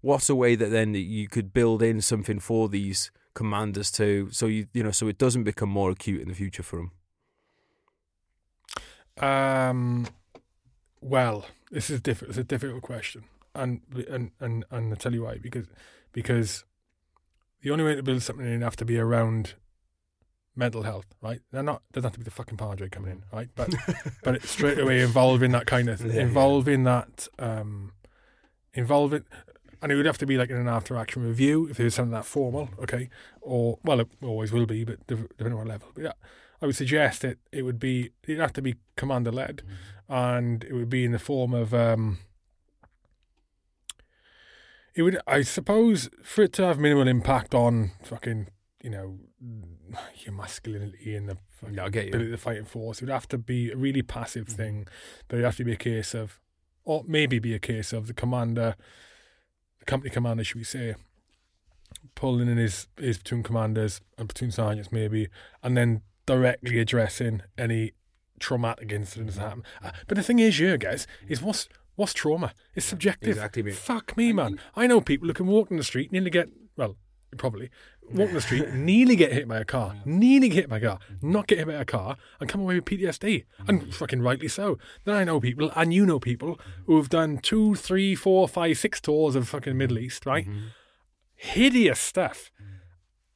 What's 0.00 0.28
a 0.28 0.34
way 0.34 0.54
that 0.54 0.70
then 0.70 0.94
you 0.94 1.28
could 1.28 1.52
build 1.52 1.82
in 1.82 2.00
something 2.00 2.38
for 2.38 2.68
these 2.68 3.10
commanders 3.34 3.92
to 3.92 4.28
so 4.32 4.46
you 4.46 4.66
you 4.72 4.82
know 4.82 4.90
so 4.90 5.06
it 5.06 5.16
doesn't 5.16 5.44
become 5.44 5.68
more 5.68 5.90
acute 5.92 6.20
in 6.20 6.28
the 6.28 6.34
future 6.34 6.62
for 6.62 6.76
them? 6.76 6.92
Um, 9.22 10.06
well, 11.00 11.46
this 11.70 11.90
is 11.90 12.00
diff- 12.00 12.22
it's 12.22 12.38
a 12.38 12.44
difficult 12.44 12.82
question, 12.82 13.24
and 13.54 13.80
and 14.08 14.30
and 14.40 14.64
and 14.70 14.90
I'll 14.92 14.96
tell 14.96 15.12
you 15.14 15.22
why 15.24 15.38
because 15.38 15.66
because 16.12 16.64
the 17.62 17.70
only 17.70 17.84
way 17.84 17.94
to 17.94 18.02
build 18.02 18.22
something 18.22 18.46
in 18.46 18.62
have 18.62 18.76
to 18.76 18.84
be 18.84 18.98
around 18.98 19.54
mental 20.56 20.82
health, 20.82 21.06
right? 21.22 21.40
They're 21.52 21.62
not 21.62 21.82
doesn't 21.92 22.06
have 22.06 22.12
to 22.14 22.18
be 22.18 22.24
the 22.24 22.30
fucking 22.30 22.56
padre 22.56 22.88
coming 22.88 23.12
in, 23.12 23.22
right? 23.32 23.48
But 23.54 23.74
but 24.22 24.34
it's 24.36 24.50
straight 24.50 24.78
away 24.78 25.00
involving 25.02 25.52
that 25.52 25.66
kind 25.66 25.88
of 25.88 26.00
Yeah, 26.04 26.12
yeah. 26.14 26.20
involving 26.22 26.84
that 26.84 27.28
um 27.38 27.92
involving 28.74 29.24
and 29.80 29.92
it 29.92 29.94
would 29.94 30.06
have 30.06 30.18
to 30.18 30.26
be 30.26 30.36
like 30.36 30.50
in 30.50 30.56
an 30.56 30.68
after 30.68 30.96
action 30.96 31.22
review 31.22 31.68
if 31.68 31.76
there's 31.76 31.94
something 31.94 32.12
that 32.12 32.24
formal, 32.24 32.68
okay? 32.80 33.08
Or 33.40 33.78
well 33.84 34.00
it 34.00 34.08
always 34.22 34.50
will 34.50 34.66
be, 34.66 34.84
but 34.84 35.06
dep- 35.06 35.28
depending 35.36 35.52
on 35.52 35.58
what 35.58 35.68
level. 35.68 35.88
But 35.94 36.02
yeah. 36.04 36.12
I 36.60 36.66
would 36.66 36.76
suggest 36.76 37.22
that 37.22 37.38
it 37.52 37.62
would 37.62 37.78
be 37.78 38.10
it'd 38.24 38.40
have 38.40 38.52
to 38.54 38.62
be 38.62 38.74
commander 38.96 39.30
led 39.30 39.62
and 40.08 40.64
it 40.64 40.72
would 40.72 40.90
be 40.90 41.04
in 41.04 41.12
the 41.12 41.18
form 41.18 41.54
of 41.54 41.72
um 41.72 42.18
it 44.94 45.02
would 45.02 45.18
I 45.26 45.42
suppose 45.42 46.08
for 46.22 46.42
it 46.42 46.52
to 46.54 46.64
have 46.66 46.78
minimal 46.78 47.06
impact 47.08 47.54
on 47.54 47.92
fucking 48.04 48.48
you 48.82 48.90
know, 48.90 49.18
your 50.24 50.32
masculinity 50.34 51.16
and 51.16 51.28
the 51.28 51.36
Yeah, 51.72 51.84
I 51.86 51.88
get 51.88 52.04
you. 52.04 52.10
ability 52.10 52.30
to 52.30 52.36
fight 52.36 52.58
in 52.58 52.64
force. 52.64 52.98
It 53.02 53.06
would 53.06 53.12
have 53.12 53.26
to 53.28 53.38
be 53.38 53.72
a 53.72 53.76
really 53.76 54.02
passive 54.02 54.46
Mm-hmm. 54.46 54.56
thing, 54.56 54.88
but 55.26 55.34
it'd 55.36 55.44
have 55.44 55.56
to 55.56 55.64
be 55.64 55.72
a 55.72 55.76
case 55.76 56.14
of, 56.14 56.38
or 56.84 57.04
maybe 57.06 57.40
be 57.40 57.54
a 57.54 57.58
case 57.58 57.92
of 57.92 58.06
the 58.06 58.14
commander, 58.14 58.76
the 59.80 59.84
company 59.84 60.10
commander, 60.10 60.44
should 60.44 60.58
we 60.58 60.64
say, 60.64 60.94
pulling 62.14 62.48
in 62.48 62.56
his, 62.56 62.86
his 62.98 63.18
platoon 63.18 63.42
commanders 63.42 64.00
and 64.16 64.28
platoon 64.28 64.52
sergeants 64.52 64.92
maybe, 64.92 65.28
and 65.62 65.76
then 65.76 66.02
directly 66.28 66.78
addressing 66.78 67.42
any 67.56 67.92
traumatic 68.38 68.92
incidents 68.92 69.34
that 69.36 69.40
happen. 69.42 69.64
Uh, 69.82 69.90
But 70.06 70.16
the 70.16 70.22
thing 70.22 70.38
is, 70.38 70.60
yeah, 70.60 70.76
guys, 70.76 71.06
is 71.28 71.42
what's 71.42 71.68
what's 71.96 72.12
trauma? 72.14 72.52
It's 72.74 72.86
subjective. 72.86 73.30
Exactly, 73.30 73.62
mate. 73.62 73.74
Fuck 73.74 74.16
me, 74.16 74.32
man. 74.32 74.60
I 74.76 74.86
know 74.86 75.00
people 75.00 75.26
who 75.28 75.34
can 75.34 75.46
walk 75.46 75.70
in 75.70 75.76
the 75.78 75.82
street, 75.82 76.12
nearly 76.12 76.30
get 76.30 76.48
well, 76.76 76.96
probably 77.36 77.70
walk 78.12 78.28
in 78.28 78.34
the 78.34 78.40
street, 78.40 78.72
nearly 78.90 79.16
get 79.16 79.32
hit 79.32 79.48
by 79.48 79.58
a 79.58 79.64
car, 79.64 79.96
nearly 80.04 80.48
get 80.48 80.56
hit 80.56 80.68
by 80.68 80.78
a 80.78 80.80
car, 80.80 80.98
not 81.20 81.46
get 81.48 81.58
hit 81.58 81.66
by 81.66 81.74
a 81.74 81.84
car, 81.84 82.16
and 82.40 82.48
come 82.48 82.60
away 82.60 82.76
with 82.76 82.84
PTSD, 82.84 83.44
and 83.66 83.92
fucking 83.94 84.22
rightly 84.22 84.48
so. 84.48 84.78
Then 85.04 85.16
I 85.16 85.24
know 85.24 85.40
people, 85.40 85.72
and 85.74 85.92
you 85.92 86.06
know 86.06 86.20
people 86.20 86.58
who 86.86 86.96
have 86.98 87.08
done 87.08 87.38
two, 87.38 87.74
three, 87.74 88.14
four, 88.14 88.46
five, 88.48 88.78
six 88.78 89.00
tours 89.00 89.34
of 89.34 89.48
fucking 89.48 89.76
Middle 89.76 89.98
East, 89.98 90.24
right? 90.26 90.46
Hideous 91.34 92.00
stuff. 92.00 92.50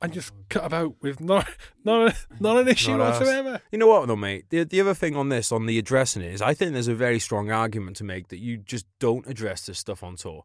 And 0.03 0.13
just 0.13 0.33
cut 0.49 0.65
about 0.65 0.97
with 1.01 1.21
not 1.33 1.49
not 1.85 2.15
not 2.41 2.59
an 2.59 2.69
issue 2.69 2.97
Not 2.97 3.21
whatsoever. 3.21 3.63
You 3.71 3.79
know 3.79 3.87
what, 3.87 4.07
though, 4.09 4.17
mate? 4.17 4.47
The, 4.51 4.65
the 4.65 4.81
other 4.81 4.95
thing 4.95 5.17
on 5.17 5.29
this, 5.29 5.53
on 5.53 5.67
the 5.67 5.79
addressing 5.79 6.23
is, 6.23 6.43
I 6.43 6.55
think 6.55 6.73
there's 6.73 6.89
a 6.89 6.95
very 6.95 7.21
strong 7.21 7.51
argument 7.51 7.97
to 7.99 8.05
make 8.05 8.29
that 8.29 8.39
you 8.39 8.57
just 8.57 8.87
don't 8.99 9.27
address 9.27 9.67
this 9.67 9.79
stuff 9.79 10.03
on 10.03 10.17
tour. 10.17 10.45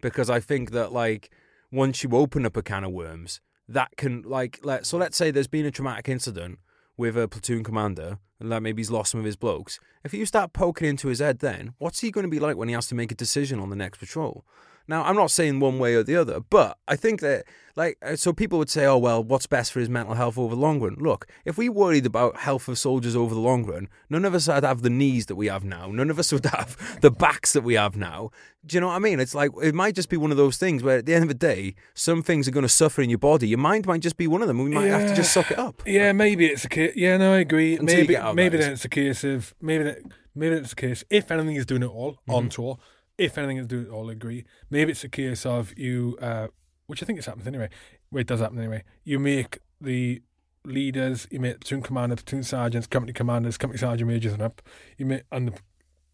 Because 0.00 0.30
I 0.30 0.40
think 0.40 0.70
that, 0.70 0.92
like, 0.92 1.30
once 1.70 2.02
you 2.02 2.10
open 2.12 2.46
up 2.46 2.56
a 2.56 2.62
can 2.62 2.84
of 2.84 2.92
worms, 2.92 3.40
that 3.68 3.96
can, 3.96 4.22
like, 4.22 4.60
let, 4.62 4.86
so 4.86 4.98
let's 4.98 5.16
say 5.16 5.30
there's 5.30 5.46
been 5.46 5.66
a 5.66 5.70
traumatic 5.70 6.08
incident 6.08 6.58
with 6.96 7.16
a 7.16 7.28
platoon 7.28 7.64
commander, 7.64 8.18
and 8.42 8.50
like 8.50 8.62
maybe 8.62 8.80
he's 8.80 8.90
lost 8.90 9.12
some 9.12 9.20
of 9.20 9.26
his 9.26 9.36
blokes. 9.36 9.80
If 10.04 10.12
you 10.12 10.26
start 10.26 10.52
poking 10.52 10.88
into 10.88 11.08
his 11.08 11.20
head, 11.20 11.38
then 11.38 11.74
what's 11.78 12.00
he 12.00 12.10
going 12.10 12.24
to 12.24 12.30
be 12.30 12.40
like 12.40 12.56
when 12.56 12.68
he 12.68 12.74
has 12.74 12.88
to 12.88 12.94
make 12.94 13.10
a 13.10 13.16
decision 13.16 13.58
on 13.58 13.70
the 13.70 13.76
next 13.76 13.98
patrol? 13.98 14.44
Now, 14.88 15.04
I'm 15.04 15.14
not 15.16 15.30
saying 15.30 15.60
one 15.60 15.78
way 15.78 15.94
or 15.94 16.02
the 16.02 16.16
other, 16.16 16.40
but 16.40 16.76
I 16.88 16.96
think 16.96 17.20
that, 17.20 17.44
like, 17.76 17.96
uh, 18.02 18.16
so 18.16 18.32
people 18.32 18.58
would 18.58 18.68
say, 18.68 18.84
oh, 18.84 18.98
well, 18.98 19.22
what's 19.22 19.46
best 19.46 19.72
for 19.72 19.78
his 19.78 19.88
mental 19.88 20.14
health 20.14 20.36
over 20.36 20.56
the 20.56 20.60
long 20.60 20.80
run? 20.80 20.96
Look, 20.98 21.28
if 21.44 21.56
we 21.56 21.68
worried 21.68 22.04
about 22.04 22.38
health 22.38 22.66
of 22.66 22.76
soldiers 22.78 23.14
over 23.14 23.32
the 23.32 23.40
long 23.40 23.64
run, 23.64 23.88
none 24.10 24.24
of 24.24 24.34
us 24.34 24.48
would 24.48 24.64
have 24.64 24.82
the 24.82 24.90
knees 24.90 25.26
that 25.26 25.36
we 25.36 25.46
have 25.46 25.62
now. 25.62 25.86
None 25.86 26.10
of 26.10 26.18
us 26.18 26.32
would 26.32 26.44
have 26.46 26.98
the 27.00 27.12
backs 27.12 27.52
that 27.52 27.62
we 27.62 27.74
have 27.74 27.96
now. 27.96 28.30
Do 28.66 28.76
you 28.76 28.80
know 28.80 28.88
what 28.88 28.96
I 28.96 28.98
mean? 28.98 29.20
It's 29.20 29.34
like, 29.34 29.52
it 29.62 29.74
might 29.74 29.94
just 29.94 30.08
be 30.08 30.16
one 30.16 30.32
of 30.32 30.36
those 30.36 30.56
things 30.56 30.82
where 30.82 30.98
at 30.98 31.06
the 31.06 31.14
end 31.14 31.22
of 31.22 31.28
the 31.28 31.34
day, 31.34 31.76
some 31.94 32.22
things 32.22 32.46
are 32.48 32.52
going 32.52 32.62
to 32.62 32.68
suffer 32.68 33.02
in 33.02 33.08
your 33.08 33.18
body. 33.18 33.48
Your 33.48 33.58
mind 33.58 33.86
might 33.86 34.02
just 34.02 34.16
be 34.16 34.26
one 34.26 34.42
of 34.42 34.48
them. 34.48 34.58
We 34.58 34.70
might 34.70 34.86
have 34.86 35.08
to 35.08 35.14
just 35.14 35.32
suck 35.32 35.50
it 35.52 35.58
up. 35.58 35.82
Yeah, 35.86 36.12
maybe 36.12 36.46
it's 36.46 36.64
a 36.64 36.68
case. 36.68 36.92
Yeah, 36.96 37.16
no, 37.16 37.34
I 37.34 37.38
agree. 37.38 37.78
Maybe 37.78 38.16
of 38.32 38.36
maybe 38.36 38.56
that, 38.56 38.62
then 38.64 38.72
it's 38.72 38.84
a 38.84 38.88
case 38.88 39.24
of 39.24 39.54
maybe 39.60 39.84
that, 39.84 39.98
maybe 40.34 40.56
it's 40.56 40.72
a 40.72 40.76
case. 40.76 41.04
If 41.10 41.30
anything 41.30 41.56
is 41.56 41.66
doing 41.66 41.82
it 41.82 41.86
all 41.86 42.12
Mm-hmm. 42.12 42.34
on 42.34 42.48
tour, 42.48 42.78
if 43.18 43.38
anything 43.38 43.58
is 43.58 43.66
doing 43.66 43.86
it 43.86 43.90
all, 43.90 44.10
agree. 44.10 44.44
Maybe 44.70 44.92
it's 44.92 45.04
a 45.04 45.08
case 45.08 45.46
of 45.46 45.76
you, 45.78 46.16
uh, 46.20 46.48
which 46.86 47.02
I 47.02 47.06
think 47.06 47.18
it 47.18 47.24
happens 47.24 47.46
anyway. 47.46 47.68
Where 48.10 48.20
it 48.20 48.26
does 48.26 48.40
happen 48.40 48.58
anyway. 48.58 48.82
You 49.04 49.18
make 49.18 49.58
the 49.80 50.22
leaders, 50.64 51.26
you 51.30 51.40
make 51.40 51.60
platoon 51.60 51.82
commanders, 51.82 52.22
platoon 52.22 52.42
sergeants, 52.42 52.86
company 52.86 53.12
commanders, 53.12 53.56
company 53.56 53.78
sergeant 53.78 54.08
majors, 54.08 54.32
and 54.32 54.42
up. 54.42 54.62
You 54.98 55.06
make 55.06 55.22
and 55.32 55.48
the 55.48 55.58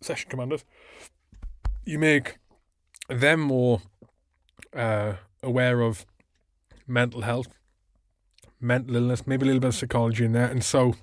session 0.00 0.30
commanders. 0.30 0.64
You 1.84 1.98
make 1.98 2.38
them 3.08 3.40
more 3.40 3.80
uh, 4.74 5.14
aware 5.42 5.80
of 5.80 6.04
mental 6.86 7.22
health 7.22 7.48
mental 8.60 8.96
illness, 8.96 9.26
maybe 9.26 9.44
a 9.44 9.46
little 9.46 9.60
bit 9.60 9.68
of 9.68 9.74
psychology 9.74 10.24
in 10.24 10.32
there. 10.32 10.46
And 10.46 10.64
so, 10.64 10.94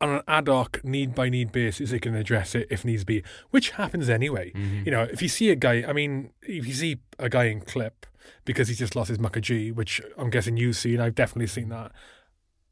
on 0.00 0.10
an 0.10 0.22
ad 0.28 0.48
hoc, 0.48 0.84
need 0.84 1.14
by 1.14 1.28
need 1.28 1.52
basis, 1.52 1.90
they 1.90 1.98
can 1.98 2.14
address 2.14 2.54
it 2.54 2.66
if 2.70 2.84
needs 2.84 3.04
be, 3.04 3.22
which 3.50 3.70
happens 3.70 4.08
anyway. 4.08 4.52
Mm-hmm. 4.52 4.82
You 4.84 4.90
know, 4.90 5.02
if 5.02 5.22
you 5.22 5.28
see 5.28 5.50
a 5.50 5.56
guy, 5.56 5.84
I 5.86 5.92
mean, 5.92 6.30
if 6.42 6.66
you 6.66 6.74
see 6.74 6.98
a 7.18 7.28
guy 7.28 7.44
in 7.44 7.60
clip 7.60 8.06
because 8.44 8.68
he's 8.68 8.78
just 8.78 8.96
lost 8.96 9.08
his 9.08 9.18
mucker 9.18 9.40
G, 9.40 9.70
which 9.70 10.00
I'm 10.18 10.30
guessing 10.30 10.56
you've 10.56 10.76
seen, 10.76 11.00
I've 11.00 11.14
definitely 11.14 11.46
seen 11.46 11.68
that. 11.70 11.92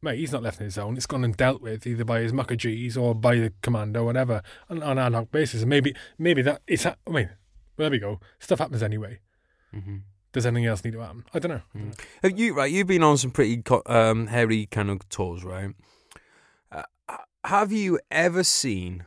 Mate, 0.05 0.19
he's 0.19 0.33
not 0.33 0.43
left 0.43 0.61
in 0.61 0.65
his 0.65 0.79
own. 0.79 0.97
It's 0.97 1.07
gone 1.07 1.25
and 1.25 1.37
dealt 1.37 1.63
with 1.63 1.87
either 1.87 2.05
by 2.05 2.21
his 2.21 2.33
mucker 2.33 2.57
G's 2.57 2.97
or 2.97 3.15
by 3.15 3.37
the 3.37 3.53
commando, 3.63 4.05
whatever, 4.05 4.43
on, 4.69 4.83
on 4.83 4.99
an 4.99 5.07
ad 5.07 5.15
hoc 5.15 5.31
basis. 5.31 5.63
And 5.63 5.71
maybe, 5.71 5.95
maybe 6.19 6.43
that 6.43 6.61
it's. 6.67 6.85
I 6.85 6.97
mean, 7.07 7.31
well, 7.77 7.85
there 7.85 7.91
we 7.91 7.99
go. 8.01 8.19
Stuff 8.41 8.59
happens 8.59 8.83
anyway. 8.83 9.21
Mm-hmm. 9.73 9.99
Does 10.33 10.47
anything 10.47 10.67
else 10.67 10.85
need 10.85 10.95
to 10.95 11.01
happen? 11.01 11.25
I 11.33 11.39
don't 11.39 11.51
know. 11.53 11.63
Mm. 11.77 12.01
Have 12.23 12.39
you 12.39 12.55
right? 12.55 12.71
You've 12.71 12.87
been 12.87 13.03
on 13.03 13.19
some 13.19 13.31
pretty 13.31 13.63
um, 13.87 14.27
hairy 14.27 14.67
kind 14.67 14.91
of 14.91 15.07
tours, 15.09 15.45
right? 15.45 15.75
Have 17.45 17.73
you 17.73 17.99
ever 18.11 18.45
seen 18.45 19.05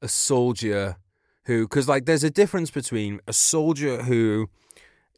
a 0.00 0.08
soldier 0.08 0.96
who? 1.44 1.64
Because 1.64 1.88
like, 1.88 2.06
there's 2.06 2.24
a 2.24 2.30
difference 2.30 2.70
between 2.70 3.20
a 3.26 3.32
soldier 3.32 4.02
who 4.02 4.48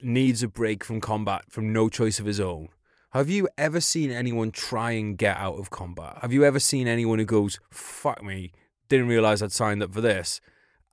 needs 0.02 0.42
a 0.42 0.48
break 0.48 0.84
from 0.84 1.00
combat 1.00 1.44
from 1.48 1.72
no 1.72 1.88
choice 1.88 2.18
of 2.18 2.26
his 2.26 2.40
own. 2.40 2.68
Have 3.10 3.30
you 3.30 3.48
ever 3.56 3.80
seen 3.80 4.10
anyone 4.10 4.50
try 4.50 4.92
and 4.92 5.16
get 5.16 5.36
out 5.36 5.58
of 5.58 5.70
combat? 5.70 6.18
Have 6.20 6.32
you 6.32 6.44
ever 6.44 6.60
seen 6.60 6.86
anyone 6.86 7.18
who 7.18 7.24
goes, 7.24 7.58
"Fuck 7.70 8.22
me, 8.22 8.52
didn't 8.88 9.08
realize 9.08 9.40
I'd 9.40 9.52
signed 9.52 9.82
up 9.82 9.94
for 9.94 10.00
this. 10.00 10.40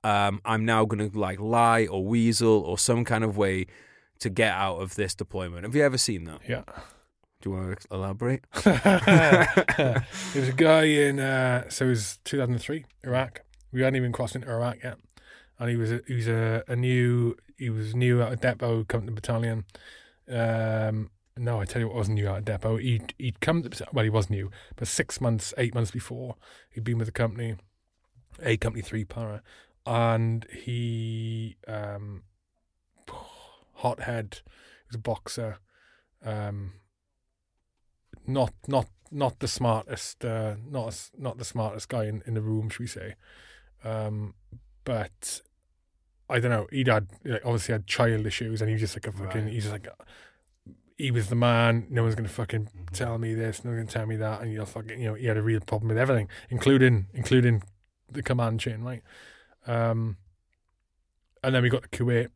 Um, 0.04 0.40
I'm 0.44 0.64
now 0.64 0.84
gonna 0.84 1.10
like 1.12 1.40
lie 1.40 1.86
or 1.86 2.04
weasel 2.04 2.60
or 2.60 2.78
some 2.78 3.04
kind 3.04 3.24
of 3.24 3.36
way." 3.36 3.66
To 4.20 4.30
get 4.30 4.54
out 4.54 4.78
of 4.78 4.94
this 4.94 5.14
deployment, 5.14 5.64
have 5.64 5.74
you 5.76 5.82
ever 5.82 5.98
seen 5.98 6.24
that? 6.24 6.40
Yeah. 6.48 6.62
Do 7.46 7.52
you 7.52 7.58
want 7.58 7.78
to 7.78 7.94
elaborate? 7.94 8.44
there 8.64 10.04
was 10.34 10.48
a 10.48 10.52
guy 10.52 10.82
in 10.82 11.20
uh, 11.20 11.68
so 11.68 11.86
it 11.86 11.90
was 11.90 12.18
2003 12.24 12.84
Iraq. 13.04 13.42
We 13.70 13.82
hadn't 13.82 13.94
even 13.94 14.10
crossed 14.10 14.34
into 14.34 14.50
Iraq 14.50 14.78
yet, 14.82 14.96
and 15.60 15.70
he 15.70 15.76
was 15.76 15.92
a, 15.92 16.00
he 16.08 16.14
was 16.14 16.26
a, 16.26 16.64
a 16.66 16.74
new 16.74 17.36
he 17.56 17.70
was 17.70 17.94
new 17.94 18.20
out 18.20 18.32
of 18.32 18.40
depot, 18.40 18.82
come 18.82 19.06
to 19.06 19.12
battalion. 19.12 19.64
Um, 20.28 21.10
no, 21.36 21.60
I 21.60 21.66
tell 21.66 21.80
you 21.80 21.86
what, 21.86 21.94
wasn't 21.94 22.16
new 22.16 22.28
out 22.28 22.38
of 22.38 22.44
depot. 22.46 22.78
He'd 22.78 23.14
he'd 23.16 23.38
come 23.38 23.62
to 23.62 23.86
well, 23.92 24.02
he 24.02 24.10
was 24.10 24.28
new, 24.28 24.50
but 24.74 24.88
six 24.88 25.20
months, 25.20 25.54
eight 25.56 25.72
months 25.72 25.92
before, 25.92 26.34
he'd 26.70 26.82
been 26.82 26.98
with 26.98 27.06
the 27.06 27.12
company, 27.12 27.54
a 28.42 28.56
company 28.56 28.82
three 28.82 29.04
para, 29.04 29.40
and 29.86 30.48
he 30.50 31.58
um, 31.68 32.24
hothead. 33.74 34.40
He 34.42 34.88
was 34.88 34.96
a 34.96 34.98
boxer. 34.98 35.58
Um, 36.24 36.72
not 38.26 38.52
not 38.66 38.88
not 39.10 39.38
the 39.38 39.48
smartest 39.48 40.24
uh, 40.24 40.56
not 40.68 41.10
not 41.18 41.38
the 41.38 41.44
smartest 41.44 41.88
guy 41.88 42.04
in, 42.04 42.22
in 42.26 42.34
the 42.34 42.42
room 42.42 42.68
should 42.68 42.80
we 42.80 42.86
say. 42.86 43.14
Um, 43.84 44.34
but 44.84 45.40
I 46.28 46.40
don't 46.40 46.50
know 46.50 46.66
he'd 46.72 46.88
had 46.88 47.08
like, 47.24 47.42
obviously 47.44 47.72
had 47.72 47.86
child 47.86 48.26
issues 48.26 48.60
and 48.60 48.68
he 48.68 48.74
was 48.74 48.80
just 48.80 48.96
like 48.96 49.06
a 49.06 49.12
fucking 49.12 49.44
Right. 49.44 49.52
he's 49.52 49.64
just 49.64 49.72
like 49.72 49.88
he 50.98 51.10
was 51.10 51.28
the 51.28 51.34
man 51.36 51.86
no 51.90 52.02
one's 52.02 52.14
gonna 52.14 52.28
fucking 52.28 52.68
tell 52.92 53.18
me 53.18 53.34
this 53.34 53.64
no 53.64 53.70
one's 53.70 53.82
gonna 53.82 53.92
tell 53.92 54.06
me 54.06 54.16
that 54.16 54.40
and 54.40 54.50
you 54.52 54.58
know 54.58 54.64
fucking 54.64 54.98
you 55.00 55.06
know 55.08 55.14
he 55.14 55.26
had 55.26 55.36
a 55.36 55.42
real 55.42 55.60
problem 55.60 55.88
with 55.88 55.98
everything 55.98 56.28
including 56.50 57.06
including 57.12 57.62
the 58.10 58.22
command 58.22 58.58
chain 58.60 58.82
right? 58.82 59.02
Um, 59.66 60.16
and 61.42 61.54
then 61.54 61.62
we 61.62 61.68
got 61.68 61.82
to 61.82 61.88
Kuwait. 61.88 62.28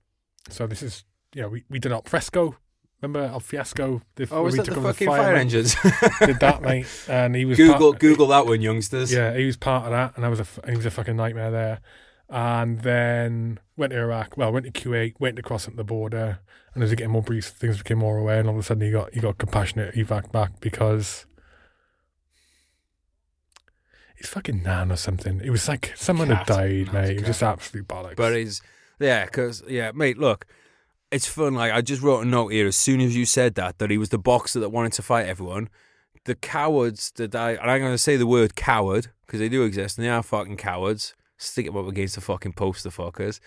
So 0.49 0.67
this 0.67 0.83
is 0.83 1.05
you 1.35 1.43
know 1.43 1.49
we, 1.49 1.65
we 1.69 1.79
did 1.79 1.93
al 1.93 2.03
fresco 2.03 2.57
remember 3.01 3.27
al 3.33 3.41
fiasco 3.41 4.03
the, 4.17 4.29
Oh, 4.31 4.43
was 4.43 4.53
we 4.53 4.59
that 4.59 4.67
took 4.67 4.75
the 4.75 4.83
fucking 4.83 5.07
fire 5.07 5.19
firemen? 5.19 5.41
engines? 5.41 5.77
did 6.21 6.41
that, 6.41 6.63
mate. 6.63 6.87
And 7.09 7.35
he 7.35 7.45
was 7.45 7.57
Google, 7.57 7.93
part, 7.93 8.01
Google 8.01 8.27
that 8.29 8.47
one, 8.47 8.61
youngsters. 8.61 9.13
Yeah, 9.13 9.35
he 9.37 9.47
was 9.47 9.57
part 9.57 9.85
of 9.85 9.91
that, 9.93 10.17
and 10.17 10.25
I 10.25 10.29
was 10.29 10.41
a 10.41 10.47
he 10.69 10.77
was 10.77 10.87
a 10.87 10.91
fucking 10.91 11.17
nightmare 11.17 11.51
there. 11.51 11.81
And 12.29 12.81
then 12.83 13.59
went 13.77 13.91
to 13.93 13.99
Iraq. 13.99 14.37
Well, 14.37 14.53
went 14.53 14.67
to 14.67 14.73
Kuwait, 14.73 15.15
went 15.19 15.39
across 15.39 15.67
at 15.67 15.77
the 15.77 15.83
border, 15.83 16.39
and 16.75 16.85
as 16.85 16.91
he 16.91 16.97
getting 16.97 17.11
more 17.13 17.23
brief, 17.23 17.47
things 17.47 17.79
became 17.79 17.99
more 17.99 18.19
aware. 18.19 18.39
And 18.39 18.49
all 18.49 18.55
of 18.55 18.61
a 18.61 18.63
sudden, 18.63 18.83
he 18.85 18.93
got 18.93 19.13
he 19.13 19.21
got 19.21 19.39
compassionate 19.39 19.95
evac 19.95 20.31
back 20.31 20.61
because 20.61 21.27
he's 24.17 24.29
fucking 24.29 24.63
nan 24.63 24.93
or 24.93 24.97
something. 24.97 25.41
It 25.43 25.51
was 25.51 25.67
like 25.67 25.93
someone 25.97 26.29
had 26.29 26.47
died, 26.47 26.93
mate. 26.93 27.09
a 27.09 27.11
It 27.13 27.17
was 27.17 27.27
just 27.27 27.43
absolute 27.43 27.89
bollocks. 27.89 28.17
But 28.17 28.37
he's 28.37 28.63
yeah, 29.01 29.25
because 29.25 29.65
yeah, 29.67 29.91
mate. 29.93 30.19
Look, 30.19 30.47
it's 31.11 31.27
fun. 31.27 31.55
Like 31.55 31.73
I 31.73 31.81
just 31.81 32.03
wrote 32.03 32.21
a 32.21 32.25
note 32.25 32.49
here. 32.49 32.67
As 32.67 32.77
soon 32.77 33.01
as 33.01 33.17
you 33.17 33.25
said 33.25 33.55
that, 33.57 33.79
that 33.79 33.91
he 33.91 33.99
was 33.99 34.11
the 34.11 34.19
boxer 34.19 34.61
that 34.61 34.71
wanted 34.71 34.93
to 34.95 35.03
fight 35.03 35.27
everyone. 35.27 35.69
The 36.25 36.35
cowards 36.35 37.13
that 37.17 37.35
I 37.35 37.53
and 37.53 37.71
I'm 37.71 37.81
going 37.81 37.93
to 37.93 37.99
say 37.99 38.17
the 38.17 38.27
word 38.27 38.55
coward 38.55 39.09
because 39.27 39.41
they 39.41 39.49
do 39.49 39.63
exist 39.63 39.99
and 39.99 40.07
they 40.07 40.11
are 40.11 40.23
fucking 40.23 40.57
cowards. 40.57 41.15
Stick 41.37 41.67
them 41.67 41.77
up 41.77 41.87
against 41.87 42.15
the 42.17 42.21
fucking 42.21 42.53
poster 42.53 42.91
fuckers. 42.91 43.41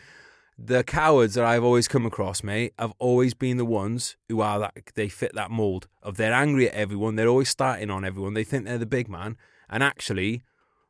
The 0.58 0.84
cowards 0.84 1.34
that 1.34 1.46
I've 1.46 1.64
always 1.64 1.88
come 1.88 2.06
across, 2.06 2.44
mate, 2.44 2.74
have 2.78 2.94
always 3.00 3.34
been 3.34 3.58
the 3.58 3.66
ones 3.66 4.18
who 4.30 4.42
are 4.42 4.60
that 4.60 4.74
they 4.94 5.10
fit 5.10 5.34
that 5.34 5.50
mold 5.50 5.88
of 6.02 6.18
they're 6.18 6.34
angry 6.34 6.70
at 6.70 6.76
everyone. 6.76 7.16
They're 7.16 7.28
always 7.28 7.50
starting 7.50 7.90
on 7.90 8.06
everyone. 8.06 8.34
They 8.34 8.44
think 8.44 8.66
they're 8.66 8.78
the 8.78 8.86
big 8.86 9.10
man, 9.10 9.36
and 9.68 9.82
actually, 9.82 10.44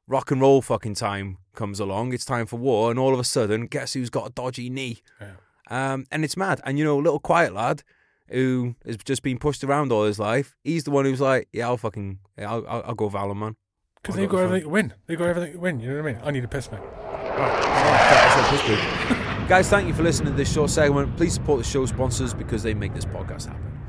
rock 0.05 0.31
and 0.31 0.41
roll 0.41 0.61
fucking 0.61 0.95
time 0.95 1.37
comes 1.55 1.79
along. 1.79 2.13
It's 2.13 2.25
time 2.25 2.45
for 2.45 2.57
war, 2.57 2.89
and 2.89 2.99
all 2.99 3.13
of 3.13 3.19
a 3.19 3.23
sudden, 3.23 3.67
guess 3.67 3.93
who's 3.93 4.09
got 4.09 4.27
a 4.27 4.33
dodgy 4.33 4.69
knee? 4.69 4.99
Yeah. 5.21 5.35
Um, 5.69 6.05
and 6.11 6.23
it's 6.23 6.37
mad. 6.37 6.61
And 6.65 6.77
you 6.77 6.85
know, 6.85 6.97
little 6.97 7.19
quiet 7.19 7.53
lad, 7.53 7.83
who 8.29 8.75
has 8.85 8.97
just 8.97 9.23
been 9.23 9.37
pushed 9.37 9.63
around 9.63 9.91
all 9.91 10.05
his 10.05 10.19
life. 10.19 10.55
He's 10.63 10.83
the 10.83 10.91
one 10.91 11.05
who's 11.05 11.21
like, 11.21 11.47
yeah, 11.51 11.67
I'll 11.67 11.77
fucking, 11.77 12.19
yeah, 12.37 12.51
I'll, 12.51 12.65
I'll, 12.67 12.83
I'll 12.87 12.95
go 12.95 13.09
Valor, 13.09 13.35
man. 13.35 13.55
Because 14.01 14.15
they 14.15 14.25
go 14.25 14.33
got 14.33 14.43
everything 14.43 14.63
to 14.63 14.69
win. 14.69 14.93
They 15.07 15.15
got 15.15 15.29
everything 15.29 15.53
to 15.53 15.59
win. 15.59 15.79
You 15.79 15.89
know 15.89 16.01
what 16.01 16.09
I 16.09 16.13
mean? 16.13 16.21
I 16.25 16.31
need 16.31 16.43
a 16.43 16.47
piss, 16.47 16.71
mate. 16.71 16.81
Guys, 19.47 19.69
thank 19.69 19.87
you 19.87 19.93
for 19.93 20.03
listening 20.03 20.33
to 20.33 20.37
this 20.37 20.51
short 20.51 20.69
segment. 20.69 21.15
Please 21.15 21.35
support 21.35 21.59
the 21.59 21.63
show 21.63 21.85
sponsors 21.85 22.33
because 22.33 22.63
they 22.63 22.73
make 22.73 22.93
this 22.93 23.05
podcast 23.05 23.47
happen. 23.47 23.79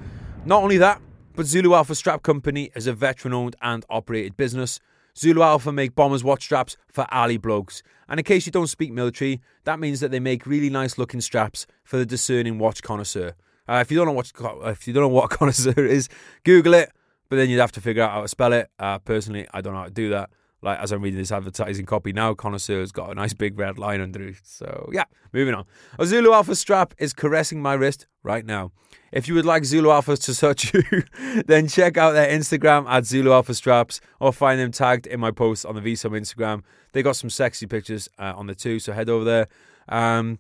Not 0.45 0.63
only 0.63 0.79
that, 0.79 1.01
but 1.35 1.47
Zulu 1.47 1.75
Alpha 1.75 1.95
Strap 1.95 2.23
Company 2.23 2.71
is 2.77 2.87
a 2.87 2.93
veteran 2.93 3.35
owned 3.35 3.57
and 3.61 3.85
operated 3.91 4.37
business. 4.37 4.79
Zulu 5.17 5.43
Alpha 5.43 5.73
make 5.73 5.95
bombers 5.95 6.25
watch 6.25 6.43
straps 6.43 6.77
for 6.91 7.07
alley 7.11 7.37
blokes. 7.37 7.83
And 8.09 8.21
in 8.21 8.25
case 8.25 8.47
you 8.47 8.53
don't 8.53 8.67
speak 8.67 8.93
military, 8.93 9.41
that 9.65 9.79
means 9.79 10.01
that 10.01 10.11
they 10.11 10.21
make 10.21 10.47
really 10.47 10.71
nice 10.71 10.99
looking 10.99 11.21
straps 11.21 11.67
for 11.85 11.97
the 11.97 12.07
discerning 12.07 12.59
watch 12.59 12.83
connoisseur. 12.83 13.35
Uh, 13.69 13.79
if 13.81 13.91
you 13.91 13.97
don't 13.97 14.07
know 14.07 14.13
what 14.13 14.31
if 14.67 14.87
you 14.87 14.93
don't 14.93 15.05
know 15.05 15.09
what 15.09 15.31
connoisseur 15.39 15.85
is, 15.85 16.09
Google 16.45 16.75
it. 16.75 16.91
But 17.31 17.37
then 17.37 17.49
you'd 17.49 17.61
have 17.61 17.73
to 17.73 17.81
figure 17.81 18.03
out 18.03 18.11
how 18.11 18.23
to 18.23 18.29
spell 18.29 18.53
it. 18.53 18.69
Uh, 18.79 18.99
personally, 18.99 19.47
I 19.53 19.61
don't 19.61 19.73
know 19.73 19.81
how 19.81 19.87
to 19.87 19.91
do 19.91 20.11
that. 20.11 20.31
Like 20.65 20.79
as 20.79 20.93
I'm 20.93 21.03
reading 21.03 21.19
this 21.19 21.31
advertising 21.31 21.85
copy 21.85 22.13
now, 22.13 22.33
connoisseur's 22.33 22.91
got 22.91 23.11
a 23.11 23.15
nice 23.15 23.35
big 23.35 23.59
red 23.59 23.79
line 23.79 24.01
underneath. 24.01 24.41
So 24.45 24.89
yeah, 24.93 25.05
moving 25.33 25.55
on. 25.55 25.67
A 25.99 26.07
Zulu 26.07 26.33
Alpha 26.33 26.57
strap 26.57 26.95
is 26.99 27.13
caressing 27.13 27.61
my 27.61 27.75
wrist 27.75 28.07
right 28.23 28.47
now. 28.47 28.73
If 29.13 29.29
you 29.29 29.35
would 29.35 29.45
like 29.45 29.65
Zulu 29.67 29.91
Alphas 29.91 30.25
to 30.25 30.35
touch 30.35 30.73
you, 30.93 31.05
then 31.47 31.69
check 31.69 31.99
out 31.99 32.13
their 32.13 32.29
Instagram 32.29 32.89
at 32.89 33.05
Zulu 33.05 33.33
Alpha 33.33 33.53
Straps 33.53 34.01
or 34.19 34.33
find 34.33 34.59
them 34.59 34.73
tagged 34.73 35.07
in 35.07 35.21
my 35.21 35.31
posts 35.31 35.67
on 35.67 35.75
the 35.75 35.83
VSOM 35.83 36.19
Instagram. 36.19 36.63
They 36.93 37.03
got 37.03 37.17
some 37.17 37.31
sexy 37.31 37.67
pictures 37.67 38.09
uh, 38.19 38.33
on 38.35 38.47
the 38.47 38.55
two, 38.55 38.79
so 38.79 38.93
head 38.93 39.11
over 39.11 39.25
there. 39.25 39.49
Um, 39.89 40.39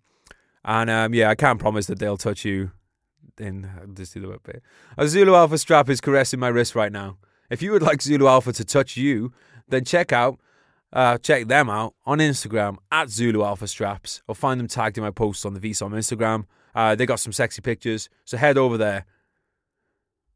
and 0.64 0.88
um, 0.88 1.12
yeah, 1.12 1.28
I 1.28 1.34
can't 1.34 1.60
promise 1.60 1.86
that 1.86 1.98
they'll 1.98 2.16
touch 2.16 2.44
you. 2.44 2.72
In 3.38 3.68
just 3.94 4.14
do 4.14 4.20
the 4.20 4.38
bit. 4.42 4.62
A 4.96 5.06
Zulu 5.06 5.34
Alpha 5.34 5.58
strap 5.58 5.90
is 5.90 6.00
caressing 6.00 6.40
my 6.40 6.48
wrist 6.48 6.74
right 6.74 6.92
now. 6.92 7.18
If 7.50 7.62
you 7.62 7.72
would 7.72 7.82
like 7.82 8.00
Zulu 8.00 8.26
Alpha 8.26 8.52
to 8.52 8.64
touch 8.64 8.96
you, 8.96 9.32
then 9.68 9.84
check 9.84 10.12
out 10.12 10.38
uh, 10.94 11.18
check 11.18 11.48
them 11.48 11.68
out 11.68 11.94
on 12.06 12.18
Instagram 12.18 12.76
at 12.92 13.10
Zulu 13.10 13.42
Alpha 13.42 13.66
Straps 13.66 14.22
or 14.28 14.34
find 14.34 14.60
them 14.60 14.68
tagged 14.68 14.96
in 14.96 15.02
my 15.02 15.10
posts 15.10 15.44
on 15.44 15.52
the 15.52 15.60
VSOM 15.60 15.90
Instagram. 15.90 16.44
Uh, 16.74 16.94
they 16.94 17.04
got 17.04 17.18
some 17.18 17.32
sexy 17.32 17.60
pictures, 17.60 18.08
so 18.24 18.36
head 18.36 18.56
over 18.56 18.78
there. 18.78 19.04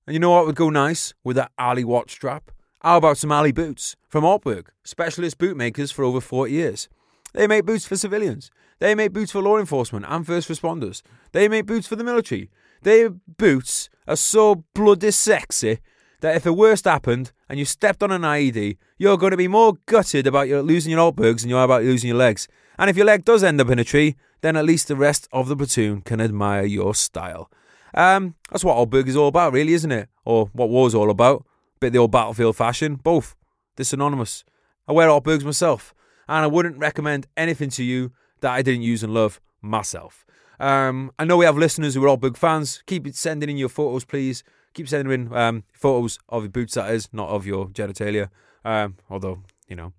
And 0.06 0.14
you 0.14 0.20
know 0.20 0.30
what 0.30 0.46
would 0.46 0.56
go 0.56 0.68
nice 0.68 1.14
with 1.22 1.36
that 1.36 1.52
Ali 1.58 1.84
watch 1.84 2.10
strap? 2.10 2.50
How 2.80 2.96
about 2.96 3.18
some 3.18 3.30
Ali 3.30 3.52
boots 3.52 3.94
from 4.08 4.24
Altberg, 4.24 4.66
specialist 4.82 5.38
bootmakers 5.38 5.92
for 5.92 6.04
over 6.04 6.20
40 6.20 6.52
years? 6.52 6.88
They 7.34 7.46
make 7.46 7.66
boots 7.66 7.86
for 7.86 7.96
civilians. 7.96 8.50
They 8.80 8.94
make 8.94 9.12
boots 9.12 9.32
for 9.32 9.42
law 9.42 9.58
enforcement 9.58 10.06
and 10.08 10.26
first 10.26 10.48
responders. 10.48 11.02
They 11.32 11.48
make 11.48 11.66
boots 11.66 11.86
for 11.86 11.96
the 11.96 12.04
military. 12.04 12.50
Their 12.82 13.10
boots 13.10 13.90
are 14.06 14.16
so 14.16 14.64
bloody 14.74 15.10
sexy 15.10 15.78
that 16.20 16.36
if 16.36 16.44
the 16.44 16.52
worst 16.52 16.84
happened 16.84 17.32
and 17.48 17.58
you 17.58 17.64
stepped 17.64 18.02
on 18.02 18.10
an 18.10 18.22
IED, 18.22 18.76
you're 18.98 19.16
going 19.16 19.30
to 19.30 19.36
be 19.36 19.48
more 19.48 19.78
gutted 19.86 20.26
about 20.26 20.48
your 20.48 20.62
losing 20.62 20.92
your 20.92 21.12
Altbergs 21.12 21.40
than 21.40 21.50
you 21.50 21.56
are 21.56 21.64
about 21.64 21.82
losing 21.82 22.08
your 22.08 22.16
legs. 22.16 22.48
And 22.78 22.90
if 22.90 22.96
your 22.96 23.06
leg 23.06 23.24
does 23.24 23.42
end 23.42 23.60
up 23.60 23.70
in 23.70 23.78
a 23.78 23.84
tree, 23.84 24.16
then 24.40 24.56
at 24.56 24.64
least 24.64 24.88
the 24.88 24.96
rest 24.96 25.28
of 25.32 25.48
the 25.48 25.56
platoon 25.56 26.02
can 26.02 26.20
admire 26.20 26.64
your 26.64 26.94
style. 26.94 27.50
Um, 27.94 28.34
that's 28.50 28.64
what 28.64 28.76
Altberg 28.76 29.08
is 29.08 29.16
all 29.16 29.28
about, 29.28 29.52
really, 29.52 29.72
isn't 29.72 29.90
it? 29.90 30.08
Or 30.24 30.50
what 30.52 30.68
war's 30.68 30.94
all 30.94 31.10
about. 31.10 31.44
Bit 31.80 31.92
the 31.92 31.98
old 31.98 32.12
battlefield 32.12 32.56
fashion. 32.56 32.96
Both. 32.96 33.34
They're 33.76 33.84
synonymous. 33.84 34.44
I 34.86 34.92
wear 34.92 35.08
Altbergs 35.08 35.44
myself, 35.44 35.94
and 36.28 36.44
I 36.44 36.46
wouldn't 36.46 36.78
recommend 36.78 37.26
anything 37.36 37.70
to 37.70 37.84
you 37.84 38.12
that 38.40 38.52
I 38.52 38.62
didn't 38.62 38.82
use 38.82 39.02
and 39.02 39.14
love 39.14 39.40
myself. 39.62 40.24
Um, 40.60 41.12
I 41.18 41.24
know 41.24 41.36
we 41.36 41.44
have 41.44 41.56
listeners 41.56 41.94
who 41.94 42.04
are 42.04 42.16
Altberg 42.16 42.36
fans. 42.36 42.82
Keep 42.86 43.14
sending 43.14 43.50
in 43.50 43.56
your 43.56 43.68
photos, 43.68 44.04
please. 44.04 44.42
Keep 44.74 44.88
sending 44.88 45.12
in 45.12 45.34
um, 45.34 45.64
photos 45.72 46.18
of 46.28 46.42
your 46.42 46.50
boots, 46.50 46.74
that 46.74 46.90
is, 46.90 47.08
not 47.12 47.28
of 47.28 47.46
your 47.46 47.68
genitalia. 47.68 48.28
Um, 48.64 48.96
although, 49.08 49.42
you 49.68 49.76
know, 49.76 49.92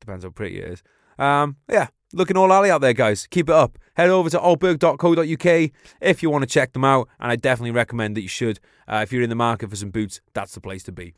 depends 0.00 0.24
how 0.24 0.30
pretty 0.30 0.60
it 0.60 0.68
is. 0.68 0.82
Um, 1.18 1.56
yeah, 1.68 1.88
looking 2.12 2.36
all 2.36 2.52
alley 2.52 2.70
out 2.70 2.80
there, 2.80 2.92
guys. 2.92 3.26
Keep 3.26 3.48
it 3.48 3.54
up. 3.54 3.78
Head 3.94 4.10
over 4.10 4.30
to 4.30 4.38
altberg.co.uk 4.38 5.70
if 6.00 6.22
you 6.22 6.30
want 6.30 6.42
to 6.42 6.48
check 6.48 6.72
them 6.72 6.84
out, 6.84 7.08
and 7.18 7.32
I 7.32 7.36
definitely 7.36 7.72
recommend 7.72 8.16
that 8.16 8.22
you 8.22 8.28
should. 8.28 8.60
Uh, 8.86 9.00
if 9.02 9.12
you're 9.12 9.22
in 9.22 9.30
the 9.30 9.34
market 9.34 9.70
for 9.70 9.76
some 9.76 9.90
boots, 9.90 10.20
that's 10.34 10.54
the 10.54 10.60
place 10.60 10.82
to 10.84 10.92
be. 10.92 11.14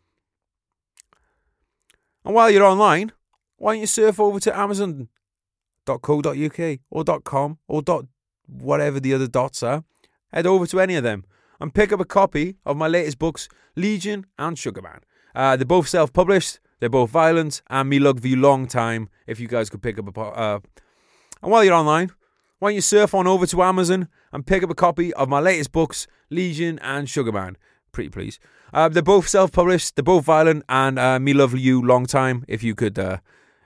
And 2.24 2.34
while 2.34 2.50
you're 2.50 2.64
online, 2.64 3.12
why 3.56 3.74
don't 3.74 3.80
you 3.80 3.86
surf 3.86 4.18
over 4.18 4.40
to 4.40 4.58
amazon.co.uk 4.58 5.08
or 6.90 7.04
.com 7.22 7.58
or 7.68 7.82
whatever 8.46 8.98
the 9.00 9.14
other 9.14 9.28
dots 9.28 9.62
are. 9.62 9.84
Head 10.32 10.46
over 10.46 10.66
to 10.66 10.80
any 10.80 10.96
of 10.96 11.04
them 11.04 11.24
and 11.60 11.74
pick 11.74 11.92
up 11.92 12.00
a 12.00 12.04
copy 12.04 12.56
of 12.64 12.76
my 12.76 12.88
latest 12.88 13.18
books, 13.18 13.48
Legion 13.76 14.26
and 14.38 14.58
Sugarman. 14.58 15.00
Uh, 15.34 15.56
they're 15.56 15.64
both 15.64 15.88
self-published. 15.88 16.58
They're 16.80 16.88
both 16.88 17.10
violent, 17.10 17.62
and 17.68 17.88
me 17.88 17.98
love 17.98 18.24
you 18.24 18.36
long 18.36 18.66
time. 18.66 19.10
If 19.26 19.38
you 19.38 19.48
guys 19.48 19.68
could 19.68 19.82
pick 19.82 19.98
up 19.98 20.16
a, 20.16 20.20
uh, 20.20 20.60
and 21.42 21.52
while 21.52 21.62
you're 21.62 21.74
online, 21.74 22.10
why 22.58 22.70
don't 22.70 22.74
you 22.74 22.80
surf 22.80 23.14
on 23.14 23.26
over 23.26 23.46
to 23.46 23.62
Amazon 23.62 24.08
and 24.32 24.46
pick 24.46 24.62
up 24.62 24.70
a 24.70 24.74
copy 24.74 25.12
of 25.14 25.28
my 25.28 25.40
latest 25.40 25.72
books, 25.72 26.06
Legion 26.30 26.78
and 26.80 27.08
Sugarman? 27.08 27.56
Pretty 27.92 28.10
please. 28.10 28.38
Uh, 28.72 28.88
they're 28.88 29.02
both 29.02 29.28
self-published. 29.28 29.96
They're 29.96 30.02
both 30.02 30.24
violent, 30.24 30.64
and 30.68 30.98
uh, 30.98 31.18
me 31.18 31.32
love 31.32 31.54
you 31.54 31.84
long 31.84 32.06
time. 32.06 32.44
If 32.48 32.62
you 32.62 32.74
could, 32.74 32.98
uh, 32.98 33.18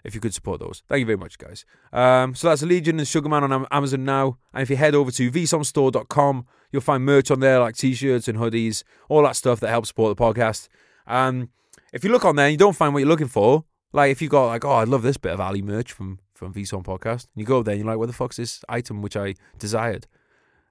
if 0.02 0.14
you 0.14 0.20
could 0.20 0.34
support 0.34 0.60
those, 0.60 0.82
thank 0.88 1.00
you 1.00 1.06
very 1.06 1.18
much, 1.18 1.38
guys. 1.38 1.64
Um, 1.92 2.34
so 2.34 2.48
that's 2.48 2.62
Legion 2.62 2.98
and 2.98 3.06
Sugarman 3.06 3.44
on 3.44 3.66
Amazon 3.70 4.04
now, 4.04 4.38
and 4.52 4.62
if 4.62 4.70
you 4.70 4.76
head 4.76 4.94
over 4.94 5.10
to 5.10 5.30
vsomstore.com, 5.30 6.46
you'll 6.72 6.82
find 6.82 7.04
merch 7.04 7.30
on 7.30 7.40
there 7.40 7.60
like 7.60 7.76
t-shirts 7.76 8.28
and 8.28 8.38
hoodies, 8.38 8.82
all 9.08 9.22
that 9.22 9.36
stuff 9.36 9.60
that 9.60 9.68
helps 9.68 9.88
support 9.88 10.16
the 10.16 10.22
podcast. 10.22 10.68
Um, 11.06 11.50
if 11.92 12.04
you 12.04 12.10
look 12.10 12.24
on 12.24 12.36
there 12.36 12.46
and 12.46 12.52
you 12.52 12.58
don't 12.58 12.76
find 12.76 12.92
what 12.92 13.00
you're 13.00 13.08
looking 13.08 13.28
for, 13.28 13.64
like 13.92 14.10
if 14.10 14.20
you 14.20 14.28
got 14.28 14.46
like, 14.46 14.64
oh, 14.64 14.72
I 14.72 14.84
love 14.84 15.02
this 15.02 15.16
bit 15.16 15.32
of 15.32 15.40
Ali 15.40 15.62
merch 15.62 15.92
from 15.92 16.18
from 16.34 16.52
VSOM 16.52 16.84
podcast, 16.84 17.28
and 17.34 17.36
you 17.36 17.44
go 17.44 17.62
there 17.62 17.72
and 17.74 17.80
you're 17.80 17.90
like, 17.90 17.98
where 17.98 18.06
the 18.06 18.12
fuck's 18.12 18.36
this 18.36 18.64
item 18.68 19.02
which 19.02 19.16
I 19.16 19.34
desired? 19.58 20.06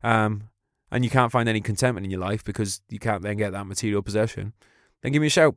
Um, 0.03 0.49
and 0.91 1.03
you 1.03 1.09
can't 1.09 1.31
find 1.31 1.47
any 1.47 1.61
contentment 1.61 2.05
in 2.05 2.11
your 2.11 2.19
life 2.19 2.43
because 2.43 2.81
you 2.89 2.99
can't 2.99 3.23
then 3.23 3.37
get 3.37 3.51
that 3.53 3.65
material 3.65 4.01
possession, 4.01 4.53
then 5.01 5.11
give 5.11 5.21
me 5.21 5.27
a 5.27 5.31
shout. 5.31 5.55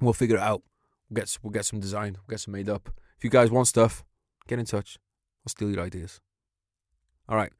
We'll 0.00 0.12
figure 0.12 0.36
it 0.36 0.42
out. 0.42 0.62
We'll 1.08 1.16
get 1.22 1.38
we'll 1.42 1.50
get 1.50 1.64
some 1.64 1.80
design. 1.80 2.12
We'll 2.14 2.30
get 2.30 2.40
some 2.40 2.52
made 2.52 2.68
up. 2.68 2.90
If 3.16 3.24
you 3.24 3.30
guys 3.30 3.50
want 3.50 3.68
stuff, 3.68 4.04
get 4.46 4.58
in 4.58 4.66
touch. 4.66 4.98
I'll 5.44 5.50
steal 5.50 5.70
your 5.70 5.82
ideas. 5.82 6.20
All 7.28 7.36
right. 7.36 7.52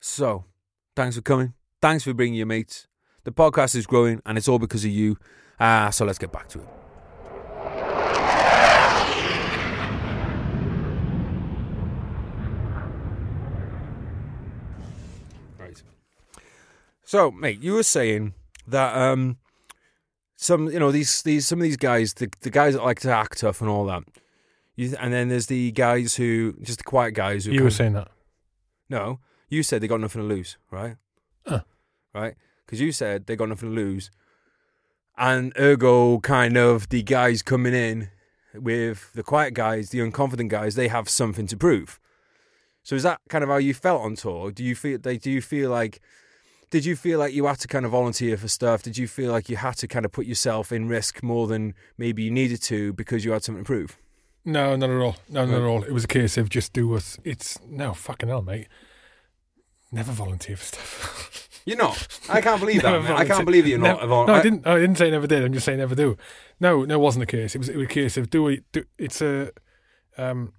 So, 0.00 0.44
thanks 0.94 1.16
for 1.16 1.22
coming. 1.22 1.54
Thanks 1.80 2.04
for 2.04 2.14
bringing 2.14 2.34
your 2.34 2.46
mates. 2.46 2.86
The 3.24 3.32
podcast 3.32 3.74
is 3.74 3.86
growing, 3.86 4.22
and 4.24 4.38
it's 4.38 4.48
all 4.48 4.58
because 4.58 4.84
of 4.84 4.90
you. 4.90 5.16
Ah, 5.60 5.90
so 5.90 6.04
let's 6.04 6.18
get 6.18 6.32
back 6.32 6.48
to 6.48 6.60
it. 6.60 6.68
Right. 15.58 15.82
So, 17.04 17.30
mate, 17.30 17.62
you 17.62 17.74
were 17.74 17.82
saying 17.82 18.34
that 18.66 18.96
um, 18.96 19.38
some, 20.36 20.68
you 20.70 20.78
know, 20.78 20.90
these 20.92 21.22
these 21.22 21.46
some 21.46 21.58
of 21.58 21.64
these 21.64 21.76
guys, 21.76 22.14
the 22.14 22.30
the 22.40 22.50
guys 22.50 22.74
that 22.74 22.84
like 22.84 23.00
to 23.00 23.10
act 23.10 23.38
tough 23.40 23.60
and 23.60 23.68
all 23.70 23.84
that. 23.86 24.02
You, 24.76 24.94
and 25.00 25.12
then 25.12 25.28
there's 25.28 25.46
the 25.46 25.72
guys 25.72 26.14
who, 26.14 26.54
just 26.62 26.78
the 26.78 26.84
quiet 26.84 27.12
guys 27.12 27.44
who. 27.44 27.52
You 27.52 27.64
were 27.64 27.70
saying 27.70 27.94
that. 27.94 28.08
no, 28.88 29.18
you 29.48 29.62
said 29.64 29.80
they 29.82 29.88
got 29.88 30.00
nothing 30.00 30.22
to 30.22 30.28
lose, 30.28 30.56
right? 30.70 30.96
Huh. 31.46 31.62
Right? 32.14 32.34
Because 32.68 32.82
you 32.82 32.92
said 32.92 33.24
they 33.24 33.34
got 33.34 33.48
nothing 33.48 33.70
to 33.70 33.74
lose. 33.74 34.10
And 35.16 35.54
ergo, 35.58 36.20
kind 36.20 36.58
of, 36.58 36.90
the 36.90 37.02
guys 37.02 37.40
coming 37.40 37.72
in 37.72 38.10
with 38.54 39.10
the 39.14 39.22
quiet 39.22 39.54
guys, 39.54 39.88
the 39.88 40.00
unconfident 40.00 40.50
guys, 40.50 40.74
they 40.74 40.88
have 40.88 41.08
something 41.08 41.46
to 41.46 41.56
prove. 41.56 41.98
So 42.82 42.94
is 42.94 43.04
that 43.04 43.22
kind 43.30 43.42
of 43.42 43.48
how 43.48 43.56
you 43.56 43.72
felt 43.72 44.02
on 44.02 44.16
tour? 44.16 44.52
Do 44.52 44.62
you 44.62 44.74
feel 44.74 44.98
they 44.98 45.16
do 45.16 45.30
you 45.30 45.40
feel 45.40 45.70
like 45.70 46.00
did 46.70 46.84
you 46.84 46.94
feel 46.94 47.18
like 47.18 47.32
you 47.32 47.46
had 47.46 47.58
to 47.60 47.68
kind 47.68 47.86
of 47.86 47.92
volunteer 47.92 48.36
for 48.36 48.48
stuff? 48.48 48.82
Did 48.82 48.98
you 48.98 49.08
feel 49.08 49.32
like 49.32 49.48
you 49.48 49.56
had 49.56 49.76
to 49.78 49.88
kind 49.88 50.04
of 50.04 50.12
put 50.12 50.26
yourself 50.26 50.70
in 50.70 50.88
risk 50.88 51.22
more 51.22 51.46
than 51.46 51.74
maybe 51.96 52.22
you 52.22 52.30
needed 52.30 52.60
to 52.64 52.92
because 52.92 53.24
you 53.24 53.32
had 53.32 53.42
something 53.42 53.64
to 53.64 53.66
prove? 53.66 53.98
No, 54.44 54.76
not 54.76 54.90
at 54.90 55.00
all. 55.00 55.16
No, 55.28 55.46
not 55.46 55.56
at 55.56 55.62
all. 55.62 55.82
It 55.82 55.92
was 55.92 56.04
a 56.04 56.08
case 56.08 56.36
of 56.36 56.48
just 56.48 56.74
do 56.74 56.86
what 56.88 57.16
it's 57.24 57.58
no 57.66 57.94
fucking 57.94 58.28
hell, 58.28 58.42
mate. 58.42 58.68
Never 59.90 60.12
volunteer 60.12 60.56
for 60.56 60.64
stuff. 60.64 61.44
You're 61.64 61.76
not. 61.76 62.06
I 62.28 62.40
can't 62.40 62.60
believe 62.60 62.82
that. 62.82 63.02
Man. 63.02 63.12
I 63.12 63.24
can't 63.24 63.44
believe 63.44 63.66
you're 63.66 63.78
not. 63.78 64.00
No, 64.06 64.24
no, 64.26 64.34
I 64.34 64.42
didn't. 64.42 64.66
I 64.66 64.78
didn't 64.78 64.96
say 64.96 65.10
never 65.10 65.26
did. 65.26 65.44
I'm 65.44 65.52
just 65.52 65.66
saying 65.66 65.78
never 65.78 65.94
do. 65.94 66.16
No, 66.60 66.84
no, 66.84 66.94
it 66.94 67.00
wasn't 67.00 67.22
the 67.26 67.30
case. 67.30 67.54
It 67.54 67.58
was, 67.58 67.68
it 67.68 67.76
was 67.76 67.84
a 67.86 67.88
case 67.88 68.16
of 68.16 68.30
do 68.30 68.48
it. 68.48 68.64
Do, 68.72 68.84
it's 68.98 69.20
a 69.20 69.50
um, 70.16 70.52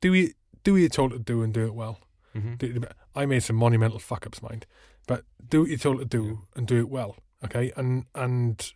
do 0.00 0.12
it. 0.14 0.32
Do 0.64 0.72
what 0.72 0.78
you're 0.78 0.88
told 0.88 1.12
to 1.12 1.18
do 1.18 1.42
and 1.42 1.52
do 1.54 1.66
it 1.66 1.74
well. 1.74 2.00
Mhm. 2.36 2.58
Do- 2.58 2.82
I 3.14 3.26
made 3.26 3.42
some 3.42 3.56
monumental 3.56 3.98
fuck 3.98 4.26
ups, 4.26 4.42
mind, 4.42 4.66
but 5.06 5.24
do 5.48 5.60
what 5.60 5.68
you're 5.70 5.78
told 5.78 5.98
to 5.98 6.04
do 6.04 6.40
and 6.56 6.66
do 6.66 6.78
it 6.78 6.88
well. 6.88 7.16
Okay, 7.44 7.72
and 7.76 8.04
and 8.14 8.72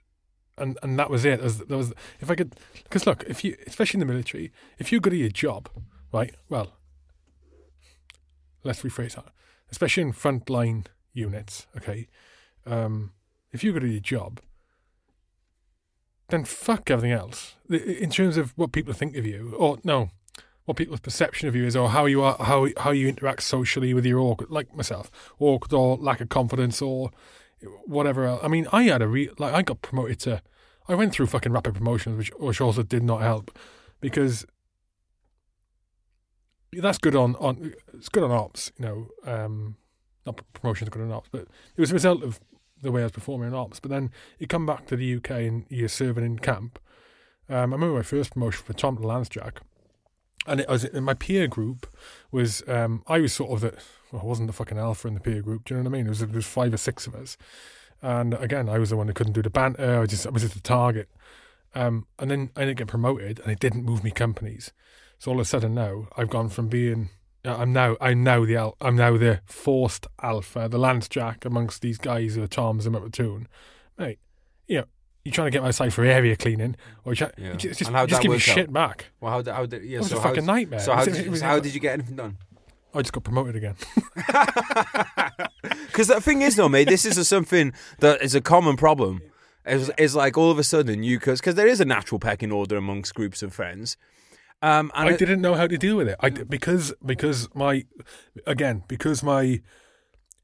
and 0.59 0.79
and 0.83 0.99
that 0.99 1.11
was 1.11 1.25
it. 1.25 1.41
As 1.41 1.59
that 1.59 1.69
was 1.71 1.93
if 2.21 2.31
I 2.31 2.35
could, 2.35 2.55
because 2.85 3.07
look, 3.07 3.25
if 3.27 3.45
you, 3.45 3.57
especially 3.67 3.99
in 4.01 4.07
the 4.07 4.13
military, 4.13 4.53
if 4.79 4.91
you're 4.93 5.01
good 5.01 5.13
at 5.13 5.19
your 5.19 5.29
job, 5.29 5.69
right? 6.13 6.35
Well, 6.49 6.73
let's 8.65 8.83
rephrase 8.83 9.15
that. 9.17 9.27
Especially 9.71 10.03
in 10.03 10.13
frontline 10.13 10.87
units, 11.13 11.67
okay. 11.77 12.09
Um, 12.67 13.13
if 13.53 13.63
good 13.63 13.85
at 13.85 13.91
your 13.91 14.01
job, 14.01 14.41
then 16.29 16.45
fuck 16.45 16.91
everything 16.91 17.13
else. 17.13 17.57
In 17.69 18.11
terms 18.11 18.37
of 18.37 18.53
what 18.57 18.73
people 18.73 18.95
think 18.95 19.17
of 19.17 19.27
you, 19.27 19.55
or 19.59 19.79
no, 19.85 20.11
what 20.65 20.77
people's 20.77 21.01
perception 21.01 21.49
of 21.49 21.57
you 21.57 21.65
is, 21.65 21.77
or 21.77 21.91
how 21.91 22.07
you 22.07 22.23
are, 22.23 22.37
how 22.41 22.69
how 22.79 22.91
you 22.91 23.09
interact 23.09 23.43
socially 23.43 23.93
with 23.93 24.07
your 24.07 24.21
awkward, 24.21 24.51
like 24.51 24.75
myself, 24.75 25.11
awkward 25.39 25.73
or 25.73 25.97
lack 25.97 26.21
of 26.21 26.29
confidence, 26.29 26.81
or 26.81 27.11
whatever. 27.85 28.25
Else. 28.25 28.41
I 28.43 28.49
mean, 28.49 28.67
I 28.73 28.85
had 28.85 29.03
a 29.03 29.09
re- 29.09 29.31
like 29.39 29.53
I 29.53 29.63
got 29.63 29.83
promoted 29.83 30.21
to, 30.21 30.43
I 30.89 30.95
went 30.95 31.13
through 31.13 31.27
fucking 31.27 31.53
rapid 31.53 31.75
promotions, 31.75 32.17
which 32.17 32.31
which 32.39 32.61
also 32.61 32.83
did 32.83 33.03
not 33.03 33.21
help, 33.21 33.57
because 34.01 34.47
that's 36.73 36.99
good 36.99 37.15
on 37.15 37.37
on 37.37 37.75
it's 37.93 38.09
good 38.09 38.23
on 38.23 38.31
ops, 38.31 38.73
you 38.79 38.87
know. 38.87 39.09
Um, 39.25 39.77
not 40.27 40.41
promotion's 40.53 40.91
good 40.91 41.03
on 41.03 41.13
ops, 41.13 41.29
but 41.31 41.43
it 41.43 41.81
was 41.81 41.91
a 41.91 41.95
result 41.95 42.23
of 42.23 42.41
the 42.81 42.93
way 42.93 43.03
I 43.03 43.05
was 43.05 43.13
performing 43.13 43.49
in 43.49 43.55
ops. 43.55 43.81
But 43.81 43.91
then 43.91 44.11
you 44.39 44.47
come 44.47 44.67
back 44.67 44.87
to 44.87 44.97
the 44.97 45.17
UK 45.17 45.31
and 45.31 45.65
you're 45.69 45.89
serving 45.89 46.25
in 46.25 46.39
camp. 46.39 46.79
Um, 47.49 47.57
I 47.57 47.77
remember 47.77 47.97
my 47.97 48.03
first 48.03 48.33
promotion 48.33 48.65
for 48.65 48.73
Tom 48.73 48.97
Lance 48.97 49.29
Jack, 49.29 49.61
and 50.47 50.61
it 50.61 50.69
was 50.69 50.85
in 50.85 51.05
my 51.05 51.15
peer 51.15 51.47
group 51.47 51.87
was 52.31 52.67
um, 52.69 53.03
I 53.07 53.19
was 53.19 53.33
sort 53.33 53.53
of 53.53 53.61
the 53.61 53.83
well, 54.11 54.23
I 54.23 54.27
wasn't 54.27 54.49
the 54.49 54.53
fucking 54.53 54.79
alpha 54.79 55.09
in 55.09 55.15
the 55.15 55.21
peer 55.21 55.43
group. 55.43 55.65
Do 55.65 55.75
you 55.75 55.83
know 55.83 55.89
what 55.89 55.97
I 55.97 55.99
mean? 55.99 56.07
It 56.07 56.11
was 56.11 56.27
was 56.27 56.47
five 56.47 56.75
or 56.75 56.79
six 56.79 57.07
of 57.07 57.15
us, 57.15 57.37
and 58.01 58.35
again 58.35 58.69
I 58.69 58.79
was 58.79 58.91
the 58.91 58.97
one 58.97 59.09
who 59.09 59.15
couldn't 59.15 59.35
do 59.35 59.43
the 59.43 59.51
banter. 59.51 60.01
I 60.01 60.07
just 60.07 60.27
I 60.27 60.31
was 60.31 60.43
just 60.43 60.55
the 60.55 60.61
target. 60.61 61.09
Um, 61.75 62.07
and 62.19 62.31
then 62.31 62.51
I 62.55 62.67
didn't 62.67 62.79
get 62.79 62.89
promoted, 62.89 63.41
and 63.41 63.51
it 63.51 63.59
didn't 63.59 63.85
move 63.85 64.05
me 64.05 64.11
companies. 64.11 64.73
So 65.19 65.31
all 65.31 65.39
of 65.39 65.43
a 65.43 65.49
sudden 65.49 65.75
now 65.75 66.09
I've 66.17 66.31
gone 66.31 66.49
from 66.49 66.69
being 66.69 67.11
Uh, 67.45 67.57
I'm 67.57 67.73
now 67.73 67.97
I'm 68.01 68.23
now 68.23 68.45
the 68.45 68.57
al- 68.57 68.77
I'm 68.81 68.95
now 68.97 69.17
the 69.17 69.41
forced 69.47 70.07
alpha, 70.23 70.69
the 70.71 70.79
Lance 70.79 71.09
Jack 71.09 71.45
amongst 71.45 71.83
these 71.83 71.99
guys 71.99 72.35
who 72.37 72.43
are 72.43 72.47
Toms 72.49 72.87
and 72.87 72.95
platoon. 72.97 73.49
Mate, 73.99 74.19
you 74.69 74.79
know, 74.79 74.85
you're 75.25 75.33
trying 75.33 75.47
to 75.47 75.51
get 75.51 75.63
my 75.63 75.73
side 75.73 75.93
for 75.93 76.05
area 76.05 76.37
cleaning, 76.37 76.77
or 77.05 77.13
you 77.13 77.17
try, 77.17 77.31
Yeah. 77.37 77.47
you 77.53 77.57
just, 77.57 77.79
just, 77.81 77.91
just 77.91 78.23
give 78.23 78.31
me 78.31 78.37
out? 78.37 78.41
shit 78.41 78.73
back. 78.73 79.07
Well, 79.21 79.33
how 79.33 79.43
did, 79.43 79.55
how 79.55 79.67
did 79.67 79.83
yeah? 79.85 79.97
It 79.97 80.01
was 80.01 80.11
so 80.11 80.19
a 80.19 80.23
fucking 80.23 80.47
nightmare. 80.47 80.81
So 80.81 80.95
how 80.95 81.05
did, 81.05 81.17
it 81.17 81.29
was- 81.29 81.41
so 81.41 81.47
how 81.47 81.59
did 81.59 81.75
you 81.75 81.81
get 81.81 81.95
anything 81.95 82.17
done? 82.17 82.39
I 82.95 83.01
just 83.03 83.13
got 83.13 83.25
promoted 83.25 83.57
again. 83.57 83.75
Because 85.87 86.09
the 86.09 86.21
thing 86.23 86.41
is, 86.41 86.57
though, 86.57 86.71
mate, 86.71 86.89
this 86.89 87.05
is 87.05 87.19
a, 87.19 87.25
something 87.25 87.73
that 87.99 88.23
is 88.23 88.35
a 88.35 88.41
common 88.41 88.77
problem. 88.77 89.21
It's, 89.67 89.91
is 89.99 90.17
like 90.17 90.39
all 90.39 90.51
of 90.51 90.59
a 90.59 90.65
sudden 90.65 91.03
you 91.03 91.19
because 91.19 91.41
there 91.43 91.67
is 91.69 91.81
a 91.81 91.85
natural 91.85 92.19
pecking 92.19 92.51
order 92.51 92.77
amongst 92.79 93.15
groups 93.15 93.43
of 93.43 93.53
friends. 93.55 93.97
Um, 94.63 94.91
and 94.95 95.09
I 95.09 95.13
it- 95.13 95.19
didn't 95.19 95.41
know 95.41 95.55
how 95.55 95.67
to 95.67 95.77
deal 95.77 95.97
with 95.97 96.09
it. 96.09 96.17
I 96.21 96.31
because 96.31 96.95
because 97.05 97.49
my 97.55 97.85
again 98.47 98.85
because 98.89 99.23
my 99.23 99.61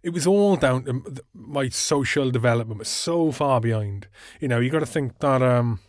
it 0.03 0.11
was 0.11 0.27
all 0.27 0.57
down 0.57 0.85
to 0.85 1.03
my 1.35 1.69
social 1.69 2.31
development 2.31 2.79
was 2.79 2.89
so 2.89 3.33
far 3.33 3.61
behind. 3.61 4.09
You 4.41 4.49
know, 4.49 4.59
you 4.61 4.71
got 4.71 4.81
to 4.81 4.87
think 4.87 5.19
that 5.21 5.43
um. 5.43 5.81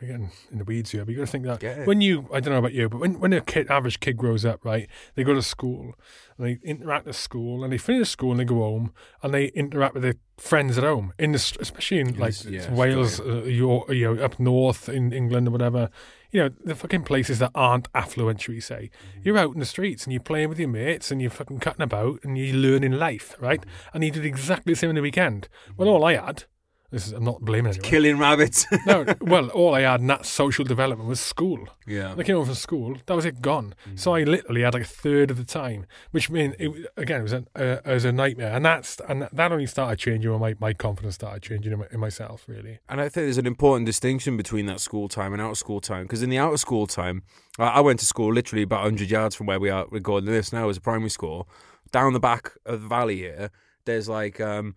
We're 0.00 0.06
getting 0.08 0.30
in 0.52 0.58
the 0.58 0.64
weeds 0.64 0.92
here, 0.92 1.04
but 1.04 1.10
you 1.10 1.16
got 1.18 1.26
to 1.26 1.32
think 1.32 1.44
that 1.46 1.60
when 1.84 2.00
you, 2.00 2.28
I 2.32 2.38
don't 2.38 2.52
know 2.52 2.58
about 2.60 2.72
you, 2.72 2.88
but 2.88 3.00
when, 3.00 3.18
when 3.18 3.32
a 3.32 3.40
kid, 3.40 3.68
average 3.68 3.98
kid 3.98 4.16
grows 4.16 4.44
up, 4.44 4.64
right, 4.64 4.88
they 5.16 5.24
go 5.24 5.34
to 5.34 5.42
school 5.42 5.96
and 6.36 6.46
they 6.46 6.60
interact 6.62 7.08
at 7.08 7.16
school 7.16 7.64
and 7.64 7.72
they 7.72 7.78
finish 7.78 8.08
school 8.08 8.30
and 8.30 8.38
they 8.38 8.44
go 8.44 8.56
home 8.60 8.92
and 9.24 9.34
they 9.34 9.46
interact 9.46 9.94
with 9.94 10.04
their 10.04 10.14
friends 10.36 10.78
at 10.78 10.84
home, 10.84 11.12
in 11.18 11.32
the, 11.32 11.56
especially 11.58 11.98
in 11.98 12.16
like 12.16 12.28
s- 12.28 12.44
yeah, 12.46 12.72
Wales, 12.72 13.18
uh, 13.18 13.42
York, 13.42 13.88
you 13.90 14.14
know, 14.14 14.22
up 14.22 14.38
north 14.38 14.88
in 14.88 15.12
England 15.12 15.48
or 15.48 15.50
whatever. 15.50 15.90
You 16.30 16.42
know, 16.42 16.50
the 16.64 16.74
fucking 16.74 17.04
places 17.04 17.38
that 17.38 17.52
aren't 17.54 17.88
affluent, 17.94 18.42
shall 18.42 18.54
we 18.54 18.60
say. 18.60 18.90
You're 19.22 19.38
out 19.38 19.54
in 19.54 19.60
the 19.60 19.66
streets 19.66 20.04
and 20.04 20.12
you're 20.12 20.22
playing 20.22 20.50
with 20.50 20.58
your 20.58 20.68
mates 20.68 21.10
and 21.10 21.22
you're 21.22 21.30
fucking 21.30 21.60
cutting 21.60 21.82
about 21.82 22.20
and 22.22 22.36
you're 22.36 22.54
learning 22.54 22.92
life, 22.92 23.34
right? 23.40 23.64
And 23.94 24.04
you 24.04 24.10
did 24.10 24.26
exactly 24.26 24.74
the 24.74 24.78
same 24.78 24.90
on 24.90 24.96
the 24.96 25.02
weekend. 25.02 25.48
Well, 25.76 25.88
all 25.88 26.04
I 26.04 26.16
had, 26.16 26.44
this 26.90 27.06
is, 27.06 27.12
I'm 27.12 27.24
not 27.24 27.42
blaming 27.42 27.70
anyone. 27.70 27.84
killing 27.84 28.18
rabbits. 28.18 28.66
no, 28.86 29.04
well, 29.20 29.48
all 29.50 29.74
I 29.74 29.82
had 29.82 30.00
in 30.00 30.06
that 30.06 30.24
social 30.24 30.64
development 30.64 31.06
was 31.08 31.20
school. 31.20 31.68
yeah. 31.86 32.10
When 32.10 32.20
I 32.20 32.22
came 32.22 32.36
home 32.36 32.46
from 32.46 32.54
school, 32.54 32.96
that 33.04 33.14
was 33.14 33.26
it 33.26 33.42
gone. 33.42 33.74
So 33.94 34.14
I 34.14 34.22
literally 34.24 34.62
had 34.62 34.72
like 34.72 34.84
a 34.84 34.86
third 34.86 35.30
of 35.30 35.36
the 35.36 35.44
time, 35.44 35.86
which 36.12 36.30
mean 36.30 36.54
it 36.58 36.70
again 36.96 37.20
it 37.20 37.22
was 37.24 37.32
a, 37.34 37.44
uh, 37.54 37.80
it 37.84 37.94
was 37.94 38.04
a 38.06 38.12
nightmare, 38.12 38.54
and 38.54 38.64
that's 38.64 39.00
and 39.06 39.28
that 39.30 39.52
only 39.52 39.66
started 39.66 39.98
changing 39.98 40.30
when 40.30 40.40
my, 40.40 40.54
my 40.58 40.72
confidence 40.72 41.16
started 41.16 41.42
changing 41.42 41.72
in, 41.72 41.78
my, 41.80 41.86
in 41.92 42.00
myself. 42.00 42.44
Really, 42.46 42.78
And 42.88 43.00
I 43.00 43.04
think 43.04 43.26
there's 43.26 43.38
an 43.38 43.46
important 43.46 43.84
distinction 43.84 44.36
between 44.36 44.66
that 44.66 44.80
school 44.80 45.08
time 45.08 45.32
and 45.34 45.42
out 45.42 45.50
of 45.50 45.58
school 45.58 45.80
time. 45.80 46.04
Because 46.04 46.22
in 46.22 46.30
the 46.30 46.38
out 46.38 46.54
of 46.54 46.60
school 46.60 46.86
time, 46.86 47.22
I, 47.58 47.66
I 47.66 47.80
went 47.80 48.00
to 48.00 48.06
school 48.06 48.32
literally 48.32 48.62
about 48.62 48.82
100 48.84 49.10
yards 49.10 49.34
from 49.34 49.46
where 49.46 49.60
we 49.60 49.68
are 49.68 49.86
recording 49.90 50.30
this 50.30 50.52
now 50.52 50.68
as 50.70 50.78
a 50.78 50.80
primary 50.80 51.10
school. 51.10 51.48
Down 51.90 52.12
the 52.12 52.20
back 52.20 52.52
of 52.66 52.82
the 52.82 52.88
valley 52.88 53.16
here, 53.16 53.50
there's 53.84 54.08
like, 54.08 54.40
um, 54.40 54.74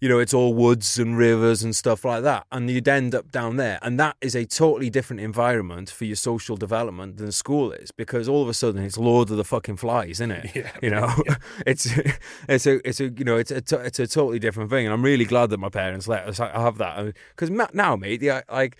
you 0.00 0.08
know, 0.08 0.18
it's 0.18 0.34
all 0.34 0.54
woods 0.54 0.98
and 0.98 1.16
rivers 1.16 1.62
and 1.62 1.74
stuff 1.74 2.04
like 2.04 2.22
that. 2.22 2.46
And 2.52 2.70
you'd 2.70 2.88
end 2.88 3.14
up 3.14 3.30
down 3.30 3.56
there. 3.56 3.78
And 3.82 3.98
that 3.98 4.16
is 4.20 4.34
a 4.34 4.44
totally 4.44 4.90
different 4.90 5.20
environment 5.20 5.90
for 5.90 6.04
your 6.04 6.16
social 6.16 6.56
development 6.56 7.16
than 7.16 7.32
school 7.32 7.72
is. 7.72 7.90
Because 7.90 8.28
all 8.28 8.42
of 8.42 8.48
a 8.48 8.54
sudden 8.54 8.82
it's 8.84 8.98
Lord 8.98 9.30
of 9.30 9.36
the 9.36 9.44
fucking 9.44 9.76
Flies, 9.76 10.20
isn't 10.20 10.30
it? 10.30 10.50
Yeah. 10.54 10.70
You 10.80 10.90
know, 10.90 11.12
it's 11.66 11.86
it's 12.48 12.66
a 12.66 12.88
it's 12.88 13.00
a 13.00 13.08
you 13.08 13.24
know 13.24 13.36
it's 13.36 13.50
a 13.50 13.56
it's 13.56 13.98
a 13.98 14.06
totally 14.06 14.38
different 14.38 14.70
thing, 14.70 14.86
and 14.86 14.94
I'm 14.94 15.02
really 15.02 15.24
glad 15.24 15.50
that 15.50 15.58
my 15.58 15.68
parents 15.68 16.06
let 16.06 16.28
us 16.28 16.38
have 16.38 16.78
that. 16.78 17.14
Because 17.30 17.50
now, 17.72 17.96
mate, 17.96 18.22
yeah, 18.22 18.42
like 18.50 18.76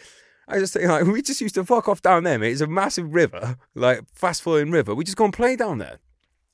I 0.46 0.58
just 0.58 0.72
think 0.74 0.86
like 0.88 1.04
we 1.04 1.22
just 1.22 1.40
used 1.40 1.54
to 1.56 1.64
fuck 1.64 1.88
off 1.88 2.02
down 2.02 2.24
there, 2.24 2.38
mate. 2.38 2.52
It's 2.52 2.60
a 2.60 2.66
massive 2.66 3.12
river, 3.12 3.56
like 3.74 4.02
fast 4.12 4.42
flowing 4.42 4.70
river. 4.70 4.94
We 4.94 5.04
just 5.04 5.16
go 5.16 5.24
and 5.24 5.32
play 5.32 5.56
down 5.56 5.78
there. 5.78 5.98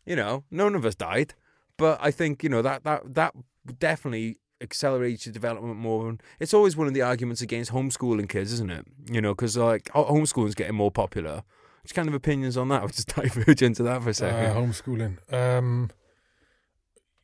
You 0.06 0.16
know, 0.16 0.44
none 0.50 0.74
of 0.74 0.84
us 0.84 0.94
died, 0.94 1.34
but 1.76 1.98
I 2.00 2.10
think 2.10 2.42
you 2.42 2.48
know 2.48 2.62
that 2.62 2.84
that 2.84 3.14
that 3.14 3.34
definitely 3.78 4.38
accelerates 4.60 5.26
your 5.26 5.32
development 5.32 5.76
more. 5.76 6.08
And 6.08 6.22
it's 6.38 6.54
always 6.54 6.76
one 6.76 6.86
of 6.86 6.94
the 6.94 7.02
arguments 7.02 7.40
against 7.40 7.72
homeschooling 7.72 8.28
kids, 8.28 8.52
isn't 8.52 8.70
it? 8.70 8.86
You 9.10 9.20
know, 9.20 9.34
because 9.34 9.56
like 9.56 9.88
ho- 9.90 10.10
homeschooling's 10.12 10.54
getting 10.54 10.74
more 10.76 10.90
popular. 10.90 11.42
Which 11.82 11.94
kind 11.94 12.08
of 12.08 12.14
opinions 12.14 12.56
on 12.56 12.68
that? 12.68 12.82
I'll 12.82 12.88
just 12.88 13.14
diverge 13.14 13.62
into 13.62 13.82
that 13.84 14.02
for 14.02 14.10
a 14.10 14.14
second. 14.14 14.50
uh, 14.50 14.54
homeschooling. 14.54 15.32
Um, 15.32 15.90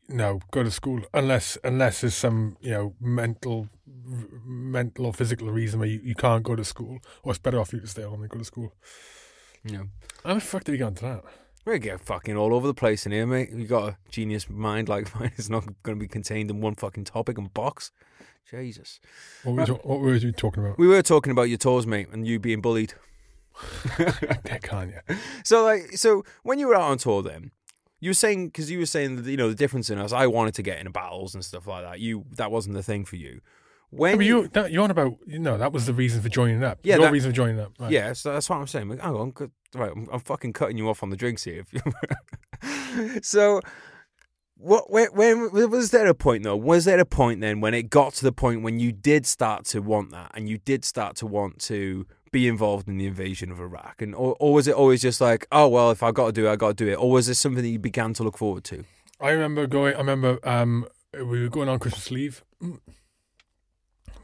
no, 0.08 0.40
go 0.52 0.62
to 0.62 0.70
school 0.70 1.00
unless 1.12 1.58
unless 1.64 2.00
there's 2.00 2.14
some 2.14 2.56
you 2.60 2.70
know 2.70 2.94
mental 3.00 3.68
mental 4.44 5.06
or 5.06 5.12
physical 5.12 5.50
reason 5.50 5.80
where 5.80 5.88
you, 5.88 6.00
you 6.02 6.14
can't 6.14 6.44
go 6.44 6.54
to 6.54 6.64
school, 6.64 6.98
or 7.22 7.32
it's 7.32 7.38
better 7.40 7.58
off 7.58 7.72
you 7.72 7.80
to 7.80 7.86
stay 7.86 8.02
home 8.02 8.20
than 8.20 8.28
go 8.28 8.38
to 8.38 8.44
school. 8.44 8.72
yeah. 9.64 9.82
How 10.24 10.34
the 10.34 10.40
fuck 10.40 10.64
did 10.64 10.72
we 10.72 10.78
get 10.78 10.88
into 10.88 11.04
that? 11.04 11.24
We 11.66 11.80
get 11.80 12.00
fucking 12.00 12.36
all 12.36 12.54
over 12.54 12.68
the 12.68 12.74
place 12.74 13.06
in 13.06 13.12
here, 13.12 13.26
mate. 13.26 13.50
You 13.50 13.66
got 13.66 13.88
a 13.88 13.96
genius 14.08 14.48
mind 14.48 14.88
like 14.88 15.12
mine. 15.20 15.32
It's 15.36 15.50
not 15.50 15.64
going 15.82 15.98
to 15.98 16.00
be 16.00 16.06
contained 16.06 16.48
in 16.48 16.60
one 16.60 16.76
fucking 16.76 17.04
topic 17.04 17.38
and 17.38 17.52
box. 17.52 17.90
Jesus. 18.48 19.00
What 19.42 19.52
were, 19.52 19.60
we 19.62 19.66
talk- 19.66 19.84
what 19.84 20.00
were 20.00 20.12
we 20.12 20.32
talking 20.32 20.64
about? 20.64 20.78
We 20.78 20.86
were 20.86 21.02
talking 21.02 21.32
about 21.32 21.48
your 21.48 21.58
tours, 21.58 21.84
mate, 21.84 22.06
and 22.12 22.24
you 22.24 22.38
being 22.38 22.60
bullied. 22.60 22.94
Can't 24.62 24.92
you? 24.92 25.16
So, 25.44 25.64
like, 25.64 25.96
so 25.96 26.24
when 26.44 26.60
you 26.60 26.68
were 26.68 26.76
out 26.76 26.82
on 26.82 26.98
tour, 26.98 27.22
then 27.22 27.50
you 27.98 28.10
were 28.10 28.14
saying 28.14 28.48
because 28.48 28.70
you 28.70 28.78
were 28.78 28.86
saying 28.86 29.16
that 29.16 29.28
you 29.28 29.36
know 29.36 29.48
the 29.48 29.54
difference 29.56 29.90
in 29.90 29.98
us. 29.98 30.12
I 30.12 30.28
wanted 30.28 30.54
to 30.54 30.62
get 30.62 30.78
into 30.78 30.92
battles 30.92 31.34
and 31.34 31.44
stuff 31.44 31.66
like 31.66 31.82
that. 31.82 31.98
You 31.98 32.26
that 32.36 32.52
wasn't 32.52 32.76
the 32.76 32.82
thing 32.82 33.04
for 33.04 33.16
you. 33.16 33.40
When 33.96 34.20
Yeah, 34.20 34.26
you, 34.26 34.48
that, 34.48 34.70
you're 34.72 34.82
on 34.84 34.90
about, 34.90 35.14
you 35.26 35.38
know, 35.38 35.56
that 35.58 35.72
was 35.72 35.86
the 35.86 35.92
reason 35.94 36.20
for 36.22 36.28
joining 36.28 36.62
up. 36.62 36.78
Yeah, 36.82 36.96
Your 36.96 37.06
that- 37.06 37.12
reason 37.12 37.30
for 37.30 37.36
joining 37.36 37.60
up. 37.60 37.72
Right. 37.78 37.90
Yeah, 37.90 38.12
so 38.12 38.32
that's 38.32 38.48
what 38.48 38.56
I'm 38.56 38.66
saying. 38.66 38.88
Like, 38.88 39.00
hang 39.00 39.14
on, 39.14 39.32
right? 39.74 39.92
I'm, 39.94 40.08
I'm 40.12 40.20
fucking 40.20 40.52
cutting 40.52 40.76
you 40.78 40.88
off 40.88 41.02
on 41.02 41.10
the 41.10 41.16
drinks 41.16 41.44
here. 41.44 41.64
If 41.72 41.72
you... 43.04 43.22
so, 43.22 43.60
what? 44.56 44.90
When, 44.90 45.08
when 45.12 45.50
was 45.70 45.90
there 45.90 46.06
a 46.06 46.14
point 46.14 46.44
though? 46.44 46.56
Was 46.56 46.84
there 46.84 46.98
a 46.98 47.04
point 47.04 47.40
then 47.40 47.60
when 47.60 47.74
it 47.74 47.90
got 47.90 48.14
to 48.14 48.24
the 48.24 48.32
point 48.32 48.62
when 48.62 48.78
you 48.78 48.92
did 48.92 49.26
start 49.26 49.64
to 49.66 49.80
want 49.80 50.10
that, 50.12 50.30
and 50.34 50.48
you 50.48 50.58
did 50.58 50.84
start 50.84 51.16
to 51.16 51.26
want 51.26 51.58
to 51.62 52.06
be 52.32 52.48
involved 52.48 52.88
in 52.88 52.98
the 52.98 53.06
invasion 53.06 53.50
of 53.50 53.60
Iraq, 53.60 54.02
and 54.02 54.14
or, 54.14 54.36
or 54.40 54.54
was 54.54 54.66
it 54.68 54.74
always 54.74 55.00
just 55.02 55.20
like, 55.20 55.46
oh 55.52 55.68
well, 55.68 55.90
if 55.90 56.02
I 56.02 56.10
got 56.12 56.26
to 56.26 56.32
do 56.32 56.46
it, 56.46 56.52
I 56.52 56.56
got 56.56 56.76
to 56.76 56.84
do 56.84 56.90
it, 56.90 56.96
or 56.96 57.10
was 57.10 57.26
this 57.26 57.38
something 57.38 57.62
that 57.62 57.68
you 57.68 57.78
began 57.78 58.12
to 58.14 58.22
look 58.22 58.36
forward 58.38 58.64
to? 58.64 58.84
I 59.20 59.30
remember 59.30 59.66
going, 59.66 59.94
I 59.94 59.98
remember 59.98 60.38
um, 60.42 60.86
we 61.14 61.40
were 61.42 61.48
going 61.48 61.68
on 61.68 61.78
Christmas 61.78 62.10
leave. 62.10 62.42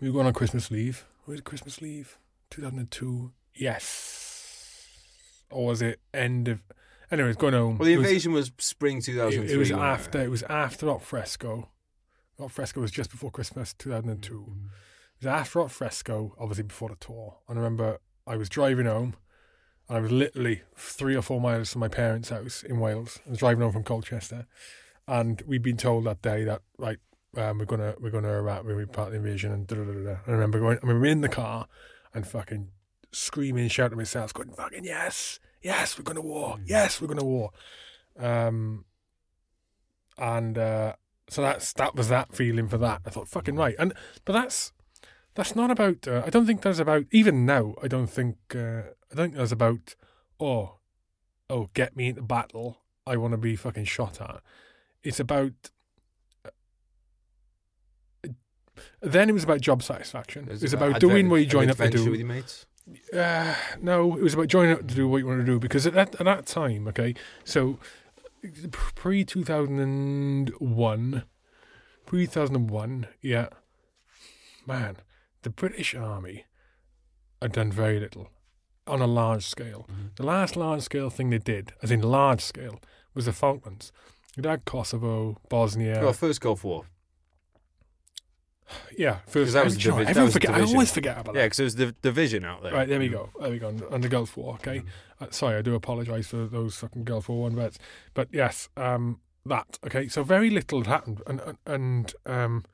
We 0.03 0.09
were 0.09 0.15
going 0.15 0.27
on 0.27 0.33
Christmas 0.33 0.69
leave. 0.69 1.07
Was 1.27 1.39
it 1.39 1.45
Christmas 1.45 1.81
leave? 1.81 2.19
2002? 2.51 3.31
Yes. 3.55 4.99
Or 5.49 5.67
was 5.67 5.81
it 5.81 6.01
end 6.13 6.49
of. 6.49 6.61
Anyways, 7.13 7.37
going 7.37 7.55
home. 7.55 7.79
Well, 7.79 7.87
the 7.87 7.93
It 7.93 7.99
was- 7.99 8.07
invasion 8.09 8.33
was, 8.33 8.51
spring 8.59 8.99
It, 8.99 9.05
2003. 9.05 9.55
it 9.55 9.59
was 9.59 9.71
wasn't 9.71 9.81
after. 9.89 10.21
It 10.21 10.29
was 10.29 10.43
after 10.43 10.91
Op 10.91 11.03
Fresco. 11.03 11.69
Op 12.41 12.51
Fresco 12.51 12.81
was 12.81 12.91
just 12.91 13.13
before 13.13 13.31
Christmas, 13.31 13.75
2002. 13.75 14.41
Mm-hmm. 14.41 14.67
It 15.21 15.25
was 15.25 15.27
after 15.27 15.61
Op 15.61 15.71
Fresco, 15.71 16.35
obviously 16.37 16.65
before 16.65 16.89
the 16.89 16.97
tour. 16.97 17.37
And 17.49 17.57
I 17.57 17.63
remember 17.63 17.99
I 18.27 18.37
was 18.37 18.49
driving 18.49 18.87
home, 18.87 19.15
and 19.89 19.99
I 19.99 20.01
was 20.01 20.11
literally 20.11 20.63
three 20.75 21.15
or 21.15 21.23
four 21.23 21.41
miles 21.41 21.71
from 21.71 21.79
my 21.79 21.87
parents' 21.87 22.31
house 22.31 22.65
in 22.65 22.81
Wales. 22.81 23.21
I 23.25 23.31
was 23.31 23.39
driving 23.39 23.63
home 23.63 23.73
from 23.73 23.85
Colchester, 23.85 24.49
and 25.07 25.41
we'd 25.43 25.63
been 25.63 25.77
told 25.77 26.07
that 26.07 26.23
day 26.23 26.43
that 26.43 26.63
right, 26.77 26.99
um, 27.37 27.59
we're 27.59 27.65
gonna 27.65 27.95
we're 27.99 28.11
gonna 28.11 28.29
Iraq, 28.29 28.65
we're 28.65 28.87
part 28.87 29.09
of 29.09 29.13
the 29.13 29.19
invasion, 29.19 29.53
and 29.53 29.67
da 29.67 29.77
da 29.77 29.85
da. 29.85 30.17
I 30.27 30.31
remember 30.31 30.61
going. 30.61 30.79
I 30.83 30.87
mean, 30.87 31.01
we're 31.01 31.07
in 31.07 31.23
the 31.23 31.29
car 31.29 31.67
and 32.13 32.27
fucking 32.27 32.69
screaming, 33.11 33.69
shouting 33.69 33.93
to 33.93 33.97
myself, 33.97 34.35
going, 34.35 34.53
"Fucking 34.53 34.85
yes, 34.85 35.39
yes, 35.63 35.99
we're 35.99 36.05
going 36.05 36.17
to 36.17 36.23
war, 36.23 36.59
yes, 36.65 37.01
we're 37.01 37.07
going 37.07 37.19
to 37.19 37.25
war." 37.25 37.51
Um, 38.19 38.85
and 40.19 40.59
uh, 40.59 40.95
so 41.29 41.43
that's 41.43 41.73
that 41.75 41.95
was 41.95 42.09
that 42.09 42.35
feeling 42.35 42.69
for 42.69 42.79
that. 42.79 43.01
I 43.07 43.11
thought 43.11 43.29
fucking 43.29 43.57
right, 43.57 43.77
and 43.79 43.95
but 44.25 44.35
that's 44.35 44.73
that's 45.35 45.57
not 45.57 45.71
about. 45.71 46.07
Uh, 46.07 46.23
I 46.27 46.31
don't 46.31 46.47
think 46.47 46.61
that's 46.61 46.79
about 46.79 47.07
even 47.11 47.47
now. 47.47 47.75
I 47.83 47.89
don't 47.89 48.09
think 48.09 48.37
uh, 48.55 48.83
I 49.11 49.15
don't 49.15 49.27
think 49.29 49.37
that's 49.37 49.53
about. 49.53 49.95
Oh, 50.39 50.77
oh, 51.49 51.71
get 51.73 51.97
me 51.97 52.09
into 52.09 52.23
battle. 52.23 52.79
I 53.07 53.17
want 53.17 53.33
to 53.33 53.39
be 53.39 53.57
fucking 53.57 53.85
shot 53.85 54.21
at. 54.21 54.43
It's 55.03 55.21
about. 55.21 55.71
Then 59.01 59.29
it 59.29 59.33
was 59.33 59.45
about 59.45 59.61
job 59.61 59.83
satisfaction. 59.83 60.49
It 60.51 60.63
was 60.63 60.73
about 60.73 61.01
doing 61.01 61.29
what 61.29 61.41
you 61.41 61.47
join 61.47 61.71
up 61.71 61.77
to 61.77 61.91
do. 61.91 62.11
with 62.11 62.21
your 62.21 62.29
mates. 62.29 62.67
Uh, 63.17 63.55
no, 63.81 64.17
it 64.17 64.23
was 64.23 64.35
about 64.35 64.49
joining 64.49 64.73
up 64.73 64.87
to 64.89 64.95
do 64.95 65.07
what 65.07 65.19
you 65.19 65.27
want 65.27 65.41
to 65.41 65.47
do 65.47 65.59
because 65.61 65.87
at 65.87 65.95
that, 65.95 66.15
at 66.17 66.25
that 66.25 66.47
time, 66.47 66.89
okay, 66.89 67.15
so 67.45 67.79
pre 68.73 69.25
2001, 69.25 71.23
pre 72.07 72.27
2001, 72.27 73.07
yeah, 73.21 73.47
man, 74.67 74.97
the 75.43 75.51
British 75.51 75.95
Army 75.95 76.47
had 77.41 77.53
done 77.53 77.71
very 77.71 78.01
little 78.01 78.31
on 78.87 79.01
a 79.01 79.07
large 79.07 79.47
scale. 79.47 79.89
The 80.17 80.27
last 80.27 80.57
large 80.57 80.83
scale 80.83 81.09
thing 81.11 81.31
they 81.31 81.39
did, 81.39 81.73
as 81.83 81.91
in 81.93 82.03
large 82.03 82.41
scale, 82.41 82.81
was 83.15 83.27
the 83.27 83.33
Falklands. 83.33 83.93
It 84.37 84.45
had 84.45 84.65
Kosovo, 84.65 85.39
Bosnia. 85.49 86.01
Well, 86.03 86.13
first 86.13 86.41
Gulf 86.41 86.65
War. 86.65 86.87
Yeah, 88.97 89.19
'Cause 89.25 89.33
first. 89.33 89.53
that 89.55 89.65
was 89.65 89.77
divi- 89.77 90.05
that 90.05 90.17
was 90.17 90.33
forget, 90.33 90.51
I 90.51 90.61
always 90.63 90.91
forget 90.93 91.19
about 91.19 91.35
that. 91.35 91.41
Yeah, 91.41 91.47
because 91.47 91.57
there 91.59 91.65
was 91.65 91.75
the 91.77 91.93
division 92.03 92.45
out 92.45 92.63
there. 92.63 92.73
Right, 92.73 92.89
there 92.89 92.99
we 92.99 93.09
go. 93.09 93.31
There 93.41 93.51
we 93.51 93.59
go. 93.59 93.69
And 93.69 94.03
the 94.05 94.09
Gulf 94.09 94.37
War, 94.37 94.55
okay? 94.55 94.83
Uh, 95.21 95.27
sorry, 95.31 95.57
I 95.57 95.63
do 95.63 95.75
apologise 95.75 96.27
for 96.29 96.47
those 96.47 96.77
fucking 96.77 97.05
Gulf 97.05 97.29
War 97.29 97.43
one 97.43 97.55
vets. 97.57 97.79
But 98.15 98.29
yes, 98.33 98.69
um, 98.77 99.21
that, 99.47 99.79
okay? 99.87 100.09
So 100.09 100.23
very 100.23 100.51
little 100.51 100.79
had 100.81 100.87
happened. 100.89 101.23
And, 101.27 101.41
and, 101.41 101.59
and 101.67 102.15
um, 102.27 102.65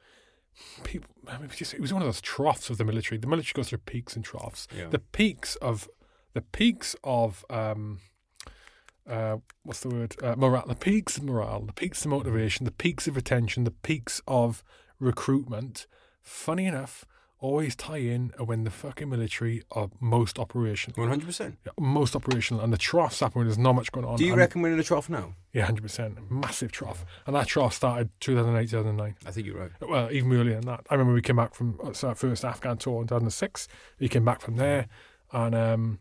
people, 0.85 1.11
I 1.27 1.35
mean, 1.37 1.45
it, 1.45 1.49
was 1.51 1.57
just, 1.59 1.75
it 1.75 1.81
was 1.81 1.93
one 1.93 2.03
of 2.03 2.07
those 2.09 2.20
troughs 2.20 2.70
of 2.70 2.79
the 2.79 2.85
military. 2.85 3.19
The 3.19 3.27
military 3.27 3.53
goes 3.55 3.69
through 3.69 3.79
peaks 3.79 4.16
and 4.16 4.25
troughs. 4.25 4.66
Yeah. 4.77 4.89
The 4.89 4.99
peaks 4.99 5.57
of, 5.57 5.89
the 6.35 6.43
peaks 6.43 6.95
of, 7.05 7.45
um, 7.51 8.01
uh, 9.09 9.39
what's 9.62 9.81
the 9.81 9.89
word? 9.89 10.15
Uh, 10.23 10.35
morale. 10.37 10.66
The 10.66 10.75
peaks 10.75 11.16
of 11.16 11.25
morale, 11.25 11.62
the 11.62 11.73
peaks 11.73 12.05
of 12.05 12.11
motivation, 12.11 12.65
the 12.66 12.70
peaks 12.70 13.07
of 13.09 13.16
retention, 13.16 13.65
the 13.65 13.70
peaks 13.70 14.20
of 14.29 14.62
recruitment. 15.01 15.87
Funny 16.23 16.66
enough, 16.66 17.05
always 17.41 17.75
tie 17.77 17.99
in 17.99 18.33
when 18.45 18.65
the 18.65 18.70
fucking 18.70 19.09
military 19.09 19.62
are 19.70 19.89
most 20.01 20.39
operational. 20.39 21.01
One 21.01 21.09
hundred 21.09 21.27
percent. 21.27 21.57
Yeah, 21.65 21.73
most 21.79 22.15
operational, 22.15 22.62
and 22.62 22.73
the 22.73 22.77
troughs 22.79 23.20
happen 23.20 23.39
when 23.41 23.47
there's 23.47 23.59
not 23.59 23.75
much 23.75 23.91
going 23.93 24.05
on. 24.07 24.16
Do 24.16 24.25
you 24.25 24.33
and- 24.33 24.39
reckon 24.41 24.61
we're 24.62 24.73
in 24.73 24.81
a 24.81 24.83
trough 24.85 25.09
now? 25.09 25.35
Yeah, 25.53 25.65
hundred 25.65 25.83
percent, 25.83 26.31
massive 26.31 26.70
trough, 26.73 27.05
and 27.27 27.35
that 27.35 27.47
trough 27.47 27.73
started 27.75 28.11
2008, 28.20 28.69
2009. 28.70 29.15
I 29.27 29.31
think 29.31 29.47
you're 29.47 29.59
right. 29.59 29.70
Well, 29.81 30.11
even 30.12 30.33
earlier 30.33 30.57
than 30.57 30.66
that. 30.66 30.85
I 30.91 30.95
remember 30.95 31.15
we 31.15 31.23
came 31.23 31.37
back 31.37 31.55
from 31.55 31.79
uh, 31.83 31.93
so 31.93 32.09
our 32.09 32.15
first 32.15 32.45
Afghan 32.45 32.77
tour 32.77 33.01
in 33.01 33.07
2006. 33.09 33.69
We 33.99 34.09
came 34.09 34.25
back 34.25 34.41
from 34.41 34.57
there, 34.57 34.87
and 35.33 35.55
um, 35.55 35.99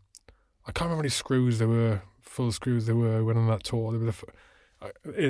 I 0.65 0.71
can't 0.71 0.89
remember 0.89 0.95
how 0.95 1.01
many 1.03 1.09
screws 1.09 1.59
there 1.59 1.67
were, 1.69 2.01
full 2.21 2.51
screws 2.51 2.85
there 2.87 2.95
were 2.97 3.23
when 3.23 3.37
on 3.37 3.47
that 3.47 3.63
tour. 3.63 3.91
There 3.91 3.99
were 4.01 4.11
the, 4.11 4.17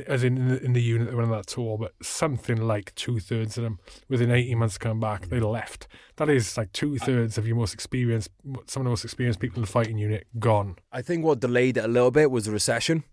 as 0.07 0.23
in 0.23 0.57
in 0.57 0.73
the, 0.73 0.81
unit 0.81 1.07
that 1.07 1.15
went 1.15 1.31
on 1.31 1.37
that 1.37 1.47
tour, 1.47 1.77
but 1.77 1.93
something 2.01 2.57
like 2.57 2.93
two 2.95 3.19
thirds 3.19 3.57
of 3.57 3.63
them 3.63 3.79
within 4.09 4.31
18 4.31 4.57
months 4.57 4.77
come 4.77 4.99
back, 4.99 5.29
they 5.29 5.39
left. 5.39 5.87
That 6.17 6.29
is 6.29 6.57
like 6.57 6.71
two 6.73 6.97
thirds 6.97 7.37
of 7.37 7.47
your 7.47 7.55
most 7.55 7.73
experienced, 7.73 8.29
some 8.67 8.81
of 8.81 8.85
the 8.85 8.89
most 8.89 9.05
experienced 9.05 9.39
people 9.39 9.57
in 9.57 9.61
the 9.61 9.67
fighting 9.67 9.97
unit 9.97 10.27
gone. 10.37 10.77
I 10.91 11.01
think 11.01 11.23
what 11.23 11.39
delayed 11.39 11.77
it 11.77 11.85
a 11.85 11.87
little 11.87 12.11
bit 12.11 12.29
was 12.29 12.45
the 12.45 12.51
recession. 12.51 13.03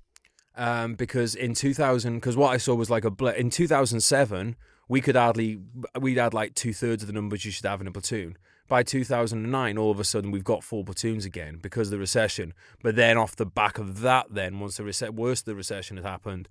Um, 0.57 0.95
because 0.95 1.35
in 1.35 1.55
2000, 1.55 2.15
because 2.15 2.37
what 2.37 2.53
I 2.53 2.59
saw 2.59 2.75
was 2.75 2.89
like 2.89 3.05
a 3.05 3.11
bl- 3.11 3.29
in 3.29 3.51
2007, 3.51 4.55
we 4.89 5.01
could 5.01 5.17
hardly 5.17 5.59
we'd 5.99 6.19
had 6.19 6.35
like 6.35 6.55
two 6.55 6.73
thirds 6.73 7.03
of 7.03 7.07
the 7.09 7.13
numbers 7.13 7.45
you 7.45 7.51
should 7.51 7.65
have 7.65 7.81
in 7.81 7.87
a 7.87 7.93
platoon. 7.93 8.37
By 8.67 8.83
2009, 8.83 9.77
all 9.77 9.91
of 9.91 10.01
a 10.01 10.05
sudden 10.05 10.31
we've 10.31 10.45
got 10.45 10.65
four 10.65 10.85
platoons 10.85 11.25
again 11.25 11.59
because 11.61 11.89
of 11.89 11.93
the 11.93 11.99
recession. 11.99 12.55
But 12.83 12.97
then 12.97 13.19
off 13.19 13.37
the 13.37 13.47
back 13.47 13.79
of 13.79 14.01
that, 14.01 14.27
then 14.31 14.59
once 14.59 14.79
the 14.79 14.85
rece- 14.85 15.11
worst 15.11 15.43
of 15.43 15.47
the 15.47 15.55
recession 15.55 15.99
had 15.99 16.07
happened, 16.07 16.49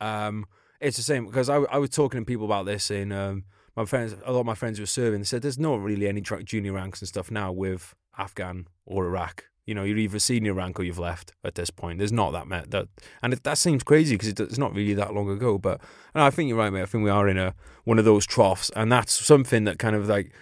um, 0.00 0.46
it's 0.80 0.96
the 0.96 1.02
same 1.02 1.26
because 1.26 1.48
I, 1.48 1.56
I 1.56 1.78
was 1.78 1.90
talking 1.90 2.20
to 2.20 2.26
people 2.26 2.44
about 2.44 2.66
this 2.66 2.90
in 2.90 3.12
um, 3.12 3.44
my 3.76 3.84
friends. 3.84 4.14
A 4.24 4.32
lot 4.32 4.40
of 4.40 4.46
my 4.46 4.54
friends 4.54 4.78
who 4.78 4.82
were 4.82 4.86
serving. 4.86 5.20
They 5.20 5.24
said 5.24 5.42
there's 5.42 5.58
not 5.58 5.80
really 5.80 6.06
any 6.06 6.20
junior 6.20 6.72
ranks 6.72 7.00
and 7.00 7.08
stuff 7.08 7.30
now 7.30 7.50
with 7.52 7.94
Afghan 8.18 8.68
or 8.84 9.06
Iraq. 9.06 9.44
You 9.66 9.74
know, 9.74 9.82
you're 9.82 9.96
either 9.96 10.18
senior 10.18 10.52
rank 10.52 10.78
or 10.78 10.82
you've 10.82 10.98
left 10.98 11.32
at 11.42 11.54
this 11.54 11.70
point. 11.70 11.98
There's 11.98 12.12
not 12.12 12.32
that 12.32 12.46
met 12.46 12.70
that, 12.72 12.88
and 13.22 13.32
it, 13.32 13.44
that 13.44 13.56
seems 13.56 13.82
crazy 13.82 14.14
because 14.14 14.28
it, 14.28 14.40
it's 14.40 14.58
not 14.58 14.74
really 14.74 14.92
that 14.94 15.14
long 15.14 15.30
ago. 15.30 15.56
But 15.56 15.80
and 16.14 16.22
I 16.22 16.30
think 16.30 16.48
you're 16.48 16.58
right, 16.58 16.70
mate. 16.70 16.82
I 16.82 16.86
think 16.86 17.02
we 17.02 17.10
are 17.10 17.28
in 17.28 17.38
a 17.38 17.54
one 17.84 17.98
of 17.98 18.04
those 18.04 18.26
troughs, 18.26 18.70
and 18.76 18.92
that's 18.92 19.12
something 19.12 19.64
that 19.64 19.78
kind 19.78 19.96
of 19.96 20.08
like. 20.08 20.32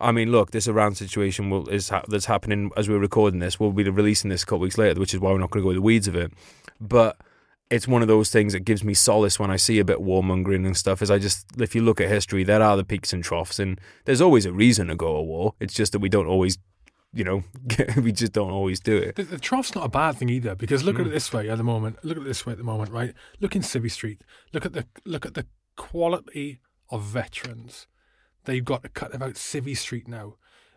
I 0.00 0.12
mean, 0.12 0.30
look, 0.30 0.52
this 0.52 0.68
Iran 0.68 0.94
situation 0.94 1.50
will, 1.50 1.68
is 1.68 1.88
ha- 1.88 2.04
that's 2.08 2.26
happening 2.26 2.70
as 2.76 2.88
we're 2.88 2.98
recording 2.98 3.40
this. 3.40 3.58
We'll 3.58 3.72
be 3.72 3.88
releasing 3.88 4.30
this 4.30 4.42
a 4.42 4.46
couple 4.46 4.60
weeks 4.60 4.78
later, 4.78 4.98
which 5.00 5.12
is 5.14 5.20
why 5.20 5.32
we're 5.32 5.38
not 5.38 5.50
going 5.50 5.62
to 5.62 5.66
go 5.66 5.70
into 5.70 5.80
the 5.80 5.84
weeds 5.84 6.06
of 6.08 6.14
it. 6.14 6.32
But 6.80 7.16
it's 7.70 7.88
one 7.88 8.00
of 8.02 8.08
those 8.08 8.30
things 8.30 8.52
that 8.52 8.60
gives 8.60 8.84
me 8.84 8.94
solace 8.94 9.38
when 9.38 9.50
I 9.50 9.56
see 9.56 9.78
a 9.78 9.84
bit 9.84 9.96
of 9.98 10.02
warmongering 10.06 10.64
and 10.64 10.76
stuff. 10.76 11.02
Is 11.02 11.10
I 11.10 11.18
just, 11.18 11.46
if 11.58 11.74
you 11.74 11.82
look 11.82 12.00
at 12.00 12.08
history, 12.08 12.44
there 12.44 12.62
are 12.62 12.76
the 12.76 12.84
peaks 12.84 13.12
and 13.12 13.24
troughs, 13.24 13.58
and 13.58 13.80
there's 14.04 14.20
always 14.20 14.46
a 14.46 14.52
reason 14.52 14.86
to 14.86 14.94
go 14.94 15.16
to 15.16 15.22
war. 15.22 15.54
It's 15.60 15.74
just 15.74 15.92
that 15.92 15.98
we 15.98 16.08
don't 16.08 16.26
always, 16.28 16.58
you 17.12 17.24
know, 17.24 17.42
we 18.02 18.12
just 18.12 18.32
don't 18.32 18.52
always 18.52 18.78
do 18.80 18.96
it. 18.96 19.16
The, 19.16 19.24
the 19.24 19.38
trough's 19.38 19.74
not 19.74 19.84
a 19.84 19.88
bad 19.88 20.16
thing 20.16 20.28
either 20.28 20.54
because 20.54 20.84
look 20.84 20.98
at 21.00 21.04
Mm. 21.04 21.08
it 21.08 21.10
this 21.12 21.32
way 21.32 21.50
at 21.50 21.58
the 21.58 21.64
moment. 21.64 21.98
Look 22.04 22.16
at 22.18 22.22
it 22.22 22.26
this 22.26 22.46
way 22.46 22.52
at 22.52 22.58
the 22.58 22.64
moment, 22.64 22.90
right? 22.92 23.12
Look 23.40 23.56
in 23.56 23.62
Civvy 23.62 23.90
Street. 23.90 24.22
Look 24.52 24.64
at 24.64 24.72
the 24.72 24.86
look 25.04 25.26
at 25.26 25.34
the 25.34 25.46
quality 25.76 26.60
of 26.90 27.02
veterans 27.02 27.86
they've 28.48 28.64
got 28.64 28.82
to 28.82 28.88
cut 28.88 29.14
about 29.14 29.34
Civvy 29.34 29.76
Street 29.76 30.08
now. 30.08 30.34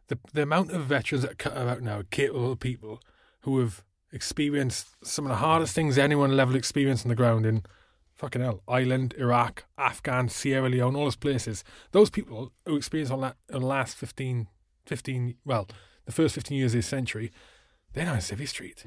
The 0.08 0.20
the 0.34 0.44
amount 0.44 0.72
of 0.72 0.86
veterans 0.86 1.24
that 1.24 1.38
cut 1.38 1.58
about 1.58 1.82
now, 1.82 2.04
capable 2.12 2.56
people 2.56 3.02
who 3.42 3.60
have 3.60 3.84
experienced 4.12 4.88
some 5.04 5.26
of 5.26 5.30
the 5.30 5.38
hardest 5.38 5.74
things 5.74 5.98
anyone 5.98 6.36
level 6.36 6.56
experience 6.56 7.04
on 7.04 7.10
the 7.10 7.16
ground 7.16 7.46
in 7.46 7.64
fucking 8.14 8.42
hell, 8.42 8.62
Ireland, 8.68 9.16
Iraq, 9.18 9.64
Afghan, 9.78 10.30
Sierra 10.30 10.70
Leone, 10.70 10.96
all 10.96 11.06
those 11.06 11.16
places. 11.16 11.64
Those 11.92 12.10
people 12.10 12.52
who 12.66 12.76
experienced 12.76 13.12
all 13.12 13.22
that 13.22 13.38
in 13.50 13.62
the 13.62 13.66
last 13.66 13.96
15, 13.96 14.48
15 14.86 15.36
well, 15.46 15.68
the 16.06 16.12
first 16.12 16.36
15 16.36 16.58
years 16.58 16.74
of 16.74 16.80
this 16.80 16.88
century, 16.88 17.32
they're 17.94 18.06
now 18.06 18.14
in 18.14 18.20
Civvy 18.20 18.48
Street. 18.48 18.86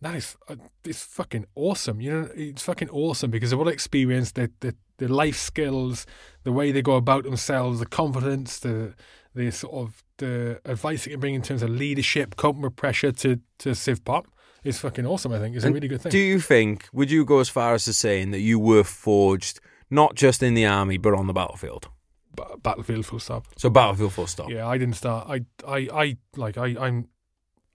That 0.00 0.14
is, 0.14 0.36
uh, 0.48 0.56
it's 0.84 1.02
fucking 1.02 1.46
awesome. 1.54 2.00
You 2.00 2.10
know, 2.12 2.30
it's 2.34 2.62
fucking 2.62 2.90
awesome 2.90 3.30
because 3.30 3.52
of 3.52 3.58
what 3.58 3.68
I 3.68 3.72
experienced, 3.72 4.36
the, 4.36 4.50
the, 4.60 4.76
the 4.98 5.08
life 5.08 5.36
skills, 5.36 6.06
the 6.44 6.52
way 6.52 6.70
they 6.70 6.82
go 6.82 6.96
about 6.96 7.24
themselves, 7.24 7.80
the 7.80 7.86
confidence, 7.86 8.58
the, 8.58 8.94
the 9.34 9.50
sort 9.50 9.74
of, 9.74 10.02
the 10.18 10.60
advice 10.64 11.04
they 11.04 11.12
can 11.12 11.20
bring 11.20 11.34
in 11.34 11.42
terms 11.42 11.62
of 11.62 11.70
leadership, 11.70 12.36
coping 12.36 12.62
with 12.62 12.76
pressure 12.76 13.12
to, 13.12 13.40
to 13.58 13.74
Civ 13.74 14.04
Pop 14.04 14.26
is 14.64 14.78
fucking 14.78 15.06
awesome, 15.06 15.32
I 15.32 15.38
think. 15.38 15.56
It's 15.56 15.64
a 15.64 15.72
really 15.72 15.88
good 15.88 16.00
thing. 16.00 16.10
Do 16.10 16.18
you 16.18 16.40
think, 16.40 16.88
would 16.92 17.10
you 17.10 17.24
go 17.24 17.38
as 17.38 17.48
far 17.48 17.74
as 17.74 17.84
to 17.84 17.92
saying 17.92 18.32
that 18.32 18.40
you 18.40 18.58
were 18.58 18.84
forged 18.84 19.60
not 19.90 20.16
just 20.16 20.42
in 20.42 20.54
the 20.54 20.66
army 20.66 20.98
but 20.98 21.14
on 21.14 21.26
the 21.28 21.32
battlefield? 21.32 21.88
Ba- 22.34 22.56
Battlefield 22.62 23.06
full 23.06 23.20
stop. 23.20 23.46
So 23.56 23.70
battlefield 23.70 24.12
full 24.12 24.26
stop. 24.26 24.50
Yeah, 24.50 24.66
I 24.66 24.78
didn't 24.78 24.96
start. 24.96 25.28
I, 25.28 25.44
I, 25.66 25.88
I 25.92 26.16
like. 26.36 26.58
I, 26.58 26.76
I'm, 26.78 27.08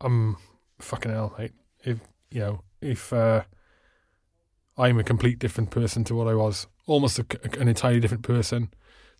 I'm 0.01 0.37
fucking 0.79 1.11
hell, 1.11 1.33
mate. 1.37 1.53
If 1.83 1.99
you 2.29 2.39
know, 2.41 2.61
if 2.81 3.11
uh, 3.13 3.43
I'm 4.77 4.99
a 4.99 5.03
complete 5.03 5.39
different 5.39 5.69
person 5.69 6.03
to 6.05 6.15
what 6.15 6.27
I 6.27 6.33
was, 6.33 6.67
almost 6.85 7.19
a, 7.19 7.26
an 7.60 7.68
entirely 7.68 7.99
different 7.99 8.23
person 8.23 8.69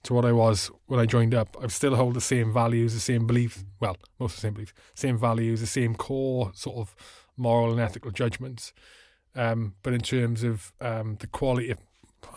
to 0.04 0.14
what 0.14 0.26
I 0.26 0.32
was 0.32 0.70
when 0.88 1.00
I 1.00 1.06
joined 1.06 1.34
up. 1.34 1.56
I 1.62 1.68
still 1.68 1.96
hold 1.96 2.14
the 2.14 2.22
same 2.22 2.54
values, 2.54 2.94
the 2.94 3.00
same 3.00 3.26
beliefs. 3.26 3.64
Well, 3.80 3.98
most 4.20 4.32
of 4.32 4.36
the 4.38 4.42
same 4.42 4.54
beliefs, 4.54 4.74
same 4.94 5.18
values, 5.18 5.62
the 5.62 5.68
same 5.68 5.96
core 5.96 6.52
sort 6.54 6.78
of 6.78 6.96
moral 7.38 7.72
and 7.72 7.80
ethical 7.80 8.12
judgments. 8.12 8.74
Um, 9.36 9.76
but 9.82 9.94
in 9.94 10.02
terms 10.02 10.44
of 10.44 10.74
um, 10.80 11.18
the 11.20 11.28
quality 11.28 11.72
of, 11.72 11.80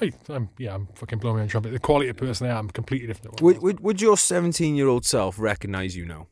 I, 0.00 0.12
I'm 0.28 0.48
yeah, 0.58 0.74
I'm 0.74 0.88
fucking 0.94 1.18
blowing 1.18 1.36
my 1.36 1.42
own 1.42 1.48
trumpet. 1.48 1.72
The 1.72 1.78
quality 1.78 2.08
of 2.08 2.16
person 2.16 2.46
I 2.46 2.58
am 2.58 2.70
completely 2.70 3.08
different. 3.08 3.40
Would, 3.42 3.58
would 3.58 3.80
would 3.80 4.00
your 4.00 4.16
17 4.16 4.74
year 4.74 4.88
old 4.88 5.04
self 5.04 5.38
recognize 5.38 5.96
you 5.96 6.06
now? 6.06 6.28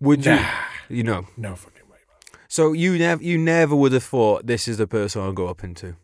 Would 0.00 0.24
you? 0.24 0.36
Nah. 0.36 0.48
You 0.88 1.04
know. 1.04 1.26
No 1.36 1.56
fucking 1.56 1.88
way. 1.90 1.98
So 2.48 2.72
you 2.72 2.98
never 2.98 3.22
you 3.22 3.38
never 3.38 3.74
would 3.74 3.92
have 3.92 4.04
thought 4.04 4.46
this 4.46 4.68
is 4.68 4.78
the 4.78 4.86
person 4.86 5.22
I'll 5.22 5.32
go 5.32 5.48
up 5.48 5.64
into. 5.64 5.96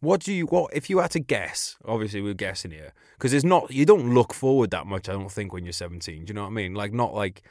What 0.00 0.20
do 0.20 0.32
you 0.32 0.46
what 0.46 0.74
if 0.74 0.90
you 0.90 0.98
had 0.98 1.10
to 1.12 1.20
guess? 1.20 1.76
Obviously 1.84 2.20
we're 2.20 2.34
guessing 2.34 2.70
here 2.70 2.92
because 3.14 3.32
it's 3.32 3.44
not 3.44 3.70
you 3.70 3.86
don't 3.86 4.12
look 4.14 4.34
forward 4.34 4.70
that 4.70 4.86
much. 4.86 5.08
I 5.08 5.12
don't 5.12 5.32
think 5.32 5.52
when 5.52 5.64
you're 5.64 5.72
17. 5.72 6.24
Do 6.24 6.30
you 6.30 6.34
know 6.34 6.42
what 6.42 6.48
I 6.48 6.52
mean? 6.52 6.74
Like 6.74 6.92
not 6.92 7.14
like 7.14 7.42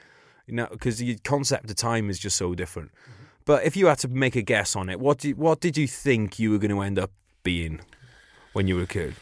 you 0.45 0.53
know 0.53 0.67
because 0.69 0.97
the 0.99 1.15
concept 1.23 1.69
of 1.69 1.75
time 1.75 2.09
is 2.09 2.19
just 2.19 2.37
so 2.37 2.53
different. 2.53 2.91
But 3.45 3.63
if 3.63 3.75
you 3.75 3.87
had 3.87 3.99
to 3.99 4.07
make 4.07 4.35
a 4.35 4.41
guess 4.41 4.75
on 4.75 4.89
it, 4.89 4.99
what 4.99 5.19
do 5.19 5.31
what 5.35 5.59
did 5.59 5.77
you 5.77 5.87
think 5.87 6.37
you 6.39 6.51
were 6.51 6.59
going 6.59 6.71
to 6.71 6.81
end 6.81 6.99
up 6.99 7.11
being 7.43 7.81
when 8.53 8.67
you 8.67 8.75
were 8.75 8.83
a 8.83 8.87
kid? 8.87 9.15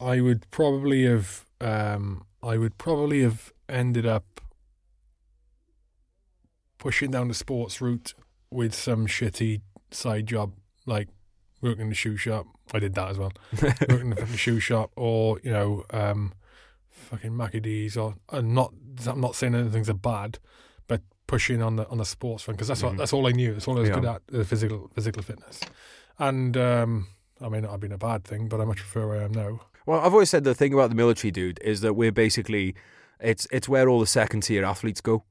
I 0.00 0.20
would 0.20 0.48
probably 0.50 1.04
have 1.04 1.44
um, 1.60 2.24
I 2.42 2.56
would 2.56 2.78
probably 2.78 3.22
have 3.22 3.52
ended 3.68 4.06
up 4.06 4.40
pushing 6.78 7.10
down 7.10 7.26
the 7.26 7.34
sports 7.34 7.80
route 7.80 8.14
with 8.50 8.74
some 8.74 9.06
shitty 9.06 9.60
side 9.90 10.26
job, 10.26 10.52
like 10.86 11.08
working 11.60 11.82
in 11.82 11.88
the 11.90 11.94
shoe 11.94 12.16
shop. 12.16 12.46
I 12.72 12.78
did 12.78 12.94
that 12.94 13.08
as 13.10 13.18
well. 13.18 13.32
working 13.62 14.00
in 14.00 14.10
the 14.10 14.16
fucking 14.16 14.36
shoe 14.36 14.60
shop, 14.60 14.90
or 14.96 15.40
you 15.42 15.50
know, 15.50 15.84
um, 15.90 16.32
fucking 16.90 17.36
Mackie 17.36 17.60
D's, 17.60 17.96
or 17.96 18.14
and 18.30 18.54
not. 18.54 18.72
I'm 19.06 19.20
not 19.20 19.34
saying 19.36 19.54
anything's 19.54 19.88
a 19.88 19.94
bad, 19.94 20.38
but 20.86 21.02
pushing 21.26 21.62
on 21.62 21.76
the 21.76 21.88
on 21.88 21.98
the 21.98 22.04
sports 22.04 22.42
front 22.44 22.56
because 22.58 22.68
that's 22.68 22.82
what 22.82 22.94
Mhm. 22.94 22.98
that's 22.98 23.12
all 23.12 23.26
I 23.26 23.32
knew. 23.32 23.52
That's 23.52 23.68
all 23.68 23.76
I 23.76 23.80
was 23.80 23.88
Yeah. 23.88 23.94
good 23.96 24.04
at, 24.06 24.22
the 24.28 24.44
physical 24.44 24.90
physical 24.94 25.22
fitness. 25.22 25.60
And 26.18 26.56
um, 26.56 27.08
I 27.40 27.48
may 27.48 27.60
not 27.60 27.70
have 27.70 27.80
been 27.80 27.92
a 27.92 27.98
bad 27.98 28.24
thing, 28.24 28.48
but 28.48 28.60
I 28.60 28.64
much 28.64 28.78
prefer 28.78 29.06
where 29.06 29.20
I 29.20 29.24
am 29.24 29.32
now. 29.32 29.60
Well, 29.86 30.00
I've 30.00 30.12
always 30.12 30.28
said 30.30 30.44
the 30.44 30.54
thing 30.54 30.74
about 30.74 30.90
the 30.90 30.96
military, 30.96 31.30
dude, 31.30 31.60
is 31.62 31.80
that 31.82 31.94
we're 31.94 32.12
basically 32.12 32.74
it's 33.20 33.46
it's 33.50 33.68
where 33.68 33.88
all 33.88 34.00
the 34.00 34.06
second 34.06 34.42
tier 34.42 34.64
athletes 34.64 35.00
go. 35.00 35.24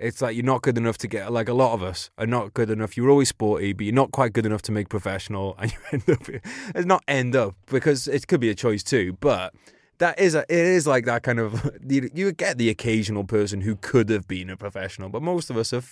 It's 0.00 0.22
like 0.22 0.34
you're 0.34 0.44
not 0.44 0.62
good 0.62 0.78
enough 0.78 0.96
to 0.98 1.08
get 1.08 1.30
like 1.30 1.48
a 1.48 1.54
lot 1.54 1.74
of 1.74 1.82
us 1.82 2.10
are 2.16 2.26
not 2.26 2.54
good 2.54 2.70
enough. 2.70 2.96
You're 2.96 3.10
always 3.10 3.28
sporty, 3.28 3.74
but 3.74 3.84
you're 3.84 3.94
not 3.94 4.12
quite 4.12 4.32
good 4.32 4.46
enough 4.46 4.62
to 4.62 4.72
make 4.72 4.88
professional, 4.88 5.54
and 5.58 5.72
you 5.72 5.78
end 5.92 6.10
up 6.10 6.28
it's 6.28 6.86
not 6.86 7.04
end 7.06 7.36
up 7.36 7.54
because 7.66 8.08
it 8.08 8.26
could 8.26 8.40
be 8.40 8.48
a 8.48 8.54
choice 8.54 8.82
too. 8.82 9.16
But 9.20 9.54
that 9.98 10.18
is 10.18 10.34
a, 10.34 10.40
it 10.40 10.50
is 10.50 10.86
like 10.86 11.04
that 11.04 11.22
kind 11.22 11.38
of 11.38 11.78
you, 11.86 12.10
you 12.14 12.32
get 12.32 12.56
the 12.56 12.70
occasional 12.70 13.24
person 13.24 13.60
who 13.60 13.76
could 13.76 14.08
have 14.08 14.26
been 14.26 14.48
a 14.48 14.56
professional, 14.56 15.10
but 15.10 15.22
most 15.22 15.50
of 15.50 15.58
us 15.58 15.72
are 15.72 15.82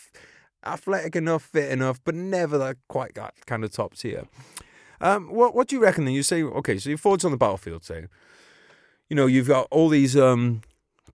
athletic 0.64 1.14
enough, 1.14 1.42
fit 1.42 1.70
enough, 1.70 2.00
but 2.02 2.14
never 2.14 2.56
that 2.56 2.78
quite 2.88 3.14
that 3.14 3.34
kind 3.46 3.62
of 3.62 3.70
top 3.72 3.94
tier. 3.94 4.26
Um, 5.02 5.28
what 5.32 5.54
what 5.54 5.68
do 5.68 5.76
you 5.76 5.82
reckon? 5.82 6.06
Then 6.06 6.14
you 6.14 6.22
say 6.22 6.42
okay, 6.42 6.78
so 6.78 6.88
you're 6.88 6.98
forwards 6.98 7.26
on 7.26 7.30
the 7.30 7.36
battlefield, 7.36 7.84
say 7.84 8.06
you 9.08 9.16
know, 9.16 9.26
you've 9.26 9.48
got 9.48 9.66
all 9.70 9.88
these 9.88 10.16
um, 10.16 10.60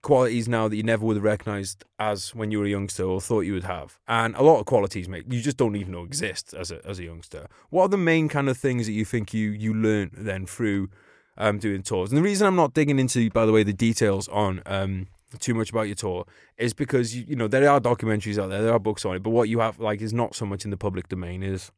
qualities 0.04 0.46
now 0.46 0.68
that 0.68 0.76
you 0.76 0.84
never 0.84 1.04
would 1.04 1.16
have 1.16 1.24
recognised 1.24 1.84
as 1.98 2.32
when 2.34 2.52
you 2.52 2.60
were 2.60 2.66
a 2.66 2.68
youngster 2.68 3.02
or 3.02 3.20
thought 3.20 3.40
you 3.40 3.54
would 3.54 3.64
have, 3.64 3.98
and 4.06 4.36
a 4.36 4.42
lot 4.42 4.60
of 4.60 4.66
qualities, 4.66 5.08
mate, 5.08 5.24
you 5.28 5.40
just 5.40 5.56
don't 5.56 5.74
even 5.74 5.92
know 5.92 6.04
exist 6.04 6.54
as 6.54 6.70
a 6.70 6.86
as 6.86 7.00
a 7.00 7.04
youngster. 7.04 7.48
What 7.70 7.82
are 7.82 7.88
the 7.88 7.96
main 7.96 8.28
kind 8.28 8.48
of 8.48 8.56
things 8.56 8.86
that 8.86 8.92
you 8.92 9.04
think 9.04 9.34
you 9.34 9.50
you 9.50 9.74
learned 9.74 10.12
then 10.14 10.46
through 10.46 10.90
um, 11.36 11.58
doing 11.58 11.82
tours? 11.82 12.10
And 12.10 12.18
the 12.18 12.22
reason 12.22 12.46
I'm 12.46 12.54
not 12.54 12.74
digging 12.74 13.00
into, 13.00 13.28
by 13.30 13.46
the 13.46 13.52
way, 13.52 13.64
the 13.64 13.72
details 13.72 14.28
on 14.28 14.62
um, 14.66 15.08
too 15.40 15.54
much 15.54 15.70
about 15.70 15.88
your 15.88 15.96
tour 15.96 16.26
is 16.58 16.72
because 16.72 17.16
you, 17.16 17.24
you 17.26 17.34
know 17.34 17.48
there 17.48 17.68
are 17.68 17.80
documentaries 17.80 18.40
out 18.40 18.50
there, 18.50 18.62
there 18.62 18.72
are 18.72 18.78
books 18.78 19.04
on 19.04 19.16
it, 19.16 19.22
but 19.22 19.30
what 19.30 19.48
you 19.48 19.58
have 19.58 19.80
like 19.80 20.00
is 20.00 20.12
not 20.12 20.36
so 20.36 20.46
much 20.46 20.64
in 20.64 20.70
the 20.70 20.76
public 20.76 21.08
domain. 21.08 21.42
Is 21.42 21.72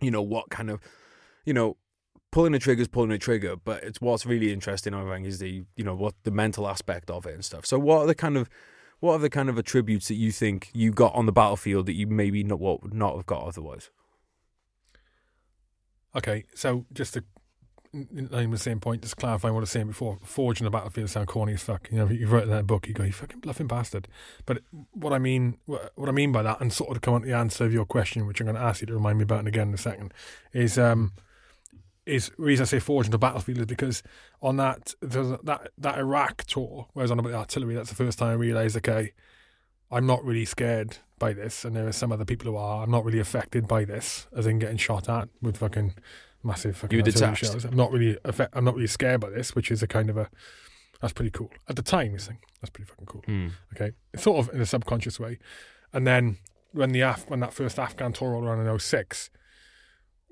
you 0.00 0.10
know 0.10 0.22
what 0.22 0.50
kind 0.50 0.70
of 0.70 0.80
you 1.44 1.52
know 1.54 1.76
pulling 2.32 2.54
a 2.54 2.58
trigger 2.58 2.82
is 2.82 2.88
pulling 2.88 3.12
a 3.12 3.18
trigger, 3.18 3.54
but 3.54 3.84
it's 3.84 4.00
what's 4.00 4.26
really 4.26 4.52
interesting, 4.52 4.94
I 4.94 5.08
think, 5.08 5.26
is 5.26 5.38
the 5.38 5.62
you 5.76 5.84
know 5.84 5.94
what 5.94 6.14
the 6.24 6.32
mental 6.32 6.66
aspect 6.66 7.08
of 7.10 7.26
it 7.26 7.34
and 7.34 7.44
stuff. 7.44 7.64
So, 7.64 7.78
what 7.78 8.00
are 8.00 8.06
the 8.06 8.16
kind 8.16 8.36
of 8.36 8.48
what 8.98 9.12
are 9.14 9.18
the 9.18 9.30
kind 9.30 9.48
of 9.48 9.56
attributes 9.58 10.08
that 10.08 10.14
you 10.14 10.32
think 10.32 10.70
you 10.72 10.90
got 10.90 11.14
on 11.14 11.26
the 11.26 11.32
battlefield 11.32 11.86
that 11.86 11.94
you 11.94 12.08
maybe 12.08 12.42
not 12.42 12.58
what 12.58 12.82
would 12.82 12.94
not 12.94 13.14
have 13.14 13.26
got 13.26 13.44
otherwise? 13.44 13.90
Okay, 16.16 16.44
so 16.54 16.86
just 16.92 17.14
to 17.14 17.24
with 17.92 18.50
the 18.50 18.58
same 18.58 18.80
point, 18.80 19.02
just 19.02 19.18
clarifying 19.18 19.52
what 19.52 19.60
I 19.60 19.62
was 19.62 19.70
saying 19.70 19.88
before, 19.88 20.18
forging 20.24 20.64
the 20.64 20.70
battlefield 20.70 21.10
sound 21.10 21.28
corny 21.28 21.52
as 21.52 21.62
fuck. 21.62 21.90
You 21.90 21.98
know, 21.98 22.08
you've 22.08 22.32
written 22.32 22.48
that 22.48 22.66
book, 22.66 22.88
you 22.88 22.94
go, 22.94 23.04
you 23.04 23.12
fucking 23.12 23.40
bluffing 23.40 23.66
bastard. 23.66 24.08
But 24.46 24.62
what 24.92 25.12
I 25.12 25.18
mean, 25.18 25.58
what 25.66 25.92
what 25.96 26.08
I 26.08 26.12
mean 26.12 26.32
by 26.32 26.42
that, 26.42 26.60
and 26.60 26.72
sort 26.72 26.90
of 26.90 26.94
to 26.96 27.00
come 27.00 27.14
on 27.14 27.20
to 27.20 27.26
the 27.26 27.36
answer 27.36 27.66
of 27.66 27.72
your 27.72 27.84
question, 27.84 28.26
which 28.26 28.40
I'm 28.40 28.46
going 28.46 28.56
to 28.56 28.62
ask 28.62 28.80
you 28.80 28.86
to 28.86 28.94
remind 28.94 29.18
me 29.18 29.24
about 29.24 29.46
again 29.46 29.68
in 29.68 29.74
a 29.74 29.78
second, 29.78 30.14
is 30.54 30.78
um, 30.78 31.12
is 32.06 32.30
the 32.36 32.42
reason 32.42 32.62
I 32.64 32.66
say 32.66 32.78
forging 32.80 33.10
the 33.12 33.18
battlefield 33.18 33.58
is 33.58 33.66
because 33.66 34.02
on 34.40 34.56
that 34.56 34.94
that 35.02 35.70
that 35.78 35.98
Iraq 35.98 36.44
tour, 36.44 36.88
where 36.92 37.02
I 37.02 37.04
was 37.04 37.10
on 37.10 37.18
about 37.18 37.30
the 37.30 37.36
artillery, 37.38 37.74
that's 37.74 37.88
the 37.90 37.94
first 37.94 38.18
time 38.18 38.30
I 38.30 38.34
realised, 38.34 38.76
okay, 38.78 39.12
I'm 39.90 40.06
not 40.06 40.24
really 40.24 40.44
scared 40.44 40.98
by 41.18 41.32
this, 41.32 41.64
and 41.64 41.76
there 41.76 41.86
are 41.86 41.92
some 41.92 42.10
other 42.12 42.24
people 42.24 42.50
who 42.50 42.56
are. 42.56 42.82
I'm 42.82 42.90
not 42.90 43.04
really 43.04 43.20
affected 43.20 43.68
by 43.68 43.84
this, 43.84 44.26
as 44.36 44.46
in 44.46 44.58
getting 44.58 44.78
shot 44.78 45.08
at 45.08 45.28
with 45.40 45.58
fucking 45.58 45.94
massive 46.42 46.76
fucking 46.76 46.96
You 46.98 47.04
artillery 47.04 47.32
detached. 47.34 47.52
shells. 47.52 47.64
I'm 47.64 47.76
not 47.76 47.92
really 47.92 48.18
affect, 48.24 48.56
I'm 48.56 48.64
not 48.64 48.74
really 48.74 48.88
scared 48.88 49.20
by 49.20 49.30
this, 49.30 49.54
which 49.54 49.70
is 49.70 49.82
a 49.82 49.86
kind 49.86 50.10
of 50.10 50.16
a 50.16 50.28
that's 51.00 51.12
pretty 51.12 51.30
cool 51.30 51.50
at 51.68 51.76
the 51.76 51.82
time. 51.82 52.12
You 52.12 52.18
think 52.18 52.40
that's 52.60 52.70
pretty 52.70 52.88
fucking 52.88 53.06
cool. 53.06 53.22
Hmm. 53.26 53.48
Okay, 53.74 53.92
it's 54.12 54.22
sort 54.24 54.38
of 54.48 54.54
in 54.54 54.60
a 54.60 54.66
subconscious 54.66 55.20
way, 55.20 55.38
and 55.92 56.06
then 56.06 56.38
when 56.72 56.90
the 56.92 57.02
Af- 57.02 57.28
when 57.28 57.40
that 57.40 57.52
first 57.52 57.78
Afghan 57.78 58.12
tour 58.12 58.30
rolled 58.32 58.44
around 58.44 58.66
in 58.66 58.78
06, 58.78 59.30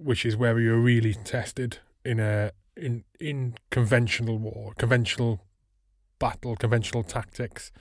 which 0.02 0.24
is 0.26 0.36
where 0.36 0.54
we 0.54 0.68
were 0.68 0.78
really 0.80 1.14
tested 1.14 1.78
in 2.04 2.18
a 2.20 2.52
in 2.76 3.04
in 3.20 3.54
conventional 3.70 4.38
war, 4.38 4.72
conventional 4.78 5.44
battle, 6.18 6.56
conventional 6.56 7.02
tactics. 7.02 7.72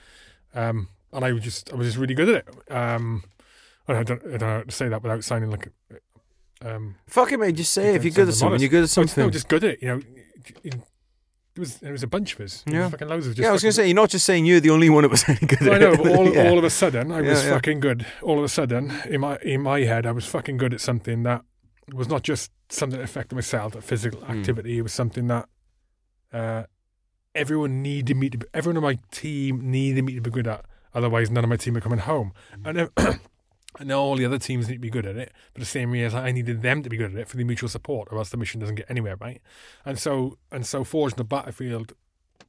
Um, 0.54 0.90
and 1.14 1.24
I 1.26 1.32
was 1.32 1.44
just 1.44 1.72
I 1.72 1.76
was 1.76 1.88
just 1.88 1.98
really 1.98 2.14
good 2.16 2.30
at 2.30 2.48
it. 2.48 2.72
Um, 2.72 3.24
I 3.88 4.04
don't, 4.04 4.22
I 4.26 4.38
don't 4.38 4.42
know 4.42 4.48
how 4.58 4.62
to 4.64 4.72
say 4.72 4.88
that 4.90 5.02
without 5.02 5.24
sounding 5.24 5.50
like. 5.52 5.70
Um, 6.62 6.96
Fuck 7.08 7.32
it, 7.32 7.40
mate. 7.40 7.56
Just 7.56 7.72
say 7.74 7.96
If 7.96 8.04
you're 8.04 8.14
good 8.14 8.28
at 8.28 8.34
something, 8.36 8.60
you're 8.60 8.70
good 8.70 8.80
at 8.80 8.82
was- 8.82 8.92
something. 8.92 9.24
No, 9.24 9.30
just 9.30 9.48
good 9.48 9.64
at 9.64 9.72
it. 9.76 9.82
You 9.82 9.88
know, 9.88 10.02
it 10.64 11.60
was 11.60 11.78
there 11.78 11.92
was 11.92 12.04
a 12.04 12.08
bunch 12.08 12.34
of 12.36 12.42
us. 12.42 12.64
Yeah. 12.68 12.90
fucking 12.90 13.08
loads 13.08 13.26
of 13.28 13.34
just 13.36 13.44
yeah, 13.44 13.50
I 13.50 13.54
was 13.54 13.62
going 13.64 13.72
to 13.72 13.76
say, 13.76 13.88
you're 13.88 13.96
not 13.96 14.10
just 14.10 14.26
saying 14.26 14.46
you're 14.46 14.60
the 14.60 14.70
only 14.70 14.90
one 14.90 15.04
that 15.04 15.10
was 15.10 15.24
any 15.28 15.40
good 15.40 15.62
at 15.64 15.74
I 15.74 15.78
know, 15.78 15.96
but 15.98 16.12
all, 16.16 16.28
Yeah. 16.34 16.50
all 16.50 16.58
of 16.58 16.64
a 16.64 16.70
sudden, 16.70 17.12
I 17.12 17.22
was 17.22 17.42
Yeah, 17.44 17.48
yeah. 17.50 17.54
fucking 17.56 17.80
good. 17.80 18.06
All 18.22 18.38
of 18.38 18.44
a 18.44 18.50
sudden, 18.50 18.92
in 19.10 19.22
my 19.22 19.38
in 19.38 19.62
my 19.62 19.80
head, 19.82 20.06
I 20.06 20.12
was 20.12 20.26
fucking 20.26 20.58
good 20.58 20.74
at 20.74 20.82
something 20.82 21.24
that 21.24 21.44
was 21.94 22.08
not 22.08 22.24
just 22.24 22.52
something 22.70 23.00
that 23.00 23.04
affected 23.04 23.36
myself, 23.36 23.76
a 23.76 23.82
physical 23.82 24.22
Hmm. 24.22 24.32
activity. 24.40 24.78
It 24.78 24.82
was 24.82 24.94
something 24.94 25.28
that 25.28 25.48
uh, 26.32 26.64
everyone 27.36 27.82
needed 27.82 28.18
me 28.18 28.30
to. 28.30 28.38
Be, 28.38 28.46
everyone 28.54 28.78
on 28.78 28.84
my 28.84 29.00
team 29.12 29.72
needed 29.72 30.04
me 30.04 30.14
to 30.16 30.22
be 30.22 30.30
good 30.30 30.48
at. 30.48 30.66
Otherwise, 30.94 31.30
none 31.30 31.44
of 31.44 31.50
my 31.50 31.56
team 31.58 31.78
are 31.78 31.82
coming 31.82 32.00
home. 32.00 32.34
Hmm. 32.56 32.66
And 32.68 32.78
then, 32.98 33.20
I 33.80 33.94
all 33.94 34.16
the 34.16 34.26
other 34.26 34.40
teams 34.40 34.68
need 34.68 34.76
to 34.76 34.80
be 34.80 34.90
good 34.90 35.06
at 35.06 35.16
it, 35.16 35.32
but 35.54 35.60
the 35.60 35.66
same 35.66 35.92
way 35.92 36.04
as 36.04 36.14
I 36.16 36.32
needed 36.32 36.62
them 36.62 36.82
to 36.84 36.90
be 36.90 36.98
good 36.98 37.14
at 37.14 37.18
it 37.18 37.28
for 37.28 37.38
the 37.38 37.44
mutual 37.44 37.70
support, 37.70 38.08
or 38.12 38.18
else 38.18 38.30
the 38.30 38.38
mission 38.38 38.60
doesn't 38.60 38.76
get 38.76 38.90
anywhere, 38.90 39.16
right? 39.18 39.42
And 39.86 39.98
so, 40.00 40.38
and 40.52 40.66
so, 40.66 40.84
forging 40.84 41.18
the 41.18 41.24
battlefield 41.24 41.94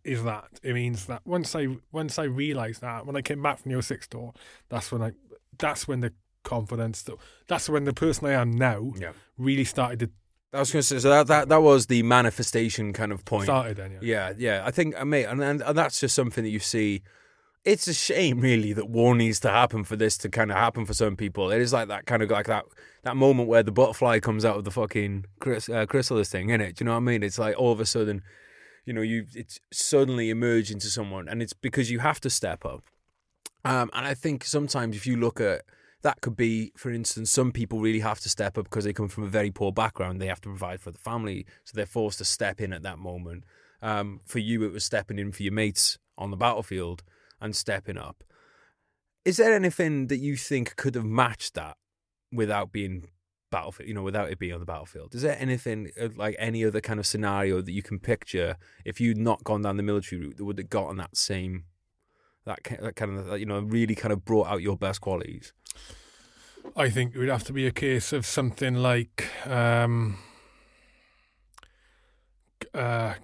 is 0.03 0.25
that 0.25 0.49
it 0.63 0.73
means 0.73 1.05
that 1.07 1.21
once 1.27 1.55
I 1.55 1.69
once 1.93 2.19
I 2.19 2.25
realised 2.25 2.81
that 2.81 3.07
when 3.07 3.17
I 3.17 3.23
came 3.23 3.43
back 3.43 3.59
from 3.59 3.73
the 3.73 3.83
06 3.83 4.09
tour, 4.09 4.33
that's 4.71 4.91
when 4.91 5.03
I 5.03 5.13
that's 5.59 5.87
when 5.87 6.01
the 6.01 6.13
confidence 6.43 7.05
that's 7.49 7.69
when 7.69 7.85
the 7.85 7.93
person 7.93 8.27
I 8.27 8.33
am 8.33 8.51
now 8.53 8.93
Yeah. 8.99 9.13
really 9.37 9.65
started 9.65 10.01
to 10.01 10.11
I 10.53 10.59
was 10.59 10.73
going 10.73 10.81
to 10.81 10.87
say, 10.87 10.99
so 10.99 11.11
that, 11.11 11.29
that, 11.29 11.49
that 11.49 11.63
was 11.63 11.87
the 11.87 12.03
manifestation 12.03 12.93
kind 12.93 13.13
of 13.13 13.25
point. 13.25 13.45
started 13.45 13.77
then 13.77 13.93
yeah. 13.93 13.99
Yeah, 14.03 14.33
yeah. 14.37 14.63
I 14.67 14.73
think, 14.73 15.01
uh, 15.01 15.05
mate, 15.05 15.27
and, 15.27 15.41
and 15.41 15.63
and 15.63 15.79
that's 15.79 16.01
just 16.01 16.13
something 16.13 16.43
that 16.43 16.51
you 16.51 16.59
see. 16.59 17.03
It's 17.65 17.87
a 17.87 17.95
shame, 17.95 18.41
really, 18.41 18.73
that 18.73 18.89
war 18.89 19.15
needs 19.15 19.39
to 19.41 19.49
happen 19.49 19.85
for 19.85 19.95
this 19.95 20.19
to 20.19 20.29
kind 20.29 20.51
of 20.51 20.57
happen 20.57 20.87
for 20.87 20.93
some 20.95 21.15
people. 21.15 21.53
It 21.53 21.61
is 21.61 21.73
like 21.73 21.87
that 21.87 22.07
kind 22.07 22.21
of 22.21 22.31
like 22.31 22.47
that 22.49 22.65
that 23.05 23.17
moment 23.17 23.49
where 23.49 23.63
the 23.63 23.71
butterfly 23.71 24.19
comes 24.19 24.45
out 24.45 24.57
of 24.57 24.65
the 24.65 24.73
fucking 24.73 25.27
chris, 25.39 25.69
uh, 25.69 25.87
chrysalis 25.87 26.31
thing, 26.31 26.49
innit? 26.49 26.75
Do 26.75 26.83
you 26.83 26.87
know 26.87 26.93
what 26.95 26.97
I 26.97 27.13
mean? 27.13 27.23
It's 27.23 27.39
like 27.39 27.57
all 27.57 27.71
of 27.71 27.79
a 27.79 27.87
sudden, 27.87 28.23
you 28.87 28.93
know, 28.93 29.03
you 29.03 29.27
it's 29.37 29.61
suddenly 29.73 30.31
emerge 30.31 30.73
into 30.73 30.89
someone, 30.89 31.29
and 31.29 31.43
it's 31.43 31.53
because 31.53 31.93
you 31.93 32.01
have 32.01 32.19
to 32.23 32.31
step 32.31 32.65
up. 32.65 32.83
Um, 33.65 33.89
and 33.93 34.05
I 34.05 34.15
think 34.15 34.45
sometimes 34.45 34.97
if 34.97 35.07
you 35.07 35.17
look 35.17 35.41
at 35.41 35.63
that 36.03 36.21
could 36.21 36.37
be, 36.37 36.73
for 36.77 36.91
instance, 36.91 37.31
some 37.31 37.53
people 37.53 37.81
really 37.81 38.01
have 38.01 38.21
to 38.21 38.29
step 38.29 38.57
up 38.57 38.65
because 38.65 38.85
they 38.85 38.93
come 38.93 39.09
from 39.09 39.25
a 39.25 39.29
very 39.29 39.51
poor 39.51 39.71
background. 39.73 40.21
They 40.21 40.27
have 40.27 40.41
to 40.43 40.49
provide 40.49 40.81
for 40.81 40.91
the 40.91 40.99
family, 40.99 41.47
so 41.65 41.73
they're 41.75 41.87
forced 41.87 42.19
to 42.19 42.25
step 42.25 42.61
in 42.61 42.73
at 42.73 42.83
that 42.83 42.99
moment. 42.99 43.45
Um, 43.83 44.21
for 44.25 44.39
you, 44.39 44.63
it 44.65 44.73
was 44.73 44.85
stepping 44.85 45.19
in 45.19 45.33
for 45.33 45.43
your 45.43 45.53
mates 45.53 45.99
on 46.17 46.31
the 46.31 46.37
battlefield 46.37 47.03
and 47.41 47.55
stepping 47.55 47.99
up. 47.99 48.25
Is 49.25 49.37
there 49.37 49.53
anything 49.53 50.07
that 50.07 50.19
you 50.19 50.37
think 50.37 50.77
could 50.77 50.95
have 50.95 51.05
matched 51.05 51.55
that 51.55 51.77
without 52.33 52.73
being 52.73 53.09
battlefield? 53.51 53.89
You 53.89 53.95
know, 53.95 54.03
without 54.03 54.31
it 54.31 54.39
being 54.39 54.55
on 54.55 54.61
the 54.61 54.67
battlefield. 54.67 55.15
Is 55.15 55.23
there 55.23 55.37
anything 55.39 55.91
uh, 56.01 56.09
like 56.17 56.37
any 56.39 56.65
other 56.65 56.81
kind 56.81 56.99
of 56.99 57.07
scenario 57.07 57.61
that 57.61 57.73
you 57.73 57.83
can 57.83 57.99
picture 57.99 58.57
if 58.85 59.01
you'd 59.01 59.19
not 59.19 59.45
gone 59.45 59.63
down 59.63 59.77
the 59.77 59.83
military 59.83 60.23
route 60.23 60.39
that 60.39 60.45
would 60.45 60.59
have 60.59 60.71
gotten 60.71 60.97
that 60.97 61.17
same? 61.17 61.65
That, 62.47 62.61
that 62.81 62.97
kind 62.97 63.19
of, 63.19 63.39
you 63.39 63.45
know, 63.45 63.61
really 63.61 63.95
kind 63.95 64.13
of 64.13 64.25
brought 64.25 64.49
out 64.49 64.63
your 64.63 64.77
best 64.77 65.03
qualities. 65.03 65.53
I 66.77 66.91
think 66.91 67.15
it 67.15 67.19
would 67.19 67.29
have 67.29 67.45
to 67.45 67.53
be 67.53 67.67
a 67.67 67.73
case 67.73 68.13
of 68.13 68.25
something 68.25 68.75
like 68.75 69.27
um, 69.47 70.19
uh, 72.75 73.15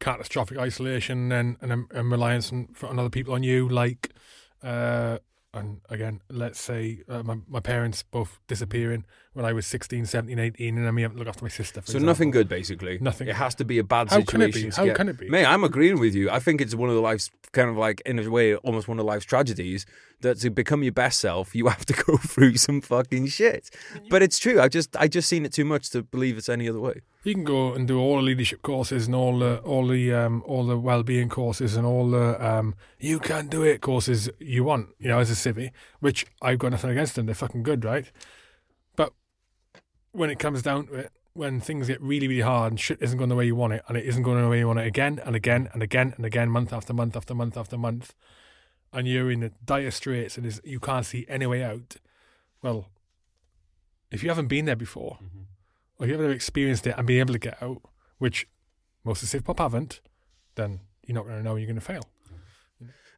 catastrophic 0.00 0.58
isolation 0.58 1.32
and 1.32 1.56
and, 1.60 1.86
and 1.90 2.10
reliance 2.10 2.52
on, 2.52 2.68
on 2.82 2.98
other 2.98 3.10
people 3.10 3.34
on 3.34 3.42
you, 3.42 3.68
like 3.68 4.10
uh, 4.62 5.18
and 5.56 5.80
again, 5.88 6.20
let's 6.30 6.60
say 6.60 7.02
uh, 7.08 7.22
my, 7.22 7.36
my 7.48 7.60
parents 7.60 8.02
both 8.02 8.38
disappearing 8.46 9.04
when 9.32 9.44
I 9.44 9.52
was 9.52 9.66
16, 9.66 10.06
17, 10.06 10.38
18, 10.38 10.78
and 10.78 10.86
I 10.86 10.90
mean, 10.90 11.16
look 11.16 11.26
after 11.28 11.44
my 11.44 11.48
sister. 11.48 11.80
For 11.82 11.92
So 11.92 11.98
nothing 11.98 12.30
good, 12.30 12.48
basically. 12.48 12.98
Nothing. 13.00 13.28
It 13.28 13.36
has 13.36 13.54
to 13.56 13.64
be 13.64 13.78
a 13.78 13.84
bad 13.84 14.08
How 14.10 14.22
can 14.22 14.42
it 14.42 14.52
situation. 14.54 14.70
be? 14.70 14.76
How 14.76 14.84
get- 14.84 14.96
can 14.96 15.08
it 15.08 15.18
be? 15.18 15.28
Mate, 15.28 15.46
I'm 15.46 15.64
agreeing 15.64 15.98
with 15.98 16.14
you. 16.14 16.30
I 16.30 16.38
think 16.38 16.60
it's 16.60 16.74
one 16.74 16.88
of 16.88 16.94
the 16.94 17.00
life's 17.00 17.30
kind 17.52 17.68
of 17.70 17.76
like, 17.76 18.02
in 18.06 18.18
a 18.18 18.30
way, 18.30 18.54
almost 18.56 18.86
one 18.88 18.98
of 18.98 19.06
life's 19.06 19.24
tragedies 19.24 19.86
that 20.20 20.38
to 20.40 20.50
become 20.50 20.82
your 20.82 20.92
best 20.92 21.20
self, 21.20 21.54
you 21.54 21.66
have 21.74 21.84
to 21.86 21.92
go 21.94 22.16
through 22.32 22.56
some 22.56 22.80
fucking 22.80 23.26
shit. 23.26 23.70
But 24.10 24.22
it's 24.22 24.38
true. 24.38 24.60
I 24.60 24.68
just, 24.68 24.94
I 24.96 25.08
just 25.08 25.28
seen 25.28 25.44
it 25.46 25.52
too 25.52 25.64
much 25.64 25.90
to 25.90 26.02
believe 26.02 26.36
it's 26.38 26.48
any 26.48 26.68
other 26.68 26.80
way. 26.80 27.00
You 27.26 27.34
can 27.34 27.42
go 27.42 27.72
and 27.72 27.88
do 27.88 27.98
all 27.98 28.18
the 28.18 28.22
leadership 28.22 28.62
courses 28.62 29.06
and 29.06 29.14
all 29.16 29.40
the 29.40 29.58
all 29.62 29.88
the 29.88 30.14
um, 30.14 30.44
all 30.46 30.64
the 30.64 30.78
well-being 30.78 31.28
courses 31.28 31.74
and 31.74 31.84
all 31.84 32.08
the 32.08 32.40
um, 32.40 32.76
you 33.00 33.18
can 33.18 33.48
do 33.48 33.64
it 33.64 33.80
courses 33.80 34.30
you 34.38 34.62
want. 34.62 34.90
You 35.00 35.08
know, 35.08 35.18
as 35.18 35.28
a 35.28 35.34
civvy, 35.34 35.72
which 35.98 36.24
I've 36.40 36.60
got 36.60 36.70
nothing 36.70 36.90
against 36.90 37.16
them. 37.16 37.26
They're 37.26 37.34
fucking 37.34 37.64
good, 37.64 37.84
right? 37.84 38.12
But 38.94 39.12
when 40.12 40.30
it 40.30 40.38
comes 40.38 40.62
down 40.62 40.86
to 40.86 40.94
it, 40.94 41.12
when 41.32 41.58
things 41.60 41.88
get 41.88 42.00
really 42.00 42.28
really 42.28 42.42
hard 42.42 42.74
and 42.74 42.78
shit 42.78 43.02
isn't 43.02 43.18
going 43.18 43.30
the 43.30 43.34
way 43.34 43.46
you 43.46 43.56
want 43.56 43.72
it, 43.72 43.82
and 43.88 43.96
it 43.96 44.04
isn't 44.04 44.22
going 44.22 44.40
the 44.40 44.48
way 44.48 44.60
you 44.60 44.68
want 44.68 44.78
it 44.78 44.86
again 44.86 45.20
and 45.24 45.34
again 45.34 45.68
and 45.72 45.82
again 45.82 46.14
and 46.16 46.24
again, 46.24 46.48
month 46.48 46.72
after 46.72 46.94
month 46.94 47.16
after 47.16 47.34
month 47.34 47.56
after 47.56 47.76
month, 47.76 48.14
and 48.92 49.08
you're 49.08 49.32
in 49.32 49.40
the 49.40 49.52
dire 49.64 49.90
straits 49.90 50.38
and 50.38 50.60
you 50.62 50.78
can't 50.78 51.04
see 51.04 51.26
any 51.28 51.46
way 51.46 51.64
out. 51.64 51.96
Well, 52.62 52.88
if 54.12 54.22
you 54.22 54.28
haven't 54.28 54.46
been 54.46 54.66
there 54.66 54.76
before, 54.76 55.18
or 55.98 56.06
you 56.06 56.12
haven't 56.12 56.30
experienced 56.30 56.86
it 56.86 56.94
and 56.96 57.06
been 57.06 57.20
able 57.20 57.34
to 57.34 57.38
get 57.38 57.62
out, 57.62 57.82
which 58.18 58.46
most 59.04 59.22
of 59.22 59.30
the 59.30 59.42
pop 59.42 59.58
haven't, 59.58 60.00
then 60.54 60.80
you're 61.06 61.14
not 61.14 61.24
going 61.24 61.36
to 61.36 61.42
know 61.42 61.56
you're 61.56 61.66
going 61.66 61.76
to 61.76 61.80
fail. 61.80 62.02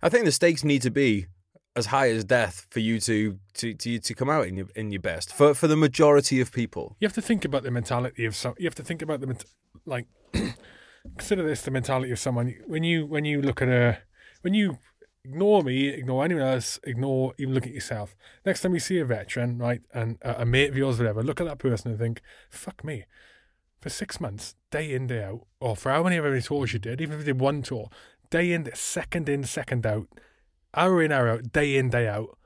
I 0.03 0.09
think 0.09 0.25
the 0.25 0.33
stakes 0.33 0.63
need 0.63 0.83
to 0.83 0.91
be 0.91 1.27
as 1.75 1.87
high 1.87 2.11
as 2.11 2.25
death 2.25 2.67
for 2.71 2.81
you 2.81 2.99
to 3.01 3.39
to 3.55 3.75
to, 3.75 3.99
to 3.99 4.15
come 4.15 4.29
out 4.29 4.47
in 4.47 4.57
your 4.57 4.67
in 4.75 4.91
your 4.91 5.01
best 5.01 5.33
for 5.33 5.55
for 5.55 5.67
the 5.67 5.77
majority 5.77 6.41
of 6.41 6.53
people. 6.53 6.97
You 7.01 7.07
have 7.07 7.15
to 7.15 7.23
think 7.23 7.45
about 7.45 7.63
the 7.63 7.71
mentality 7.71 8.25
of 8.25 8.37
some. 8.37 8.55
You 8.59 8.67
have 8.67 8.75
to 8.77 8.85
think 8.85 9.03
about 9.03 9.21
the 9.21 9.45
like 9.87 10.07
consider 11.17 11.43
this 11.43 11.63
the 11.63 11.71
mentality 11.71 12.13
of 12.13 12.19
someone 12.19 12.55
when 12.67 12.85
you 12.85 13.07
when 13.07 13.25
you 13.25 13.41
look 13.43 13.63
at 13.63 13.69
a 13.69 13.99
when 14.43 14.55
you 14.55 14.79
ignore 15.29 15.63
me, 15.63 15.89
ignore 15.89 16.25
anyone 16.25 16.43
else, 16.43 16.81
ignore 16.85 17.35
even 17.39 17.55
look 17.55 17.67
at 17.67 17.75
yourself. 17.75 18.17
Next 18.47 18.63
time 18.63 18.75
you 18.75 18.81
see 18.81 18.99
a 18.99 19.05
veteran, 19.05 19.59
right, 19.59 19.83
and 19.93 20.19
a, 20.23 20.43
a 20.43 20.45
mate 20.47 20.71
of 20.71 20.77
yours, 20.77 20.99
whatever, 20.99 21.23
look 21.23 21.41
at 21.41 21.47
that 21.47 21.59
person 21.59 21.91
and 21.91 22.01
think, 22.01 22.23
"Fuck 22.51 22.85
me." 22.85 23.05
For 23.79 23.91
six 23.91 24.21
months, 24.21 24.57
day 24.73 24.93
in, 24.93 25.07
day 25.07 25.23
out, 25.23 25.47
or 25.61 25.77
for 25.77 25.93
how 25.93 26.03
many 26.03 26.17
of 26.17 26.25
many 26.25 26.43
tours 26.43 26.73
you 26.73 26.81
did, 26.81 27.01
even 27.01 27.15
if 27.15 27.21
you 27.21 27.33
did 27.33 27.41
one 27.41 27.63
tour, 27.63 27.89
day 28.29 28.51
in, 28.51 28.69
second 28.75 29.29
in, 29.29 29.45
second 29.45 29.87
out, 29.87 30.09
hour 30.75 31.01
in, 31.01 31.13
hour 31.13 31.29
out, 31.29 31.53
day 31.53 31.77
in, 31.77 31.89
day 31.91 32.09
out, 32.09 32.37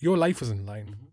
your 0.00 0.18
life 0.18 0.40
was 0.40 0.50
in 0.50 0.66
line 0.66 0.86
mm-hmm. 0.86 1.04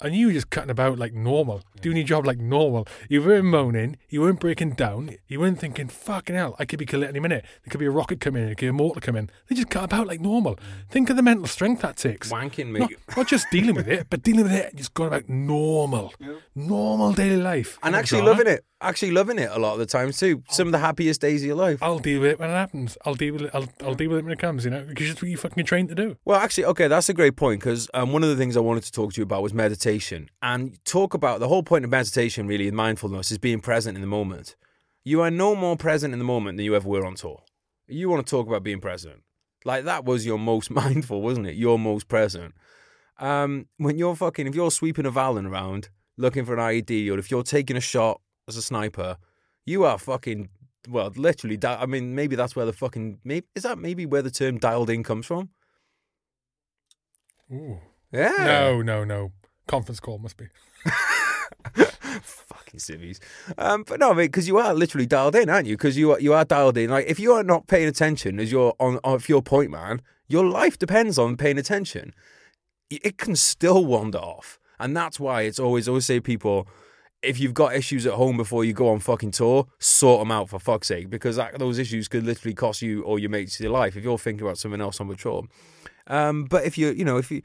And 0.00 0.14
you 0.14 0.28
were 0.28 0.32
just 0.32 0.50
cutting 0.50 0.70
about 0.70 0.98
like 0.98 1.12
normal, 1.12 1.62
doing 1.80 1.96
your 1.96 2.06
job 2.06 2.26
like 2.26 2.38
normal. 2.38 2.86
You 3.08 3.22
weren't 3.22 3.46
moaning, 3.46 3.96
you 4.08 4.20
weren't 4.20 4.40
breaking 4.40 4.72
down, 4.72 5.16
you 5.26 5.40
weren't 5.40 5.58
thinking, 5.58 5.88
fucking 5.88 6.36
hell, 6.36 6.54
I 6.58 6.64
could 6.64 6.78
be 6.78 6.86
killed 6.86 7.04
any 7.04 7.20
minute. 7.20 7.44
There 7.64 7.70
could 7.70 7.80
be 7.80 7.86
a 7.86 7.90
rocket 7.90 8.20
coming 8.20 8.42
in, 8.42 8.48
there 8.48 8.54
could 8.54 8.66
be 8.66 8.68
a 8.68 8.72
mortar 8.72 9.00
coming 9.00 9.24
in. 9.24 9.30
They 9.48 9.56
just 9.56 9.70
cut 9.70 9.84
about 9.84 10.06
like 10.06 10.20
normal. 10.20 10.56
Mm. 10.56 10.90
Think 10.90 11.10
of 11.10 11.16
the 11.16 11.22
mental 11.22 11.46
strength 11.46 11.82
that 11.82 11.96
takes. 11.96 12.30
Wanking 12.30 12.70
me. 12.70 12.86
not 13.16 13.26
just 13.26 13.46
dealing 13.50 13.74
with 13.74 13.88
it, 13.88 14.06
but 14.10 14.22
dealing 14.22 14.44
with 14.44 14.52
it 14.52 14.70
and 14.70 14.78
just 14.78 14.94
going 14.94 15.08
about 15.08 15.28
normal, 15.28 16.12
normal 16.54 17.12
daily 17.12 17.42
life. 17.42 17.78
and 17.82 17.96
actually 17.96 18.22
loving 18.22 18.46
it, 18.46 18.64
actually 18.80 19.10
loving 19.10 19.38
it 19.38 19.50
a 19.52 19.58
lot 19.58 19.72
of 19.72 19.78
the 19.78 19.86
time 19.86 20.12
too. 20.12 20.42
Some 20.48 20.68
of 20.68 20.72
the 20.72 20.78
happiest 20.78 21.20
days 21.20 21.42
of 21.42 21.46
your 21.46 21.56
life. 21.56 21.82
I'll 21.82 21.98
deal 21.98 22.20
with 22.20 22.32
it 22.32 22.38
when 22.38 22.50
it 22.50 22.54
happens. 22.54 22.96
I'll 23.04 23.14
deal 23.14 23.34
with 23.34 23.42
it. 23.42 23.50
I'll, 23.52 23.68
I'll 23.84 23.94
deal 23.94 24.10
with 24.10 24.20
it 24.20 24.24
when 24.24 24.32
it 24.32 24.38
comes. 24.38 24.64
You 24.64 24.70
know, 24.70 24.84
because 24.84 25.10
it's 25.10 25.22
what 25.22 25.30
you 25.30 25.36
fucking 25.36 25.64
trained 25.64 25.88
to 25.90 25.94
do. 25.94 26.16
Well, 26.24 26.38
actually, 26.38 26.64
okay, 26.66 26.88
that's 26.88 27.08
a 27.08 27.14
great 27.14 27.36
point 27.36 27.60
because 27.60 27.88
um, 27.94 28.12
one 28.12 28.22
of 28.22 28.28
the 28.28 28.36
things 28.36 28.56
I 28.56 28.60
wanted 28.60 28.84
to 28.84 28.92
talk 28.92 29.12
to 29.14 29.20
you 29.20 29.24
about 29.24 29.42
was 29.42 29.54
meditation 29.54 30.30
and 30.42 30.82
talk 30.84 31.14
about 31.14 31.40
the 31.40 31.48
whole 31.48 31.62
point 31.62 31.84
of 31.84 31.90
meditation, 31.90 32.46
really, 32.46 32.68
in 32.68 32.74
mindfulness, 32.74 33.30
is 33.30 33.38
being 33.38 33.60
present 33.60 33.96
in 33.96 34.00
the 34.00 34.08
moment. 34.08 34.56
You 35.04 35.20
are 35.22 35.30
no 35.30 35.54
more 35.54 35.76
present 35.76 36.12
in 36.12 36.18
the 36.18 36.24
moment 36.24 36.58
than 36.58 36.64
you 36.64 36.74
ever 36.74 36.88
were 36.88 37.06
on 37.06 37.14
tour. 37.14 37.42
You 37.86 38.08
want 38.10 38.26
to 38.26 38.30
talk 38.30 38.46
about 38.46 38.62
being 38.62 38.80
present. 38.80 39.22
Like 39.64 39.84
that 39.84 40.04
was 40.04 40.26
your 40.26 40.38
most 40.38 40.70
mindful, 40.82 41.22
wasn't 41.22 41.46
it? 41.46 41.56
Your 41.56 41.78
most 41.78 42.08
present. 42.08 42.54
Um, 43.18 43.66
when 43.78 43.98
you're 43.98 44.14
fucking, 44.14 44.46
if 44.46 44.54
you're 44.54 44.70
sweeping 44.70 45.06
a 45.06 45.10
Vallon 45.10 45.46
around 45.46 45.88
looking 46.16 46.44
for 46.44 46.54
an 46.54 46.60
IED 46.60 47.10
or 47.10 47.18
if 47.18 47.30
you're 47.30 47.42
taking 47.42 47.76
a 47.76 47.80
shot 47.80 48.20
as 48.48 48.56
a 48.56 48.62
sniper, 48.62 49.18
you 49.66 49.84
are 49.84 49.98
fucking, 49.98 50.48
well, 50.88 51.12
literally, 51.14 51.56
di- 51.56 51.78
I 51.80 51.86
mean, 51.86 52.14
maybe 52.14 52.34
that's 52.34 52.56
where 52.56 52.66
the 52.66 52.72
fucking, 52.72 53.20
maybe, 53.22 53.46
is 53.54 53.62
that 53.62 53.78
maybe 53.78 54.06
where 54.06 54.22
the 54.22 54.30
term 54.30 54.58
dialed 54.58 54.90
in 54.90 55.02
comes 55.04 55.26
from? 55.26 55.50
Ooh. 57.52 57.78
Yeah. 58.10 58.34
No, 58.38 58.82
no, 58.82 59.04
no. 59.04 59.32
Conference 59.66 60.00
call 60.00 60.18
must 60.18 60.38
be. 60.38 60.46
Fucking 62.22 62.80
civvies. 62.80 63.20
Um, 63.58 63.84
but 63.86 64.00
no, 64.00 64.10
I 64.10 64.14
mean, 64.14 64.26
because 64.26 64.48
you 64.48 64.58
are 64.58 64.72
literally 64.72 65.06
dialed 65.06 65.36
in, 65.36 65.50
aren't 65.50 65.66
you? 65.66 65.76
Because 65.76 65.96
you 65.96 66.12
are, 66.12 66.20
you 66.20 66.32
are 66.32 66.44
dialed 66.44 66.78
in. 66.78 66.90
Like, 66.90 67.06
if 67.06 67.20
you 67.20 67.32
are 67.32 67.42
not 67.42 67.66
paying 67.66 67.86
attention 67.86 68.40
as 68.40 68.50
you're 68.50 68.74
on, 68.80 68.98
off 69.04 69.28
your 69.28 69.42
point, 69.42 69.70
man, 69.70 70.00
your 70.26 70.46
life 70.46 70.78
depends 70.78 71.18
on 71.18 71.36
paying 71.36 71.58
attention. 71.58 72.14
It 72.90 73.18
can 73.18 73.36
still 73.36 73.84
wander 73.84 74.18
off. 74.18 74.58
And 74.78 74.96
that's 74.96 75.20
why 75.20 75.42
it's 75.42 75.58
always, 75.58 75.88
always 75.88 76.06
say 76.06 76.20
people, 76.20 76.66
if 77.22 77.40
you've 77.40 77.54
got 77.54 77.74
issues 77.74 78.06
at 78.06 78.14
home 78.14 78.36
before 78.36 78.64
you 78.64 78.72
go 78.72 78.88
on 78.88 79.00
fucking 79.00 79.32
tour, 79.32 79.66
sort 79.78 80.20
them 80.20 80.30
out 80.30 80.48
for 80.48 80.58
fuck's 80.58 80.88
sake, 80.88 81.10
because 81.10 81.36
that, 81.36 81.58
those 81.58 81.78
issues 81.78 82.08
could 82.08 82.24
literally 82.24 82.54
cost 82.54 82.82
you 82.82 83.02
or 83.02 83.18
your 83.18 83.30
mates 83.30 83.58
your 83.60 83.70
life 83.70 83.96
if 83.96 84.04
you're 84.04 84.18
thinking 84.18 84.46
about 84.46 84.58
something 84.58 84.80
else 84.80 85.00
on 85.00 85.08
patrol. 85.08 85.46
Um, 86.06 86.44
but 86.44 86.64
if 86.64 86.78
you, 86.78 86.90
you 86.90 87.04
know, 87.04 87.16
if 87.16 87.30
you, 87.30 87.42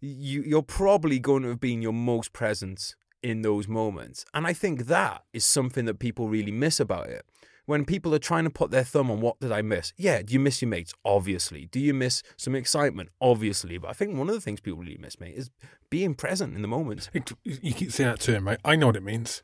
you, 0.00 0.42
you're 0.42 0.62
probably 0.62 1.18
going 1.18 1.42
to 1.42 1.48
have 1.48 1.60
been 1.60 1.82
your 1.82 1.92
most 1.92 2.32
present 2.32 2.94
in 3.22 3.42
those 3.42 3.66
moments, 3.66 4.24
and 4.34 4.46
I 4.46 4.52
think 4.52 4.86
that 4.86 5.24
is 5.32 5.44
something 5.44 5.86
that 5.86 5.98
people 5.98 6.28
really 6.28 6.52
miss 6.52 6.78
about 6.78 7.08
it. 7.08 7.24
When 7.68 7.84
people 7.84 8.14
are 8.14 8.18
trying 8.18 8.44
to 8.44 8.50
put 8.50 8.70
their 8.70 8.82
thumb 8.82 9.10
on 9.10 9.20
what 9.20 9.38
did 9.40 9.52
I 9.52 9.60
miss? 9.60 9.92
Yeah, 9.98 10.22
do 10.22 10.32
you 10.32 10.40
miss 10.40 10.62
your 10.62 10.70
mates? 10.70 10.94
Obviously. 11.04 11.66
Do 11.66 11.78
you 11.78 11.92
miss 11.92 12.22
some 12.38 12.54
excitement? 12.54 13.10
Obviously. 13.20 13.76
But 13.76 13.88
I 13.90 13.92
think 13.92 14.16
one 14.16 14.30
of 14.30 14.34
the 14.34 14.40
things 14.40 14.58
people 14.58 14.78
really 14.78 14.96
miss, 14.96 15.20
mate, 15.20 15.34
is 15.36 15.50
being 15.90 16.14
present 16.14 16.56
in 16.56 16.62
the 16.62 16.68
moment. 16.68 17.10
You 17.44 17.74
keep 17.74 17.92
saying 17.92 18.08
that 18.08 18.20
term, 18.20 18.46
right? 18.46 18.58
I 18.64 18.74
know 18.74 18.86
what 18.86 18.96
it 18.96 19.02
means, 19.02 19.42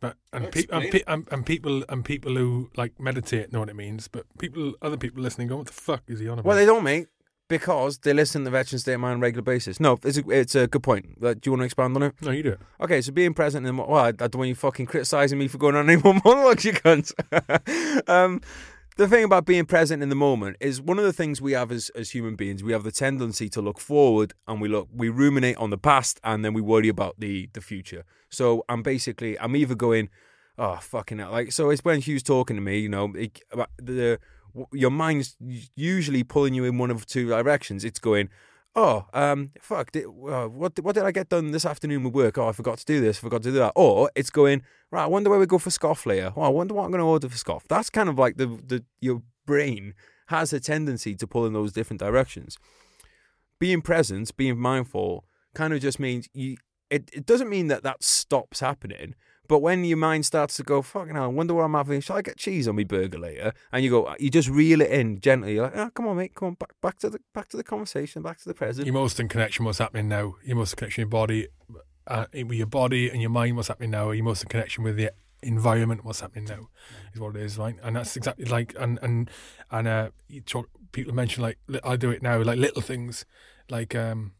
but 0.00 0.16
and, 0.32 0.50
pe- 0.50 0.66
and, 0.72 0.90
pe- 0.90 1.02
and, 1.06 1.28
and 1.30 1.46
people 1.46 1.84
and 1.88 2.04
people 2.04 2.34
who 2.34 2.70
like 2.76 2.98
meditate 2.98 3.52
know 3.52 3.60
what 3.60 3.68
it 3.68 3.76
means. 3.76 4.08
But 4.08 4.26
people, 4.40 4.74
other 4.82 4.96
people 4.96 5.22
listening, 5.22 5.46
go, 5.46 5.58
"What 5.58 5.68
the 5.68 5.72
fuck 5.72 6.02
is 6.08 6.18
he 6.18 6.26
on 6.26 6.40
about?" 6.40 6.46
Well, 6.46 6.56
they 6.56 6.66
don't, 6.66 6.82
mate, 6.82 7.06
because 7.50 7.98
they 7.98 8.14
listen 8.14 8.42
to 8.42 8.44
the 8.44 8.50
Veterans 8.52 8.82
State 8.82 8.94
of 8.94 9.00
Mind 9.00 9.14
on 9.14 9.18
a 9.18 9.22
regular 9.22 9.42
basis. 9.42 9.80
No, 9.80 9.98
it's 10.04 10.16
a, 10.16 10.30
it's 10.30 10.54
a 10.54 10.68
good 10.68 10.84
point. 10.84 11.18
Uh, 11.22 11.34
Do 11.34 11.40
you 11.44 11.52
want 11.52 11.60
to 11.60 11.64
expand 11.66 11.96
on 11.96 12.04
it? 12.04 12.14
no, 12.22 12.30
you 12.30 12.44
do 12.44 12.52
it. 12.52 12.60
Okay, 12.80 13.02
so 13.02 13.12
being 13.12 13.34
present 13.34 13.66
in 13.66 13.76
the 13.76 13.82
well, 13.82 13.96
I, 14.04 14.08
I 14.08 14.12
don't 14.12 14.36
want 14.36 14.48
you 14.48 14.54
fucking 14.54 14.86
criticizing 14.86 15.38
me 15.38 15.48
for 15.48 15.58
going 15.58 15.74
on 15.74 15.90
any 15.90 16.00
more 16.00 16.14
monologues, 16.24 16.64
you 16.64 16.72
cunt. 16.72 17.12
um, 18.08 18.40
the 18.96 19.08
thing 19.08 19.24
about 19.24 19.46
being 19.46 19.66
present 19.66 20.00
in 20.00 20.10
the 20.10 20.14
moment 20.14 20.58
is 20.60 20.80
one 20.80 20.98
of 20.98 21.04
the 21.04 21.12
things 21.12 21.42
we 21.42 21.52
have 21.52 21.72
as, 21.72 21.90
as 21.96 22.10
human 22.10 22.36
beings. 22.36 22.62
We 22.62 22.72
have 22.72 22.84
the 22.84 22.92
tendency 22.92 23.48
to 23.50 23.60
look 23.60 23.80
forward 23.80 24.32
and 24.46 24.60
we 24.60 24.68
look, 24.68 24.88
we 24.94 25.08
ruminate 25.08 25.56
on 25.56 25.70
the 25.70 25.78
past, 25.78 26.20
and 26.22 26.44
then 26.44 26.54
we 26.54 26.60
worry 26.60 26.88
about 26.88 27.16
the 27.18 27.48
the 27.52 27.60
future. 27.60 28.04
So 28.28 28.64
I'm 28.68 28.82
basically, 28.82 29.38
I'm 29.40 29.56
either 29.56 29.74
going, 29.74 30.08
oh 30.56 30.76
fucking 30.76 31.18
hell, 31.18 31.32
like 31.32 31.50
so. 31.50 31.70
It's 31.70 31.84
when 31.84 32.00
Hugh's 32.00 32.22
talking 32.22 32.56
to 32.56 32.62
me, 32.62 32.78
you 32.78 32.88
know, 32.88 33.12
it, 33.16 33.40
about 33.50 33.70
the 33.76 34.20
your 34.72 34.90
mind's 34.90 35.36
usually 35.74 36.22
pulling 36.22 36.54
you 36.54 36.64
in 36.64 36.78
one 36.78 36.90
of 36.90 37.06
two 37.06 37.28
directions. 37.28 37.84
It's 37.84 37.98
going, 37.98 38.28
oh, 38.74 39.06
um, 39.12 39.50
fuck, 39.60 39.92
did, 39.92 40.06
uh, 40.06 40.46
what 40.48 40.78
what 40.80 40.94
did 40.94 41.04
I 41.04 41.10
get 41.10 41.28
done 41.28 41.50
this 41.50 41.66
afternoon 41.66 42.04
with 42.04 42.14
work? 42.14 42.38
Oh, 42.38 42.48
I 42.48 42.52
forgot 42.52 42.78
to 42.78 42.84
do 42.84 43.00
this, 43.00 43.18
forgot 43.18 43.42
to 43.42 43.50
do 43.50 43.58
that. 43.58 43.72
Or 43.76 44.10
it's 44.14 44.30
going, 44.30 44.62
right, 44.90 45.04
I 45.04 45.06
wonder 45.06 45.30
where 45.30 45.38
we 45.38 45.46
go 45.46 45.58
for 45.58 45.70
scoff 45.70 46.06
later. 46.06 46.32
Oh, 46.36 46.42
I 46.42 46.48
wonder 46.48 46.74
what 46.74 46.84
I'm 46.84 46.90
going 46.90 47.00
to 47.00 47.06
order 47.06 47.28
for 47.28 47.38
scoff. 47.38 47.66
That's 47.68 47.90
kind 47.90 48.08
of 48.08 48.18
like 48.18 48.36
the 48.36 48.46
the 48.46 48.84
your 49.00 49.22
brain 49.46 49.94
has 50.26 50.52
a 50.52 50.60
tendency 50.60 51.14
to 51.16 51.26
pull 51.26 51.46
in 51.46 51.52
those 51.52 51.72
different 51.72 52.00
directions. 52.00 52.56
Being 53.58 53.82
present, 53.82 54.34
being 54.36 54.58
mindful, 54.58 55.24
kind 55.54 55.72
of 55.72 55.80
just 55.80 55.98
means 55.98 56.28
you. 56.32 56.56
It, 56.88 57.08
it 57.12 57.24
doesn't 57.24 57.48
mean 57.48 57.68
that 57.68 57.84
that 57.84 58.02
stops 58.02 58.58
happening, 58.58 59.14
but 59.50 59.62
when 59.62 59.84
your 59.84 59.96
mind 59.96 60.24
starts 60.24 60.54
to 60.58 60.62
go, 60.62 60.80
fucking 60.80 61.16
hell, 61.16 61.24
I 61.24 61.26
wonder 61.26 61.54
what 61.54 61.64
I'm 61.64 61.74
having. 61.74 62.00
Shall 62.00 62.18
I 62.18 62.22
get 62.22 62.36
cheese 62.36 62.68
on 62.68 62.76
my 62.76 62.84
burger 62.84 63.18
later? 63.18 63.52
And 63.72 63.82
you 63.82 63.90
go, 63.90 64.14
you 64.20 64.30
just 64.30 64.48
reel 64.48 64.80
it 64.80 64.92
in 64.92 65.18
gently. 65.18 65.54
You're 65.54 65.64
like, 65.64 65.76
oh, 65.76 65.90
come 65.90 66.06
on, 66.06 66.18
mate, 66.18 66.36
come 66.36 66.46
on, 66.46 66.54
back, 66.54 66.70
back 66.80 67.00
to 67.00 67.10
the 67.10 67.18
back 67.34 67.48
to 67.48 67.56
the 67.56 67.64
conversation, 67.64 68.22
back 68.22 68.38
to 68.38 68.48
the 68.48 68.54
present. 68.54 68.86
You're 68.86 68.94
most 68.94 69.18
in 69.18 69.26
connection 69.26 69.64
with 69.64 69.70
what's 69.70 69.78
happening 69.80 70.06
now. 70.06 70.36
You're 70.44 70.54
most 70.54 70.74
in 70.74 70.76
connection 70.76 71.02
with 71.02 71.12
your 71.12 71.20
body, 71.20 71.48
uh, 72.06 72.26
with 72.32 72.52
your 72.52 72.68
body 72.68 73.10
and 73.10 73.20
your 73.20 73.30
mind. 73.30 73.56
What's 73.56 73.66
happening 73.66 73.90
now? 73.90 74.12
You're 74.12 74.24
most 74.24 74.44
in 74.44 74.48
connection 74.48 74.84
with 74.84 74.94
the 74.94 75.10
environment. 75.42 76.04
What's 76.04 76.20
happening 76.20 76.44
now 76.44 76.68
is 77.12 77.18
what 77.18 77.34
it 77.34 77.42
is, 77.42 77.58
right? 77.58 77.74
And 77.82 77.96
that's 77.96 78.16
exactly 78.16 78.44
like 78.44 78.76
and 78.78 79.00
and 79.02 79.28
and 79.72 79.88
uh, 79.88 80.10
you 80.28 80.42
talk. 80.42 80.68
People 80.92 81.12
mention 81.12 81.42
like 81.42 81.58
I 81.82 81.96
do 81.96 82.10
it 82.10 82.22
now, 82.22 82.40
like 82.40 82.58
little 82.58 82.82
things, 82.82 83.26
like 83.68 83.96
um, 83.96 84.34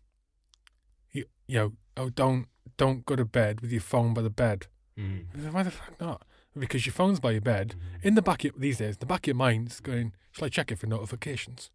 you 1.11 1.25
you 1.49 1.59
know, 1.59 1.73
oh 1.97 2.11
don't 2.11 2.47
don't 2.77 3.05
go 3.05 3.17
to 3.17 3.25
bed 3.25 3.61
with 3.61 3.73
your 3.73 3.81
phone 3.81 4.15
by 4.15 4.23
the 4.23 4.31
bed. 4.31 4.69
Mm. 5.01 5.53
Why 5.53 5.63
the 5.63 5.71
fuck 5.71 6.01
not? 6.01 6.23
Because 6.59 6.85
your 6.85 6.93
phone's 6.93 7.21
by 7.21 7.31
your 7.33 7.41
bed. 7.41 7.75
In 8.03 8.15
the 8.15 8.23
back 8.23 8.45
of, 8.45 8.53
these 8.59 8.79
days, 8.79 8.97
the 8.97 9.07
back 9.07 9.25
of 9.25 9.27
your 9.29 9.37
mind's 9.37 9.81
going, 9.81 10.13
shall 10.33 10.47
I 10.47 10.49
check 10.49 10.71
it 10.73 10.79
for 10.79 10.87
notifications? 10.87 11.71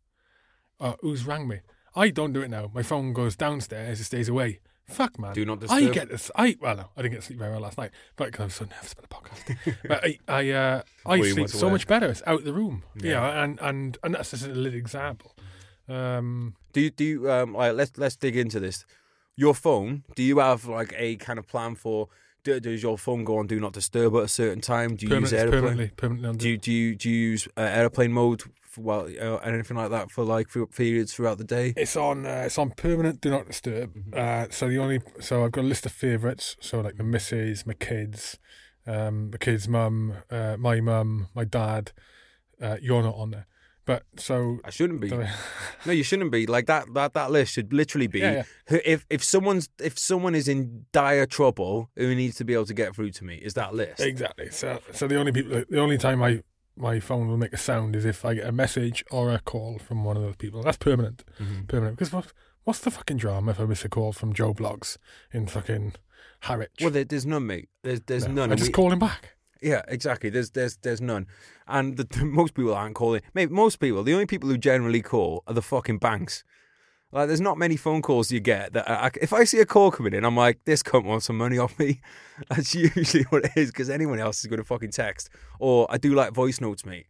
Uh, 0.80 0.93
who's 1.02 1.26
rang 1.26 1.47
me? 1.47 1.60
I 1.95 2.10
don't 2.10 2.34
do 2.34 2.41
it 2.41 2.49
now. 2.49 2.69
My 2.73 2.84
phone 2.84 3.14
goes 3.14 3.35
downstairs, 3.35 3.99
it 4.02 4.03
stays 4.03 4.27
away. 4.27 4.60
Fuck, 4.88 5.18
man. 5.18 5.34
Do 5.34 5.45
not 5.45 5.61
this. 5.61 5.72
I 5.72 5.85
get 5.89 6.10
this. 6.10 6.30
I 6.35 6.57
well, 6.61 6.76
no, 6.76 6.85
I 6.95 7.02
didn't 7.02 7.14
get 7.14 7.22
to 7.22 7.26
sleep 7.27 7.39
very 7.39 7.52
well 7.52 7.61
last 7.61 7.77
night, 7.77 7.89
but 8.18 8.26
because 8.26 8.41
I 8.41 8.45
was 8.45 8.53
so 8.53 8.65
nervous 8.65 8.93
about 8.93 9.10
the 9.10 9.15
podcast. 9.15 9.77
but 9.88 10.03
I, 10.06 10.19
I, 10.27 10.49
uh, 10.52 10.81
I 11.07 11.15
you 11.15 11.31
sleep 11.31 11.49
so 11.49 11.72
much 11.72 11.88
better. 11.88 12.06
It's 12.07 12.22
out 12.27 12.43
the 12.43 12.53
room, 12.53 12.84
Yeah. 13.02 13.43
and 13.43 13.57
and 13.61 13.97
and 14.03 14.14
that's 14.14 14.30
just 14.31 14.45
a 14.45 14.49
little 14.49 14.77
example. 14.77 15.34
Um, 15.89 16.56
Do 16.73 16.81
you 16.81 16.89
do 16.91 17.03
you, 17.03 17.31
um 17.31 17.53
like 17.53 17.73
let's 17.73 17.97
let's 17.97 18.15
dig 18.15 18.38
into 18.38 18.60
this. 18.60 18.85
Your 19.35 19.56
phone, 19.56 20.03
do 20.14 20.22
you 20.22 20.38
have 20.38 20.65
like 20.65 20.93
a 20.95 21.15
kind 21.15 21.39
of 21.39 21.47
plan 21.47 21.73
for 21.76 22.10
do, 22.45 22.59
does 22.61 22.81
your 22.81 22.97
phone 22.97 23.26
go 23.26 23.38
on 23.39 23.47
do 23.47 23.59
not 23.59 23.73
disturb 23.73 24.15
at 24.15 24.23
a 24.23 24.27
certain 24.30 24.61
time? 24.61 24.95
Do 24.95 25.05
you 25.05 25.09
Permanent, 25.09 25.31
use 25.31 25.34
airplane? 25.34 25.61
permanently, 25.61 25.91
permanently 25.97 26.38
Do 26.38 26.49
you 26.49 26.57
do 26.57 26.72
you 26.72 26.95
do 26.95 27.09
you 27.09 27.30
use 27.31 27.47
uh, 27.57 27.61
airplane 27.61 28.13
mode? 28.13 28.43
Well, 28.77 29.07
uh, 29.22 29.38
anything 29.38 29.77
like 29.77 29.89
that 29.91 30.11
for 30.11 30.23
like 30.26 30.49
for 30.49 30.65
periods 30.67 31.13
throughout 31.13 31.38
the 31.38 31.43
day? 31.45 31.73
It's 31.77 31.95
on. 31.95 32.26
Uh, 32.26 32.43
it's 32.45 32.57
on 32.57 32.72
permanent. 32.72 33.22
Do 33.22 33.30
not 33.30 33.47
disturb. 33.47 33.91
Uh, 34.13 34.47
so 34.49 34.67
the 34.67 34.77
only. 34.80 34.99
So 35.19 35.43
I've 35.45 35.51
got 35.53 35.61
a 35.61 35.67
list 35.67 35.85
of 35.85 35.91
favourites. 35.93 36.55
So 36.59 36.81
like 36.81 36.97
the 36.97 37.03
missus, 37.03 37.65
my 37.65 37.73
kids, 37.73 38.38
um, 38.85 39.31
the 39.31 39.38
kids' 39.38 39.67
mum, 39.67 40.13
uh, 40.30 40.55
my 40.57 40.81
mum, 40.81 41.27
my 41.34 41.45
dad. 41.45 41.91
Uh, 42.61 42.77
you're 42.81 43.03
not 43.03 43.15
on 43.15 43.31
there. 43.31 43.47
But 43.86 44.03
so. 44.18 44.60
I 44.66 44.70
shouldn't 44.72 44.99
be. 45.02 45.10
No, 45.86 45.91
you 45.91 46.03
shouldn't 46.03 46.32
be. 46.32 46.48
Like 46.48 46.66
that 46.68 46.94
that 46.95 47.14
that 47.14 47.30
list 47.32 47.53
should 47.53 47.72
literally 47.72 48.07
be 48.07 48.20
Yeah, 48.20 48.44
who- 48.68 48.80
if 48.84 49.06
if 49.10 49.24
someone's 49.24 49.70
if 49.80 49.98
someone 49.99 50.34
is 50.36 50.48
in 50.48 50.86
dire 50.91 51.26
trouble 51.28 51.90
who 51.95 52.16
needs 52.16 52.36
to 52.38 52.44
be 52.45 52.53
able 52.53 52.66
to 52.66 52.74
get 52.74 52.95
through 52.95 53.12
to 53.12 53.24
me 53.24 53.36
is 53.36 53.53
that 53.53 53.76
list. 53.76 53.99
Exactly. 54.02 54.49
So 54.49 54.80
so 54.91 55.07
the 55.07 55.16
only 55.18 55.32
people. 55.32 55.64
The 55.70 55.80
only 55.80 55.98
time 55.99 56.24
I 56.24 56.41
my 56.78 56.99
phone 56.99 57.28
will 57.28 57.38
make 57.38 57.53
a 57.53 57.57
sound 57.57 57.95
is 57.95 58.03
if 58.06 58.26
I 58.26 58.34
get 58.34 58.48
a 58.48 58.52
message 58.52 59.03
or 59.12 59.32
a 59.32 59.40
call 59.40 59.78
from 59.80 60.03
one 60.03 60.18
of 60.18 60.24
those 60.24 60.36
people. 60.36 60.62
That's 60.64 60.78
permanent. 60.78 61.24
Mhm. 61.40 61.68
Permanent. 61.68 61.95
Because 61.98 62.12
what, 62.12 62.34
what's 62.66 62.80
the 62.80 62.91
fucking 62.91 63.18
drama 63.18 63.52
if 63.52 63.60
I 63.62 63.66
miss 63.66 63.86
a 63.86 63.90
call 63.90 64.12
from 64.12 64.34
Joe 64.34 64.53
Bloggs 64.53 64.98
in 65.32 65.48
fucking 65.48 65.94
Harwich? 66.41 66.72
Well, 66.82 66.90
there, 66.90 67.06
there's 67.06 67.26
none, 67.26 67.45
mate. 67.48 67.70
There's 67.84 68.02
there's 68.02 68.28
No, 68.28 68.34
none. 68.34 68.52
I 68.52 68.56
just 68.56 68.70
we- 68.70 68.74
call 68.74 68.91
him 68.91 68.99
back. 68.99 69.35
Yeah, 69.61 69.82
exactly. 69.88 70.30
There's 70.30 70.52
there's 70.52 70.77
there's 70.77 71.02
none, 71.02 71.27
and 71.68 71.98
the, 71.98 72.03
the, 72.03 72.26
most 72.26 72.53
people 72.53 72.73
aren't 72.73 72.95
calling. 72.95 73.22
Mate, 73.34 73.49
most 73.52 73.77
people, 73.80 74.03
the 74.03 74.14
only 74.14 74.26
people 74.26 74.49
who 74.49 74.57
generally 74.57 75.02
call 75.02 75.44
are 75.48 75.53
the 75.53 75.61
fucking 75.61 75.98
banks. 75.99 76.44
Like, 77.11 77.27
there's 77.27 77.40
not 77.40 77.57
many 77.57 77.77
phone 77.77 78.02
calls 78.02 78.30
you 78.32 78.41
get 78.41 78.73
that. 78.73 78.90
I, 78.90 79.06
I- 79.07 79.11
if 79.22 79.32
I 79.32 79.45
see 79.45 79.60
a 79.60 79.65
call 79.65 79.90
coming 79.91 80.14
in, 80.14 80.26
I'm 80.26 80.36
like, 80.36 80.60
this 80.65 80.84
cunt 80.84 81.06
wants 81.06 81.27
some 81.27 81.38
money 81.38 81.57
off 81.57 81.77
me. 81.80 82.02
That's 82.49 82.76
usually 82.76 83.23
what 83.30 83.45
it 83.45 83.52
is 83.56 83.72
because 83.72 83.90
anyone 83.90 84.19
else 84.19 84.40
is 84.41 84.48
going 84.48 84.57
to 84.60 84.65
fucking 84.65 84.91
text. 84.91 85.30
Or 85.60 85.88
I 85.90 85.98
do 85.98 86.14
like 86.14 86.34
voice 86.34 86.60
notes, 86.60 86.86
mate. 86.86 87.06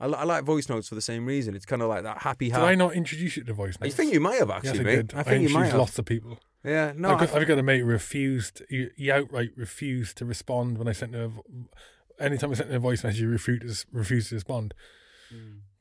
I, 0.00 0.06
I 0.06 0.24
like 0.24 0.44
voice 0.44 0.70
notes 0.70 0.88
for 0.88 0.94
the 0.94 1.02
same 1.02 1.26
reason. 1.26 1.54
It's 1.54 1.66
kind 1.66 1.82
of 1.82 1.88
like 1.90 2.02
that 2.04 2.18
happy. 2.22 2.46
Did 2.46 2.54
ha- 2.54 2.64
I 2.64 2.74
not 2.76 2.94
introduce 2.94 3.36
you 3.36 3.44
to 3.44 3.52
voice 3.52 3.78
notes? 3.78 3.92
I 3.92 3.96
think 3.96 4.14
you 4.14 4.20
might 4.20 4.38
have 4.38 4.50
actually, 4.50 4.80
I 4.80 4.82
mate. 4.84 4.96
did. 5.08 5.14
I 5.14 5.22
think 5.22 5.42
you 5.46 5.54
might 5.54 5.66
have. 5.66 5.78
lots 5.78 5.98
of 5.98 6.06
people. 6.06 6.38
Yeah, 6.64 6.92
no, 6.96 7.10
I've, 7.10 7.18
got, 7.20 7.34
I- 7.34 7.40
I've 7.40 7.48
got 7.48 7.58
a 7.58 7.62
mate 7.62 7.80
who 7.80 7.86
refused. 7.86 8.62
He, 8.68 8.88
he 8.96 9.10
outright 9.10 9.50
refused 9.56 10.16
to 10.18 10.24
respond 10.24 10.78
when 10.78 10.86
I 10.88 10.92
sent 10.92 11.14
him. 11.14 11.20
A, 11.22 11.28
vo- 11.28 11.44
anytime 12.20 12.50
I 12.50 12.54
sent 12.54 12.70
him 12.70 12.76
a 12.76 12.78
voice 12.78 13.02
message, 13.02 13.18
he 13.20 13.26
refused 13.26 13.86
refused 13.92 14.28
to 14.28 14.36
respond. 14.36 14.74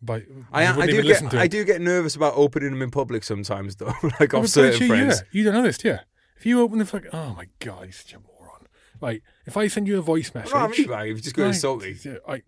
By 0.01 0.21
Hmm. 0.21 0.41
I, 0.51 0.65
I 0.65 0.85
do 0.87 1.03
get 1.03 1.29
to 1.29 1.37
I 1.39 1.45
do 1.47 1.63
get 1.63 1.81
nervous 1.81 2.15
about 2.15 2.33
opening 2.35 2.71
them 2.71 2.81
in 2.81 2.89
public 2.89 3.23
sometimes, 3.23 3.75
though. 3.75 3.93
like 4.19 4.31
Yeah, 4.33 4.39
off 4.39 4.47
certain 4.47 4.71
don't 4.71 4.81
you, 4.81 4.87
friends. 4.87 5.19
yeah. 5.21 5.27
You 5.31 5.43
don't 5.43 5.53
know 5.53 5.61
this, 5.63 5.77
do 5.77 5.89
you? 5.89 5.99
If 6.37 6.45
you 6.47 6.61
open 6.61 6.79
the 6.79 6.85
fuck, 6.85 7.03
oh 7.13 7.35
my 7.35 7.47
god, 7.59 7.85
he's 7.85 7.97
such 7.97 8.13
a 8.13 8.19
moron. 8.19 8.65
Like, 8.99 9.21
if 9.45 9.57
I 9.57 9.67
send 9.67 9.87
you 9.87 9.99
a 9.99 10.01
voice 10.01 10.33
message, 10.33 10.53
No, 10.53 10.59
I 10.61 10.67
mean, 10.75 10.87
like, 10.89 11.09
if 11.09 11.17
you 11.17 11.21
just 11.21 11.35
go 11.35 11.43
to 11.43 11.47
insult 11.49 11.83
me. 11.83 11.95
I, 12.27 12.41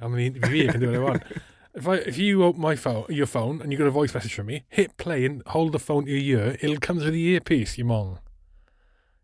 I'm 0.00 0.14
an 0.14 0.32
interviewee. 0.34 0.68
I 0.68 0.72
can 0.72 0.80
do 0.80 0.86
what 0.88 0.96
I 0.96 0.98
want. 1.00 1.22
If 1.76 1.86
I 1.86 1.96
if 1.96 2.16
you 2.16 2.42
open 2.42 2.60
my 2.62 2.74
phone, 2.74 3.04
your 3.10 3.26
phone, 3.26 3.60
and 3.60 3.70
you 3.70 3.76
got 3.78 3.86
a 3.86 3.90
voice 3.90 4.14
message 4.14 4.34
from 4.34 4.46
me, 4.46 4.64
hit 4.68 4.96
play 4.96 5.26
and 5.26 5.42
hold 5.46 5.72
the 5.72 5.78
phone 5.78 6.06
to 6.06 6.10
your 6.10 6.40
ear. 6.40 6.56
It'll 6.60 6.78
come 6.78 6.98
through 6.98 7.10
the 7.10 7.22
earpiece. 7.28 7.76
You 7.76 7.84
mong. 7.84 8.18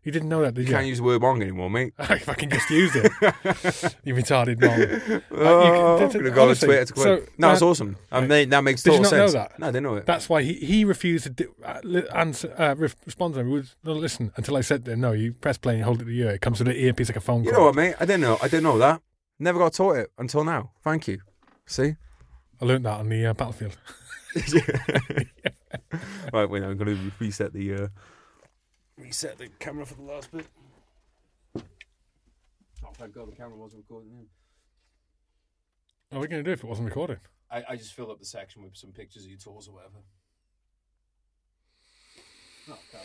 You 0.03 0.11
didn't 0.11 0.27
know 0.27 0.41
that, 0.41 0.53
did 0.53 0.63
You 0.63 0.67
you? 0.67 0.73
can't 0.73 0.85
use 0.85 0.97
the 0.97 1.03
word 1.05 1.21
wrong 1.23 1.41
anymore, 1.41 1.69
mate. 1.69 1.93
I 1.97 2.19
fucking 2.19 2.49
just 2.49 2.69
used 2.69 2.95
it. 2.97 3.03
you 4.03 4.13
retarded 4.13 4.57
mong. 4.59 5.23
Oh, 5.31 5.97
can- 5.97 6.21
I'm 6.25 6.33
gonna 6.33 6.49
on 6.51 6.55
Twitter 6.57 6.85
to 6.85 6.99
so. 6.99 7.25
No, 7.37 7.53
it's 7.53 7.61
uh, 7.61 7.69
awesome. 7.69 7.95
I 8.11 8.19
mean, 8.21 8.49
that 8.49 8.63
makes 8.63 8.83
sense. 8.83 8.97
Did 8.97 9.03
you 9.03 9.09
total 9.09 9.17
not 9.17 9.23
know 9.25 9.27
sense. 9.31 9.49
that? 9.51 9.59
No, 9.59 9.67
I 9.67 9.69
didn't 9.71 9.83
know 9.83 9.95
it. 9.95 10.05
That's 10.05 10.27
why 10.29 10.43
he, 10.43 10.53
he 10.55 10.83
refused 10.85 11.23
to 11.23 11.29
do, 11.29 11.55
uh, 11.63 11.79
answer, 12.13 12.53
uh, 12.57 12.75
re- 12.77 12.89
respond 13.05 13.33
to 13.35 13.43
me. 13.43 13.51
Would 13.51 13.69
not 13.85 13.95
listen 13.95 14.33
until 14.35 14.57
I 14.57 14.61
said 14.61 14.85
no, 14.85 15.13
you 15.13 15.33
press 15.33 15.57
play 15.57 15.75
and 15.75 15.83
hold 15.85 16.01
it 16.01 16.05
to 16.05 16.11
your 16.11 16.27
ear. 16.29 16.35
It 16.35 16.41
comes 16.41 16.59
with 16.59 16.67
the 16.67 16.77
earpiece 16.83 17.07
like 17.07 17.15
a 17.15 17.21
phone 17.21 17.45
you 17.45 17.51
call. 17.51 17.59
know 17.61 17.65
what, 17.67 17.75
mate? 17.75 17.95
I 17.99 18.05
didn't 18.05 18.21
know. 18.21 18.37
I 18.41 18.47
didn't 18.49 18.63
know 18.63 18.77
that. 18.77 19.01
Never 19.39 19.57
got 19.57 19.73
taught 19.73 19.95
it 19.95 20.11
until 20.17 20.43
now. 20.43 20.71
Thank 20.83 21.07
you. 21.07 21.19
See? 21.65 21.95
I 22.61 22.65
learned 22.65 22.85
that 22.85 22.99
on 22.99 23.09
the 23.09 23.25
uh, 23.25 23.33
battlefield. 23.33 23.77
right, 26.33 26.49
wait. 26.49 26.63
I'm 26.63 26.77
gonna 26.77 26.97
reset 27.19 27.53
the 27.53 27.73
uh, 27.73 27.87
reset 28.97 29.37
the 29.37 29.49
camera 29.59 29.85
for 29.85 29.95
the 29.95 30.03
last 30.03 30.31
bit. 30.31 30.47
Oh, 31.55 32.91
thank 32.93 33.13
God 33.13 33.27
the 33.31 33.35
camera 33.35 33.57
wasn't 33.57 33.83
recording. 33.83 34.11
Him. 34.11 34.27
What 36.09 36.19
are 36.19 36.21
we 36.21 36.27
going 36.27 36.43
to 36.43 36.47
do 36.47 36.53
if 36.53 36.63
it 36.63 36.67
wasn't 36.67 36.89
recording? 36.89 37.17
I, 37.49 37.63
I 37.69 37.75
just 37.75 37.93
filled 37.93 38.11
up 38.11 38.19
the 38.19 38.25
section 38.25 38.61
with 38.61 38.77
some 38.77 38.91
pictures 38.91 39.23
of 39.23 39.29
your 39.29 39.39
tours 39.39 39.67
or 39.67 39.73
whatever. 39.73 39.97
Oh, 42.69 42.77
God. 42.93 43.01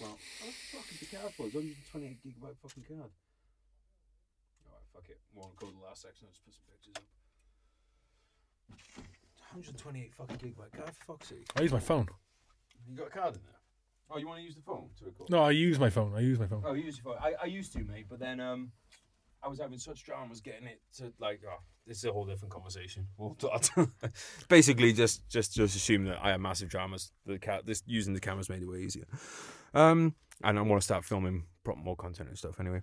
Well, 0.00 0.16
oh, 0.16 0.52
fucking 0.72 0.98
be 0.98 1.06
careful. 1.06 1.46
It's 1.46 1.54
128 1.54 2.24
gigabyte 2.24 2.56
fucking 2.62 2.84
card. 2.88 3.12
Alright, 4.64 4.86
fuck 4.92 5.08
it. 5.08 5.20
Won't 5.34 5.56
go 5.56 5.66
to 5.66 5.72
the 5.72 5.84
last 5.84 6.02
section. 6.02 6.28
I'll 6.28 6.32
just 6.32 6.44
put 6.44 6.54
some 6.54 6.64
pictures 6.64 6.94
up. 6.96 7.15
128 9.56 10.14
fucking 10.14 10.36
gigabyte 10.36 10.76
card, 10.76 10.90
for 10.94 11.14
fuck's 11.14 11.28
sake. 11.28 11.46
I 11.56 11.62
use 11.62 11.72
my 11.72 11.80
phone. 11.80 12.06
You 12.88 12.96
got 12.96 13.06
a 13.06 13.10
card 13.10 13.34
in 13.34 13.40
there? 13.44 13.56
Oh, 14.10 14.18
you 14.18 14.28
want 14.28 14.38
to 14.40 14.44
use 14.44 14.54
the 14.54 14.62
phone 14.62 14.88
to 14.98 15.04
record? 15.06 15.30
No, 15.30 15.42
I 15.42 15.50
use 15.50 15.78
my 15.78 15.90
phone. 15.90 16.12
I 16.14 16.20
use 16.20 16.38
my 16.38 16.46
phone. 16.46 16.62
Oh, 16.64 16.74
you 16.74 16.84
use 16.84 17.00
your 17.02 17.14
phone. 17.14 17.22
I, 17.22 17.34
I 17.42 17.46
used 17.46 17.72
to, 17.72 17.80
mate, 17.80 18.06
but 18.08 18.20
then 18.20 18.38
um, 18.38 18.70
I 19.42 19.48
was 19.48 19.58
having 19.58 19.78
such 19.78 20.04
dramas 20.04 20.40
getting 20.40 20.66
it 20.66 20.80
to 20.98 21.12
like. 21.18 21.40
Oh, 21.48 21.58
this 21.86 21.98
is 21.98 22.04
a 22.04 22.12
whole 22.12 22.24
different 22.24 22.52
conversation. 22.52 23.06
We'll 23.18 23.36
Basically, 24.48 24.92
just 24.92 25.28
just 25.28 25.54
just 25.54 25.74
assume 25.74 26.04
that 26.04 26.18
I 26.22 26.30
have 26.30 26.40
massive 26.40 26.68
dramas. 26.68 27.10
The 27.24 27.38
cat, 27.38 27.66
this 27.66 27.82
using 27.86 28.12
the 28.12 28.20
cameras 28.20 28.48
made 28.48 28.62
it 28.62 28.68
way 28.68 28.80
easier. 28.80 29.06
Um, 29.74 30.14
and 30.44 30.58
I 30.58 30.62
want 30.62 30.80
to 30.82 30.84
start 30.84 31.04
filming 31.04 31.44
pro- 31.64 31.76
more 31.76 31.96
content 31.96 32.28
and 32.28 32.38
stuff. 32.38 32.60
Anyway, 32.60 32.82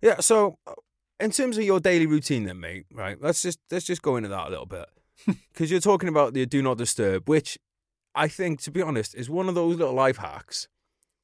yeah. 0.00 0.20
So, 0.20 0.58
uh, 0.66 0.74
in 1.20 1.30
terms 1.32 1.58
of 1.58 1.64
your 1.64 1.80
daily 1.80 2.06
routine, 2.06 2.44
then, 2.44 2.60
mate, 2.60 2.86
right? 2.92 3.20
Let's 3.20 3.42
just 3.42 3.58
let's 3.70 3.84
just 3.84 4.00
go 4.00 4.16
into 4.16 4.28
that 4.28 4.46
a 4.46 4.50
little 4.50 4.66
bit 4.66 4.86
because 5.26 5.70
you're 5.70 5.80
talking 5.80 6.08
about 6.08 6.34
the 6.34 6.46
do 6.46 6.62
not 6.62 6.78
disturb, 6.78 7.28
which 7.28 7.58
I 8.14 8.28
think, 8.28 8.60
to 8.62 8.70
be 8.70 8.82
honest, 8.82 9.14
is 9.14 9.28
one 9.28 9.48
of 9.48 9.54
those 9.54 9.76
little 9.76 9.94
life 9.94 10.18
hacks 10.18 10.68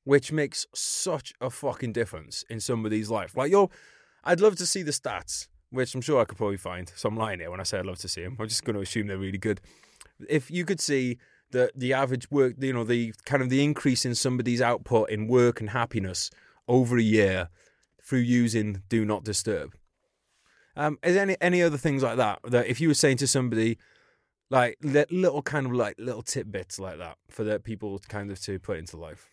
which 0.05 0.33
makes 0.33 0.67
such 0.75 1.33
a 1.41 1.51
fucking 1.51 1.93
difference 1.93 2.45
in 2.51 2.61
somebody's 2.61 3.11
life. 3.11 3.37
Like, 3.37 3.53
yo, 3.53 3.71
I'd 4.25 4.41
love 4.41 4.57
to 4.57 4.67
see 4.67 4.83
the 4.83 4.91
stats, 4.91 5.49
which 5.71 5.95
I'm 5.95 6.01
sure 6.01 6.21
I 6.21 6.25
could 6.25 6.39
probably 6.39 6.57
find. 6.57 6.91
So 6.97 7.09
I'm 7.09 7.17
lying 7.17 7.41
here 7.41 7.51
when 7.51 7.61
I 7.61 7.65
say 7.65 7.79
I'd 7.79 7.87
love 7.87 7.99
to 7.99 8.09
see 8.09 8.23
them. 8.23 8.37
I'm 8.39 8.49
just 8.49 8.65
going 8.65 8.77
to 8.77 8.83
assume 8.83 9.07
they're 9.07 9.19
really 9.19 9.39
good. 9.39 9.61
If 10.29 10.51
you 10.51 10.65
could 10.65 10.81
see 10.81 11.19
the 11.51 11.71
the 11.75 11.93
average 11.93 12.31
work, 12.31 12.55
you 12.59 12.73
know, 12.73 12.85
the 12.85 13.15
kind 13.25 13.43
of 13.43 13.51
the 13.51 13.63
increase 13.63 14.05
in 14.05 14.15
somebody's 14.15 14.61
output 14.61 15.11
in 15.11 15.27
work 15.27 15.61
and 15.61 15.71
happiness 15.71 16.31
over 16.69 16.97
a 16.99 17.03
year 17.03 17.49
through 18.03 18.21
using 18.21 18.83
Do 18.89 19.05
Not 19.05 19.25
Disturb. 19.25 19.75
Um, 20.77 20.99
is 21.03 21.15
there 21.15 21.23
any 21.23 21.37
any 21.41 21.63
other 21.63 21.77
things 21.77 22.03
like 22.03 22.17
that 22.17 22.41
that 22.45 22.67
if 22.67 22.81
you 22.81 22.89
were 22.89 22.95
saying 22.95 23.17
to 23.19 23.27
somebody 23.27 23.79
like 24.51 24.79
li- 24.83 25.05
little 25.11 25.43
kind 25.43 25.67
of 25.67 25.73
like 25.73 25.97
little 25.99 26.23
tidbits 26.23 26.79
like 26.79 26.99
that 26.99 27.19
for 27.29 27.45
the 27.45 27.59
people 27.61 27.99
kind 28.09 28.31
of 28.31 28.41
to 28.43 28.59
put 28.59 28.79
into 28.79 28.97
life? 28.97 29.29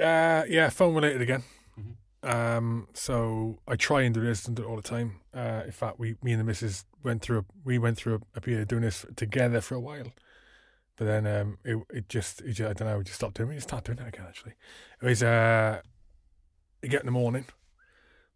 Uh, 0.00 0.44
yeah, 0.48 0.68
phone 0.68 0.94
related 0.94 1.20
again. 1.20 1.42
Mhm. 1.78 1.96
Um, 2.28 2.88
so 2.94 3.58
I 3.66 3.76
try 3.76 4.02
and 4.02 4.14
do 4.14 4.20
this 4.20 4.46
and 4.46 4.56
do 4.56 4.62
it 4.62 4.66
all 4.66 4.76
the 4.76 4.82
time. 4.82 5.20
Uh, 5.34 5.62
in 5.66 5.72
fact, 5.72 5.98
we, 5.98 6.16
me 6.22 6.32
and 6.32 6.40
the 6.40 6.44
missus 6.44 6.84
went 7.02 7.22
through, 7.22 7.38
a, 7.38 7.44
we 7.64 7.78
went 7.78 7.96
through 7.96 8.16
a, 8.16 8.20
a 8.36 8.40
period 8.40 8.62
of 8.62 8.68
doing 8.68 8.82
this 8.82 9.04
together 9.16 9.60
for 9.60 9.74
a 9.74 9.80
while. 9.80 10.12
But 10.96 11.04
then 11.06 11.26
um, 11.28 11.58
it 11.64 11.78
it 11.90 12.08
just, 12.08 12.40
it 12.40 12.54
just 12.54 12.70
I 12.70 12.72
don't 12.72 12.88
know, 12.88 12.98
we 12.98 13.04
just 13.04 13.16
stopped 13.16 13.36
doing 13.36 13.48
it. 13.48 13.52
We 13.52 13.56
just 13.56 13.68
started 13.68 13.96
doing 13.96 14.06
it 14.06 14.14
again. 14.14 14.26
Actually, 14.28 14.54
it 15.00 15.06
was 15.06 15.22
uh, 15.22 15.80
you 16.82 16.88
get 16.88 17.00
in 17.00 17.06
the 17.06 17.12
morning. 17.12 17.44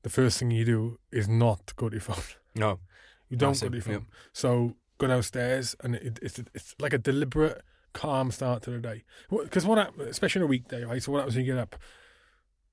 The 0.03 0.11
first 0.11 0.39
thing 0.39 0.51
you 0.51 0.65
do 0.65 0.99
is 1.11 1.29
not 1.29 1.74
go 1.77 1.89
to 1.89 1.95
your 1.95 2.01
phone. 2.11 2.24
No. 2.55 2.81
You 3.29 3.37
don't 3.37 3.51
Massive, 3.51 3.73
go 3.73 3.79
to 3.81 3.91
your 3.91 3.99
phone. 4.01 4.07
So 4.33 4.77
go 4.99 5.07
downstairs, 5.07 5.74
and 5.83 5.95
it, 5.95 6.19
it's 6.23 6.39
it's 6.55 6.74
like 6.79 6.93
a 6.93 6.99
deliberate, 6.99 7.62
calm 7.93 8.31
start 8.31 8.62
to 8.65 8.70
the 8.70 8.79
day. 8.79 9.05
Because 9.31 9.66
what, 9.66 9.79
hap- 9.79 9.99
especially 9.99 10.41
on 10.41 10.45
a 10.45 10.49
weekday, 10.49 10.85
right? 10.85 11.03
So 11.03 11.12
what 11.12 11.19
happens 11.19 11.37
when 11.37 11.45
you 11.45 11.53
get 11.53 11.61
up? 11.61 11.77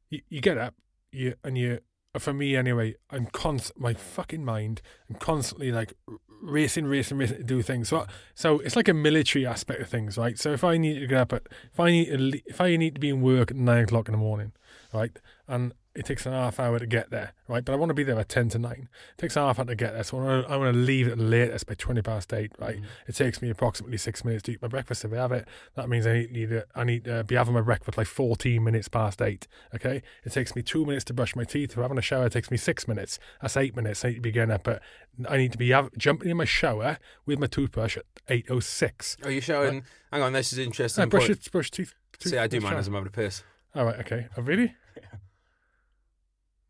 You, 0.10 0.22
you 0.30 0.42
get 0.42 0.58
up, 0.58 0.76
you 1.12 1.36
and 1.44 1.58
you. 1.58 1.80
Uh, 2.16 2.20
for 2.20 2.34
me, 2.34 2.56
anyway, 2.56 2.96
I'm 3.12 3.28
const 3.28 3.72
my 3.78 3.94
fucking 3.94 4.44
mind. 4.44 4.82
I'm 5.10 5.16
constantly 5.16 5.72
like 5.72 5.94
racing, 6.42 6.86
racing, 6.86 7.18
racing 7.18 7.38
to 7.38 7.44
do 7.44 7.62
things. 7.62 7.90
So, 7.90 8.08
so 8.34 8.60
it's 8.60 8.76
like 8.76 8.88
a 8.88 8.94
military 8.94 9.46
aspect 9.46 9.82
of 9.82 9.90
things, 9.90 10.18
right? 10.18 10.38
So 10.40 10.52
if 10.52 10.64
I 10.64 10.78
need 10.78 11.00
to 11.00 11.08
get 11.08 11.20
up 11.20 11.34
at, 11.34 11.44
if 11.72 11.80
I 11.80 11.92
need 11.92 12.06
to, 12.06 12.42
if 12.48 12.60
I 12.62 12.76
need 12.78 12.96
to 12.96 13.00
be 13.00 13.10
in 13.10 13.22
work 13.22 13.52
at 13.52 13.58
nine 13.58 13.84
o'clock 13.84 14.08
in 14.08 14.14
the 14.14 14.18
morning, 14.18 14.54
right, 14.94 15.12
and 15.50 15.74
it 15.96 16.06
takes 16.06 16.26
an 16.26 16.32
half 16.32 16.60
hour 16.60 16.80
to 16.80 16.86
get 16.86 17.10
there, 17.10 17.34
right? 17.50 17.66
But 17.66 17.74
I 17.74 17.76
want 17.76 17.90
to 17.90 17.94
be 17.96 18.04
there 18.04 18.18
at 18.18 18.30
ten 18.30 18.48
to 18.50 18.60
nine. 18.60 18.88
It 19.18 19.22
takes 19.22 19.36
a 19.36 19.42
half 19.42 19.60
hour 19.60 19.66
to 19.66 19.76
get 19.76 19.94
there, 19.94 20.04
so 20.04 20.18
I 20.18 20.24
want 20.24 20.46
to, 20.46 20.54
I 20.54 20.56
want 20.56 20.74
to 20.74 20.80
leave 20.80 21.10
at 21.10 21.18
the 21.18 21.24
latest 21.24 21.66
by 21.66 21.74
twenty 21.74 22.02
past 22.02 22.32
eight, 22.32 22.54
right? 22.60 22.78
Mm. 22.78 22.86
It 23.08 23.16
takes 23.16 23.42
me 23.42 23.50
approximately 23.50 23.98
six 23.98 24.24
minutes 24.24 24.44
to 24.44 24.54
eat 24.54 24.62
my 24.62 24.68
breakfast 24.68 25.04
if 25.04 25.12
I 25.12 25.18
have 25.18 25.32
it. 25.34 25.48
That 25.76 25.90
means 25.90 26.08
I 26.08 26.28
need, 26.32 26.50
to, 26.50 26.66
I 26.76 26.84
need 26.84 27.04
to 27.06 27.24
be 27.26 27.36
having 27.36 27.56
my 27.56 27.62
breakfast 27.62 27.98
like 27.98 28.08
fourteen 28.08 28.64
minutes 28.64 28.88
past 28.88 29.22
eight. 29.22 29.48
Okay, 29.76 30.04
it 30.24 30.32
takes 30.32 30.56
me 30.56 30.62
two 30.62 30.86
minutes 30.86 31.04
to 31.06 31.14
brush 31.14 31.36
my 31.36 31.44
teeth. 31.44 31.72
If 31.72 31.78
I'm 31.78 31.84
having 31.84 31.98
a 31.98 32.04
shower, 32.04 32.28
it 32.28 32.32
takes 32.32 32.52
me 32.52 32.56
six 32.58 32.88
minutes. 32.88 33.20
That's 33.42 33.58
eight 33.58 33.76
minutes. 33.76 34.06
I 34.06 34.10
need 34.10 34.16
to 34.16 34.22
be 34.22 34.32
getting 34.32 34.52
up, 34.52 34.64
but 34.64 34.82
I 35.28 35.38
need 35.38 35.52
to 35.52 35.58
be 35.58 35.72
have, 35.72 35.90
jumping 35.98 36.30
in 36.30 36.38
my 36.38 36.46
shower 36.46 37.00
with 37.26 37.40
my 37.40 37.48
toothbrush 37.48 37.98
at 37.98 38.06
eight 38.30 38.46
oh 38.50 38.60
six. 38.60 39.18
Are 39.24 39.32
you 39.32 39.42
showing? 39.42 39.84
Hang 40.14 40.22
on, 40.22 40.34
this 40.34 40.54
is 40.54 40.60
interesting. 40.60 41.02
I 41.02 41.06
brush 41.06 41.30
it, 41.30 41.52
brush 41.52 41.72
teeth. 41.72 41.94
tooth 42.20 42.32
See, 42.32 42.38
I 42.38 42.48
do 42.48 42.62
mine 42.62 42.72
shower. 42.72 42.80
as 42.80 42.88
I'm 42.88 42.94
having 42.94 43.08
a 43.08 43.12
piss. 43.12 43.44
Oh, 43.76 43.86
right, 43.86 44.00
okay. 44.00 44.28
Oh, 44.36 44.42
really? 44.42 44.76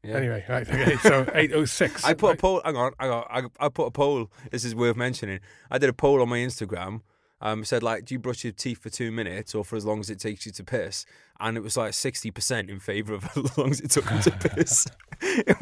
Yeah. 0.04 0.16
Anyway, 0.16 0.46
right, 0.48 0.70
okay. 0.70 0.96
So 0.98 1.22
806. 1.34 2.06
I 2.06 2.14
put 2.14 2.36
a 2.36 2.38
poll. 2.38 2.62
Hang 2.64 2.78
on, 2.78 2.94
hang 3.00 3.12
on. 3.12 3.26
I, 3.30 3.66
I 3.66 3.70
put 3.70 3.86
a 3.86 3.92
poll. 3.92 4.32
This 4.52 4.64
is 4.64 4.74
worth 4.74 4.96
mentioning. 4.96 5.40
I 5.70 5.78
did 5.78 5.90
a 5.90 5.94
poll 5.94 6.22
on 6.22 6.30
my 6.30 6.38
Instagram. 6.38 7.02
Um, 7.42 7.64
said 7.64 7.84
like, 7.84 8.04
do 8.04 8.16
you 8.16 8.20
brush 8.20 8.44
your 8.44 8.52
teeth 8.52 8.80
for 8.82 8.90
two 8.90 9.12
minutes 9.14 9.56
or 9.56 9.64
for 9.64 9.78
as 9.78 9.86
long 9.86 10.02
as 10.02 10.10
it 10.10 10.20
takes 10.20 10.46
you 10.46 10.52
to 10.52 10.64
piss? 10.64 11.06
And 11.40 11.56
it 11.56 11.62
was 11.62 11.78
like 11.78 11.94
sixty 11.94 12.32
percent 12.32 12.70
in 12.70 12.80
favour 12.82 13.14
of 13.14 13.26
as 13.38 13.58
long 13.58 13.72
as 13.72 13.80
it 13.80 13.92
took 13.92 14.10
you 14.12 14.20
to 14.22 14.32
piss. 14.56 14.88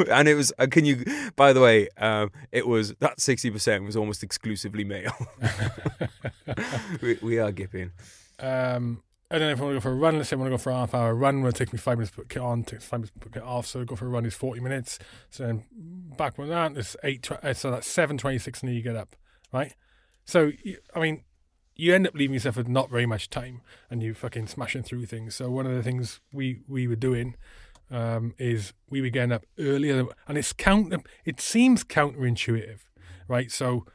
and 0.09 0.27
it 0.27 0.33
was. 0.35 0.51
Uh, 0.57 0.65
can 0.69 0.85
you? 0.85 1.03
By 1.35 1.53
the 1.53 1.61
way, 1.61 1.87
um, 1.97 2.31
it 2.51 2.67
was 2.67 2.95
that 2.99 3.19
sixty 3.19 3.51
percent 3.51 3.83
was 3.85 3.95
almost 3.95 4.23
exclusively 4.23 4.83
male. 4.83 5.13
we, 7.01 7.17
we 7.21 7.37
are 7.37 7.51
gipping. 7.51 7.91
Um, 8.39 9.03
I 9.29 9.37
don't 9.37 9.47
know 9.47 9.53
if 9.53 9.59
I 9.59 9.63
want 9.63 9.71
to 9.73 9.75
go 9.75 9.81
for 9.81 9.91
a 9.91 9.95
run. 9.95 10.17
Let's 10.17 10.29
say 10.29 10.35
I 10.37 10.39
want 10.39 10.47
to 10.47 10.53
go 10.53 10.57
for 10.57 10.69
a 10.69 10.75
half 10.75 10.93
hour 10.93 11.13
run. 11.13 11.41
Will 11.41 11.51
take 11.51 11.73
me 11.73 11.79
five 11.79 11.97
minutes 11.97 12.11
to 12.11 12.17
put 12.21 12.29
kit 12.29 12.41
on. 12.41 12.63
Takes 12.63 12.85
five 12.85 13.01
minutes 13.01 13.13
to 13.13 13.19
put 13.19 13.33
kit 13.33 13.43
off. 13.43 13.67
So 13.67 13.83
go 13.83 13.95
for 13.95 14.05
a 14.05 14.09
run 14.09 14.25
is 14.25 14.33
forty 14.33 14.61
minutes. 14.61 14.99
So 15.29 15.45
then 15.45 15.65
back 16.17 16.37
with 16.37 16.47
that, 16.47 16.77
it's 16.77 16.95
eight. 17.03 17.29
uh, 17.29 17.53
So 17.53 17.71
that's 17.71 17.87
seven 17.87 18.17
twenty 18.17 18.37
six, 18.39 18.61
and 18.61 18.69
then 18.69 18.75
you 18.75 18.81
get 18.81 18.95
up, 18.95 19.17
right? 19.51 19.75
So 20.23 20.51
I 20.95 20.99
mean, 20.99 21.23
you 21.75 21.93
end 21.93 22.07
up 22.07 22.15
leaving 22.15 22.35
yourself 22.35 22.55
with 22.55 22.69
not 22.69 22.89
very 22.89 23.05
much 23.05 23.29
time, 23.29 23.61
and 23.89 24.01
you 24.01 24.13
fucking 24.13 24.47
smashing 24.47 24.83
through 24.83 25.07
things. 25.07 25.35
So 25.35 25.49
one 25.49 25.65
of 25.65 25.73
the 25.73 25.83
things 25.83 26.21
we 26.31 26.61
we 26.67 26.87
were 26.87 26.95
doing 26.95 27.35
um, 27.91 28.33
is 28.37 28.71
we 28.89 29.01
were 29.01 29.09
getting 29.09 29.33
up 29.33 29.45
earlier, 29.59 30.05
and 30.29 30.37
it's 30.37 30.53
counter. 30.53 30.99
It 31.25 31.41
seems 31.41 31.83
counterintuitive, 31.83 32.79
right? 33.27 33.51
So 33.51 33.85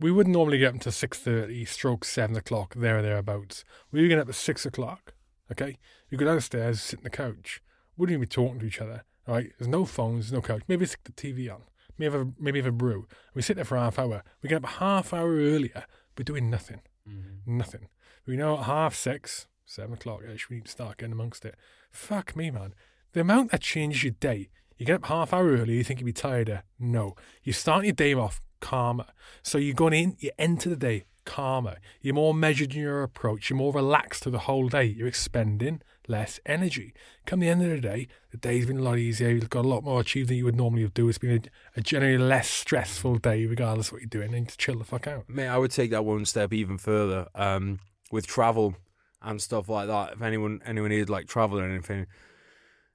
we 0.00 0.12
wouldn't 0.12 0.34
normally 0.34 0.58
get 0.58 0.68
up 0.68 0.74
until 0.74 0.92
six 0.92 1.18
thirty, 1.18 1.64
stroke 1.64 2.04
seven 2.04 2.36
o'clock, 2.36 2.74
there 2.74 2.98
or 2.98 3.02
thereabouts. 3.02 3.64
We 3.90 4.02
would 4.02 4.08
get 4.08 4.18
up 4.18 4.28
at 4.28 4.34
six 4.34 4.66
o'clock. 4.66 5.14
Okay, 5.50 5.78
you 6.10 6.18
go 6.18 6.26
downstairs, 6.26 6.82
sit 6.82 6.98
on 6.98 7.04
the 7.04 7.10
couch. 7.10 7.62
Wouldn't 7.96 8.12
even 8.12 8.22
be 8.22 8.26
talking 8.26 8.58
to 8.60 8.66
each 8.66 8.80
other. 8.80 9.04
All 9.26 9.34
right, 9.34 9.52
there's 9.58 9.68
no 9.68 9.84
phones, 9.84 10.26
there's 10.26 10.32
no 10.32 10.42
couch. 10.42 10.62
Maybe 10.68 10.86
stick 10.86 11.04
the 11.04 11.12
TV 11.12 11.52
on. 11.52 11.62
Maybe 11.98 12.12
have 12.12 12.20
a 12.20 12.32
maybe 12.38 12.58
have 12.58 12.66
a 12.66 12.72
brew. 12.72 13.06
We 13.34 13.42
sit 13.42 13.56
there 13.56 13.64
for 13.64 13.76
a 13.76 13.80
half 13.80 13.98
hour. 13.98 14.22
We 14.42 14.48
get 14.48 14.56
up 14.56 14.64
a 14.64 14.78
half 14.78 15.12
hour 15.12 15.34
earlier. 15.34 15.84
We're 16.16 16.24
doing 16.24 16.50
nothing, 16.50 16.82
mm-hmm. 17.08 17.56
nothing. 17.56 17.88
We 18.26 18.36
know 18.36 18.58
at 18.58 18.64
half 18.64 18.94
six, 18.94 19.46
seven 19.64 19.94
o'clock 19.94 20.22
ish, 20.24 20.48
we 20.48 20.56
need 20.56 20.66
to 20.66 20.70
start 20.70 20.98
getting 20.98 21.12
amongst 21.12 21.44
it. 21.44 21.54
Fuck 21.90 22.36
me, 22.36 22.50
man. 22.50 22.74
The 23.12 23.20
amount 23.20 23.52
that 23.52 23.62
changes 23.62 24.04
your 24.04 24.12
day. 24.12 24.50
You 24.76 24.84
get 24.84 24.96
up 24.96 25.06
half 25.06 25.32
hour 25.32 25.48
early, 25.52 25.74
you 25.74 25.84
think 25.84 26.00
you'd 26.00 26.06
be 26.06 26.12
tireder. 26.12 26.62
No. 26.78 27.14
You 27.42 27.54
start 27.54 27.84
your 27.84 27.94
day 27.94 28.12
off 28.12 28.42
calmer. 28.60 29.06
So 29.42 29.58
you're 29.58 29.74
going 29.74 29.92
in, 29.92 30.16
you 30.18 30.30
enter 30.38 30.68
the 30.68 30.76
day 30.76 31.04
calmer. 31.24 31.76
You're 32.00 32.14
more 32.14 32.34
measured 32.34 32.74
in 32.74 32.82
your 32.82 33.02
approach. 33.02 33.50
You're 33.50 33.56
more 33.56 33.72
relaxed 33.72 34.22
through 34.22 34.32
the 34.32 34.40
whole 34.40 34.68
day. 34.68 34.84
You're 34.84 35.08
expending 35.08 35.82
less 36.08 36.38
energy. 36.46 36.94
Come 37.26 37.40
the 37.40 37.48
end 37.48 37.62
of 37.62 37.70
the 37.70 37.80
day, 37.80 38.06
the 38.30 38.36
day's 38.36 38.66
been 38.66 38.78
a 38.78 38.82
lot 38.82 38.98
easier. 38.98 39.30
You've 39.30 39.50
got 39.50 39.64
a 39.64 39.68
lot 39.68 39.82
more 39.82 40.00
achieved 40.00 40.28
than 40.28 40.36
you 40.36 40.44
would 40.44 40.54
normally 40.54 40.88
do. 40.94 41.08
It's 41.08 41.18
been 41.18 41.42
a, 41.76 41.78
a 41.78 41.80
generally 41.80 42.18
less 42.18 42.48
stressful 42.48 43.16
day, 43.16 43.44
regardless 43.46 43.88
of 43.88 43.94
what 43.94 44.02
you're 44.02 44.08
doing, 44.08 44.32
and 44.34 44.48
to 44.48 44.56
chill 44.56 44.78
the 44.78 44.84
fuck 44.84 45.08
out. 45.08 45.28
Mate, 45.28 45.48
I 45.48 45.58
would 45.58 45.72
take 45.72 45.90
that 45.90 46.04
one 46.04 46.24
step 46.24 46.52
even 46.52 46.78
further. 46.78 47.26
Um, 47.34 47.80
with 48.10 48.26
travel 48.26 48.76
and 49.22 49.40
stuff 49.40 49.68
like 49.68 49.88
that. 49.88 50.14
If 50.14 50.22
anyone 50.22 50.60
anyone 50.64 50.90
needed 50.90 51.10
like 51.10 51.26
travel 51.26 51.58
or 51.58 51.64
anything, 51.64 52.06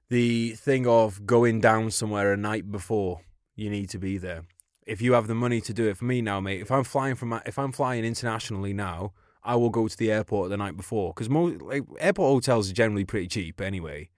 the 0.08 0.50
thing 0.52 0.86
of 0.86 1.26
going 1.26 1.60
down 1.60 1.90
somewhere 1.90 2.32
a 2.32 2.36
night 2.36 2.70
before 2.70 3.20
you 3.54 3.70
need 3.70 3.90
to 3.90 3.98
be 3.98 4.18
there. 4.18 4.42
If 4.86 5.00
you 5.00 5.12
have 5.12 5.26
the 5.28 5.34
money 5.34 5.60
to 5.60 5.72
do 5.72 5.88
it, 5.88 5.96
for 5.96 6.04
me 6.04 6.22
now, 6.22 6.40
mate. 6.40 6.60
If 6.60 6.70
I'm 6.70 6.84
flying 6.84 7.14
from 7.14 7.40
if 7.46 7.58
I'm 7.58 7.72
flying 7.72 8.04
internationally 8.04 8.72
now, 8.72 9.12
I 9.44 9.56
will 9.56 9.70
go 9.70 9.88
to 9.88 9.96
the 9.96 10.10
airport 10.10 10.50
the 10.50 10.56
night 10.56 10.76
before 10.76 11.12
because 11.12 11.28
most 11.28 11.62
like 11.62 11.82
airport 11.98 12.30
hotels 12.32 12.70
are 12.70 12.74
generally 12.74 13.04
pretty 13.04 13.28
cheap 13.28 13.60
anyway. 13.60 14.08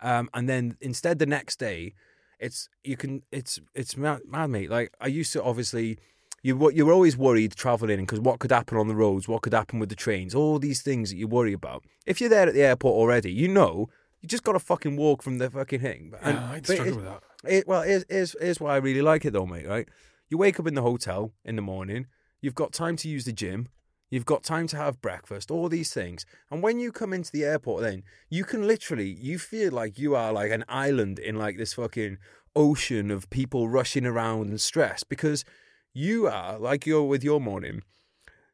Um, 0.00 0.28
and 0.34 0.48
then 0.48 0.76
instead 0.80 1.18
the 1.18 1.26
next 1.26 1.58
day, 1.58 1.94
it's 2.38 2.68
you 2.84 2.96
can 2.96 3.22
it's 3.32 3.60
it's 3.74 3.96
mad, 3.96 4.20
mad 4.26 4.50
mate. 4.50 4.70
Like 4.70 4.92
I 5.00 5.06
used 5.06 5.32
to 5.34 5.42
obviously 5.42 5.98
You, 6.44 6.70
you're 6.72 6.92
always 6.92 7.16
worried 7.16 7.52
traveling 7.54 8.00
because 8.00 8.18
what 8.18 8.40
could 8.40 8.50
happen 8.50 8.76
on 8.76 8.88
the 8.88 8.96
roads, 8.96 9.28
what 9.28 9.42
could 9.42 9.54
happen 9.54 9.78
with 9.78 9.90
the 9.90 9.94
trains, 10.04 10.34
all 10.34 10.58
these 10.58 10.82
things 10.82 11.10
that 11.10 11.16
you 11.16 11.28
worry 11.28 11.52
about. 11.52 11.84
If 12.04 12.20
you're 12.20 12.30
there 12.30 12.48
at 12.48 12.54
the 12.54 12.62
airport 12.62 12.94
already, 12.96 13.30
you 13.32 13.46
know 13.46 13.88
you 14.20 14.28
just 14.28 14.42
got 14.42 14.52
to 14.54 14.58
fucking 14.60 14.96
walk 14.96 15.22
from 15.22 15.38
the 15.38 15.48
fucking 15.50 15.80
thing. 15.80 16.12
And, 16.22 16.36
yeah, 16.36 16.50
I'd 16.52 16.66
struggle 16.66 16.86
it- 16.92 16.96
with 16.96 17.04
that. 17.04 17.22
it, 17.44 17.68
well, 17.68 17.82
here's, 17.82 18.04
here's, 18.08 18.34
here's 18.40 18.60
why 18.60 18.74
I 18.74 18.78
really 18.78 19.02
like 19.02 19.24
it 19.24 19.32
though, 19.32 19.46
mate, 19.46 19.66
right? 19.68 19.88
You 20.32 20.38
wake 20.38 20.58
up 20.58 20.66
in 20.66 20.72
the 20.72 20.80
hotel 20.80 21.34
in 21.44 21.56
the 21.56 21.60
morning, 21.60 22.06
you've 22.40 22.54
got 22.54 22.72
time 22.72 22.96
to 22.96 23.06
use 23.06 23.26
the 23.26 23.34
gym, 23.34 23.68
you've 24.08 24.24
got 24.24 24.42
time 24.42 24.66
to 24.68 24.78
have 24.78 25.02
breakfast, 25.02 25.50
all 25.50 25.68
these 25.68 25.92
things. 25.92 26.24
And 26.50 26.62
when 26.62 26.80
you 26.80 26.90
come 26.90 27.12
into 27.12 27.30
the 27.30 27.44
airport, 27.44 27.82
then 27.82 28.02
you 28.30 28.44
can 28.44 28.66
literally, 28.66 29.10
you 29.10 29.38
feel 29.38 29.72
like 29.72 29.98
you 29.98 30.16
are 30.16 30.32
like 30.32 30.50
an 30.50 30.64
island 30.70 31.18
in 31.18 31.36
like 31.36 31.58
this 31.58 31.74
fucking 31.74 32.16
ocean 32.56 33.10
of 33.10 33.28
people 33.28 33.68
rushing 33.68 34.06
around 34.06 34.48
and 34.48 34.58
stress 34.58 35.04
because 35.04 35.44
you 35.92 36.28
are, 36.28 36.58
like 36.58 36.86
you're 36.86 37.02
with 37.02 37.22
your 37.22 37.38
morning, 37.38 37.82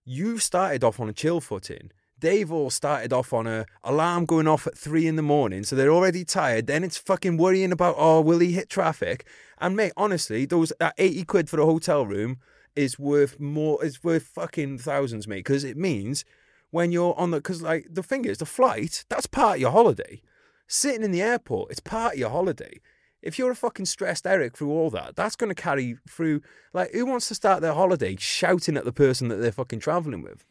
you've 0.05 0.43
started 0.43 0.83
off 0.83 0.99
on 0.99 1.09
a 1.09 1.13
chill 1.13 1.41
footing. 1.41 1.93
They've 2.19 2.51
all 2.51 2.71
started 2.71 3.13
off 3.13 3.33
on 3.33 3.47
a 3.47 3.67
alarm 3.85 4.25
going 4.25 4.49
off 4.49 4.67
at 4.67 4.77
three 4.77 5.07
in 5.07 5.15
the 5.15 5.23
morning, 5.23 5.63
so 5.63 5.77
they're 5.77 5.93
already 5.93 6.25
tired. 6.25 6.67
Then 6.67 6.83
it's 6.83 6.99
fucking 6.99 7.37
worrying 7.37 7.71
about 7.71 7.95
oh, 7.97 8.21
will 8.21 8.41
he 8.41 8.51
hit 8.51 8.69
traffic? 8.69 9.25
And 9.61 9.77
mate, 9.77 9.93
honestly, 9.97 10.47
those 10.47 10.73
that 10.81 10.95
eighty 10.99 11.25
quid 11.25 11.49
for 11.49 11.61
a 11.61 11.67
hotel 11.67 12.07
room 12.07 12.39
is 12.77 12.99
worth 12.99 13.39
more. 13.41 13.85
Is 13.85 14.03
worth 14.03 14.25
fucking 14.25 14.79
thousands, 14.79 15.27
mate, 15.27 15.39
because 15.39 15.65
it 15.65 15.77
means 15.77 16.25
when 16.71 16.93
you're 16.93 17.19
on 17.19 17.31
the 17.31 17.39
because 17.39 17.63
like 17.63 17.87
the 17.91 18.03
thing 18.03 18.25
is 18.25 18.39
the 18.39 18.47
flight 18.47 19.05
that's 19.09 19.27
part 19.27 19.57
of 19.57 19.61
your 19.61 19.73
holiday. 19.73 20.23
Sitting 20.67 21.03
in 21.03 21.13
the 21.13 21.23
airport, 21.23 21.71
it's 21.71 21.81
part 21.81 22.13
of 22.15 22.19
your 22.19 22.31
holiday. 22.31 22.81
If 23.23 23.39
you're 23.39 23.51
a 23.51 23.57
fucking 23.57 23.87
stressed 23.87 24.27
Eric 24.27 24.57
through 24.57 24.71
all 24.71 24.91
that, 24.91 25.17
that's 25.17 25.35
going 25.35 25.49
to 25.49 25.61
carry 25.61 25.97
through. 26.09 26.43
Like, 26.73 26.93
who 26.93 27.05
wants 27.07 27.27
to 27.29 27.35
start 27.35 27.63
their 27.63 27.73
holiday 27.73 28.17
shouting 28.17 28.77
at 28.77 28.85
the 28.85 28.93
person 28.93 29.29
that 29.29 29.37
they're 29.37 29.51
fucking 29.51 29.81
traveling 29.81 30.23
with? 30.23 30.45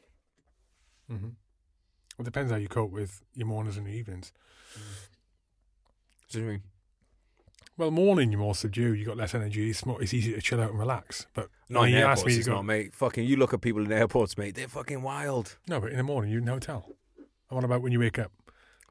Mm-hmm. 1.10 1.30
Well, 2.18 2.22
it 2.22 2.26
depends 2.26 2.52
how 2.52 2.58
you 2.58 2.68
cope 2.68 2.92
with 2.92 3.22
your 3.36 3.48
mornings 3.48 3.78
and 3.78 3.88
your 3.88 3.96
evenings. 3.96 4.34
Do 6.30 6.40
you 6.40 6.44
know 6.44 6.48
what 6.48 6.52
I 6.52 6.56
mean? 6.58 6.64
Well, 7.78 7.92
morning 7.92 8.32
you're 8.32 8.42
more 8.42 8.56
subdued. 8.56 8.98
You 8.98 9.06
got 9.06 9.18
less 9.18 9.36
energy. 9.36 9.70
It's 9.70 9.86
more. 9.86 10.02
It's 10.02 10.14
easy 10.14 10.34
to 10.34 10.42
chill 10.42 10.60
out 10.60 10.72
and 10.72 10.80
relax. 10.80 11.28
But 11.34 11.50
Not 11.70 11.84
in 11.84 11.90
you 11.94 11.98
airports, 12.00 12.22
ask 12.22 12.28
me 12.28 12.34
it's 12.36 12.48
go, 12.48 12.56
not, 12.56 12.66
mate. 12.66 12.94
Fucking, 12.96 13.26
you 13.26 13.36
look 13.38 13.54
at 13.54 13.62
people 13.62 13.84
in 13.86 13.92
airports, 13.92 14.38
mate. 14.38 14.56
They're 14.56 14.68
fucking 14.68 15.04
wild, 15.04 15.58
no, 15.68 15.80
but 15.80 15.92
in 15.92 15.98
the 15.98 16.04
morning 16.04 16.32
you're 16.32 16.42
in 16.42 16.48
a 16.48 16.54
hotel. 16.54 16.86
And 17.18 17.56
what 17.56 17.64
about 17.64 17.82
when 17.82 17.92
you 17.92 18.00
wake 18.00 18.20
up? 18.20 18.32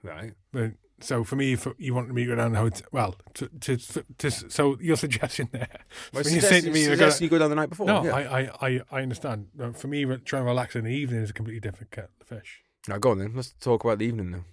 right? 0.02 0.34
But, 0.52 0.72
so 1.00 1.24
for 1.24 1.34
me, 1.36 1.52
if 1.52 1.66
you 1.78 1.94
want 1.94 2.08
me 2.14 2.22
to 2.22 2.28
go 2.28 2.36
down 2.36 2.52
the 2.52 2.58
hotel, 2.60 2.86
well, 2.92 3.16
to, 3.34 3.48
to, 3.48 3.76
to, 4.18 4.30
so 4.30 4.78
your 4.80 4.96
suggestion 5.06 5.48
there. 5.52 5.68
Well, 6.12 6.22
when 6.22 6.32
you 6.34 6.40
say 6.40 6.60
to 6.60 6.70
me, 6.70 6.84
you're 6.84 6.96
gonna- 6.96 7.12
you 7.20 7.28
go 7.28 7.38
down 7.38 7.50
the 7.50 7.56
night 7.56 7.68
before. 7.68 7.86
no, 7.86 8.04
yeah. 8.04 8.14
I, 8.14 8.40
I, 8.40 8.50
I, 8.68 8.80
I 8.92 9.02
understand. 9.02 9.48
For 9.74 9.88
me, 9.88 10.04
trying 10.04 10.42
to 10.42 10.46
relax 10.46 10.76
in 10.76 10.84
the 10.84 10.90
evening 10.92 11.22
is 11.22 11.30
a 11.30 11.32
completely 11.32 11.60
different 11.60 11.90
kettle 11.90 12.10
of 12.20 12.26
fish. 12.28 12.62
Now 12.88 12.98
go 12.98 13.10
on 13.10 13.18
then. 13.18 13.32
Let's 13.34 13.52
talk 13.60 13.84
about 13.84 13.98
the 13.98 14.06
evening 14.06 14.30
then. 14.30 14.44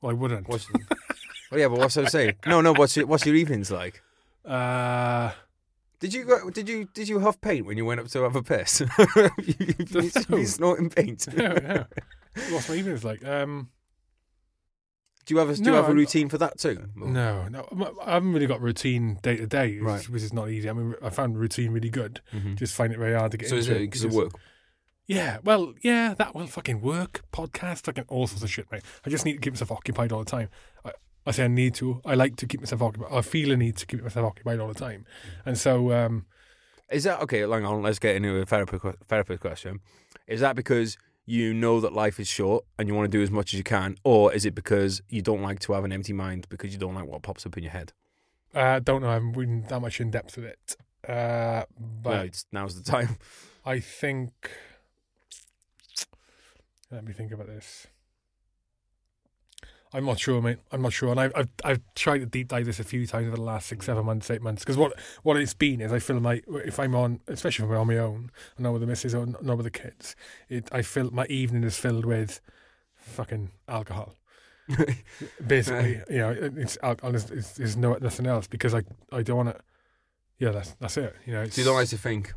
Well, 0.00 0.10
I 0.10 0.14
wouldn't. 0.14 0.48
Oh 1.52 1.56
yeah, 1.56 1.68
but 1.68 1.78
what's 1.78 1.96
I 1.96 2.04
saying? 2.06 2.34
No, 2.46 2.60
no. 2.60 2.72
What's 2.72 2.96
your, 2.96 3.06
what's 3.06 3.26
your 3.26 3.34
evenings 3.34 3.70
like? 3.70 4.02
Uh, 4.44 5.32
Did 5.98 6.14
you 6.14 6.24
go? 6.24 6.48
Did 6.50 6.68
you 6.68 6.88
did 6.94 7.08
you 7.08 7.20
huff 7.20 7.40
paint 7.40 7.66
when 7.66 7.76
you 7.76 7.84
went 7.84 8.00
up 8.00 8.08
to 8.08 8.22
have 8.22 8.36
a 8.36 8.42
piss? 8.42 8.80
you, 9.16 9.28
you, 9.46 10.10
No. 10.28 10.36
you 10.36 10.46
snorting 10.46 10.90
paint. 10.90 11.26
no, 11.36 11.48
no. 11.54 11.84
What's 12.50 12.68
my 12.68 12.76
evenings 12.76 13.04
like? 13.04 13.24
Um, 13.26 13.68
Do 15.26 15.34
you 15.34 15.38
have 15.40 15.50
a 15.50 15.54
do 15.56 15.62
No, 15.62 15.70
you 15.72 15.76
have 15.76 15.88
a 15.88 15.94
routine 15.94 16.28
for 16.28 16.38
that 16.38 16.58
too? 16.58 16.86
no, 16.96 17.48
no. 17.48 17.94
I 18.06 18.14
haven't 18.14 18.32
really 18.32 18.46
got 18.46 18.60
routine 18.60 19.18
day 19.22 19.36
to 19.36 19.46
day, 19.46 19.74
which- 19.78 19.82
Right. 19.82 20.08
which 20.08 20.22
is 20.22 20.32
not 20.32 20.48
easy. 20.50 20.70
I 20.70 20.72
mean, 20.72 20.94
I 21.02 21.10
found 21.10 21.38
routine 21.38 21.72
really 21.72 21.90
good. 21.90 22.20
Mhm. 22.32 22.54
Just 22.56 22.74
find 22.74 22.92
it 22.92 22.98
very 22.98 23.14
hard 23.14 23.32
to 23.32 23.36
get 23.36 23.48
So 23.48 23.56
is 23.56 23.68
into. 23.68 23.80
it 23.80 23.86
because 23.86 24.04
of 24.04 24.14
work? 24.14 24.32
Yeah, 25.06 25.38
well, 25.42 25.74
yeah, 25.82 26.14
that 26.14 26.34
will 26.36 26.46
fucking 26.46 26.80
work. 26.80 27.24
Podcast, 27.32 27.82
fucking 27.84 28.04
all 28.08 28.28
sorts 28.28 28.44
of 28.44 28.50
shit, 28.50 28.70
mate. 28.70 28.82
I 29.04 29.10
just 29.10 29.24
need 29.24 29.32
to 29.34 29.38
keep 29.40 29.52
myself 29.54 29.72
occupied 29.72 30.12
all 30.12 30.20
the 30.24 30.30
time. 30.30 30.48
I, 30.84 30.92
I 31.26 31.32
say 31.32 31.44
I 31.44 31.48
need 31.48 31.74
to. 31.74 32.00
I 32.04 32.14
like 32.14 32.36
to 32.36 32.46
keep 32.46 32.60
myself 32.60 32.82
occupied. 32.82 33.12
I 33.12 33.20
feel 33.20 33.52
a 33.52 33.56
need 33.56 33.76
to 33.76 33.86
keep 33.86 34.02
myself 34.02 34.26
occupied 34.26 34.58
all 34.58 34.68
the 34.68 34.74
time. 34.74 35.04
And 35.44 35.58
so, 35.58 35.92
um, 35.92 36.26
Is 36.90 37.04
that 37.04 37.20
okay? 37.22 37.40
Hang 37.40 37.64
on, 37.64 37.82
let's 37.82 37.98
get 37.98 38.16
into 38.16 38.36
a 38.36 38.46
therapy 38.46 38.78
therapist 39.06 39.40
question. 39.40 39.80
Is 40.26 40.40
that 40.40 40.56
because 40.56 40.96
you 41.26 41.54
know 41.54 41.78
that 41.80 41.92
life 41.92 42.18
is 42.18 42.26
short 42.26 42.64
and 42.78 42.88
you 42.88 42.94
want 42.94 43.10
to 43.10 43.16
do 43.16 43.22
as 43.22 43.30
much 43.30 43.52
as 43.54 43.58
you 43.58 43.64
can, 43.64 43.96
or 44.02 44.32
is 44.32 44.44
it 44.44 44.54
because 44.54 45.02
you 45.08 45.22
don't 45.22 45.42
like 45.42 45.60
to 45.60 45.72
have 45.74 45.84
an 45.84 45.92
empty 45.92 46.12
mind 46.12 46.46
because 46.48 46.72
you 46.72 46.78
don't 46.78 46.94
like 46.94 47.06
what 47.06 47.22
pops 47.22 47.46
up 47.46 47.56
in 47.56 47.62
your 47.62 47.72
head? 47.72 47.92
I 48.54 48.80
don't 48.80 49.02
know. 49.02 49.10
I 49.10 49.14
haven't 49.14 49.32
been 49.32 49.62
that 49.68 49.80
much 49.80 50.00
in 50.00 50.10
depth 50.10 50.36
with 50.36 50.46
it. 50.46 50.76
Uh, 51.08 51.64
but 52.02 52.16
no, 52.16 52.22
it's, 52.22 52.46
now's 52.50 52.80
the 52.80 52.90
time. 52.90 53.16
I 53.64 53.78
think. 53.78 54.32
Let 56.90 57.04
me 57.04 57.12
think 57.12 57.30
about 57.30 57.46
this. 57.46 57.86
I'm 59.92 60.04
not 60.04 60.20
sure, 60.20 60.40
mate. 60.40 60.58
I'm 60.70 60.82
not 60.82 60.92
sure, 60.92 61.10
and 61.10 61.18
I've 61.18 61.32
I've, 61.34 61.48
I've 61.64 61.80
tried 61.94 62.18
to 62.18 62.26
deep 62.26 62.48
dive 62.48 62.66
this 62.66 62.78
a 62.78 62.84
few 62.84 63.06
times 63.06 63.26
over 63.26 63.36
the 63.36 63.42
last 63.42 63.66
six, 63.66 63.86
seven 63.86 64.04
months, 64.04 64.30
eight 64.30 64.42
months. 64.42 64.62
Because 64.62 64.76
what 64.76 64.98
what 65.22 65.36
it's 65.36 65.54
been 65.54 65.80
is 65.80 65.92
I 65.92 65.98
feel 65.98 66.20
my 66.20 66.40
if 66.64 66.78
I'm 66.78 66.94
on, 66.94 67.20
especially 67.26 67.64
if 67.64 67.70
I'm 67.72 67.78
on 67.78 67.86
my 67.88 67.98
own, 67.98 68.30
and 68.56 68.64
not 68.64 68.72
with 68.72 68.82
the 68.82 68.86
missus 68.86 69.14
or 69.14 69.26
not 69.26 69.56
with 69.56 69.64
the 69.64 69.70
kids, 69.70 70.14
it 70.48 70.68
I 70.70 70.82
feel 70.82 71.10
my 71.10 71.26
evening 71.26 71.64
is 71.64 71.76
filled 71.76 72.04
with 72.04 72.40
fucking 72.94 73.50
alcohol. 73.68 74.14
Basically, 75.46 76.00
you 76.08 76.18
know, 76.18 76.30
it's 76.56 76.78
alcohol. 76.82 77.14
It's, 77.16 77.30
it's, 77.30 77.52
there's 77.52 77.76
no 77.76 77.94
nothing 77.94 78.26
else 78.26 78.46
because 78.46 78.74
I 78.74 78.82
I 79.10 79.22
don't 79.22 79.38
want 79.38 79.56
to. 79.56 79.60
Yeah, 80.38 80.50
that's 80.50 80.70
that's 80.80 80.96
it. 80.98 81.16
You 81.26 81.32
know, 81.32 81.42
it's, 81.42 81.56
So 81.56 81.62
you 81.62 81.66
don't 81.66 81.74
like 81.74 81.88
to 81.88 81.98
think, 81.98 82.32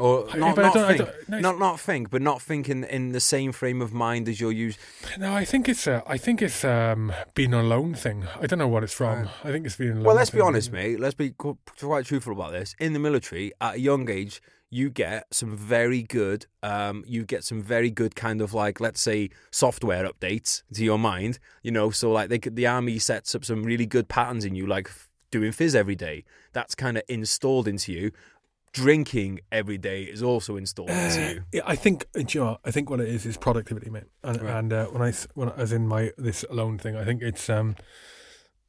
or 0.00 0.26
not, 0.36 0.56
but 0.56 0.74
not 0.74 0.96
think, 0.96 1.28
no, 1.28 1.38
not 1.38 1.58
not 1.58 1.78
think, 1.78 2.10
but 2.10 2.22
not 2.22 2.42
think 2.42 2.68
in, 2.68 2.84
in 2.84 3.12
the 3.12 3.20
same 3.20 3.52
frame 3.52 3.80
of 3.82 3.92
mind 3.92 4.28
as 4.28 4.40
you're 4.40 4.50
used. 4.52 4.78
No, 5.18 5.34
I 5.34 5.44
think 5.44 5.68
it's 5.68 5.86
a, 5.86 6.02
I 6.06 6.16
think 6.16 6.42
it's 6.42 6.64
um 6.64 7.12
being 7.34 7.54
alone 7.54 7.94
thing. 7.94 8.26
I 8.40 8.46
don't 8.46 8.58
know 8.58 8.68
what 8.68 8.82
it's 8.82 8.94
from. 8.94 9.28
I 9.44 9.50
think 9.52 9.66
it's 9.66 9.76
being 9.76 9.92
alone. 9.92 10.04
Well, 10.04 10.16
let's 10.16 10.30
be 10.30 10.40
honest, 10.40 10.72
mate. 10.72 10.98
Let's 10.98 11.14
be 11.14 11.30
quite 11.30 12.06
truthful 12.06 12.32
about 12.32 12.52
this. 12.52 12.74
In 12.80 12.92
the 12.92 12.98
military, 12.98 13.52
at 13.60 13.74
a 13.74 13.80
young 13.80 14.08
age, 14.10 14.40
you 14.72 14.88
get 14.88 15.26
some 15.34 15.56
very 15.56 16.02
good, 16.02 16.46
um, 16.62 17.02
you 17.06 17.24
get 17.24 17.42
some 17.42 17.60
very 17.60 17.90
good 17.90 18.14
kind 18.14 18.40
of 18.40 18.54
like, 18.54 18.80
let's 18.80 19.00
say, 19.00 19.28
software 19.50 20.08
updates 20.08 20.62
to 20.74 20.84
your 20.84 20.98
mind. 20.98 21.38
You 21.62 21.72
know, 21.72 21.90
so 21.90 22.12
like 22.12 22.28
they 22.28 22.38
could, 22.38 22.56
the 22.56 22.66
army 22.66 22.98
sets 22.98 23.34
up 23.34 23.44
some 23.44 23.64
really 23.64 23.86
good 23.86 24.08
patterns 24.08 24.44
in 24.44 24.54
you, 24.54 24.66
like 24.66 24.88
doing 25.32 25.52
fizz 25.52 25.74
every 25.74 25.96
day. 25.96 26.24
That's 26.52 26.74
kind 26.74 26.96
of 26.96 27.02
installed 27.08 27.66
into 27.68 27.92
you. 27.92 28.12
Drinking 28.72 29.40
every 29.50 29.78
day 29.78 30.04
is 30.04 30.22
also 30.22 30.56
installed 30.56 30.90
into 30.90 31.20
you. 31.34 31.44
Yeah, 31.52 31.62
I 31.66 31.74
think 31.74 32.06
uh, 32.16 32.20
you 32.28 32.40
know, 32.40 32.46
what? 32.46 32.60
I 32.64 32.70
think 32.70 32.88
what 32.88 33.00
it 33.00 33.08
is 33.08 33.26
is 33.26 33.36
productivity, 33.36 33.90
mate. 33.90 34.04
And, 34.22 34.40
Right. 34.40 34.56
and 34.56 34.72
uh, 34.72 34.86
when 34.86 35.02
I 35.02 35.12
when 35.34 35.48
as 35.50 35.72
in 35.72 35.88
my 35.88 36.12
this 36.16 36.44
alone 36.48 36.78
thing, 36.78 36.94
I 36.96 37.04
think 37.04 37.20
it's 37.22 37.50
um 37.50 37.74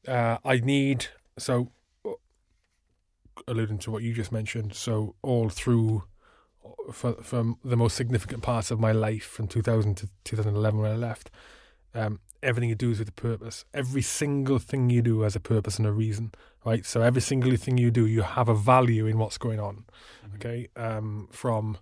uh 0.08 0.38
I 0.44 0.58
need 0.58 1.06
so 1.38 1.72
uh, 2.04 2.14
alluding 3.48 3.78
to 3.80 3.92
what 3.92 4.02
you 4.02 4.14
just 4.14 4.32
mentioned. 4.32 4.74
So 4.76 5.16
all 5.22 5.50
through 5.50 6.04
uh, 6.66 6.92
for 6.92 7.14
from 7.22 7.58
the 7.64 7.78
most 7.78 7.96
significant 7.96 8.42
parts 8.42 8.72
of 8.72 8.80
my 8.80 8.92
life 8.92 9.26
from 9.26 9.48
2000 9.48 9.98
to 9.98 10.10
2011 10.24 10.80
when 10.80 10.92
I 10.92 10.96
left, 10.96 11.30
um, 11.94 12.20
everything 12.44 12.70
you 12.70 12.76
do 12.76 12.92
is 12.92 13.00
with 13.00 13.10
a 13.10 13.14
purpose. 13.14 13.66
Every 13.74 14.02
single 14.02 14.60
thing 14.60 14.90
you 14.90 15.02
do 15.02 15.22
has 15.22 15.36
a 15.36 15.40
purpose 15.40 15.78
and 15.78 15.88
a 15.88 15.92
reason, 15.92 16.32
right? 16.66 16.86
So 16.86 17.02
every 17.02 17.22
single 17.22 17.56
thing 17.56 17.78
you 17.78 17.92
do, 17.92 18.06
you 18.06 18.22
have 18.22 18.50
a 18.50 18.56
value 18.56 19.06
in 19.06 19.18
what's 19.18 19.38
going 19.38 19.60
on. 19.60 19.86
Okay, 20.36 20.70
um, 20.76 21.28
from 21.32 21.78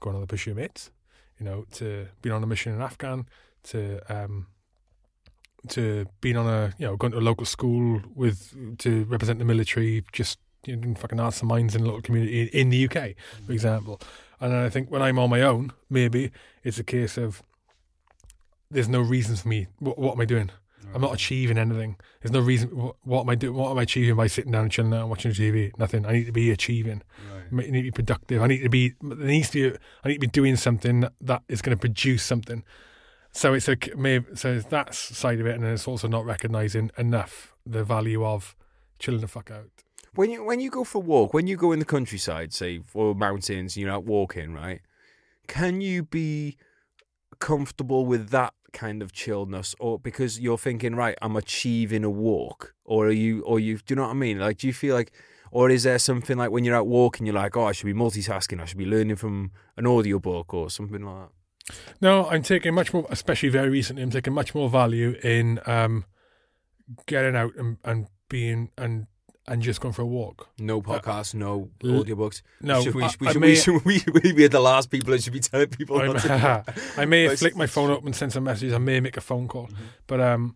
going 0.00 0.16
on 0.16 0.26
the 0.26 0.42
your 0.46 0.54
mates, 0.54 0.90
you 1.38 1.44
know, 1.44 1.64
to 1.72 2.08
being 2.22 2.34
on 2.34 2.42
a 2.42 2.46
mission 2.46 2.74
in 2.74 2.80
Afghan, 2.80 3.26
to 3.64 4.00
um, 4.08 4.46
to 5.68 6.06
being 6.20 6.36
on 6.36 6.46
a 6.46 6.72
you 6.78 6.86
know 6.86 6.96
going 6.96 7.12
to 7.12 7.18
a 7.18 7.20
local 7.20 7.46
school 7.46 8.00
with 8.14 8.78
to 8.78 9.04
represent 9.04 9.38
the 9.38 9.44
military, 9.44 10.04
just 10.12 10.38
you 10.66 10.76
know, 10.76 10.94
fucking 10.94 11.20
arts 11.20 11.40
and 11.40 11.48
minds 11.48 11.74
in 11.74 11.82
a 11.82 11.84
little 11.84 12.00
community 12.00 12.42
in, 12.42 12.48
in 12.48 12.70
the 12.70 12.84
UK, 12.86 13.14
for 13.46 13.52
example. 13.52 14.00
And 14.40 14.52
then 14.52 14.64
I 14.64 14.68
think 14.68 14.90
when 14.90 15.02
I'm 15.02 15.18
on 15.18 15.30
my 15.30 15.42
own, 15.42 15.72
maybe 15.88 16.32
it's 16.64 16.78
a 16.78 16.84
case 16.84 17.16
of 17.16 17.42
there's 18.72 18.88
no 18.88 19.00
reason 19.00 19.36
for 19.36 19.48
me. 19.48 19.66
What, 19.78 19.98
what 19.98 20.12
am 20.12 20.20
I 20.20 20.24
doing? 20.24 20.50
I'm 20.94 21.00
not 21.00 21.14
achieving 21.14 21.58
anything. 21.58 21.96
There's 22.20 22.32
no 22.32 22.40
reason. 22.40 22.68
What, 22.70 22.96
what 23.02 23.20
am 23.22 23.30
I 23.30 23.34
doing? 23.34 23.54
What 23.54 23.70
am 23.70 23.78
I 23.78 23.82
achieving 23.82 24.16
by 24.16 24.26
sitting 24.26 24.52
down 24.52 24.64
and 24.64 24.72
chilling 24.72 24.92
out 24.92 25.02
and 25.02 25.10
watching 25.10 25.32
TV? 25.32 25.76
Nothing. 25.78 26.04
I 26.04 26.12
need 26.12 26.26
to 26.26 26.32
be 26.32 26.50
achieving. 26.50 27.02
I 27.50 27.54
need 27.54 27.66
to 27.66 27.82
be 27.82 27.90
productive. 27.90 28.42
I 28.42 28.46
need 28.46 28.62
to 28.62 28.68
be. 28.68 28.94
There 29.00 29.16
needs 29.26 29.50
to 29.50 29.72
be. 29.72 29.78
I 30.04 30.08
need 30.08 30.14
to 30.14 30.20
be 30.20 30.26
doing 30.26 30.56
something 30.56 31.06
that, 31.20 31.42
is 31.48 31.62
going 31.62 31.76
to 31.76 31.80
produce 31.80 32.22
something. 32.22 32.62
So 33.32 33.54
it's 33.54 33.68
a 33.68 33.76
maybe. 33.96 34.26
So 34.34 34.52
it's 34.52 34.66
that 34.66 34.94
side 34.94 35.40
of 35.40 35.46
it, 35.46 35.54
and 35.54 35.64
then 35.64 35.72
it's 35.72 35.88
also 35.88 36.08
not 36.08 36.24
recognizing 36.24 36.90
enough 36.98 37.54
the 37.64 37.84
value 37.84 38.24
of 38.24 38.54
chilling 38.98 39.20
the 39.20 39.28
fuck 39.28 39.50
out. 39.50 39.70
When 40.14 40.30
you 40.30 40.44
when 40.44 40.60
you 40.60 40.70
go 40.70 40.84
for 40.84 40.98
a 40.98 41.00
walk, 41.00 41.32
when 41.32 41.46
you 41.46 41.56
go 41.56 41.72
in 41.72 41.78
the 41.78 41.84
countryside, 41.86 42.52
say 42.52 42.80
or 42.92 43.14
mountains, 43.14 43.76
you're 43.76 43.90
out 43.90 44.04
walking, 44.04 44.52
right? 44.52 44.80
Can 45.46 45.80
you 45.80 46.02
be 46.02 46.58
comfortable 47.38 48.04
with 48.06 48.28
that 48.30 48.54
kind 48.72 49.02
of 49.02 49.12
chilledness, 49.12 49.74
or 49.78 49.98
because 49.98 50.40
you're 50.40 50.58
thinking, 50.58 50.94
right, 50.94 51.16
I'm 51.22 51.36
achieving 51.36 52.04
a 52.04 52.10
walk, 52.10 52.74
or 52.84 53.06
are 53.06 53.12
you, 53.12 53.42
or 53.42 53.60
you, 53.60 53.78
do 53.78 53.84
you 53.88 53.96
know 53.96 54.02
what 54.02 54.10
I 54.10 54.14
mean? 54.14 54.38
Like, 54.38 54.58
do 54.58 54.66
you 54.66 54.72
feel 54.72 54.94
like, 54.94 55.12
or 55.50 55.70
is 55.70 55.82
there 55.82 55.98
something 55.98 56.38
like 56.38 56.50
when 56.50 56.64
you're 56.64 56.76
out 56.76 56.86
walking, 56.86 57.26
you're 57.26 57.34
like, 57.34 57.56
oh, 57.56 57.64
I 57.64 57.72
should 57.72 57.86
be 57.86 57.94
multitasking, 57.94 58.60
I 58.60 58.64
should 58.64 58.78
be 58.78 58.86
learning 58.86 59.16
from 59.16 59.52
an 59.76 59.86
audiobook 59.86 60.54
or 60.54 60.70
something 60.70 61.04
like 61.04 61.28
that? 61.28 61.74
No, 62.00 62.26
I'm 62.28 62.42
taking 62.42 62.74
much 62.74 62.92
more, 62.92 63.06
especially 63.10 63.48
very 63.48 63.68
recently. 63.68 64.02
I'm 64.02 64.10
taking 64.10 64.32
much 64.32 64.54
more 64.54 64.68
value 64.68 65.16
in 65.22 65.60
um, 65.66 66.04
getting 67.06 67.36
out 67.36 67.54
and, 67.56 67.78
and 67.84 68.08
being 68.28 68.70
and 68.76 69.06
and 69.48 69.60
just 69.62 69.80
going 69.80 69.92
for 69.92 70.02
a 70.02 70.06
walk. 70.06 70.48
No 70.58 70.80
podcasts, 70.80 71.34
no 71.34 71.70
Uh, 71.82 71.88
l- 71.88 72.04
audiobooks. 72.04 72.42
No, 72.60 72.82
should 72.82 72.94
we, 72.94 73.02
I, 73.02 73.10
we, 73.20 73.26
should, 73.28 73.40
may, 73.40 73.46
we, 73.48 73.56
should, 73.56 73.84
we, 73.84 74.02
we 74.22 74.32
be 74.32 74.46
the 74.46 74.60
last 74.60 74.90
people 74.90 75.10
that 75.12 75.22
should 75.22 75.32
be 75.32 75.40
telling 75.40 75.68
people. 75.68 76.00
I, 76.00 76.06
not 76.06 76.18
to- 76.22 76.64
I 76.96 77.04
may 77.06 77.34
flick 77.36 77.56
my 77.56 77.66
phone 77.66 77.90
up 77.90 78.04
and 78.04 78.14
send 78.14 78.32
some 78.32 78.44
messages. 78.44 78.72
I 78.72 78.78
may 78.78 79.00
make 79.00 79.16
a 79.16 79.20
phone 79.20 79.48
call, 79.48 79.68
but 80.06 80.20
um, 80.20 80.54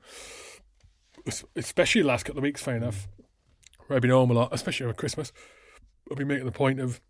especially 1.57 2.03
the 2.03 2.09
last 2.09 2.25
couple 2.25 2.39
of 2.39 2.43
weeks, 2.45 2.63
fair 2.63 2.77
enough. 2.77 3.09
Where 3.87 3.97
I've 3.97 4.03
been 4.03 4.11
home 4.11 4.31
a 4.31 4.35
lot, 4.35 4.49
especially 4.53 4.85
over 4.85 4.95
Christmas. 4.95 5.33
I've 6.11 6.17
been 6.17 6.29
making 6.29 6.47
the 6.47 6.53
point 6.53 6.81
of 6.81 7.01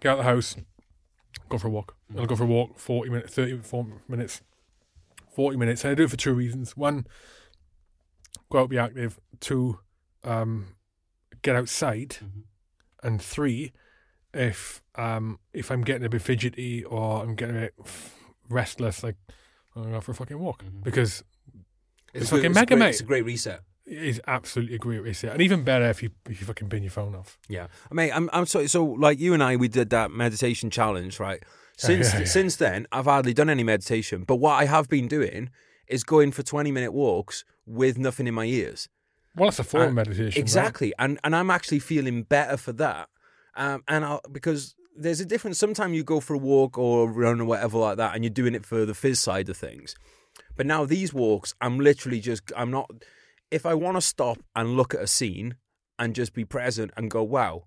get 0.00 0.10
out 0.12 0.18
of 0.18 0.24
the 0.24 0.30
house, 0.30 0.56
go 1.48 1.58
for 1.58 1.68
a 1.68 1.70
walk. 1.70 1.96
I'll 2.18 2.26
go 2.26 2.36
for 2.36 2.44
a 2.44 2.46
walk, 2.46 2.78
forty 2.78 3.10
minutes, 3.10 3.34
thirty 3.34 3.56
four 3.58 3.86
minutes, 4.08 4.42
forty 5.34 5.56
minutes. 5.56 5.84
And 5.84 5.92
I 5.92 5.94
do 5.94 6.04
it 6.04 6.10
for 6.10 6.16
two 6.16 6.32
reasons: 6.34 6.76
one, 6.76 7.06
go 8.50 8.60
out, 8.60 8.68
be 8.70 8.78
active; 8.78 9.18
two, 9.40 9.78
um, 10.24 10.68
get 11.44 11.54
outside; 11.54 12.16
and 13.02 13.22
three, 13.22 13.72
if 14.32 14.82
um 14.96 15.38
if 15.52 15.70
I'm 15.70 15.82
getting 15.82 16.04
a 16.04 16.08
bit 16.08 16.22
fidgety 16.22 16.82
or 16.84 17.22
I'm 17.22 17.36
getting 17.36 17.56
a 17.56 17.60
bit 17.60 17.74
restless, 18.48 19.02
like 19.04 19.16
I'm 19.76 19.84
going 19.90 20.00
for 20.00 20.12
a 20.12 20.14
fucking 20.14 20.38
walk 20.38 20.64
because 20.82 21.22
It's, 22.12 22.30
fucking 22.30 22.46
it's, 22.46 22.56
a 22.56 22.60
mega, 22.60 22.74
great, 22.74 22.78
mate. 22.78 22.88
it's 22.90 23.00
a 23.00 23.04
great 23.04 23.24
reset. 23.24 23.60
it 23.86 24.02
is 24.02 24.20
absolutely 24.26 24.76
a 24.76 24.78
great 24.78 25.02
reset, 25.02 25.32
and 25.32 25.42
even 25.42 25.62
better 25.64 25.86
if 25.88 26.02
you 26.02 26.10
if 26.28 26.40
you 26.40 26.46
fucking 26.46 26.68
bin 26.68 26.82
your 26.82 26.90
phone 26.90 27.14
off. 27.14 27.38
Yeah, 27.48 27.66
I 27.90 27.94
mean, 27.94 28.10
I'm 28.12 28.28
I'm 28.32 28.46
so 28.46 28.66
so 28.66 28.84
like 28.84 29.18
you 29.20 29.34
and 29.34 29.42
I, 29.42 29.56
we 29.56 29.68
did 29.68 29.90
that 29.90 30.10
meditation 30.10 30.70
challenge, 30.70 31.20
right? 31.20 31.42
Since 31.76 32.12
yeah, 32.12 32.20
yeah. 32.20 32.26
since 32.26 32.54
then, 32.54 32.86
I've 32.92 33.06
hardly 33.06 33.34
done 33.34 33.50
any 33.50 33.64
meditation. 33.64 34.22
But 34.22 34.36
what 34.36 34.52
I 34.52 34.66
have 34.66 34.88
been 34.88 35.08
doing 35.08 35.50
is 35.88 36.04
going 36.04 36.30
for 36.30 36.44
20 36.44 36.70
minute 36.70 36.92
walks 36.92 37.44
with 37.66 37.98
nothing 37.98 38.28
in 38.28 38.34
my 38.34 38.44
ears. 38.44 38.88
Well, 39.36 39.48
it's 39.48 39.58
a 39.58 39.64
form 39.64 39.88
of 39.88 39.94
meditation, 39.94 40.26
right? 40.26 40.36
Exactly, 40.36 40.92
and 40.98 41.18
and 41.24 41.34
I'm 41.34 41.50
actually 41.50 41.80
feeling 41.80 42.22
better 42.22 42.56
for 42.56 42.72
that. 42.74 43.08
Um, 43.56 43.82
and 43.88 44.04
I'll, 44.04 44.20
because 44.30 44.74
there's 44.96 45.20
a 45.20 45.24
difference. 45.24 45.58
Sometimes 45.58 45.94
you 45.94 46.04
go 46.04 46.20
for 46.20 46.34
a 46.34 46.38
walk 46.38 46.78
or 46.78 47.10
run 47.10 47.40
or 47.40 47.44
whatever 47.44 47.78
like 47.78 47.96
that, 47.96 48.14
and 48.14 48.24
you're 48.24 48.30
doing 48.30 48.54
it 48.54 48.64
for 48.64 48.84
the 48.84 48.94
fizz 48.94 49.20
side 49.20 49.48
of 49.48 49.56
things. 49.56 49.94
But 50.56 50.66
now 50.66 50.84
these 50.84 51.12
walks, 51.12 51.54
I'm 51.60 51.78
literally 51.78 52.20
just 52.20 52.52
I'm 52.56 52.70
not. 52.70 52.90
If 53.50 53.66
I 53.66 53.74
want 53.74 53.96
to 53.96 54.00
stop 54.00 54.38
and 54.54 54.76
look 54.76 54.94
at 54.94 55.00
a 55.00 55.06
scene 55.06 55.56
and 55.98 56.14
just 56.14 56.32
be 56.32 56.44
present 56.44 56.90
and 56.96 57.10
go, 57.10 57.22
wow, 57.22 57.64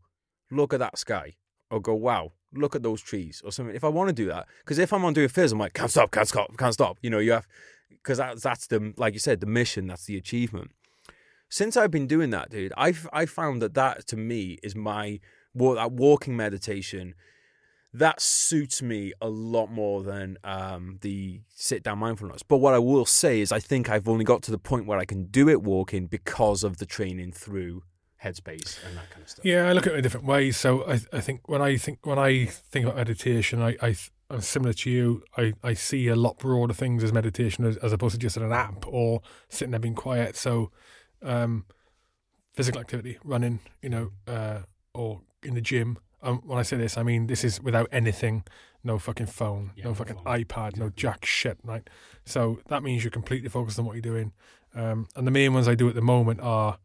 look 0.52 0.74
at 0.74 0.80
that 0.80 0.98
sky, 0.98 1.36
or 1.70 1.80
go, 1.82 1.94
wow, 1.94 2.34
look 2.54 2.76
at 2.76 2.84
those 2.84 3.02
trees, 3.02 3.42
or 3.44 3.52
something. 3.52 3.76
If 3.76 3.84
I 3.84 3.90
want 3.90 4.10
to 4.10 4.14
do 4.14 4.28
that, 4.28 4.48
because 4.64 4.80
if 4.80 4.94
I'm 4.94 5.04
on 5.06 5.14
doing 5.14 5.28
fizz, 5.28 5.52
I'm 5.52 5.60
like, 5.60 5.74
can't 5.74 5.92
stop, 5.92 6.12
can't 6.12 6.28
stop, 6.28 6.58
can't 6.58 6.74
stop. 6.74 6.98
You 7.02 7.10
know, 7.10 7.20
you 7.20 7.34
have 7.34 7.48
because 7.90 8.20
that's 8.20 8.42
that's 8.42 8.68
the 8.68 8.94
like 8.96 9.14
you 9.14 9.20
said, 9.20 9.42
the 9.42 9.48
mission, 9.48 9.88
that's 9.88 10.06
the 10.06 10.16
achievement 10.18 10.72
since 11.50 11.78
I've 11.78 11.92
been 11.92 12.08
doing 12.08 12.30
that, 12.32 12.50
dude, 12.50 12.74
I've 12.78 13.08
I 13.14 13.26
found 13.26 13.62
that 13.62 13.74
that 13.76 14.08
to 14.08 14.18
me 14.18 14.58
is 14.64 14.76
my 14.76 15.20
that 15.56 15.92
walking 15.92 16.36
meditation. 16.36 17.16
That 17.94 18.22
suits 18.22 18.82
me 18.82 19.14
a 19.22 19.30
lot 19.30 19.72
more 19.72 20.04
than 20.04 20.38
um, 20.44 21.00
the 21.02 21.42
sit 21.56 21.84
down 21.84 22.00
mindfulness. 22.00 22.44
But 22.44 22.58
what 22.58 22.74
I 22.74 22.80
will 22.80 23.06
say 23.06 23.40
is, 23.40 23.52
I 23.52 23.60
think 23.60 23.90
I've 23.90 24.08
only 24.08 24.26
got 24.26 24.44
to 24.44 24.52
the 24.52 24.60
point 24.60 24.86
where 24.86 25.00
I 25.00 25.06
can 25.06 25.28
do 25.28 25.50
it 25.50 25.64
walking 25.64 26.06
because 26.06 26.64
of 26.64 26.78
the 26.78 26.86
training 26.86 27.32
through 27.32 27.84
Headspace 28.24 28.86
and 28.86 28.98
that 28.98 29.10
kind 29.10 29.24
of 29.24 29.30
stuff. 29.30 29.46
Yeah, 29.46 29.68
I 29.68 29.74
look 29.74 29.88
at 29.88 29.94
it 29.94 29.98
in 29.98 30.04
different 30.04 30.28
ways. 30.28 30.58
So 30.58 30.88
I, 30.88 31.00
I 31.14 31.22
think 31.22 31.48
when 31.48 31.62
I 31.62 31.78
think 31.78 32.06
when 32.06 32.20
I 32.20 32.46
think 32.46 32.86
about 32.86 32.98
meditation, 32.98 33.62
I, 33.62 33.78
I 33.82 33.96
I'm 34.30 34.42
similar 34.42 34.74
to 34.74 34.90
you. 34.90 35.24
I, 35.38 35.54
I 35.64 35.74
see 35.74 36.08
a 36.08 36.16
lot 36.16 36.40
broader 36.40 36.74
things 36.74 37.04
as 37.04 37.14
meditation 37.14 37.66
as, 37.66 37.78
as 37.78 37.94
opposed 37.94 38.14
to 38.14 38.20
just 38.20 38.38
an 38.38 38.52
app 38.52 38.86
or 38.88 39.22
sitting 39.50 39.72
there 39.72 39.80
being 39.80 39.96
quiet. 39.96 40.36
So, 40.36 40.72
um, 41.24 41.66
physical 42.54 42.82
activity, 42.82 43.18
running, 43.24 43.60
you 43.82 43.90
know, 43.90 44.12
uh, 44.28 44.60
or 44.94 45.22
in 45.44 45.54
the 45.54 45.62
gym. 45.62 45.98
Um, 46.22 46.42
when 46.46 46.58
I 46.58 46.64
say 46.64 46.78
this, 46.78 46.98
I 46.98 47.04
mean 47.04 47.28
this 47.28 47.44
is 47.44 47.62
without 47.62 47.88
anything, 47.92 48.44
no 48.84 48.98
fucking 48.98 49.28
phone, 49.28 49.72
Yeah, 49.76 49.84
no 49.86 49.90
no 49.92 49.96
fucking 49.96 50.16
phone. 50.24 50.44
iPad, 50.44 50.78
no 50.78 50.90
jack 50.90 51.26
shit, 51.26 51.60
right? 51.64 51.88
So 52.26 52.60
that 52.70 52.82
means 52.84 53.04
you're 53.04 53.12
completely 53.12 53.50
focused 53.50 53.78
on 53.78 53.86
what 53.86 53.94
you're 53.94 54.02
doing. 54.02 54.34
Um, 54.74 55.08
and 55.16 55.26
the 55.28 55.32
main 55.32 55.54
ones 55.54 55.68
I 55.68 55.76
do 55.76 55.88
at 55.90 55.96
the 55.96 56.02
moment 56.02 56.40
are 56.42 56.80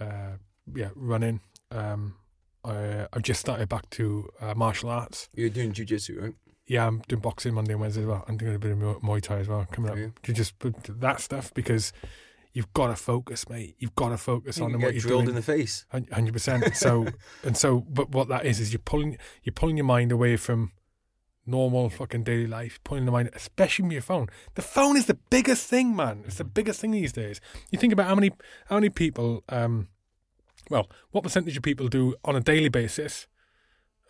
uh, 0.00 0.36
yeah, 0.74 0.90
running. 0.94 1.40
Um, 1.70 2.16
I, 2.64 3.06
I've 3.12 3.22
just 3.22 3.40
started 3.40 3.68
back 3.68 3.88
to 3.90 4.28
uh, 4.40 4.54
martial 4.54 4.90
arts. 4.90 5.28
You're 5.34 5.48
doing 5.50 5.72
jujitsu, 5.72 6.20
right? 6.20 6.34
Yeah, 6.66 6.86
I'm 6.86 7.02
doing 7.08 7.20
boxing 7.22 7.54
Monday 7.54 7.72
and 7.72 7.80
Wednesday 7.80 8.02
as 8.02 8.06
well. 8.06 8.24
I'm 8.28 8.36
doing 8.36 8.54
a 8.54 8.58
bit 8.58 8.72
of 8.72 8.78
Muay 8.78 9.22
Thai 9.22 9.38
as 9.38 9.48
well 9.48 9.66
coming 9.72 9.90
up. 9.90 9.96
Yeah. 9.96 10.08
To 10.24 10.32
just 10.32 10.58
put 10.58 10.74
that 11.00 11.20
stuff 11.20 11.52
because 11.54 11.92
you've 12.58 12.72
got 12.72 12.88
to 12.88 12.96
focus, 12.96 13.48
mate. 13.48 13.76
You've 13.78 13.94
got 13.94 14.08
to 14.08 14.18
focus 14.18 14.58
You 14.58 14.64
on 14.64 14.72
what 14.80 14.92
you're 14.92 15.00
drilled 15.00 15.26
doing. 15.26 15.28
in 15.28 15.34
the 15.36 15.42
face. 15.42 15.86
Hundred 15.92 16.32
percent. 16.32 16.74
So 16.74 17.06
and 17.44 17.56
so, 17.56 17.84
but 17.88 18.10
what 18.10 18.26
that 18.28 18.44
is 18.44 18.58
is 18.58 18.72
you're 18.72 18.80
pulling 18.92 19.16
you're 19.44 19.52
pulling 19.60 19.76
your 19.76 19.86
mind 19.86 20.10
away 20.10 20.36
from 20.36 20.72
normal 21.46 21.88
fucking 21.88 22.24
daily 22.24 22.48
life, 22.48 22.80
pulling 22.82 23.04
the 23.06 23.12
mind, 23.12 23.30
especially 23.32 23.84
with 23.84 23.92
your 23.92 24.02
phone. 24.02 24.26
The 24.56 24.62
phone 24.62 24.96
is 24.96 25.06
the 25.06 25.18
biggest 25.30 25.68
thing, 25.68 25.94
man. 25.94 26.24
It's 26.26 26.34
the 26.38 26.44
biggest 26.44 26.80
thing 26.80 26.90
these 26.90 27.12
days. 27.12 27.40
You 27.70 27.78
think 27.78 27.92
about 27.92 28.08
how 28.08 28.16
many 28.16 28.32
how 28.66 28.74
many 28.76 28.90
people, 28.90 29.44
um, 29.48 29.86
well, 30.68 30.90
what 31.12 31.22
percentage 31.22 31.56
of 31.56 31.62
people 31.62 31.86
do 31.86 32.16
on 32.24 32.34
a 32.34 32.40
daily 32.40 32.68
basis 32.68 33.28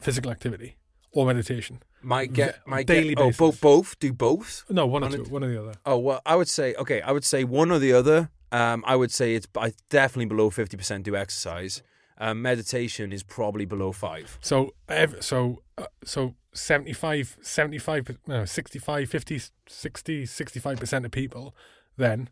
physical 0.00 0.30
activity 0.30 0.78
or 1.12 1.26
meditation? 1.26 1.82
Might 2.00 2.32
get 2.32 2.60
my 2.66 2.82
daily 2.82 3.14
get, 3.14 3.20
oh, 3.22 3.26
basis. 3.26 3.38
both 3.38 3.60
both 3.60 3.98
do 3.98 4.12
both. 4.14 4.64
No, 4.70 4.86
one 4.86 5.04
or 5.04 5.10
two, 5.10 5.24
d- 5.24 5.30
one 5.30 5.44
or 5.44 5.48
the 5.50 5.60
other. 5.60 5.74
Oh 5.84 5.98
well, 5.98 6.22
I 6.24 6.34
would 6.34 6.48
say 6.48 6.74
okay. 6.76 7.02
I 7.02 7.12
would 7.12 7.24
say 7.24 7.44
one 7.44 7.70
or 7.70 7.78
the 7.78 7.92
other. 7.92 8.30
Um, 8.50 8.82
I 8.86 8.96
would 8.96 9.10
say 9.10 9.34
it's 9.34 9.46
I 9.56 9.72
definitely 9.90 10.26
below 10.26 10.50
fifty 10.50 10.76
percent 10.76 11.04
do 11.04 11.16
exercise. 11.16 11.82
Um, 12.20 12.42
meditation 12.42 13.12
is 13.12 13.22
probably 13.22 13.64
below 13.64 13.92
five. 13.92 14.38
So, 14.40 14.74
so, 15.20 15.62
uh, 15.76 15.86
so 16.02 16.34
75, 16.52 17.38
75, 17.40 18.18
no, 18.26 18.44
65, 18.44 19.08
50, 19.08 19.40
60, 19.68 20.24
65% 20.24 21.04
of 21.04 21.10
people 21.12 21.54
then, 21.96 22.28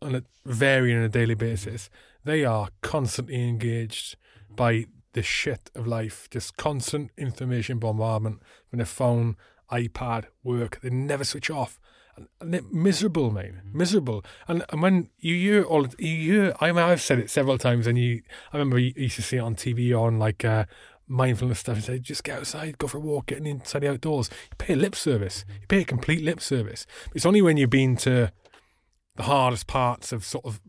on 0.00 0.14
a 0.14 0.22
varying 0.44 0.96
on 0.98 1.04
a 1.04 1.08
daily 1.08 1.34
basis, 1.34 1.90
they 2.24 2.44
are 2.44 2.68
constantly 2.80 3.46
engaged 3.46 4.16
by 4.54 4.86
the 5.12 5.22
shit 5.22 5.70
of 5.74 5.86
life, 5.86 6.28
just 6.30 6.56
constant 6.56 7.10
information 7.16 7.78
bombardment 7.78 8.42
from 8.68 8.78
their 8.78 8.86
phone, 8.86 9.36
iPad, 9.70 10.26
work. 10.44 10.80
They 10.82 10.90
never 10.90 11.24
switch 11.24 11.50
off. 11.50 11.80
And- 12.16 12.54
And 12.54 12.72
miserable, 12.72 13.30
mate. 13.30 13.52
Miserable. 13.72 14.24
And, 14.48 14.64
and 14.70 14.82
when 14.82 15.10
you 15.18 15.34
hear 15.36 15.62
all, 15.62 15.86
you 15.98 16.32
hear, 16.32 16.54
I 16.60 16.68
mean, 16.72 16.78
I've 16.82 17.00
said 17.02 17.18
it 17.18 17.30
several 17.30 17.58
times, 17.58 17.86
and 17.86 17.98
you, 17.98 18.22
I 18.52 18.56
remember 18.56 18.78
you 18.78 18.92
used 18.96 19.16
to 19.16 19.22
see 19.22 19.36
it 19.36 19.40
on 19.40 19.54
TV 19.54 19.92
on 19.98 20.18
like 20.18 20.44
uh, 20.44 20.64
mindfulness 21.06 21.60
stuff 21.60 21.76
and 21.76 21.84
say, 21.84 21.98
just 21.98 22.24
get 22.24 22.38
outside, 22.38 22.78
go 22.78 22.86
for 22.86 22.98
a 22.98 23.00
walk, 23.00 23.26
get 23.26 23.46
inside 23.46 23.80
the 23.82 23.90
outdoors. 23.90 24.30
You 24.50 24.56
pay 24.58 24.72
a 24.72 24.76
lip 24.76 24.94
service. 24.94 25.44
You 25.60 25.66
pay 25.68 25.80
a 25.82 25.84
complete 25.84 26.22
lip 26.24 26.40
service. 26.40 26.86
It's 27.14 27.26
only 27.26 27.42
when 27.42 27.56
you've 27.56 27.70
been 27.70 27.96
to 27.98 28.32
the 29.16 29.22
hardest 29.22 29.66
parts 29.66 30.12
of 30.12 30.24
sort 30.24 30.44
of 30.44 30.60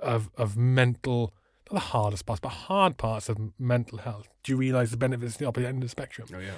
of 0.00 0.30
of 0.36 0.56
mental 0.56 1.32
not 1.70 1.74
the 1.80 1.86
hardest 1.88 2.26
parts, 2.26 2.40
but 2.40 2.48
hard 2.50 2.96
parts 2.98 3.28
of 3.28 3.38
mental 3.58 3.98
health. 3.98 4.28
Do 4.44 4.52
you 4.52 4.56
realise 4.58 4.90
the 4.90 4.96
benefits 4.96 5.34
at 5.34 5.38
the 5.38 5.46
opposite 5.46 5.68
end 5.68 5.78
of 5.78 5.82
the 5.82 5.88
spectrum? 5.88 6.28
Oh 6.34 6.38
yeah. 6.38 6.50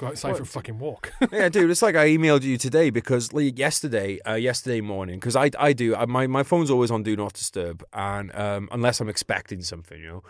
Go 0.00 0.06
outside 0.06 0.34
for 0.38 0.44
a 0.44 0.46
fucking 0.46 0.78
walk. 0.78 1.12
yeah, 1.30 1.50
dude, 1.50 1.70
it's 1.70 1.82
like 1.82 1.94
I 1.94 2.08
emailed 2.08 2.42
you 2.42 2.56
today 2.56 2.88
because 2.88 3.34
like 3.34 3.58
yesterday, 3.58 4.18
uh, 4.26 4.32
yesterday 4.32 4.80
morning, 4.80 5.20
because 5.20 5.36
I 5.36 5.50
I 5.58 5.74
do 5.74 5.94
I, 5.94 6.06
my 6.06 6.26
my 6.26 6.42
phone's 6.42 6.70
always 6.70 6.90
on 6.90 7.02
do 7.02 7.14
not 7.16 7.34
disturb, 7.34 7.84
and 7.92 8.34
um, 8.34 8.70
unless 8.72 9.00
I'm 9.00 9.10
expecting 9.10 9.60
something, 9.60 10.00
you 10.00 10.06
know, 10.06 10.22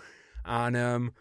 and 0.45 0.77
um. 0.77 1.13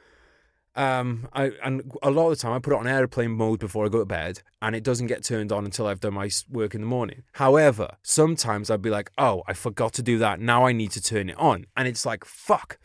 Um, 0.76 1.28
I 1.34 1.52
and 1.64 1.92
a 2.04 2.12
lot 2.12 2.30
of 2.30 2.38
the 2.38 2.42
time 2.42 2.54
I 2.54 2.60
put 2.60 2.72
it 2.72 2.80
on 2.80 2.88
airplane 2.88 3.32
mode 3.32 3.60
before 3.60 3.86
I 3.86 3.90
go 3.90 4.00
to 4.00 4.06
bed, 4.06 4.44
and 4.62 4.76
it 4.76 4.84
doesn't 4.84 5.08
get 5.08 5.24
turned 5.24 5.52
on 5.52 5.66
until 5.66 5.88
I've 5.88 6.00
done 6.00 6.14
my 6.14 6.30
work 6.50 6.74
in 6.74 6.82
the 6.82 6.88
morning. 6.88 7.24
However, 7.34 7.98
sometimes 8.02 8.70
I'd 8.70 8.82
be 8.82 8.92
like, 8.92 9.12
"Oh, 9.18 9.44
I 9.46 9.54
forgot 9.54 9.94
to 9.94 10.04
do 10.04 10.20
that. 10.20 10.40
Now 10.40 10.66
I 10.66 10.72
need 10.72 10.92
to 10.92 11.02
turn 11.02 11.30
it 11.30 11.38
on," 11.38 11.66
and 11.76 11.88
it's 11.88 12.06
like, 12.06 12.24
"Fuck," 12.24 12.78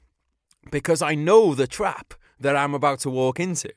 because 0.70 1.02
I 1.02 1.14
know 1.14 1.54
the 1.54 1.68
trap 1.68 2.14
that 2.40 2.56
I'm 2.56 2.74
about 2.74 3.00
to 3.00 3.10
walk 3.10 3.38
into. 3.38 3.70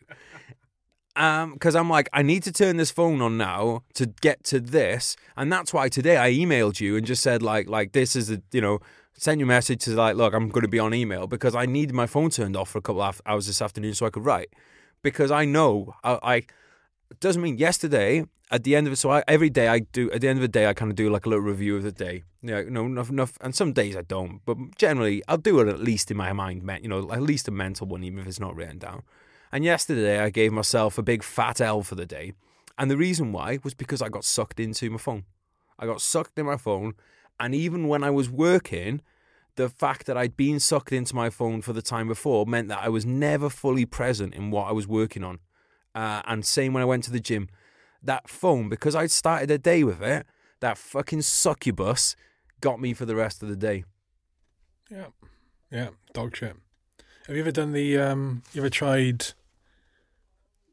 Um, 1.17 1.53
because 1.53 1.75
I'm 1.75 1.89
like, 1.89 2.09
I 2.13 2.21
need 2.21 2.43
to 2.43 2.51
turn 2.51 2.77
this 2.77 2.91
phone 2.91 3.23
on 3.23 3.37
now 3.37 3.81
to 3.95 4.05
get 4.05 4.43
to 4.45 4.59
this, 4.59 5.15
and 5.35 5.51
that's 5.51 5.73
why 5.73 5.89
today 5.89 6.15
I 6.17 6.31
emailed 6.31 6.79
you 6.79 6.95
and 6.95 7.07
just 7.07 7.23
said 7.23 7.41
like, 7.41 7.67
like 7.67 7.91
this 7.93 8.15
is 8.15 8.27
the, 8.27 8.43
you 8.51 8.61
know, 8.61 8.79
send 9.17 9.39
you 9.39 9.47
a 9.47 9.47
message 9.47 9.83
to 9.85 9.95
like, 9.95 10.15
look, 10.15 10.35
I'm 10.35 10.49
going 10.49 10.61
to 10.61 10.67
be 10.67 10.77
on 10.77 10.93
email 10.93 11.25
because 11.25 11.55
I 11.55 11.65
needed 11.65 11.95
my 11.95 12.05
phone 12.05 12.29
turned 12.29 12.55
off 12.55 12.69
for 12.69 12.77
a 12.77 12.81
couple 12.83 13.01
of 13.01 13.19
hours 13.25 13.47
this 13.47 13.63
afternoon 13.63 13.95
so 13.95 14.05
I 14.05 14.11
could 14.11 14.25
write, 14.25 14.53
because 15.01 15.31
I 15.31 15.43
know 15.45 15.95
I, 16.03 16.19
I 16.21 16.43
doesn't 17.19 17.41
mean 17.41 17.57
yesterday 17.57 18.25
at 18.51 18.63
the 18.63 18.75
end 18.75 18.85
of 18.85 18.93
it. 18.93 18.97
So 18.97 19.09
I, 19.09 19.23
every 19.27 19.49
day 19.49 19.69
I 19.69 19.79
do 19.79 20.11
at 20.11 20.21
the 20.21 20.27
end 20.27 20.37
of 20.37 20.41
the 20.43 20.47
day 20.47 20.67
I 20.67 20.73
kind 20.73 20.91
of 20.91 20.95
do 20.95 21.09
like 21.09 21.25
a 21.25 21.29
little 21.29 21.43
review 21.43 21.77
of 21.77 21.81
the 21.81 21.91
day. 21.91 22.25
Yeah, 22.43 22.59
you 22.59 22.69
know, 22.69 22.85
enough, 22.85 23.09
enough, 23.09 23.33
and 23.41 23.55
some 23.55 23.73
days 23.73 23.97
I 23.97 24.03
don't, 24.03 24.41
but 24.45 24.57
generally 24.77 25.23
I'll 25.27 25.37
do 25.37 25.59
it 25.61 25.67
at 25.67 25.79
least 25.79 26.11
in 26.11 26.17
my 26.17 26.31
mind, 26.31 26.69
you 26.83 26.89
know, 26.89 27.11
at 27.11 27.23
least 27.23 27.47
a 27.47 27.51
mental 27.51 27.87
one, 27.87 28.03
even 28.03 28.19
if 28.19 28.27
it's 28.27 28.39
not 28.39 28.55
written 28.55 28.77
down. 28.77 29.01
And 29.51 29.63
yesterday 29.63 30.19
I 30.19 30.29
gave 30.29 30.51
myself 30.51 30.97
a 30.97 31.03
big 31.03 31.23
fat 31.23 31.61
L 31.61 31.81
for 31.83 31.95
the 31.95 32.05
day. 32.05 32.33
And 32.77 32.91
the 32.91 32.97
reason 32.97 33.31
why 33.31 33.59
was 33.63 33.73
because 33.73 34.01
I 34.01 34.09
got 34.09 34.25
sucked 34.25 34.59
into 34.59 34.89
my 34.89 34.97
phone. 34.97 35.23
I 35.79 35.85
got 35.85 36.01
sucked 36.01 36.37
in 36.37 36.45
my 36.45 36.57
phone. 36.57 36.93
And 37.39 37.55
even 37.55 37.87
when 37.87 38.03
I 38.03 38.09
was 38.09 38.29
working, 38.29 39.01
the 39.55 39.69
fact 39.69 40.05
that 40.05 40.17
I'd 40.17 40.37
been 40.37 40.59
sucked 40.59 40.91
into 40.91 41.15
my 41.15 41.29
phone 41.29 41.61
for 41.61 41.73
the 41.73 41.81
time 41.81 42.07
before 42.07 42.45
meant 42.45 42.67
that 42.69 42.83
I 42.83 42.89
was 42.89 43.05
never 43.05 43.49
fully 43.49 43.85
present 43.85 44.33
in 44.33 44.51
what 44.51 44.67
I 44.67 44.71
was 44.71 44.87
working 44.87 45.23
on. 45.23 45.39
Uh, 45.95 46.21
and 46.25 46.45
same 46.45 46.73
when 46.73 46.83
I 46.83 46.85
went 46.85 47.03
to 47.05 47.11
the 47.11 47.19
gym. 47.19 47.49
That 48.03 48.29
phone, 48.29 48.69
because 48.69 48.95
I'd 48.95 49.11
started 49.11 49.49
the 49.49 49.57
day 49.57 49.83
with 49.83 50.01
it, 50.01 50.25
that 50.59 50.77
fucking 50.77 51.23
succubus 51.23 52.15
got 52.61 52.79
me 52.79 52.93
for 52.93 53.05
the 53.05 53.15
rest 53.15 53.41
of 53.41 53.49
the 53.49 53.55
day. 53.55 53.83
yeah, 54.89 55.07
yeah, 55.71 55.89
dog 56.13 56.35
shit. 56.35 56.55
Have 57.27 57.35
you 57.35 57.41
ever 57.41 57.51
done 57.51 57.73
the? 57.73 57.97
Um, 57.97 58.43
you 58.53 58.61
ever 58.61 58.69
tried? 58.69 59.25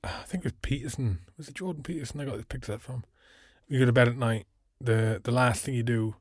I 0.04 0.22
think 0.24 0.44
it 0.44 0.46
was 0.46 0.52
Peterson. 0.62 1.18
Was 1.36 1.48
it 1.48 1.56
Jordan 1.56 1.82
Peterson? 1.82 2.20
I 2.20 2.24
got 2.26 2.36
this 2.36 2.44
picture 2.44 2.78
from. 2.78 3.02
You 3.66 3.80
go 3.80 3.86
to 3.86 3.92
bed 3.92 4.06
at 4.06 4.16
night. 4.16 4.46
The 4.80 5.20
the 5.22 5.32
last 5.32 5.64
thing 5.64 5.74
you 5.74 5.82
do, 5.82 6.14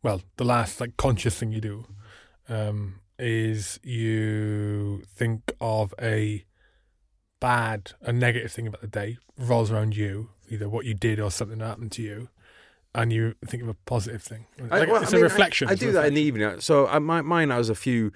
well, 0.00 0.22
the 0.36 0.44
last 0.44 0.80
like 0.80 0.96
conscious 0.96 1.36
thing 1.36 1.50
you 1.50 1.60
do, 1.60 1.86
um, 2.48 3.00
is 3.18 3.80
you 3.82 5.02
think 5.08 5.52
of 5.60 5.92
a 6.00 6.44
bad, 7.40 7.92
a 8.00 8.12
negative 8.12 8.52
thing 8.52 8.68
about 8.68 8.82
the 8.82 8.86
day 8.86 9.18
revolves 9.36 9.72
around 9.72 9.96
you, 9.96 10.30
either 10.48 10.68
what 10.68 10.84
you 10.84 10.94
did 10.94 11.18
or 11.18 11.32
something 11.32 11.58
that 11.58 11.66
happened 11.66 11.90
to 11.92 12.02
you, 12.02 12.28
and 12.94 13.12
you 13.12 13.34
think 13.44 13.60
of 13.60 13.68
a 13.68 13.74
positive 13.86 14.22
thing. 14.22 14.46
Like, 14.56 14.88
well, 14.88 15.02
it's 15.02 15.12
I 15.12 15.16
a 15.16 15.20
mean, 15.20 15.24
reflection. 15.24 15.68
I, 15.68 15.72
I 15.72 15.74
do 15.74 15.90
that 15.90 16.06
in 16.06 16.14
the 16.14 16.22
evening. 16.22 16.60
So 16.60 16.86
I, 16.86 17.00
my, 17.00 17.22
mine 17.22 17.50
has 17.50 17.68
a 17.68 17.74
few. 17.74 18.12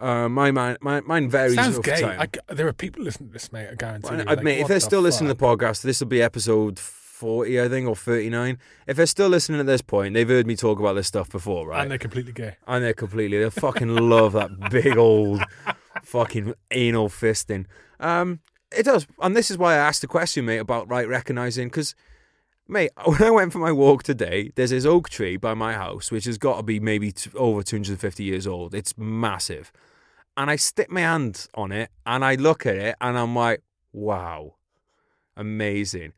Uh, 0.00 0.28
my, 0.30 0.50
mine, 0.50 0.78
my, 0.80 1.00
mine 1.02 1.28
varies. 1.28 1.54
Sounds 1.56 1.78
gay. 1.80 2.02
I 2.02 2.26
there 2.48 2.66
are 2.66 2.72
people 2.72 3.04
listening 3.04 3.28
to 3.28 3.32
this, 3.34 3.52
mate. 3.52 3.68
I 3.70 3.74
guarantee. 3.74 4.08
Well, 4.10 4.20
I- 4.26 4.34
like, 4.34 4.46
if 4.46 4.66
they're 4.68 4.76
the 4.76 4.80
still 4.80 5.02
listening 5.02 5.28
to 5.28 5.34
the 5.34 5.44
podcast, 5.44 5.82
this 5.82 6.00
will 6.00 6.06
be 6.08 6.22
episode 6.22 6.78
40, 6.78 7.60
I 7.60 7.68
think, 7.68 7.86
or 7.86 7.94
39. 7.94 8.58
If 8.86 8.96
they're 8.96 9.04
still 9.04 9.28
listening 9.28 9.60
at 9.60 9.66
this 9.66 9.82
point, 9.82 10.14
they've 10.14 10.26
heard 10.26 10.46
me 10.46 10.56
talk 10.56 10.80
about 10.80 10.94
this 10.94 11.06
stuff 11.06 11.28
before, 11.28 11.68
right? 11.68 11.82
and 11.82 11.90
they're 11.90 11.98
completely 11.98 12.32
gay. 12.32 12.56
And 12.66 12.82
they're 12.82 12.94
completely, 12.94 13.42
they 13.42 13.50
fucking 13.50 13.94
love 13.94 14.32
that 14.32 14.50
big 14.70 14.96
old 14.96 15.42
fucking 16.02 16.54
anal 16.70 17.10
fisting. 17.10 17.66
Um, 18.00 18.40
it 18.74 18.84
does. 18.84 19.06
And 19.20 19.36
this 19.36 19.50
is 19.50 19.58
why 19.58 19.74
I 19.74 19.76
asked 19.78 20.00
the 20.00 20.06
question, 20.06 20.46
mate, 20.46 20.58
about 20.58 20.88
right 20.88 21.06
recognizing, 21.06 21.68
because, 21.68 21.94
mate, 22.66 22.90
when 23.04 23.22
I 23.22 23.30
went 23.30 23.52
for 23.52 23.58
my 23.58 23.72
walk 23.72 24.02
today, 24.02 24.50
there's 24.54 24.70
this 24.70 24.86
oak 24.86 25.10
tree 25.10 25.36
by 25.36 25.52
my 25.52 25.74
house, 25.74 26.10
which 26.10 26.24
has 26.24 26.38
got 26.38 26.56
to 26.56 26.62
be 26.62 26.80
maybe 26.80 27.12
t- 27.12 27.30
over 27.34 27.62
250 27.62 28.24
years 28.24 28.46
old. 28.46 28.74
It's 28.74 28.96
massive. 28.96 29.70
And 30.36 30.50
I 30.50 30.56
stick 30.56 30.90
my 30.90 31.00
hand 31.00 31.48
on 31.54 31.72
it 31.72 31.90
and 32.06 32.24
I 32.24 32.36
look 32.36 32.64
at 32.64 32.76
it 32.76 32.96
and 33.00 33.18
I'm 33.18 33.34
like, 33.34 33.62
wow, 33.92 34.54
amazing. 35.36 36.12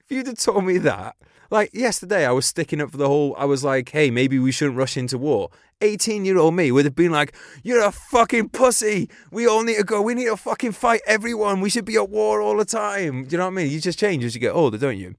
If 0.00 0.14
you'd 0.14 0.26
have 0.26 0.38
told 0.38 0.64
me 0.64 0.78
that, 0.78 1.16
like 1.50 1.72
yesterday, 1.72 2.26
I 2.26 2.32
was 2.32 2.46
sticking 2.46 2.80
up 2.80 2.90
for 2.90 2.96
the 2.96 3.08
whole, 3.08 3.34
I 3.38 3.46
was 3.46 3.64
like, 3.64 3.88
hey, 3.88 4.10
maybe 4.10 4.38
we 4.38 4.52
shouldn't 4.52 4.76
rush 4.76 4.96
into 4.96 5.18
war. 5.18 5.50
18 5.80 6.24
year 6.24 6.38
old 6.38 6.54
me 6.54 6.70
would 6.72 6.84
have 6.84 6.94
been 6.94 7.12
like, 7.12 7.34
you're 7.62 7.84
a 7.84 7.92
fucking 7.92 8.50
pussy. 8.50 9.08
We 9.30 9.46
all 9.46 9.62
need 9.62 9.76
to 9.76 9.84
go. 9.84 10.02
We 10.02 10.14
need 10.14 10.26
to 10.26 10.36
fucking 10.36 10.72
fight 10.72 11.00
everyone. 11.06 11.60
We 11.60 11.70
should 11.70 11.84
be 11.84 11.96
at 11.96 12.10
war 12.10 12.40
all 12.40 12.56
the 12.56 12.64
time. 12.64 13.24
Do 13.24 13.32
you 13.32 13.38
know 13.38 13.44
what 13.44 13.52
I 13.52 13.54
mean? 13.54 13.70
You 13.70 13.80
just 13.80 13.98
change 13.98 14.24
as 14.24 14.34
you 14.34 14.40
get 14.40 14.52
older, 14.52 14.78
don't 14.78 14.98
you? 14.98 15.14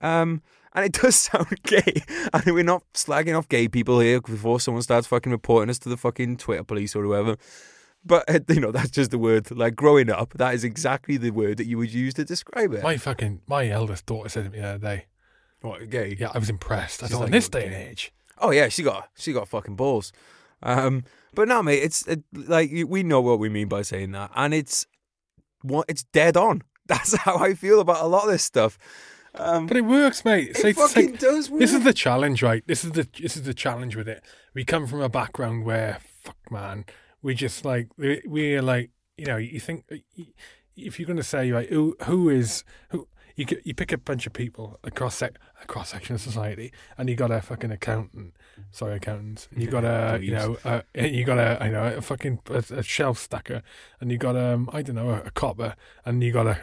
Um, 0.00 0.42
and 0.74 0.84
it 0.84 0.92
does 1.00 1.16
sound 1.16 1.62
gay. 1.62 2.02
And 2.32 2.44
we're 2.46 2.64
not 2.64 2.84
slagging 2.94 3.36
off 3.36 3.48
gay 3.48 3.68
people 3.68 4.00
here 4.00 4.20
before 4.20 4.60
someone 4.60 4.82
starts 4.82 5.06
fucking 5.06 5.32
reporting 5.32 5.70
us 5.70 5.78
to 5.80 5.88
the 5.88 5.96
fucking 5.96 6.36
Twitter 6.36 6.64
police 6.64 6.94
or 6.94 7.02
whoever. 7.02 7.36
But, 8.04 8.28
uh, 8.28 8.40
you 8.52 8.60
know, 8.60 8.72
that's 8.72 8.90
just 8.90 9.10
the 9.10 9.18
word. 9.18 9.50
Like 9.50 9.76
growing 9.76 10.10
up, 10.10 10.34
that 10.34 10.54
is 10.54 10.64
exactly 10.64 11.16
the 11.16 11.30
word 11.30 11.58
that 11.58 11.66
you 11.66 11.78
would 11.78 11.92
use 11.92 12.14
to 12.14 12.24
describe 12.24 12.72
it. 12.72 12.82
My 12.82 12.96
fucking 12.96 13.42
my 13.46 13.68
eldest 13.68 14.06
daughter 14.06 14.28
said 14.28 14.44
to 14.44 14.50
me 14.50 14.58
the 14.60 14.68
other 14.68 14.78
day. 14.78 15.06
what, 15.60 15.88
gay? 15.90 16.16
Yeah, 16.18 16.30
I 16.34 16.38
was 16.38 16.50
impressed. 16.50 17.02
I 17.02 17.06
She's 17.06 17.12
thought, 17.12 17.20
like, 17.20 17.26
in 17.28 17.32
this 17.32 17.48
day 17.48 17.66
and 17.66 17.74
age, 17.74 18.12
Oh 18.40 18.50
yeah, 18.50 18.68
she 18.68 18.82
got 18.82 19.08
she 19.16 19.32
got 19.32 19.48
fucking 19.48 19.76
balls. 19.76 20.12
Um, 20.62 21.04
but 21.34 21.48
no, 21.48 21.62
mate, 21.62 21.82
it's 21.82 22.06
it, 22.06 22.22
like 22.32 22.70
we 22.88 23.02
know 23.02 23.20
what 23.20 23.38
we 23.38 23.48
mean 23.48 23.68
by 23.68 23.82
saying 23.82 24.12
that, 24.12 24.30
and 24.34 24.52
it's 24.54 24.86
what 25.62 25.86
it's 25.88 26.02
dead 26.04 26.36
on. 26.36 26.62
That's 26.86 27.14
how 27.16 27.36
I 27.36 27.54
feel 27.54 27.80
about 27.80 28.02
a 28.02 28.06
lot 28.06 28.24
of 28.24 28.30
this 28.30 28.42
stuff. 28.42 28.78
Um, 29.34 29.66
but 29.68 29.76
it 29.76 29.82
works, 29.82 30.24
mate. 30.24 30.56
It 30.64 30.74
fucking 30.74 31.12
like- 31.12 31.20
does 31.20 31.48
work. 31.50 31.60
This 31.60 31.72
is 31.72 31.84
the 31.84 31.92
challenge, 31.92 32.42
right? 32.42 32.64
This 32.66 32.84
is 32.84 32.92
the 32.92 33.06
this 33.20 33.36
is 33.36 33.44
the 33.44 33.54
challenge 33.54 33.94
with 33.94 34.08
it. 34.08 34.24
We 34.54 34.64
come 34.64 34.86
from 34.86 35.00
a 35.00 35.08
background 35.08 35.64
where, 35.64 35.98
fuck, 36.22 36.38
man, 36.50 36.84
we 37.22 37.34
just 37.34 37.64
like 37.64 37.88
we 37.96 38.22
we're 38.24 38.62
like 38.62 38.90
you 39.16 39.26
know 39.26 39.36
you 39.36 39.60
think 39.60 39.84
if 40.76 40.98
you're 40.98 41.06
going 41.06 41.16
to 41.16 41.22
say 41.22 41.52
like 41.52 41.68
who 41.68 41.96
who 42.04 42.28
is 42.28 42.64
who 42.90 43.06
you 43.36 43.46
you 43.64 43.74
pick 43.74 43.92
a 43.92 43.98
bunch 43.98 44.26
of 44.26 44.32
people 44.32 44.78
across 44.84 45.16
sec 45.16 45.38
a 45.62 45.66
cross 45.66 45.90
section 45.90 46.14
of 46.14 46.20
society 46.20 46.72
and 46.98 47.08
you 47.08 47.16
got 47.16 47.30
a 47.30 47.40
fucking 47.40 47.70
accountant, 47.70 48.34
sorry 48.70 48.96
accountants, 48.96 49.48
you 49.56 49.66
got 49.66 49.84
a 49.84 50.18
you 50.22 50.32
know 50.32 50.56
a, 50.64 50.82
you 50.94 51.24
got 51.24 51.38
a 51.38 51.64
you 51.64 51.72
know 51.72 51.84
a 51.84 52.00
fucking 52.00 52.40
a, 52.50 52.64
a 52.70 52.82
shelf 52.82 53.18
stacker, 53.18 53.62
and 54.00 54.10
you 54.10 54.18
got 54.18 54.36
um 54.36 54.68
I 54.72 54.82
don't 54.82 54.96
know 54.96 55.10
a, 55.10 55.20
a 55.22 55.30
copper, 55.30 55.74
and 56.04 56.22
you 56.22 56.32
got 56.32 56.46
a 56.46 56.58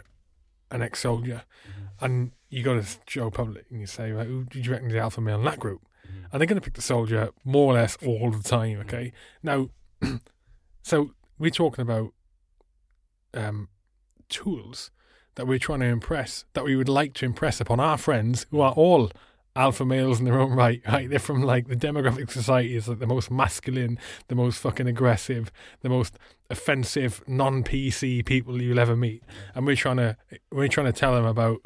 an 0.71 0.81
ex 0.81 0.99
soldier, 0.99 1.43
and 2.01 2.31
you 2.49 2.63
got 2.63 2.81
to 2.81 2.97
Joe 3.05 3.29
Public 3.29 3.65
and 3.69 3.79
you 3.79 3.87
say, 3.87 4.11
right, 4.11 4.27
who 4.27 4.45
do 4.45 4.59
you 4.59 4.71
reckon 4.71 4.87
is 4.87 4.93
the 4.93 4.99
alpha 4.99 5.21
male 5.21 5.39
in 5.39 5.45
that 5.45 5.59
group? 5.59 5.81
Mm-hmm. 6.07 6.25
And 6.31 6.41
they're 6.41 6.47
going 6.47 6.59
to 6.59 6.63
pick 6.63 6.75
the 6.75 6.81
soldier 6.81 7.29
more 7.43 7.73
or 7.73 7.75
less 7.75 7.97
all 8.05 8.31
the 8.31 8.43
time. 8.43 8.79
Okay, 8.81 9.11
now, 9.43 9.69
so 10.87 11.11
we're 11.37 11.51
talking 11.51 11.81
about 11.81 12.13
um, 13.33 13.67
tools 14.29 14.89
that 15.35 15.45
we're 15.45 15.59
trying 15.59 15.81
to 15.81 15.85
impress, 15.85 16.45
that 16.53 16.63
we 16.63 16.75
would 16.75 16.87
like 16.87 17.13
to 17.15 17.25
impress 17.25 17.59
upon 17.59 17.79
our 17.79 17.97
friends 17.97 18.45
who 18.51 18.61
are 18.61 18.71
all 18.71 19.11
alpha 19.53 19.83
males 19.83 20.19
in 20.19 20.25
their 20.25 20.39
own 20.39 20.53
right. 20.53 20.81
Right, 20.87 21.09
they're 21.09 21.19
from 21.19 21.43
like 21.43 21.67
the 21.67 21.75
demographic 21.75 22.31
society 22.31 22.75
is 22.75 22.87
like 22.87 22.99
the 22.99 23.07
most 23.07 23.29
masculine, 23.29 23.99
the 24.29 24.35
most 24.35 24.59
fucking 24.59 24.87
aggressive, 24.87 25.51
the 25.81 25.89
most 25.89 26.17
offensive, 26.49 27.21
non-PC 27.27 28.25
people 28.25 28.61
you'll 28.61 28.79
ever 28.79 28.95
meet, 28.95 29.23
and 29.55 29.65
we're 29.65 29.75
trying 29.75 29.97
to 29.97 30.15
we're 30.51 30.69
trying 30.69 30.87
to 30.87 30.93
tell 30.93 31.13
them 31.13 31.25
about 31.25 31.59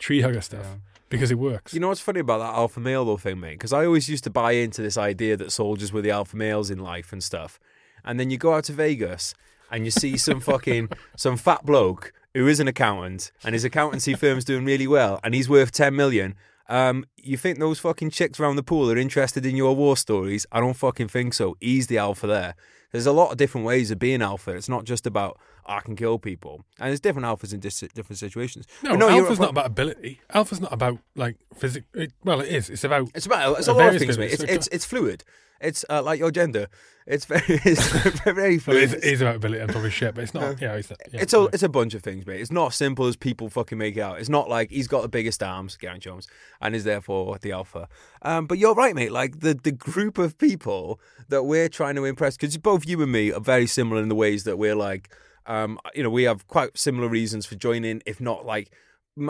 tree 0.00 0.22
hugger 0.22 0.40
stuff 0.40 0.66
because 1.08 1.30
it 1.30 1.38
works. 1.38 1.72
You 1.72 1.78
know 1.78 1.88
what's 1.88 2.00
funny 2.00 2.20
about 2.20 2.38
that 2.38 2.54
alpha 2.54 2.80
male 2.80 3.04
though 3.04 3.16
thing, 3.16 3.38
mate? 3.38 3.52
Because 3.52 3.72
I 3.72 3.86
always 3.86 4.08
used 4.08 4.24
to 4.24 4.30
buy 4.30 4.52
into 4.52 4.82
this 4.82 4.98
idea 4.98 5.36
that 5.36 5.52
soldiers 5.52 5.92
were 5.92 6.02
the 6.02 6.10
alpha 6.10 6.36
males 6.36 6.68
in 6.68 6.80
life 6.80 7.12
and 7.12 7.22
stuff, 7.22 7.60
and 8.06 8.18
then 8.18 8.30
you 8.30 8.38
go 8.38 8.54
out 8.54 8.64
to 8.64 8.72
Vegas 8.72 9.34
and 9.70 9.84
you 9.84 9.90
see 9.90 10.16
some 10.16 10.40
fucking 10.40 10.88
some 11.16 11.36
fat 11.36 11.66
bloke 11.66 12.12
who 12.34 12.46
is 12.46 12.60
an 12.60 12.68
accountant 12.68 13.32
and 13.44 13.54
his 13.54 13.64
accountancy 13.64 14.14
firm's 14.14 14.44
doing 14.44 14.64
really 14.64 14.86
well 14.86 15.18
and 15.24 15.34
he's 15.34 15.48
worth 15.48 15.72
ten 15.72 15.94
million. 15.96 16.34
Um, 16.68 17.04
you 17.16 17.36
think 17.36 17.58
those 17.60 17.78
fucking 17.78 18.10
chicks 18.10 18.40
around 18.40 18.56
the 18.56 18.62
pool 18.62 18.90
are 18.90 18.96
interested 18.98 19.46
in 19.46 19.54
your 19.56 19.76
war 19.76 19.96
stories? 19.96 20.46
I 20.50 20.58
don't 20.60 20.74
fucking 20.74 21.08
think 21.08 21.32
so. 21.34 21.56
He's 21.60 21.86
the 21.86 21.98
alpha 21.98 22.26
there. 22.26 22.54
There's 22.90 23.06
a 23.06 23.12
lot 23.12 23.30
of 23.30 23.36
different 23.36 23.66
ways 23.66 23.90
of 23.90 23.98
being 23.98 24.20
alpha. 24.22 24.50
It's 24.52 24.68
not 24.68 24.84
just 24.84 25.06
about 25.06 25.38
I 25.66 25.80
can 25.80 25.96
kill 25.96 26.18
people, 26.18 26.64
and 26.78 26.88
there's 26.88 27.00
different 27.00 27.26
alphas 27.26 27.52
in 27.52 27.60
dis- 27.60 27.80
different 27.94 28.18
situations. 28.18 28.66
no, 28.82 28.96
But 28.96 29.00
you're- 29.00 29.18
alpha's 29.20 29.40
not 29.40 29.50
about 29.50 29.66
ability. 29.66 30.20
Alpha's 30.32 30.60
not 30.60 30.72
about 30.72 30.98
like 31.16 31.36
physical. 31.56 31.88
It, 32.02 32.12
well, 32.24 32.40
it 32.40 32.48
is. 32.48 32.70
It's 32.70 32.84
about 32.84 33.10
It's 33.14 33.26
about 33.26 33.58
it's 33.58 33.68
a 33.68 33.72
lot 33.72 33.92
of 33.94 33.98
things, 34.00 34.16
mate. 34.18 34.32
It's 34.32 34.42
it's, 34.42 34.68
it's 34.68 34.84
fluid. 34.84 35.24
It's 35.66 35.84
uh, 35.90 36.02
like 36.02 36.18
your 36.18 36.30
gender. 36.30 36.68
It's 37.06 37.24
very 37.24 37.42
it's 37.48 38.20
very 38.20 38.60
well, 38.66 38.76
it 38.76 39.04
is, 39.04 39.20
about 39.20 39.36
ability 39.36 39.60
and 39.60 39.70
probably 39.70 39.90
shit, 39.90 40.14
but 40.14 40.24
it's 40.24 40.34
not. 40.34 40.60
Yeah, 40.60 40.74
it's, 40.74 40.90
yeah, 40.90 41.20
It's 41.20 41.32
a 41.32 41.44
it's 41.52 41.62
a 41.62 41.68
bunch 41.68 41.94
of 41.94 42.02
things, 42.02 42.26
mate. 42.26 42.40
It's 42.40 42.50
not 42.50 42.68
as 42.68 42.74
simple 42.74 43.06
as 43.06 43.14
people 43.14 43.48
fucking 43.48 43.78
make 43.78 43.96
it 43.96 44.00
out. 44.00 44.18
It's 44.18 44.28
not 44.28 44.48
like 44.48 44.70
he's 44.70 44.88
got 44.88 45.02
the 45.02 45.08
biggest 45.08 45.40
arms, 45.42 45.76
Garen 45.76 46.00
Jones, 46.00 46.26
and 46.60 46.74
is 46.74 46.82
therefore 46.82 47.38
the 47.38 47.52
alpha. 47.52 47.88
Um, 48.22 48.46
but 48.46 48.58
you're 48.58 48.74
right, 48.74 48.94
mate. 48.94 49.12
Like 49.12 49.38
the 49.40 49.54
the 49.54 49.70
group 49.70 50.18
of 50.18 50.36
people 50.36 51.00
that 51.28 51.44
we're 51.44 51.68
trying 51.68 51.94
to 51.94 52.04
impress, 52.04 52.36
because 52.36 52.56
both 52.58 52.88
you 52.88 53.00
and 53.02 53.12
me 53.12 53.32
are 53.32 53.40
very 53.40 53.68
similar 53.68 54.02
in 54.02 54.08
the 54.08 54.16
ways 54.16 54.42
that 54.42 54.56
we're 54.56 54.74
like, 54.74 55.14
um, 55.46 55.78
you 55.94 56.02
know, 56.02 56.10
we 56.10 56.24
have 56.24 56.48
quite 56.48 56.76
similar 56.76 57.08
reasons 57.08 57.46
for 57.46 57.54
joining, 57.54 58.02
if 58.04 58.20
not 58.20 58.44
like. 58.44 58.72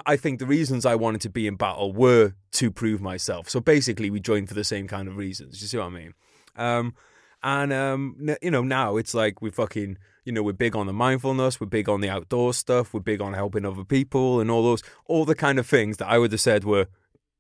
I 0.05 0.17
think 0.17 0.41
the 0.41 0.47
reasons 0.47 0.85
I 0.85 0.97
wanted 0.97 1.21
to 1.21 1.31
be 1.31 1.47
in 1.47 1.55
battle 1.55 1.93
were 1.93 2.33
to 2.53 2.71
prove 2.73 3.01
myself. 3.01 3.49
So 3.49 3.61
basically, 3.61 4.11
we 4.11 4.19
joined 4.19 4.49
for 4.49 4.55
the 4.55 4.65
same 4.65 4.89
kind 4.89 5.07
of 5.07 5.17
reasons. 5.17 5.63
You 5.63 5.69
see 5.69 5.77
what 5.77 5.87
I 5.87 5.91
mean? 5.91 6.15
Um, 6.57 6.95
and 7.43 7.73
um, 7.73 8.17
n- 8.21 8.37
you 8.43 8.51
know, 8.51 8.63
now 8.63 8.97
it's 8.97 9.15
like 9.15 9.41
we 9.43 9.51
fucking, 9.51 9.99
you 10.25 10.33
know, 10.33 10.43
we're 10.43 10.53
big 10.53 10.75
on 10.75 10.87
the 10.87 10.93
mindfulness, 10.93 11.61
we're 11.61 11.67
big 11.67 11.89
on 11.89 12.01
the 12.01 12.09
outdoor 12.09 12.55
stuff, 12.55 12.93
we're 12.93 13.01
big 13.01 13.21
on 13.21 13.35
helping 13.35 13.65
other 13.65 13.85
people, 13.85 14.41
and 14.41 14.51
all 14.51 14.63
those, 14.63 14.83
all 15.07 15.25
the 15.25 15.35
kind 15.35 15.59
of 15.59 15.67
things 15.67 15.99
that 15.99 16.09
I 16.09 16.19
would 16.19 16.33
have 16.33 16.41
said 16.41 16.65
were 16.65 16.87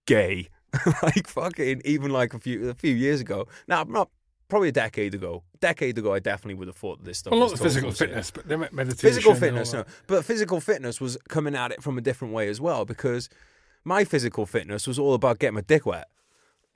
gay, 0.07 0.49
like 1.03 1.27
fucking, 1.27 1.83
even 1.85 2.11
like 2.11 2.35
a 2.35 2.39
few 2.39 2.69
a 2.69 2.75
few 2.75 2.95
years 2.95 3.21
ago. 3.21 3.49
Now, 3.67 3.81
I'm 3.83 3.91
not 3.91 4.11
probably 4.49 4.69
a 4.69 4.73
decade 4.73 5.15
ago. 5.15 5.43
decade 5.61 5.99
ago, 5.99 6.15
I 6.15 6.21
definitely 6.21 6.55
would 6.55 6.69
have 6.69 6.77
thought 6.77 7.03
this 7.05 7.19
stuff. 7.19 7.33
a 7.33 7.37
lot 7.37 7.51
was 7.51 7.55
of 7.55 7.61
physical 7.61 7.91
fitness, 7.91 8.31
but 8.31 8.47
meditation. 8.47 8.97
physical 8.97 9.35
fitness, 9.35 9.73
no. 9.73 9.85
But 10.07 10.25
physical 10.25 10.61
fitness 10.61 11.01
was 11.01 11.19
coming 11.29 11.55
at 11.57 11.73
it 11.73 11.83
from 11.83 11.99
a 11.99 12.01
different 12.01 12.33
way 12.33 12.49
as 12.49 12.61
well 12.61 12.85
because 12.85 13.29
my 13.85 14.05
physical 14.05 14.47
fitness 14.47 14.87
was 14.87 14.99
all 14.99 15.15
about 15.15 15.39
getting 15.39 15.55
my 15.55 15.63
dick 15.63 15.87
wet. 15.87 16.09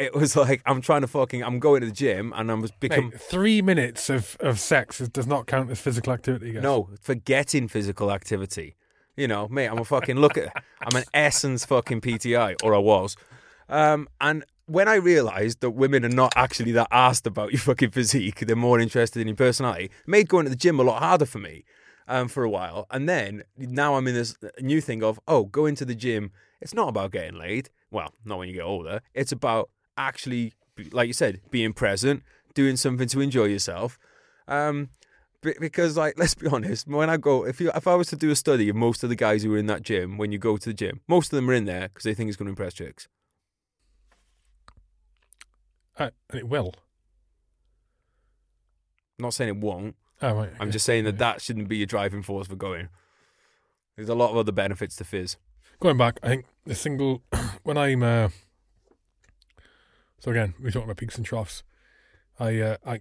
It 0.01 0.15
was 0.15 0.35
like 0.35 0.63
I'm 0.65 0.81
trying 0.81 1.03
to 1.03 1.07
fucking 1.07 1.45
I'm 1.45 1.59
going 1.59 1.83
to 1.83 1.87
the 1.87 1.93
gym 1.93 2.33
and 2.35 2.51
I 2.51 2.55
was 2.55 2.71
become 2.71 3.11
Mate, 3.11 3.21
three 3.21 3.61
minutes 3.61 4.09
of, 4.09 4.37
of 4.41 4.59
sex 4.59 4.99
does 4.99 5.27
not 5.27 5.47
count 5.47 5.71
as 5.71 5.79
physical 5.79 6.13
activity. 6.13 6.53
Guys. 6.53 6.63
no 6.63 6.89
forgetting 7.03 7.69
physical 7.69 8.11
activity. 8.11 8.77
You 9.17 9.29
know, 9.29 9.47
mate, 9.49 9.67
I'm 9.67 9.79
a 9.79 9.85
fucking 9.85 10.17
look 10.17 10.39
at 10.39 10.53
I'm 10.81 10.97
an 10.97 11.05
essence 11.13 11.67
fucking 11.67 12.01
PTI 12.01 12.57
or 12.65 12.75
I 12.75 12.79
was. 12.79 13.17
Um, 13.69 14.09
and 14.21 14.45
when 14.67 14.89
I 14.89 14.95
realised 14.95 15.61
that 15.61 15.71
women 15.71 16.05
are 16.05 16.09
not 16.09 16.33
actually 16.37 16.73
that 16.73 16.89
asked 16.91 17.27
about 17.27 17.53
your 17.53 17.61
fucking 17.61 17.91
physique, 17.91 18.41
they're 18.41 18.57
more 18.57 18.81
interested 18.81 19.21
in 19.21 19.29
your 19.29 19.37
personality, 19.37 19.91
made 20.07 20.29
going 20.29 20.45
to 20.45 20.51
the 20.51 20.57
gym 20.57 20.81
a 20.81 20.83
lot 20.83 21.03
harder 21.03 21.27
for 21.27 21.39
me 21.39 21.65
um, 22.09 22.29
for 22.29 22.45
a 22.45 22.51
while. 22.51 22.87
And 22.91 23.09
then 23.09 23.43
now 23.57 23.97
I'm 23.97 24.07
in 24.07 24.15
this 24.15 24.37
new 24.61 24.81
thing 24.81 25.03
of, 25.03 25.21
oh, 25.29 25.45
going 25.45 25.75
to 25.77 25.85
the 25.85 25.95
gym, 25.95 26.31
it's 26.61 26.73
not 26.73 26.89
about 26.89 27.11
getting 27.11 27.39
laid. 27.39 27.69
Well, 27.91 28.15
not 28.25 28.39
when 28.39 28.49
you 28.49 28.55
get 28.55 28.63
older. 28.63 29.01
It's 29.13 29.33
about 29.33 29.71
actually, 30.09 30.55
like 30.93 31.07
you 31.07 31.13
said, 31.13 31.41
being 31.51 31.73
present, 31.73 32.23
doing 32.55 32.77
something 32.77 33.09
to 33.09 33.21
enjoy 33.21 33.45
yourself. 33.45 33.99
Um, 34.49 34.91
because 35.43 35.97
like 35.97 36.15
let's 36.19 36.35
be 36.35 36.47
honest 36.49 36.87
when 36.87 37.09
i 37.09 37.17
go 37.17 37.47
if 37.47 37.63
you 37.63 37.71
if 37.75 37.87
i 37.87 37.95
was 37.95 38.09
to 38.09 38.17
do 38.17 38.31
a 38.31 38.37
study 38.37 38.69
of 38.69 38.77
most 38.77 39.03
of 39.03 39.09
the 39.09 39.17
guys 39.17 39.43
who 39.43 39.55
are 39.55 39.57
in 39.57 39.65
that 39.65 39.81
gym 39.81 40.19
when 40.19 40.31
you 40.33 40.39
go 40.39 40.59
to 40.59 40.69
the 40.69 40.75
gym 40.75 41.01
most 41.09 41.33
of 41.33 41.37
them 41.37 41.49
are 41.49 41.55
in 41.55 41.65
there 41.65 41.89
because 41.89 42.05
they 42.05 42.13
think 42.13 42.29
it's 42.29 42.37
going 42.37 42.47
to 42.47 42.51
impress 42.51 42.75
chicks. 42.75 43.09
Uh, 45.99 46.11
and 46.31 46.39
it 46.39 46.49
will. 46.49 46.75
I'm 49.19 49.25
not 49.25 49.35
saying 49.35 49.49
it 49.49 49.57
won't. 49.57 49.97
Oh, 50.23 50.35
right, 50.35 50.51
i'm 50.61 50.71
just 50.71 50.85
saying 50.85 51.05
that 51.05 51.17
that 51.17 51.41
shouldn't 51.41 51.69
be 51.69 51.79
your 51.79 51.87
driving 51.87 52.23
force 52.23 52.47
for 52.47 52.57
going. 52.57 52.89
There's 53.97 54.11
a 54.11 54.15
lot 54.15 54.31
of 54.31 54.37
other 54.37 54.53
benefits 54.53 54.97
to 54.97 55.05
fizz. 55.05 55.37
Going 55.79 55.97
back, 55.97 56.19
I 56.23 56.29
think 56.29 56.45
the 56.67 56.75
single 56.75 57.23
when 57.63 57.79
I'm 57.79 58.03
uh, 58.03 58.29
so 60.21 60.31
again 60.31 60.55
we're 60.61 60.71
talking 60.71 60.85
about 60.85 60.97
peaks 60.99 61.17
and 61.17 61.27
troughs. 61.27 61.63
I 62.39 62.59
uh, 62.61 62.77
I 62.87 63.01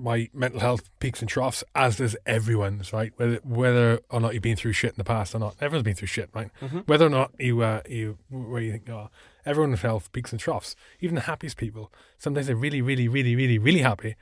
my 0.00 0.28
mental 0.32 0.60
health 0.60 0.88
peaks 1.00 1.20
and 1.20 1.28
troughs, 1.28 1.64
as 1.74 1.96
does 1.96 2.16
everyone's, 2.24 2.92
right? 2.92 3.12
Whether 3.16 3.40
whether 3.42 4.00
or 4.10 4.20
not 4.20 4.32
you've 4.34 4.42
been 4.44 4.54
through 4.56 4.74
shit 4.74 4.90
in 4.90 4.96
the 4.98 5.02
past 5.04 5.34
or 5.34 5.40
not, 5.40 5.56
everyone's 5.60 5.82
been 5.84 5.96
through 5.96 6.06
shit, 6.06 6.30
right? 6.34 6.50
Whether 6.86 7.06
or 7.06 7.10
not 7.10 7.32
you 7.40 7.62
uh, 7.62 7.80
you 7.88 8.18
where 8.30 8.62
you 8.62 8.70
think 8.72 8.86
you 8.86 8.94
are, 8.94 9.10
everyone's 9.44 9.80
health 9.82 10.12
peaks 10.12 10.30
and 10.30 10.38
troughs. 10.40 10.76
Even 11.00 11.16
the 11.16 11.22
happiest 11.22 11.56
people, 11.56 11.92
sometimes 12.18 12.46
they're 12.46 12.54
really, 12.54 12.80
really, 12.80 13.08
really, 13.08 13.34
really, 13.34 13.58
really 13.58 13.80
happy. 13.80 14.14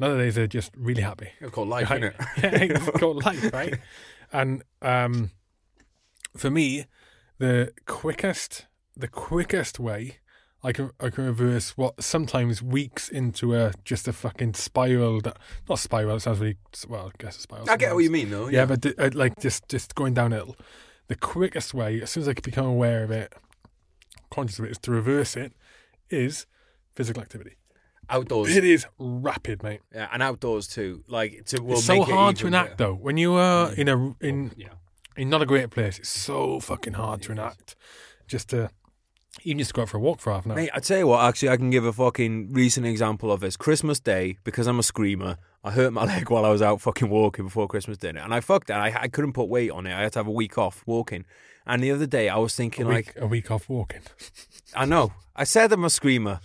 Other 0.00 0.16
days 0.18 0.34
they're 0.34 0.46
just 0.48 0.72
really 0.76 1.02
happy. 1.02 1.28
it's 1.40 1.52
called 1.54 1.68
life 1.68 1.88
Right. 1.90 2.02
isn't 2.02 2.14
it 2.20 2.52
yeah, 2.70 2.76
it's 2.76 2.90
called 2.98 3.24
life, 3.24 3.52
right? 3.52 3.74
And 4.32 4.64
um, 4.80 5.30
for 6.36 6.50
me, 6.50 6.86
the 7.38 7.72
quickest, 7.86 8.66
the 8.96 9.06
quickest 9.08 9.78
way 9.78 10.16
I 10.64 10.72
can 10.72 10.90
I 11.00 11.10
can 11.10 11.24
reverse 11.26 11.76
what 11.76 12.02
sometimes 12.02 12.62
weeks 12.62 13.08
into 13.08 13.54
a 13.54 13.72
just 13.84 14.06
a 14.06 14.12
fucking 14.12 14.54
spiral. 14.54 15.20
That 15.20 15.38
not 15.68 15.78
spiral. 15.78 16.16
It 16.16 16.20
sounds 16.20 16.38
really 16.40 16.56
well. 16.88 17.10
I 17.12 17.22
guess 17.22 17.36
a 17.36 17.40
spiral. 17.40 17.68
i 17.68 17.76
get 17.76 17.94
what 17.94 18.04
you 18.04 18.10
mean 18.10 18.30
though 18.30 18.48
Yeah, 18.48 18.66
but 18.66 18.80
d- 18.80 18.94
uh, 18.98 19.10
like 19.14 19.38
just 19.40 19.68
just 19.68 19.94
going 19.94 20.14
downhill. 20.14 20.56
The 21.08 21.16
quickest 21.16 21.74
way, 21.74 22.00
as 22.00 22.10
soon 22.10 22.22
as 22.22 22.28
I 22.28 22.34
can 22.34 22.42
become 22.42 22.64
aware 22.66 23.02
of 23.02 23.10
it, 23.10 23.34
conscious 24.30 24.58
of 24.60 24.66
it, 24.66 24.70
is 24.70 24.78
to 24.78 24.90
reverse 24.92 25.36
it. 25.36 25.52
Is 26.10 26.46
physical 26.94 27.22
activity. 27.22 27.56
outdoors 28.08 28.54
It 28.56 28.64
is 28.64 28.86
rapid, 28.98 29.62
mate. 29.62 29.80
yeah, 29.94 30.08
and 30.12 30.22
outdoors 30.22 30.68
too 30.68 31.02
like 31.08 31.44
to 31.46 31.60
will 31.62 31.72
it's 31.78 31.86
so 31.86 31.98
make 31.98 32.08
it 32.08 32.12
hard 32.14 32.36
to 32.36 32.46
enact 32.46 32.76
better. 32.76 32.90
though. 32.90 32.94
When 32.94 33.16
you 33.16 33.32
are 33.34 33.72
in 33.72 33.88
a 33.88 34.14
in 34.20 34.52
yeah 34.56 34.74
in 35.16 35.28
not 35.28 35.42
a 35.42 35.46
great 35.46 35.70
place, 35.70 35.98
it's 35.98 36.08
so 36.08 36.60
fucking 36.60 36.92
hard 36.94 37.22
to 37.22 37.32
enact. 37.32 37.74
Just 38.28 38.50
to 38.50 38.70
even 39.44 39.58
just 39.58 39.70
to 39.70 39.74
go 39.74 39.82
out 39.82 39.88
for 39.88 39.96
a 39.96 40.00
walk 40.00 40.20
for 40.20 40.32
half 40.32 40.44
an 40.44 40.52
hour. 40.52 40.56
Mate, 40.56 40.70
I 40.74 40.80
tell 40.80 40.98
you 40.98 41.06
what, 41.06 41.24
actually, 41.24 41.48
I 41.48 41.56
can 41.56 41.70
give 41.70 41.84
a 41.84 41.92
fucking 41.92 42.52
recent 42.52 42.86
example 42.86 43.32
of 43.32 43.40
this. 43.40 43.56
Christmas 43.56 43.98
Day, 43.98 44.36
because 44.44 44.66
I'm 44.66 44.78
a 44.78 44.82
screamer, 44.82 45.38
I 45.64 45.70
hurt 45.72 45.92
my 45.92 46.04
leg 46.06 46.30
while 46.30 46.44
I 46.44 46.50
was 46.50 46.62
out 46.62 46.80
fucking 46.80 47.08
walking 47.08 47.46
before 47.46 47.66
Christmas 47.66 47.98
dinner, 47.98 48.20
and 48.20 48.34
I 48.34 48.40
fucked 48.40 48.70
it. 48.70 48.74
I, 48.74 48.94
I 49.02 49.08
couldn't 49.08 49.32
put 49.32 49.48
weight 49.48 49.70
on 49.70 49.86
it. 49.86 49.94
I 49.94 50.02
had 50.02 50.12
to 50.12 50.18
have 50.18 50.26
a 50.26 50.32
week 50.32 50.58
off 50.58 50.82
walking. 50.86 51.24
And 51.66 51.82
the 51.82 51.92
other 51.92 52.06
day, 52.06 52.28
I 52.28 52.36
was 52.38 52.52
a 52.54 52.56
thinking, 52.56 52.86
week, 52.86 53.14
like, 53.14 53.16
a 53.20 53.26
week 53.26 53.50
off 53.50 53.68
walking. 53.68 54.02
I 54.74 54.84
know, 54.84 55.12
I 55.34 55.44
said 55.44 55.72
I'm 55.72 55.84
a 55.84 55.90
screamer, 55.90 56.40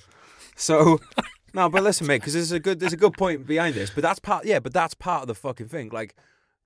so 0.55 0.99
no, 1.53 1.69
but 1.69 1.83
listen, 1.83 2.07
mate, 2.07 2.21
because 2.21 2.33
there's 2.33 2.51
a 2.51 2.59
good, 2.59 2.79
there's 2.79 2.93
a 2.93 2.97
good 2.97 3.13
point 3.13 3.45
behind 3.45 3.75
this. 3.75 3.89
But 3.89 4.03
that's 4.03 4.19
part, 4.19 4.45
yeah, 4.45 4.59
but 4.59 4.73
that's 4.73 4.93
part 4.93 5.23
of 5.23 5.27
the 5.27 5.35
fucking 5.35 5.67
thing. 5.67 5.89
Like, 5.89 6.15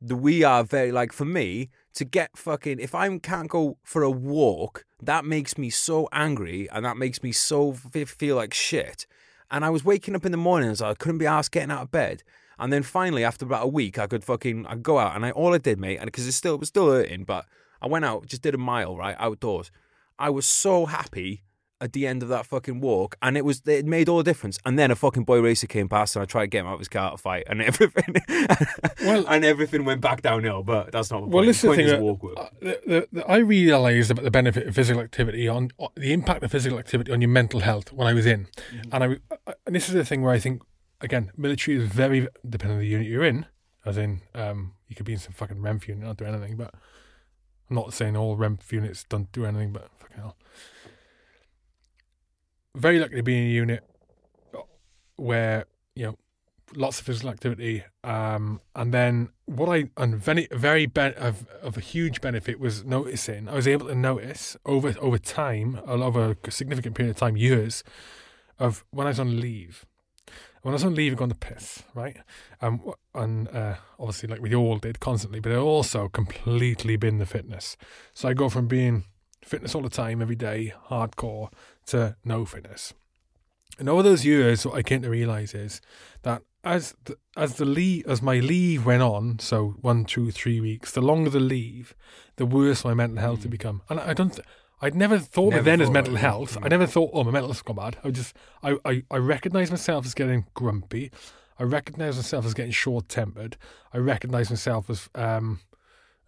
the 0.02 0.16
we 0.16 0.44
are 0.44 0.64
very 0.64 0.92
like 0.92 1.14
for 1.14 1.26
me 1.26 1.70
to 1.94 2.04
get 2.04 2.36
fucking 2.36 2.80
if 2.80 2.96
I 2.96 3.18
can't 3.20 3.48
go 3.48 3.78
for 3.84 4.02
a 4.02 4.10
walk, 4.10 4.84
that 5.02 5.26
makes 5.26 5.58
me 5.58 5.70
so 5.70 6.08
angry 6.12 6.70
and 6.72 6.86
that 6.86 6.98
makes 6.98 7.24
me 7.24 7.32
so 7.32 7.76
f- 7.94 8.10
feel 8.10 8.36
like 8.36 8.54
shit. 8.54 9.08
And 9.50 9.66
I 9.66 9.70
was 9.70 9.84
waking 9.84 10.16
up 10.16 10.26
in 10.26 10.32
the 10.32 10.38
morning 10.38 10.74
so 10.76 10.90
I 10.90 10.94
couldn't 10.94 11.18
be 11.18 11.26
asked 11.26 11.52
getting 11.52 11.72
out 11.72 11.82
of 11.82 11.92
bed. 11.92 12.24
And 12.60 12.72
then 12.72 12.84
finally, 12.84 13.24
after 13.24 13.44
about 13.46 13.66
a 13.66 13.68
week, 13.68 13.98
I 13.98 14.08
could 14.08 14.24
fucking 14.24 14.68
I 14.68 14.76
go 14.76 15.00
out 15.00 15.16
and 15.16 15.26
I 15.26 15.32
all 15.32 15.54
I 15.54 15.58
did, 15.58 15.80
mate, 15.80 15.98
and 15.98 16.06
because 16.06 16.28
it 16.28 16.34
still 16.34 16.54
it 16.54 16.60
was 16.60 16.70
still 16.70 16.92
hurting, 16.92 17.24
but 17.24 17.46
I 17.82 17.88
went 17.88 18.06
out, 18.06 18.28
just 18.28 18.44
did 18.44 18.54
a 18.54 18.60
mile 18.60 18.96
right 18.96 19.16
outdoors. 19.18 19.72
I 20.20 20.30
was 20.30 20.46
so 20.46 20.86
happy 20.86 21.42
at 21.82 21.94
the 21.94 22.06
end 22.08 22.22
of 22.24 22.30
that 22.30 22.46
fucking 22.46 22.80
walk, 22.80 23.18
and 23.22 23.36
it 23.36 23.44
was 23.44 23.62
it 23.66 23.86
made 23.86 24.08
all 24.08 24.18
the 24.18 24.24
difference. 24.24 24.60
And 24.66 24.78
then 24.78 24.92
a 24.92 24.96
fucking 24.96 25.24
boy 25.24 25.42
racer 25.42 25.66
came 25.68 25.90
past, 25.90 26.16
and 26.16 26.22
I 26.24 26.26
tried 26.26 26.44
to 26.44 26.48
get 26.48 26.60
him 26.62 26.68
out 26.68 26.74
of 26.76 26.80
his 26.80 26.88
car 26.88 27.12
to 27.12 27.18
fight, 27.18 27.44
and 27.48 27.62
everything, 27.72 28.16
Well- 29.04 29.26
and 29.28 29.44
everything 29.44 29.84
went 29.84 30.00
back 30.02 30.22
downhill. 30.22 30.64
But 30.64 30.92
that's 30.92 31.12
not. 31.12 31.28
Well, 31.28 31.44
this 31.44 31.64
is 31.64 31.70
the 31.70 31.76
thing. 31.76 31.88
that- 31.88 32.02
uh, 32.02 32.50
the, 32.60 32.80
the, 32.86 33.08
the, 33.12 33.28
I 33.28 33.38
realised 33.38 34.12
about 34.12 34.24
the 34.24 34.32
benefit 34.32 34.68
of 34.68 34.76
physical 34.76 35.02
activity 35.02 35.48
on, 35.48 35.72
on 35.78 35.90
the 35.96 36.14
impact 36.14 36.44
of 36.44 36.52
physical 36.52 36.78
activity 36.80 37.12
on 37.12 37.20
your 37.22 37.30
mental 37.30 37.60
health 37.62 37.92
when 37.92 38.08
I 38.08 38.14
was 38.14 38.26
in, 38.26 38.48
and 38.92 39.04
I 39.04 39.08
uh, 39.48 39.54
and 39.66 39.76
this 39.76 39.88
is 39.90 39.96
the 39.96 40.06
thing 40.06 40.22
where 40.22 40.34
I 40.34 40.40
think 40.40 40.62
again 41.02 41.32
military 41.36 41.78
is 41.78 41.90
very 41.90 42.28
depending 42.48 42.76
on 42.78 42.80
the 42.82 42.88
unit 42.88 43.08
you're 43.08 43.26
in, 43.26 43.48
as 43.86 43.98
in 43.98 44.22
um, 44.36 44.74
you 44.88 44.96
could 44.96 45.06
be 45.06 45.14
in 45.14 45.20
some 45.20 45.34
fucking 45.34 45.58
REMF 45.58 45.88
unit 45.88 46.04
and 46.04 46.08
not 46.08 46.18
do 46.18 46.26
anything, 46.26 46.58
but 46.58 46.74
I'm 47.70 47.76
not 47.76 47.94
saying 47.94 48.16
all 48.16 48.38
REMF 48.38 48.72
units 48.72 49.04
don't 49.10 49.32
do 49.32 49.46
anything, 49.46 49.72
but 49.74 49.90
fucking 50.00 50.18
hell. 50.18 50.36
Very 52.82 52.98
lucky 52.98 53.18
to 53.18 53.22
be 53.22 53.38
in 53.38 53.44
a 53.44 53.52
unit 53.52 53.84
where 55.16 55.66
you 55.96 56.08
know 56.08 56.18
lots 56.76 57.00
of 57.00 57.06
physical 57.06 57.30
activity. 57.30 57.84
Um, 58.04 58.60
and 58.76 58.92
then 58.92 59.30
what 59.46 59.70
I 59.70 59.92
and 59.98 60.16
very 60.16 60.48
very 60.52 60.92
of 60.96 61.46
of 61.62 61.78
a 61.78 61.80
huge 61.80 62.22
benefit 62.22 62.60
was 62.60 62.84
noticing. 62.84 63.48
I 63.48 63.54
was 63.54 63.68
able 63.68 63.88
to 63.90 63.94
notice 63.94 64.58
over 64.66 64.96
over 65.00 65.20
time, 65.20 65.80
over 65.86 66.36
a 66.44 66.50
significant 66.50 66.96
period 66.96 67.12
of 67.12 67.18
time, 67.18 67.38
years, 67.38 67.84
of 68.58 68.84
when 68.90 69.06
I 69.06 69.12
was 69.12 69.20
on 69.20 69.40
leave. 69.40 69.86
When 70.64 70.74
I 70.74 70.76
was 70.76 70.84
on 70.84 70.96
leave, 70.96 71.16
going 71.16 71.30
to 71.30 71.36
piss, 71.36 71.84
right? 71.94 72.18
Um, 72.62 72.94
and 73.14 73.48
uh, 73.50 73.76
obviously, 74.00 74.28
like 74.28 74.42
we 74.42 74.56
all 74.56 74.78
did 74.78 75.00
constantly, 75.00 75.40
but 75.40 75.52
I 75.52 75.56
also 75.56 76.10
completely 76.10 76.98
bin 76.98 77.20
the 77.20 77.28
fitness. 77.28 77.78
So 78.16 78.28
I 78.28 78.34
go 78.34 78.50
from 78.50 78.68
being 78.68 79.06
fitness 79.44 79.76
all 79.76 79.82
the 79.82 79.90
time, 79.90 80.22
every 80.22 80.36
day, 80.36 80.74
hardcore, 80.90 81.52
to 81.88 82.16
no 82.24 82.46
fitness. 82.46 82.94
And 83.80 83.90
over 83.90 84.04
those 84.04 84.26
years, 84.26 84.66
what 84.66 84.76
I 84.76 84.84
came 84.84 85.02
to 85.02 85.10
realize 85.10 85.54
is 85.54 85.82
that 86.24 86.44
as 86.64 86.94
the, 87.06 87.18
as 87.36 87.56
the 87.56 87.66
leave 87.66 88.06
as 88.06 88.22
my 88.22 88.40
leave 88.40 88.86
went 88.86 89.02
on, 89.02 89.40
so 89.40 89.76
one, 89.82 90.06
two, 90.06 90.30
three 90.30 90.60
weeks, 90.60 90.92
the 90.92 91.02
longer 91.02 91.30
the 91.30 91.40
leave, 91.40 91.96
the 92.36 92.46
worse 92.46 92.84
my 92.84 92.94
mental 92.94 93.18
health 93.18 93.42
had 93.42 93.50
become. 93.52 93.82
And 93.90 94.00
I 94.00 94.14
don't, 94.14 94.34
th- 94.34 94.46
I'd 94.82 94.94
never 94.94 95.18
thought 95.18 95.48
of 95.48 95.52
Never 95.54 95.62
it 95.62 95.66
then 95.66 95.82
as 95.82 95.90
mental 95.90 96.16
health. 96.16 96.58
I 96.62 96.68
never 96.68 96.86
thought, 96.86 97.12
oh, 97.14 97.24
my 97.24 97.32
mental 97.32 97.48
health's 97.48 97.62
gone 97.64 97.78
bad. 97.78 97.98
I 98.04 98.12
just, 98.12 98.36
I, 98.62 98.78
I, 98.86 99.04
I 99.10 99.18
recognise 99.18 99.72
myself 99.72 100.06
as 100.06 100.14
getting 100.14 100.46
grumpy. 100.54 101.12
I 101.58 101.64
recognise 101.64 102.16
myself 102.16 102.46
as 102.46 102.54
getting 102.54 102.72
short 102.72 103.10
tempered. 103.10 103.58
I 103.94 103.98
recognise 103.98 104.50
myself 104.50 104.90
as, 104.90 105.10
um, 105.16 105.62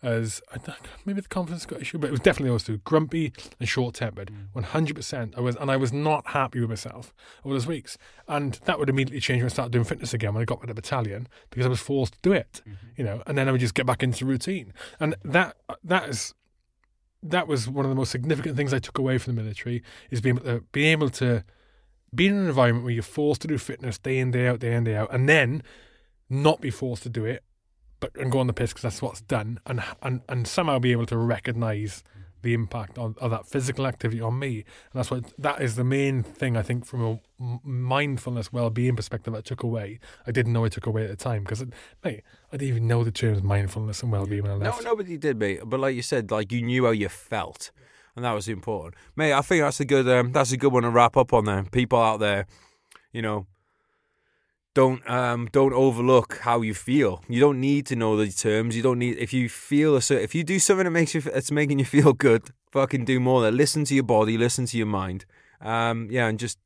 as 0.04 0.42
I 0.54 0.58
don't, 0.58 0.78
maybe 1.06 1.22
the 1.22 1.28
confidence 1.28 1.66
got 1.66 1.82
issue, 1.82 1.98
but 1.98 2.08
it 2.10 2.12
was 2.12 2.20
definitely 2.20 2.52
those 2.52 2.66
two: 2.66 2.78
grumpy 2.80 3.34
and 3.60 3.68
short 3.68 3.96
tempered. 3.96 4.30
Mm. 4.30 4.48
One 4.54 4.64
hundred 4.66 4.96
percent. 4.96 5.34
I 5.38 5.42
was, 5.42 5.56
and 5.56 5.72
I 5.72 5.78
was 5.78 5.92
not 5.94 6.28
happy 6.28 6.60
with 6.60 6.70
myself 6.70 7.14
over 7.44 7.56
those 7.56 7.66
weeks. 7.66 7.98
And 8.28 8.60
that 8.66 8.78
would 8.80 8.90
immediately 8.90 9.20
change 9.22 9.42
when 9.42 9.46
I 9.46 9.54
started 9.54 9.72
doing 9.72 9.86
fitness 9.86 10.14
again 10.14 10.34
when 10.34 10.42
I 10.42 10.46
got 10.46 10.60
with 10.60 10.68
the 10.68 10.74
battalion 10.74 11.28
because 11.50 11.66
I 11.66 11.70
was 11.70 11.80
forced 11.80 12.14
to 12.14 12.20
do 12.22 12.34
it, 12.34 12.62
Mm-hmm. 12.68 12.88
you 12.98 13.04
know. 13.04 13.24
And 13.26 13.38
then 13.38 13.48
I 13.48 13.52
would 13.52 13.62
just 13.62 13.74
get 13.74 13.86
back 13.86 14.04
into 14.04 14.26
routine. 14.26 14.74
And 15.00 15.16
that 15.24 15.56
that 15.84 16.10
is 16.10 16.34
that 17.22 17.48
was 17.48 17.70
one 17.70 17.86
of 17.86 17.90
the 17.90 17.96
most 17.96 18.12
significant 18.12 18.58
things 18.58 18.74
I 18.74 18.80
took 18.80 18.98
away 18.98 19.18
from 19.18 19.36
the 19.36 19.42
military 19.42 19.82
is 20.12 20.20
being 20.20 20.38
able 20.38 20.46
to 20.46 20.64
being 20.74 20.92
able 20.92 21.10
to 21.12 21.44
be 22.14 22.28
in 22.28 22.36
an 22.36 22.48
environment 22.48 22.84
where 22.84 22.94
you're 22.94 23.02
forced 23.02 23.42
to 23.42 23.48
do 23.48 23.58
fitness 23.58 23.98
day 23.98 24.20
in 24.20 24.32
day 24.32 24.48
out, 24.48 24.60
day 24.60 24.74
in 24.74 24.84
day 24.84 24.96
out, 24.96 25.12
and 25.14 25.28
then 25.28 25.64
not 26.30 26.62
be 26.62 26.70
forced 26.70 27.04
to 27.04 27.10
do 27.10 27.26
it, 27.26 27.44
but 28.04 28.22
and 28.22 28.30
go 28.30 28.40
on 28.40 28.48
the 28.48 28.54
piss 28.54 28.72
because 28.72 28.84
that's 28.84 29.02
what's 29.02 29.22
done, 29.22 29.60
and 29.66 29.82
and 30.02 30.22
and 30.28 30.46
somehow 30.46 30.78
be 30.78 30.92
able 30.92 31.06
to 31.06 31.18
recognise 31.18 32.04
the 32.42 32.54
impact 32.54 32.98
on, 32.98 33.16
of 33.20 33.32
that 33.32 33.48
physical 33.48 33.88
activity 33.88 34.20
on 34.20 34.38
me, 34.38 34.58
and 34.58 34.94
that's 34.94 35.10
what 35.10 35.34
that 35.38 35.62
is 35.62 35.78
the 35.78 35.86
main 35.86 36.22
thing 36.22 36.58
I 36.58 36.62
think 36.62 36.86
from 36.86 37.02
a 37.40 37.60
mindfulness 37.64 38.52
well-being 38.52 38.98
perspective 38.98 39.34
I 39.34 39.40
took 39.40 39.64
away. 39.64 40.00
I 40.28 40.32
didn't 40.32 40.52
know 40.52 40.66
I 40.66 40.70
took 40.70 40.86
away 40.86 41.06
at 41.06 41.10
the 41.10 41.16
time 41.16 41.44
because, 41.44 41.64
mate, 42.04 42.24
I 42.52 42.58
didn't 42.58 42.68
even 42.68 42.88
know 42.88 43.06
the 43.06 43.12
terms 43.12 43.42
mindfulness 43.42 44.04
and 44.04 44.12
well-being 44.12 44.44
when 44.44 44.52
I 44.52 44.56
left. 44.56 44.84
No, 44.84 44.90
nobody 44.90 45.18
did, 45.18 45.40
mate. 45.40 45.62
But 45.64 45.80
like 45.80 45.96
you 45.96 46.02
said, 46.02 46.30
like 46.30 46.52
you 46.52 46.62
knew 46.62 46.84
how 46.84 46.92
you 46.92 47.08
felt, 47.08 47.72
and 48.18 48.26
that 48.26 48.34
was 48.34 48.50
important, 48.50 48.96
mate. 49.16 49.32
I 49.32 49.42
think 49.42 49.64
that's 49.64 49.80
a 49.80 49.86
good, 49.86 50.10
um, 50.10 50.34
that's 50.34 50.52
a 50.52 50.58
good 50.58 50.74
one 50.74 50.84
to 50.84 50.90
wrap 50.90 51.16
up 51.16 51.32
on. 51.32 51.46
There, 51.46 51.64
people 51.64 52.02
out 52.02 52.20
there, 52.20 52.48
you 53.14 53.22
know, 53.22 53.48
don't 54.74 55.08
um, 55.10 55.50
don't 55.52 55.74
overlook 55.74 56.40
how 56.40 56.62
you 56.62 56.74
feel. 56.74 57.24
You 57.28 57.40
don't 57.40 57.60
need 57.60 57.86
to 57.88 57.96
know 57.96 58.18
the 58.18 58.32
terms. 58.32 58.76
You 58.76 58.84
don't 58.84 59.00
need 59.00 59.18
if 59.18 59.34
you 59.34 59.50
feel 59.50 59.96
a 59.96 60.02
certain, 60.02 60.24
if 60.24 60.34
you 60.34 60.44
do 60.44 60.60
something 60.60 60.86
that 60.86 60.92
makes 60.92 61.14
you 61.14 61.22
that's 61.22 61.52
making 61.52 61.80
you 61.80 61.86
feel 61.98 62.14
good, 62.14 62.50
fucking 62.72 63.06
do 63.06 63.20
more. 63.20 63.42
There, 63.42 63.52
listen 63.52 63.86
to 63.86 63.96
your 63.96 64.04
body, 64.04 64.38
listen 64.38 64.66
to 64.68 64.78
your 64.78 64.88
mind. 64.88 65.26
Um, 65.62 66.08
yeah, 66.12 66.28
and 66.28 66.40
just. 66.40 66.60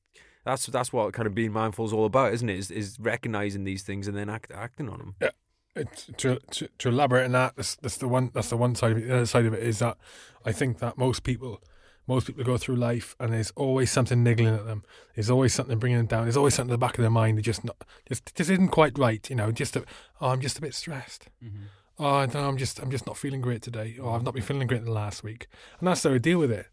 That's 0.46 0.66
that's 0.68 0.94
what 0.94 1.12
kind 1.12 1.28
of 1.28 1.36
being 1.36 1.52
mindful 1.52 1.84
is 1.84 1.92
all 1.92 2.06
about, 2.06 2.34
isn't 2.34 2.48
it? 2.48 2.58
Is, 2.58 2.72
is 2.72 2.98
recognizing 3.02 3.66
these 3.66 3.84
things 3.84 4.08
and 4.08 4.16
then 4.16 4.30
act, 4.30 4.50
acting 4.56 4.88
on 4.88 4.98
them. 4.98 5.16
Yeah. 5.22 5.84
to, 6.18 6.40
to 6.52 6.70
to 6.78 6.88
elaborate 6.88 7.26
on 7.26 7.34
that, 7.34 7.58
that's, 7.58 7.76
that's 7.76 7.98
the 7.98 8.08
one. 8.08 8.32
That's 8.34 8.50
the 8.50 8.56
one 8.56 8.74
side 8.74 8.94
of 8.94 8.98
it. 9.00 9.10
The 9.10 9.16
other 9.18 9.26
side 9.26 9.46
of 9.46 9.54
it 9.54 9.62
is 9.62 9.80
that 9.80 9.98
I 10.46 10.54
think 10.54 10.80
that 10.80 10.98
most 10.98 11.24
people, 11.24 11.62
most 12.08 12.26
people 12.26 12.44
go 12.44 12.58
through 12.58 12.78
life 12.78 13.16
and 13.20 13.34
there's 13.34 13.52
always 13.52 13.92
something 13.92 14.24
niggling 14.24 14.56
at 14.56 14.66
them. 14.66 14.84
There's 15.14 15.30
always 15.30 15.54
something 15.54 15.78
bringing 15.78 15.98
them 15.98 16.08
down. 16.08 16.24
There's 16.24 16.38
always 16.38 16.54
something 16.54 16.74
in 16.74 16.80
the 16.80 16.86
back 16.86 16.98
of 16.98 17.02
their 17.02 17.12
mind. 17.12 17.38
They 17.38 17.42
just 17.42 17.66
not, 17.66 17.76
just 18.08 18.36
this 18.36 18.50
isn't 18.50 18.70
quite 18.70 18.98
right. 18.98 19.30
You 19.30 19.36
know, 19.36 19.52
just 19.52 19.76
a, 19.76 19.84
oh, 20.22 20.30
I'm 20.30 20.42
just 20.42 20.58
a 20.58 20.62
bit 20.62 20.74
stressed. 20.74 21.28
Mm-hmm. 21.44 21.64
Oh, 22.00 22.16
I 22.16 22.26
don't 22.28 22.36
know, 22.36 22.48
I'm 22.48 22.58
just 22.58 22.80
I'm 22.80 22.92
just 22.92 23.08
not 23.08 23.18
feeling 23.18 23.42
great 23.42 23.62
today. 23.62 23.98
Or 24.02 24.16
I've 24.16 24.24
not 24.24 24.34
been 24.34 24.44
feeling 24.44 24.68
great 24.68 24.86
the 24.86 24.92
last 24.92 25.24
week. 25.24 25.48
And 25.80 25.88
that's 25.88 26.04
how 26.04 26.12
we 26.12 26.20
deal 26.20 26.40
with 26.40 26.52
it. 26.52 26.68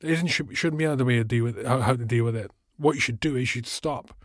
There 0.00 0.10
isn't 0.10 0.28
should, 0.28 0.56
shouldn't 0.56 0.78
be 0.78 0.84
another 0.84 1.04
way 1.04 1.16
to 1.16 1.24
deal 1.24 1.44
with 1.44 1.58
it, 1.58 1.66
how, 1.66 1.80
how 1.80 1.94
to 1.94 2.04
deal 2.04 2.24
with 2.24 2.36
it. 2.36 2.50
What 2.76 2.94
you 2.94 3.00
should 3.00 3.20
do 3.20 3.36
is 3.36 3.40
you 3.40 3.46
should 3.46 3.66
stop, 3.66 4.18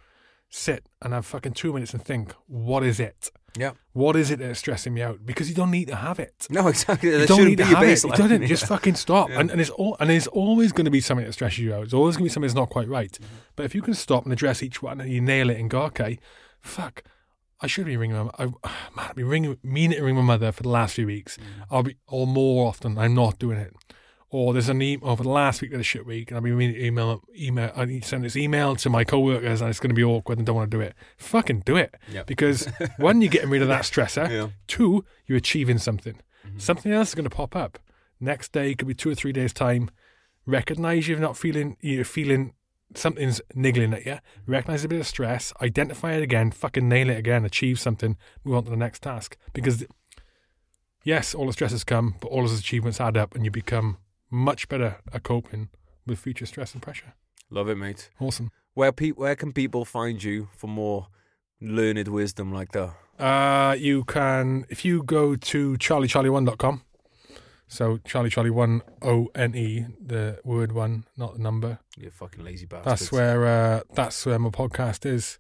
sit, 0.50 0.86
and 1.02 1.14
have 1.14 1.26
fucking 1.26 1.54
two 1.54 1.74
minutes 1.74 1.94
and 1.94 2.04
think. 2.04 2.34
What 2.48 2.84
is 2.84 3.00
it? 3.00 3.32
Yeah. 3.58 3.72
What 3.94 4.16
is 4.16 4.32
it 4.32 4.40
that's 4.40 4.60
stressing 4.60 4.94
me 4.94 5.02
out? 5.02 5.26
Because 5.26 5.50
you 5.50 5.56
don't 5.56 5.72
need 5.72 5.88
to 5.88 5.96
have 5.96 6.20
it. 6.20 6.48
No, 6.50 6.68
exactly. 6.68 7.10
You 7.10 7.20
That 7.20 7.28
don't 7.28 7.46
need 7.46 7.58
be 7.58 7.64
to 7.64 7.66
have 7.66 7.84
it. 7.84 8.04
You 8.04 8.12
don't, 8.12 8.46
just 8.46 8.66
fucking 8.68 8.96
stop. 8.96 9.30
Yeah. 9.30 9.40
And 9.40 9.52
and 9.52 9.62
it's 9.62 9.70
all 9.72 9.98
and 10.00 10.10
there's 10.10 10.28
always 10.28 10.72
going 10.72 10.86
to 10.86 10.92
be 10.92 11.02
something 11.02 11.26
that 11.26 11.34
stresses 11.34 11.60
you 11.60 11.74
out. 11.74 11.84
It's 11.84 11.94
always 11.94 12.16
going 12.16 12.26
to 12.26 12.30
be 12.30 12.34
something 12.34 12.48
that's 12.48 12.56
not 12.56 12.70
quite 12.70 12.88
right. 12.88 13.12
Mm-hmm. 13.12 13.36
But 13.56 13.66
if 13.66 13.76
you 13.76 13.82
can 13.82 13.94
stop 13.94 14.24
and 14.24 14.34
address 14.34 14.62
each 14.62 14.82
one 14.82 15.02
and 15.02 15.12
you 15.12 15.22
nail 15.22 15.50
it 15.50 15.58
and 15.58 15.70
go, 15.70 15.82
okay, 15.84 16.20
fuck. 16.62 17.04
I 17.62 17.68
should 17.68 17.86
be 17.86 17.98
ringing 17.98 18.18
my 18.18 18.30
I, 18.38 18.46
man, 18.96 19.10
I've 19.10 19.16
been 19.16 19.28
ringing, 19.28 19.58
meaning 19.64 19.98
to 19.98 20.04
ring 20.04 20.16
my 20.16 20.22
mother 20.22 20.52
for 20.52 20.64
the 20.64 20.70
last 20.70 20.96
few 20.96 21.08
weeks. 21.08 21.38
Mm-hmm. 21.38 21.74
I'll 21.74 21.84
be, 21.84 21.98
or 22.08 22.26
more 22.26 22.68
often, 22.68 22.98
I'm 22.98 23.16
not 23.16 23.40
doing 23.40 23.58
it. 23.58 23.74
Or 24.32 24.54
there's 24.54 24.70
an 24.70 24.82
email 24.82 25.10
over 25.10 25.24
the 25.24 25.30
last 25.30 25.62
week 25.62 25.72
of 25.72 25.80
the 25.80 25.84
shit 25.84 26.06
week, 26.06 26.30
and 26.30 26.38
I've 26.38 26.44
been 26.44 26.62
email, 26.62 27.24
email, 27.36 27.72
I 27.76 27.86
need 27.86 28.04
to 28.04 28.08
send 28.08 28.24
this 28.24 28.36
email 28.36 28.76
to 28.76 28.90
my 28.90 29.04
coworkers, 29.04 29.62
and 29.62 29.70
it's 29.70 29.80
going 29.80 29.90
to 29.90 29.96
be 29.96 30.04
awkward 30.04 30.38
and 30.38 30.46
don't 30.46 30.56
want 30.56 30.70
to 30.70 30.78
do 30.78 30.82
it. 30.82 30.94
Fucking 31.18 31.62
do 31.66 31.76
it. 31.76 31.96
Yep. 32.12 32.28
Because 32.28 32.68
one, 32.98 33.22
you're 33.22 33.32
getting 33.32 33.50
rid 33.50 33.64
of 33.64 33.68
that 33.70 33.84
stressor. 33.84 34.30
Yeah. 34.30 34.50
Two, 34.68 35.04
you're 35.26 35.40
achieving 35.40 35.80
something. 35.80 36.22
Mm-hmm. 36.46 36.60
Something 36.60 36.92
else 36.92 37.10
is 37.10 37.16
going 37.16 37.28
to 37.28 37.36
pop 37.36 37.56
up. 37.56 37.80
Next 38.20 38.52
day 38.52 38.76
could 38.76 38.88
be 38.88 38.94
two 38.94 39.10
or 39.10 39.16
three 39.16 39.32
days 39.32 39.52
time. 39.52 39.90
Recognize 40.46 41.08
you're 41.08 41.20
not 41.20 41.38
feeling 41.38 41.78
you're 41.82 42.06
feeling 42.06 42.54
something's 42.96 43.42
niggling 43.56 43.94
at 43.94 44.06
you. 44.06 44.20
Recognize 44.46 44.84
a 44.84 44.88
bit 44.88 45.00
of 45.00 45.08
stress. 45.08 45.54
Identify 45.62 46.14
it 46.14 46.24
again. 46.24 46.52
Fucking 46.52 46.88
nail 46.88 47.10
it 47.10 47.18
again. 47.18 47.46
Achieve 47.46 47.80
something. 47.80 48.18
Move 48.44 48.56
on 48.56 48.64
to 48.66 48.70
the 48.70 48.78
next 48.78 49.02
task. 49.04 49.38
Because 49.54 49.86
yes, 51.04 51.34
all 51.34 51.48
the 51.48 51.54
stresses 51.54 51.84
come, 51.84 52.16
but 52.20 52.28
all 52.28 52.42
those 52.42 52.60
achievements 52.60 53.00
add 53.00 53.18
up, 53.18 53.36
and 53.36 53.46
you 53.46 53.52
become 53.52 53.98
much 54.32 54.68
better 54.68 54.98
at 55.14 55.24
coping 55.24 55.70
with 56.06 56.20
future 56.20 56.46
stress 56.46 56.74
and 56.74 56.82
pressure. 56.82 57.14
Love 57.50 57.70
it, 57.70 57.76
mate. 57.78 58.10
Awesome. 58.20 58.52
Where 58.74 58.92
pe- 58.92 59.12
where 59.12 59.36
can 59.36 59.54
people 59.54 59.86
find 59.86 60.24
you 60.24 60.50
for 60.56 60.68
more 60.68 61.08
learned 61.60 62.08
wisdom 62.08 62.54
like 62.54 62.72
that? 62.74 62.94
Uh, 63.18 63.76
you 63.78 64.04
can, 64.06 64.66
if 64.70 64.86
you 64.86 65.04
go 65.04 65.36
to 65.36 65.74
charliecharlie1.com, 65.74 66.84
so 67.68 68.00
Charlie 68.06 68.30
Charlie 68.30 68.50
1 68.50 68.82
O 69.04 69.28
N 69.36 69.56
E, 69.56 69.86
the 70.04 70.40
word 70.44 70.72
one, 70.72 71.06
not 71.18 71.34
the 71.36 71.40
number. 71.42 71.80
You 71.98 72.10
fucking 72.10 72.44
lazy 72.44 72.66
bastard. 72.66 72.92
That's 72.92 73.12
where 73.12 73.46
uh, 73.46 73.82
that's 73.94 74.26
where 74.26 74.40
my 74.40 74.50
podcast 74.50 75.06
is. 75.06 75.38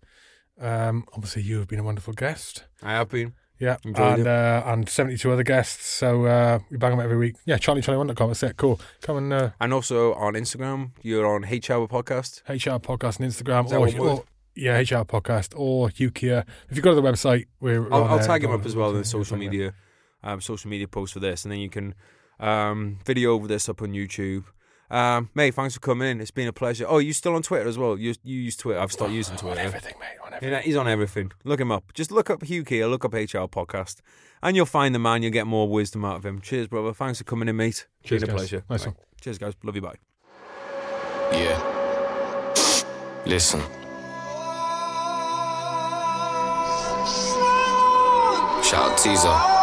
Um, 0.59 1.05
obviously, 1.13 1.41
you 1.43 1.57
have 1.59 1.67
been 1.67 1.79
a 1.79 1.83
wonderful 1.83 2.13
guest. 2.13 2.65
I 2.83 2.91
have 2.91 3.09
been. 3.09 3.33
Yeah, 3.59 3.77
and 3.83 4.25
uh, 4.25 4.63
and 4.65 4.87
seventy 4.87 5.17
two 5.17 5.31
other 5.31 5.43
guests. 5.43 5.85
So 5.85 6.25
uh, 6.25 6.59
we 6.71 6.77
bang 6.77 6.91
them 6.91 7.01
every 7.01 7.17
week. 7.17 7.35
Yeah, 7.45 7.57
charliecharlie1.com. 7.57 8.29
That's 8.29 8.43
it. 8.43 8.55
Cool. 8.57 8.79
Come 9.01 9.17
and 9.17 9.33
uh, 9.33 9.49
And 9.59 9.73
also 9.73 10.13
on 10.13 10.33
Instagram, 10.33 10.91
you're 11.01 11.27
on 11.27 11.43
H 11.43 11.69
Hour 11.69 11.87
Podcast. 11.87 12.41
H 12.47 12.67
Hour 12.67 12.79
podcast 12.79 13.19
on 13.19 13.27
Instagram 13.27 13.69
or, 13.71 14.01
or 14.01 14.23
yeah, 14.55 14.77
H 14.77 14.93
Hour 14.93 15.05
podcast 15.05 15.53
or 15.57 15.89
Hugh 15.89 16.11
Keir. 16.11 16.45
If 16.69 16.77
you 16.77 16.81
go 16.81 16.95
to 16.95 17.01
the 17.01 17.07
website, 17.07 17.47
we're 17.59 17.91
I'll, 17.91 18.05
I'll 18.05 18.19
tag 18.19 18.43
him 18.43 18.51
up 18.51 18.65
as 18.65 18.75
well 18.75 18.91
in 18.91 18.97
the 18.97 19.05
social 19.05 19.37
media, 19.37 19.73
um, 20.23 20.39
social 20.39 20.69
media 20.69 20.87
posts 20.87 21.13
for 21.13 21.19
this, 21.19 21.43
and 21.43 21.51
then 21.51 21.59
you 21.59 21.69
can 21.69 21.95
um, 22.39 22.99
video 23.05 23.33
over 23.33 23.47
this 23.47 23.67
up 23.67 23.81
on 23.81 23.89
YouTube. 23.89 24.45
Um, 24.91 25.29
mate, 25.35 25.53
thanks 25.53 25.75
for 25.75 25.79
coming 25.79 26.07
in. 26.09 26.19
It's 26.21 26.31
been 26.31 26.47
a 26.47 26.53
pleasure. 26.53 26.85
Oh, 26.87 26.97
you 26.97 27.13
still 27.13 27.35
on 27.35 27.43
Twitter 27.43 27.67
as 27.67 27.77
well? 27.77 27.97
You 27.97 28.15
you 28.23 28.39
use 28.41 28.55
Twitter? 28.57 28.79
I've 28.79 28.91
started 28.91 29.13
using 29.21 29.33
On 29.35 29.39
Twitter. 29.39 29.59
everything, 29.59 29.93
mate. 29.99 30.07
On 30.25 30.33
everything. 30.33 30.51
Yeah, 30.51 30.61
he's 30.61 30.75
on 30.75 30.87
everything. 30.87 31.31
Look 31.43 31.59
him 31.59 31.71
up. 31.71 31.93
Just 31.93 32.11
look 32.11 32.29
up 32.29 32.43
Hugh 32.43 32.63
Keir, 32.63 32.87
look 32.87 33.05
up 33.05 33.13
H 33.13 33.35
Hour 33.35 33.47
podcast, 33.47 33.97
and 34.41 34.55
you'll 34.55 34.65
find 34.65 34.95
the 34.95 34.99
man. 34.99 35.21
You'll 35.21 35.31
get 35.31 35.45
more 35.47 35.67
wisdom 35.69 36.03
out 36.05 36.15
of 36.17 36.25
him. 36.25 36.41
Cheers, 36.41 36.67
brother. 36.67 36.93
Thanks 36.93 37.19
for 37.19 37.23
coming 37.25 37.47
in, 37.49 37.55
mate. 37.57 37.85
Cheers, 38.03 38.21
Been 38.21 38.29
a 38.29 38.33
guys. 38.33 38.41
pleasure. 38.41 38.63
Nice 38.69 38.85
Right. 38.85 38.95
one. 38.95 39.05
Cheers, 39.21 39.37
guys. 39.37 39.53
Love 39.63 39.75
you. 39.75 39.81
Bye. 39.81 39.95
Yeah. 41.33 41.61
Listen. 43.25 43.61
Shout 48.63 48.91
out 48.91 48.97
Teaser. 48.97 49.58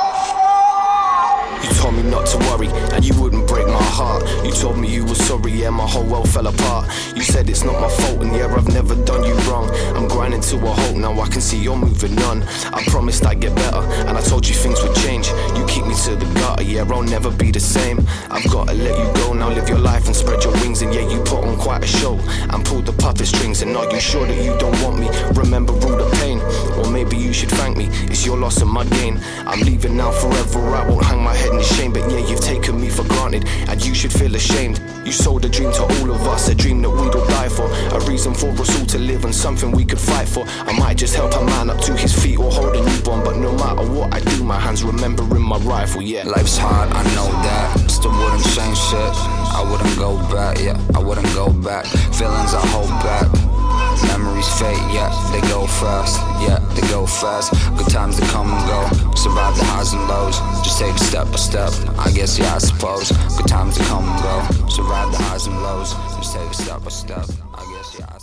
You 1.67 1.75
told 1.75 1.95
me 1.95 2.03
not 2.05 2.27
to 2.27 2.39
worry, 2.39 2.69
and 2.95 3.05
you 3.05 3.21
wouldn't 3.21 3.49
break 3.49 3.67
my 3.67 3.83
heart. 3.83 4.23
You 4.45 4.53
told 4.53 4.79
me 4.79 4.89
you 4.89 5.05
were 5.05 5.17
sorry, 5.17 5.51
yeah, 5.51 5.71
my 5.71 5.87
whole 5.87 6.05
world 6.05 6.29
fell 6.29 6.47
apart. 6.47 6.89
You 7.17 7.23
said 7.23 7.51
it's 7.51 7.65
not 7.65 7.81
my 7.81 7.89
fault, 7.89 8.23
and 8.23 8.33
yeah, 8.37 8.47
I've 8.55 8.69
never 8.69 8.95
done 9.05 9.25
you 9.25 9.35
wrong. 9.51 9.69
I'm 9.97 10.07
grinding 10.07 10.43
to 10.43 10.57
a 10.57 10.73
halt, 10.73 10.97
now 10.97 11.21
I 11.21 11.29
can 11.29 11.41
see 11.41 11.59
you're 11.59 11.77
moving 11.77 12.17
on. 12.23 12.45
I 12.73 12.85
promised 12.87 13.27
I'd 13.27 13.41
get 13.41 13.55
better, 13.57 13.83
and 14.07 14.17
I 14.17 14.21
told 14.21 14.47
you 14.47 14.55
things 14.55 14.81
would 14.83 14.95
change. 14.97 15.29
You 15.57 15.67
keep 15.67 15.85
me 15.87 15.95
to 16.05 16.15
the 16.15 16.27
gutter, 16.35 16.63
yeah, 16.63 16.85
I'll 16.89 17.03
never 17.03 17.31
be 17.31 17.51
the 17.51 17.61
same. 17.61 18.07
I've 18.31 18.49
gotta 18.49 18.75
let 18.75 18.97
you 18.97 19.13
go, 19.15 19.33
now 19.33 19.49
live 19.49 19.69
your 19.69 19.81
life 19.81 20.07
and 20.07 20.15
spread 20.15 20.45
your 20.45 20.53
wings. 20.63 20.83
And 20.83 20.95
yeah, 20.95 21.09
you 21.11 21.19
put 21.21 21.45
on 21.45 21.57
quite 21.59 21.83
a 21.83 21.87
show, 21.87 22.15
and 22.51 22.65
pulled 22.65 22.87
the 22.87 22.93
puppet 22.93 23.27
strings. 23.27 23.63
And 23.63 23.77
are 23.77 23.91
you 23.91 23.99
sure 23.99 24.25
that 24.25 24.45
you 24.45 24.57
don't 24.59 24.81
want 24.83 25.01
me? 25.01 25.09
Remember 25.35 25.73
all 25.73 25.97
the 25.97 26.09
pain, 26.21 26.41
or 26.79 26.89
maybe 26.91 27.17
you 27.17 27.33
should 27.33 27.51
thank 27.51 27.77
me. 27.77 27.89
It's 28.07 28.25
your 28.25 28.39
loss 28.39 28.63
and 28.63 28.71
my 28.71 28.85
gain. 28.85 29.21
I'm 29.47 29.61
leaving 29.61 29.97
now 29.97 30.13
forever, 30.13 30.61
I 30.77 30.89
won't 30.89 31.05
hang 31.05 31.23
my 31.23 31.35
head 31.35 31.56
in 31.57 31.65
shame. 31.65 31.93
But 31.93 32.11
yeah, 32.11 32.19
you've 32.19 32.41
taken 32.41 32.81
me 32.81 32.89
for 32.89 33.05
granted, 33.05 33.45
and 33.69 33.85
you 33.85 33.95
should 33.95 34.12
feel 34.12 34.35
ashamed. 34.35 34.81
You 35.05 35.12
sold 35.12 35.45
a 35.45 35.49
dream 35.49 35.73
to 35.73 35.83
all 35.83 36.11
of 36.11 36.20
us, 36.27 36.49
a 36.49 36.55
dream 36.55 36.83
that 36.83 36.91
we'd 36.91 37.15
all 37.15 37.27
die 37.27 37.49
for. 37.49 37.66
A 37.97 38.01
reason 38.07 38.35
for 38.35 38.49
us 38.49 38.78
all 38.78 38.87
to 38.87 38.99
live 38.99 39.24
and 39.24 39.35
something 39.35 39.70
we 39.70 39.85
could 39.85 40.01
fight 40.01 40.28
for. 40.28 40.45
I 40.47 40.78
might 40.78 40.97
just 40.97 41.15
help 41.15 41.35
a 41.35 41.45
man 41.45 41.70
up 41.70 41.81
to 41.83 41.97
his 41.97 42.12
feet 42.12 42.39
or 42.39 42.51
hold 42.51 42.74
a 42.74 42.83
newborn, 42.83 43.24
but 43.24 43.37
no 43.37 43.53
matter 43.53 43.89
what 43.91 44.12
I 44.12 44.20
do, 44.20 44.45
my 44.45 44.59
hands 44.59 44.83
remembering 44.83 45.43
my 45.43 45.59
rifle, 45.59 46.03
yeah. 46.03 46.24
Life's 46.24 46.57
hard, 46.57 46.91
I 46.93 47.03
know 47.15 47.31
that. 47.47 47.91
Still 47.91 48.12
wouldn't 48.12 48.45
change 48.55 48.78
shit. 48.78 49.15
I 49.59 49.66
wouldn't 49.70 49.97
go 49.99 50.16
back, 50.35 50.59
yeah, 50.59 50.81
I 50.95 50.99
wouldn't 50.99 51.33
go 51.35 51.53
back. 51.53 51.87
Feelings 51.87 52.55
I 52.55 52.66
hold 52.66 52.91
back. 53.03 53.45
Memories 54.07 54.49
fade, 54.59 54.77
yeah, 54.93 55.11
they 55.33 55.41
go 55.49 55.66
fast, 55.66 56.20
yeah, 56.41 56.59
they 56.74 56.87
go 56.89 57.07
fast. 57.07 57.53
Good 57.77 57.89
times 57.89 58.19
to 58.20 58.27
come 58.27 58.53
and 58.53 58.66
go, 58.66 59.15
survive 59.15 59.57
the 59.57 59.65
highs 59.65 59.93
and 59.93 60.07
lows. 60.09 60.39
Just 60.65 60.78
take 60.78 60.95
it 60.95 61.01
step 61.01 61.27
by 61.27 61.37
step, 61.37 61.73
I 61.99 62.11
guess, 62.12 62.39
yeah, 62.39 62.55
I 62.55 62.59
suppose. 62.59 63.11
Good 63.37 63.49
times 63.49 63.77
to 63.78 63.85
come 63.85 64.05
and 64.09 64.23
go, 64.23 64.69
survive 64.69 65.11
the 65.12 65.19
highs 65.19 65.47
and 65.47 65.57
lows. 65.62 65.93
Just 66.16 66.35
take 66.35 66.51
it 66.51 66.55
step 66.55 66.83
by 66.83 66.91
step, 66.91 67.27
I 67.55 67.62
guess, 67.73 67.97
yeah. 67.99 68.16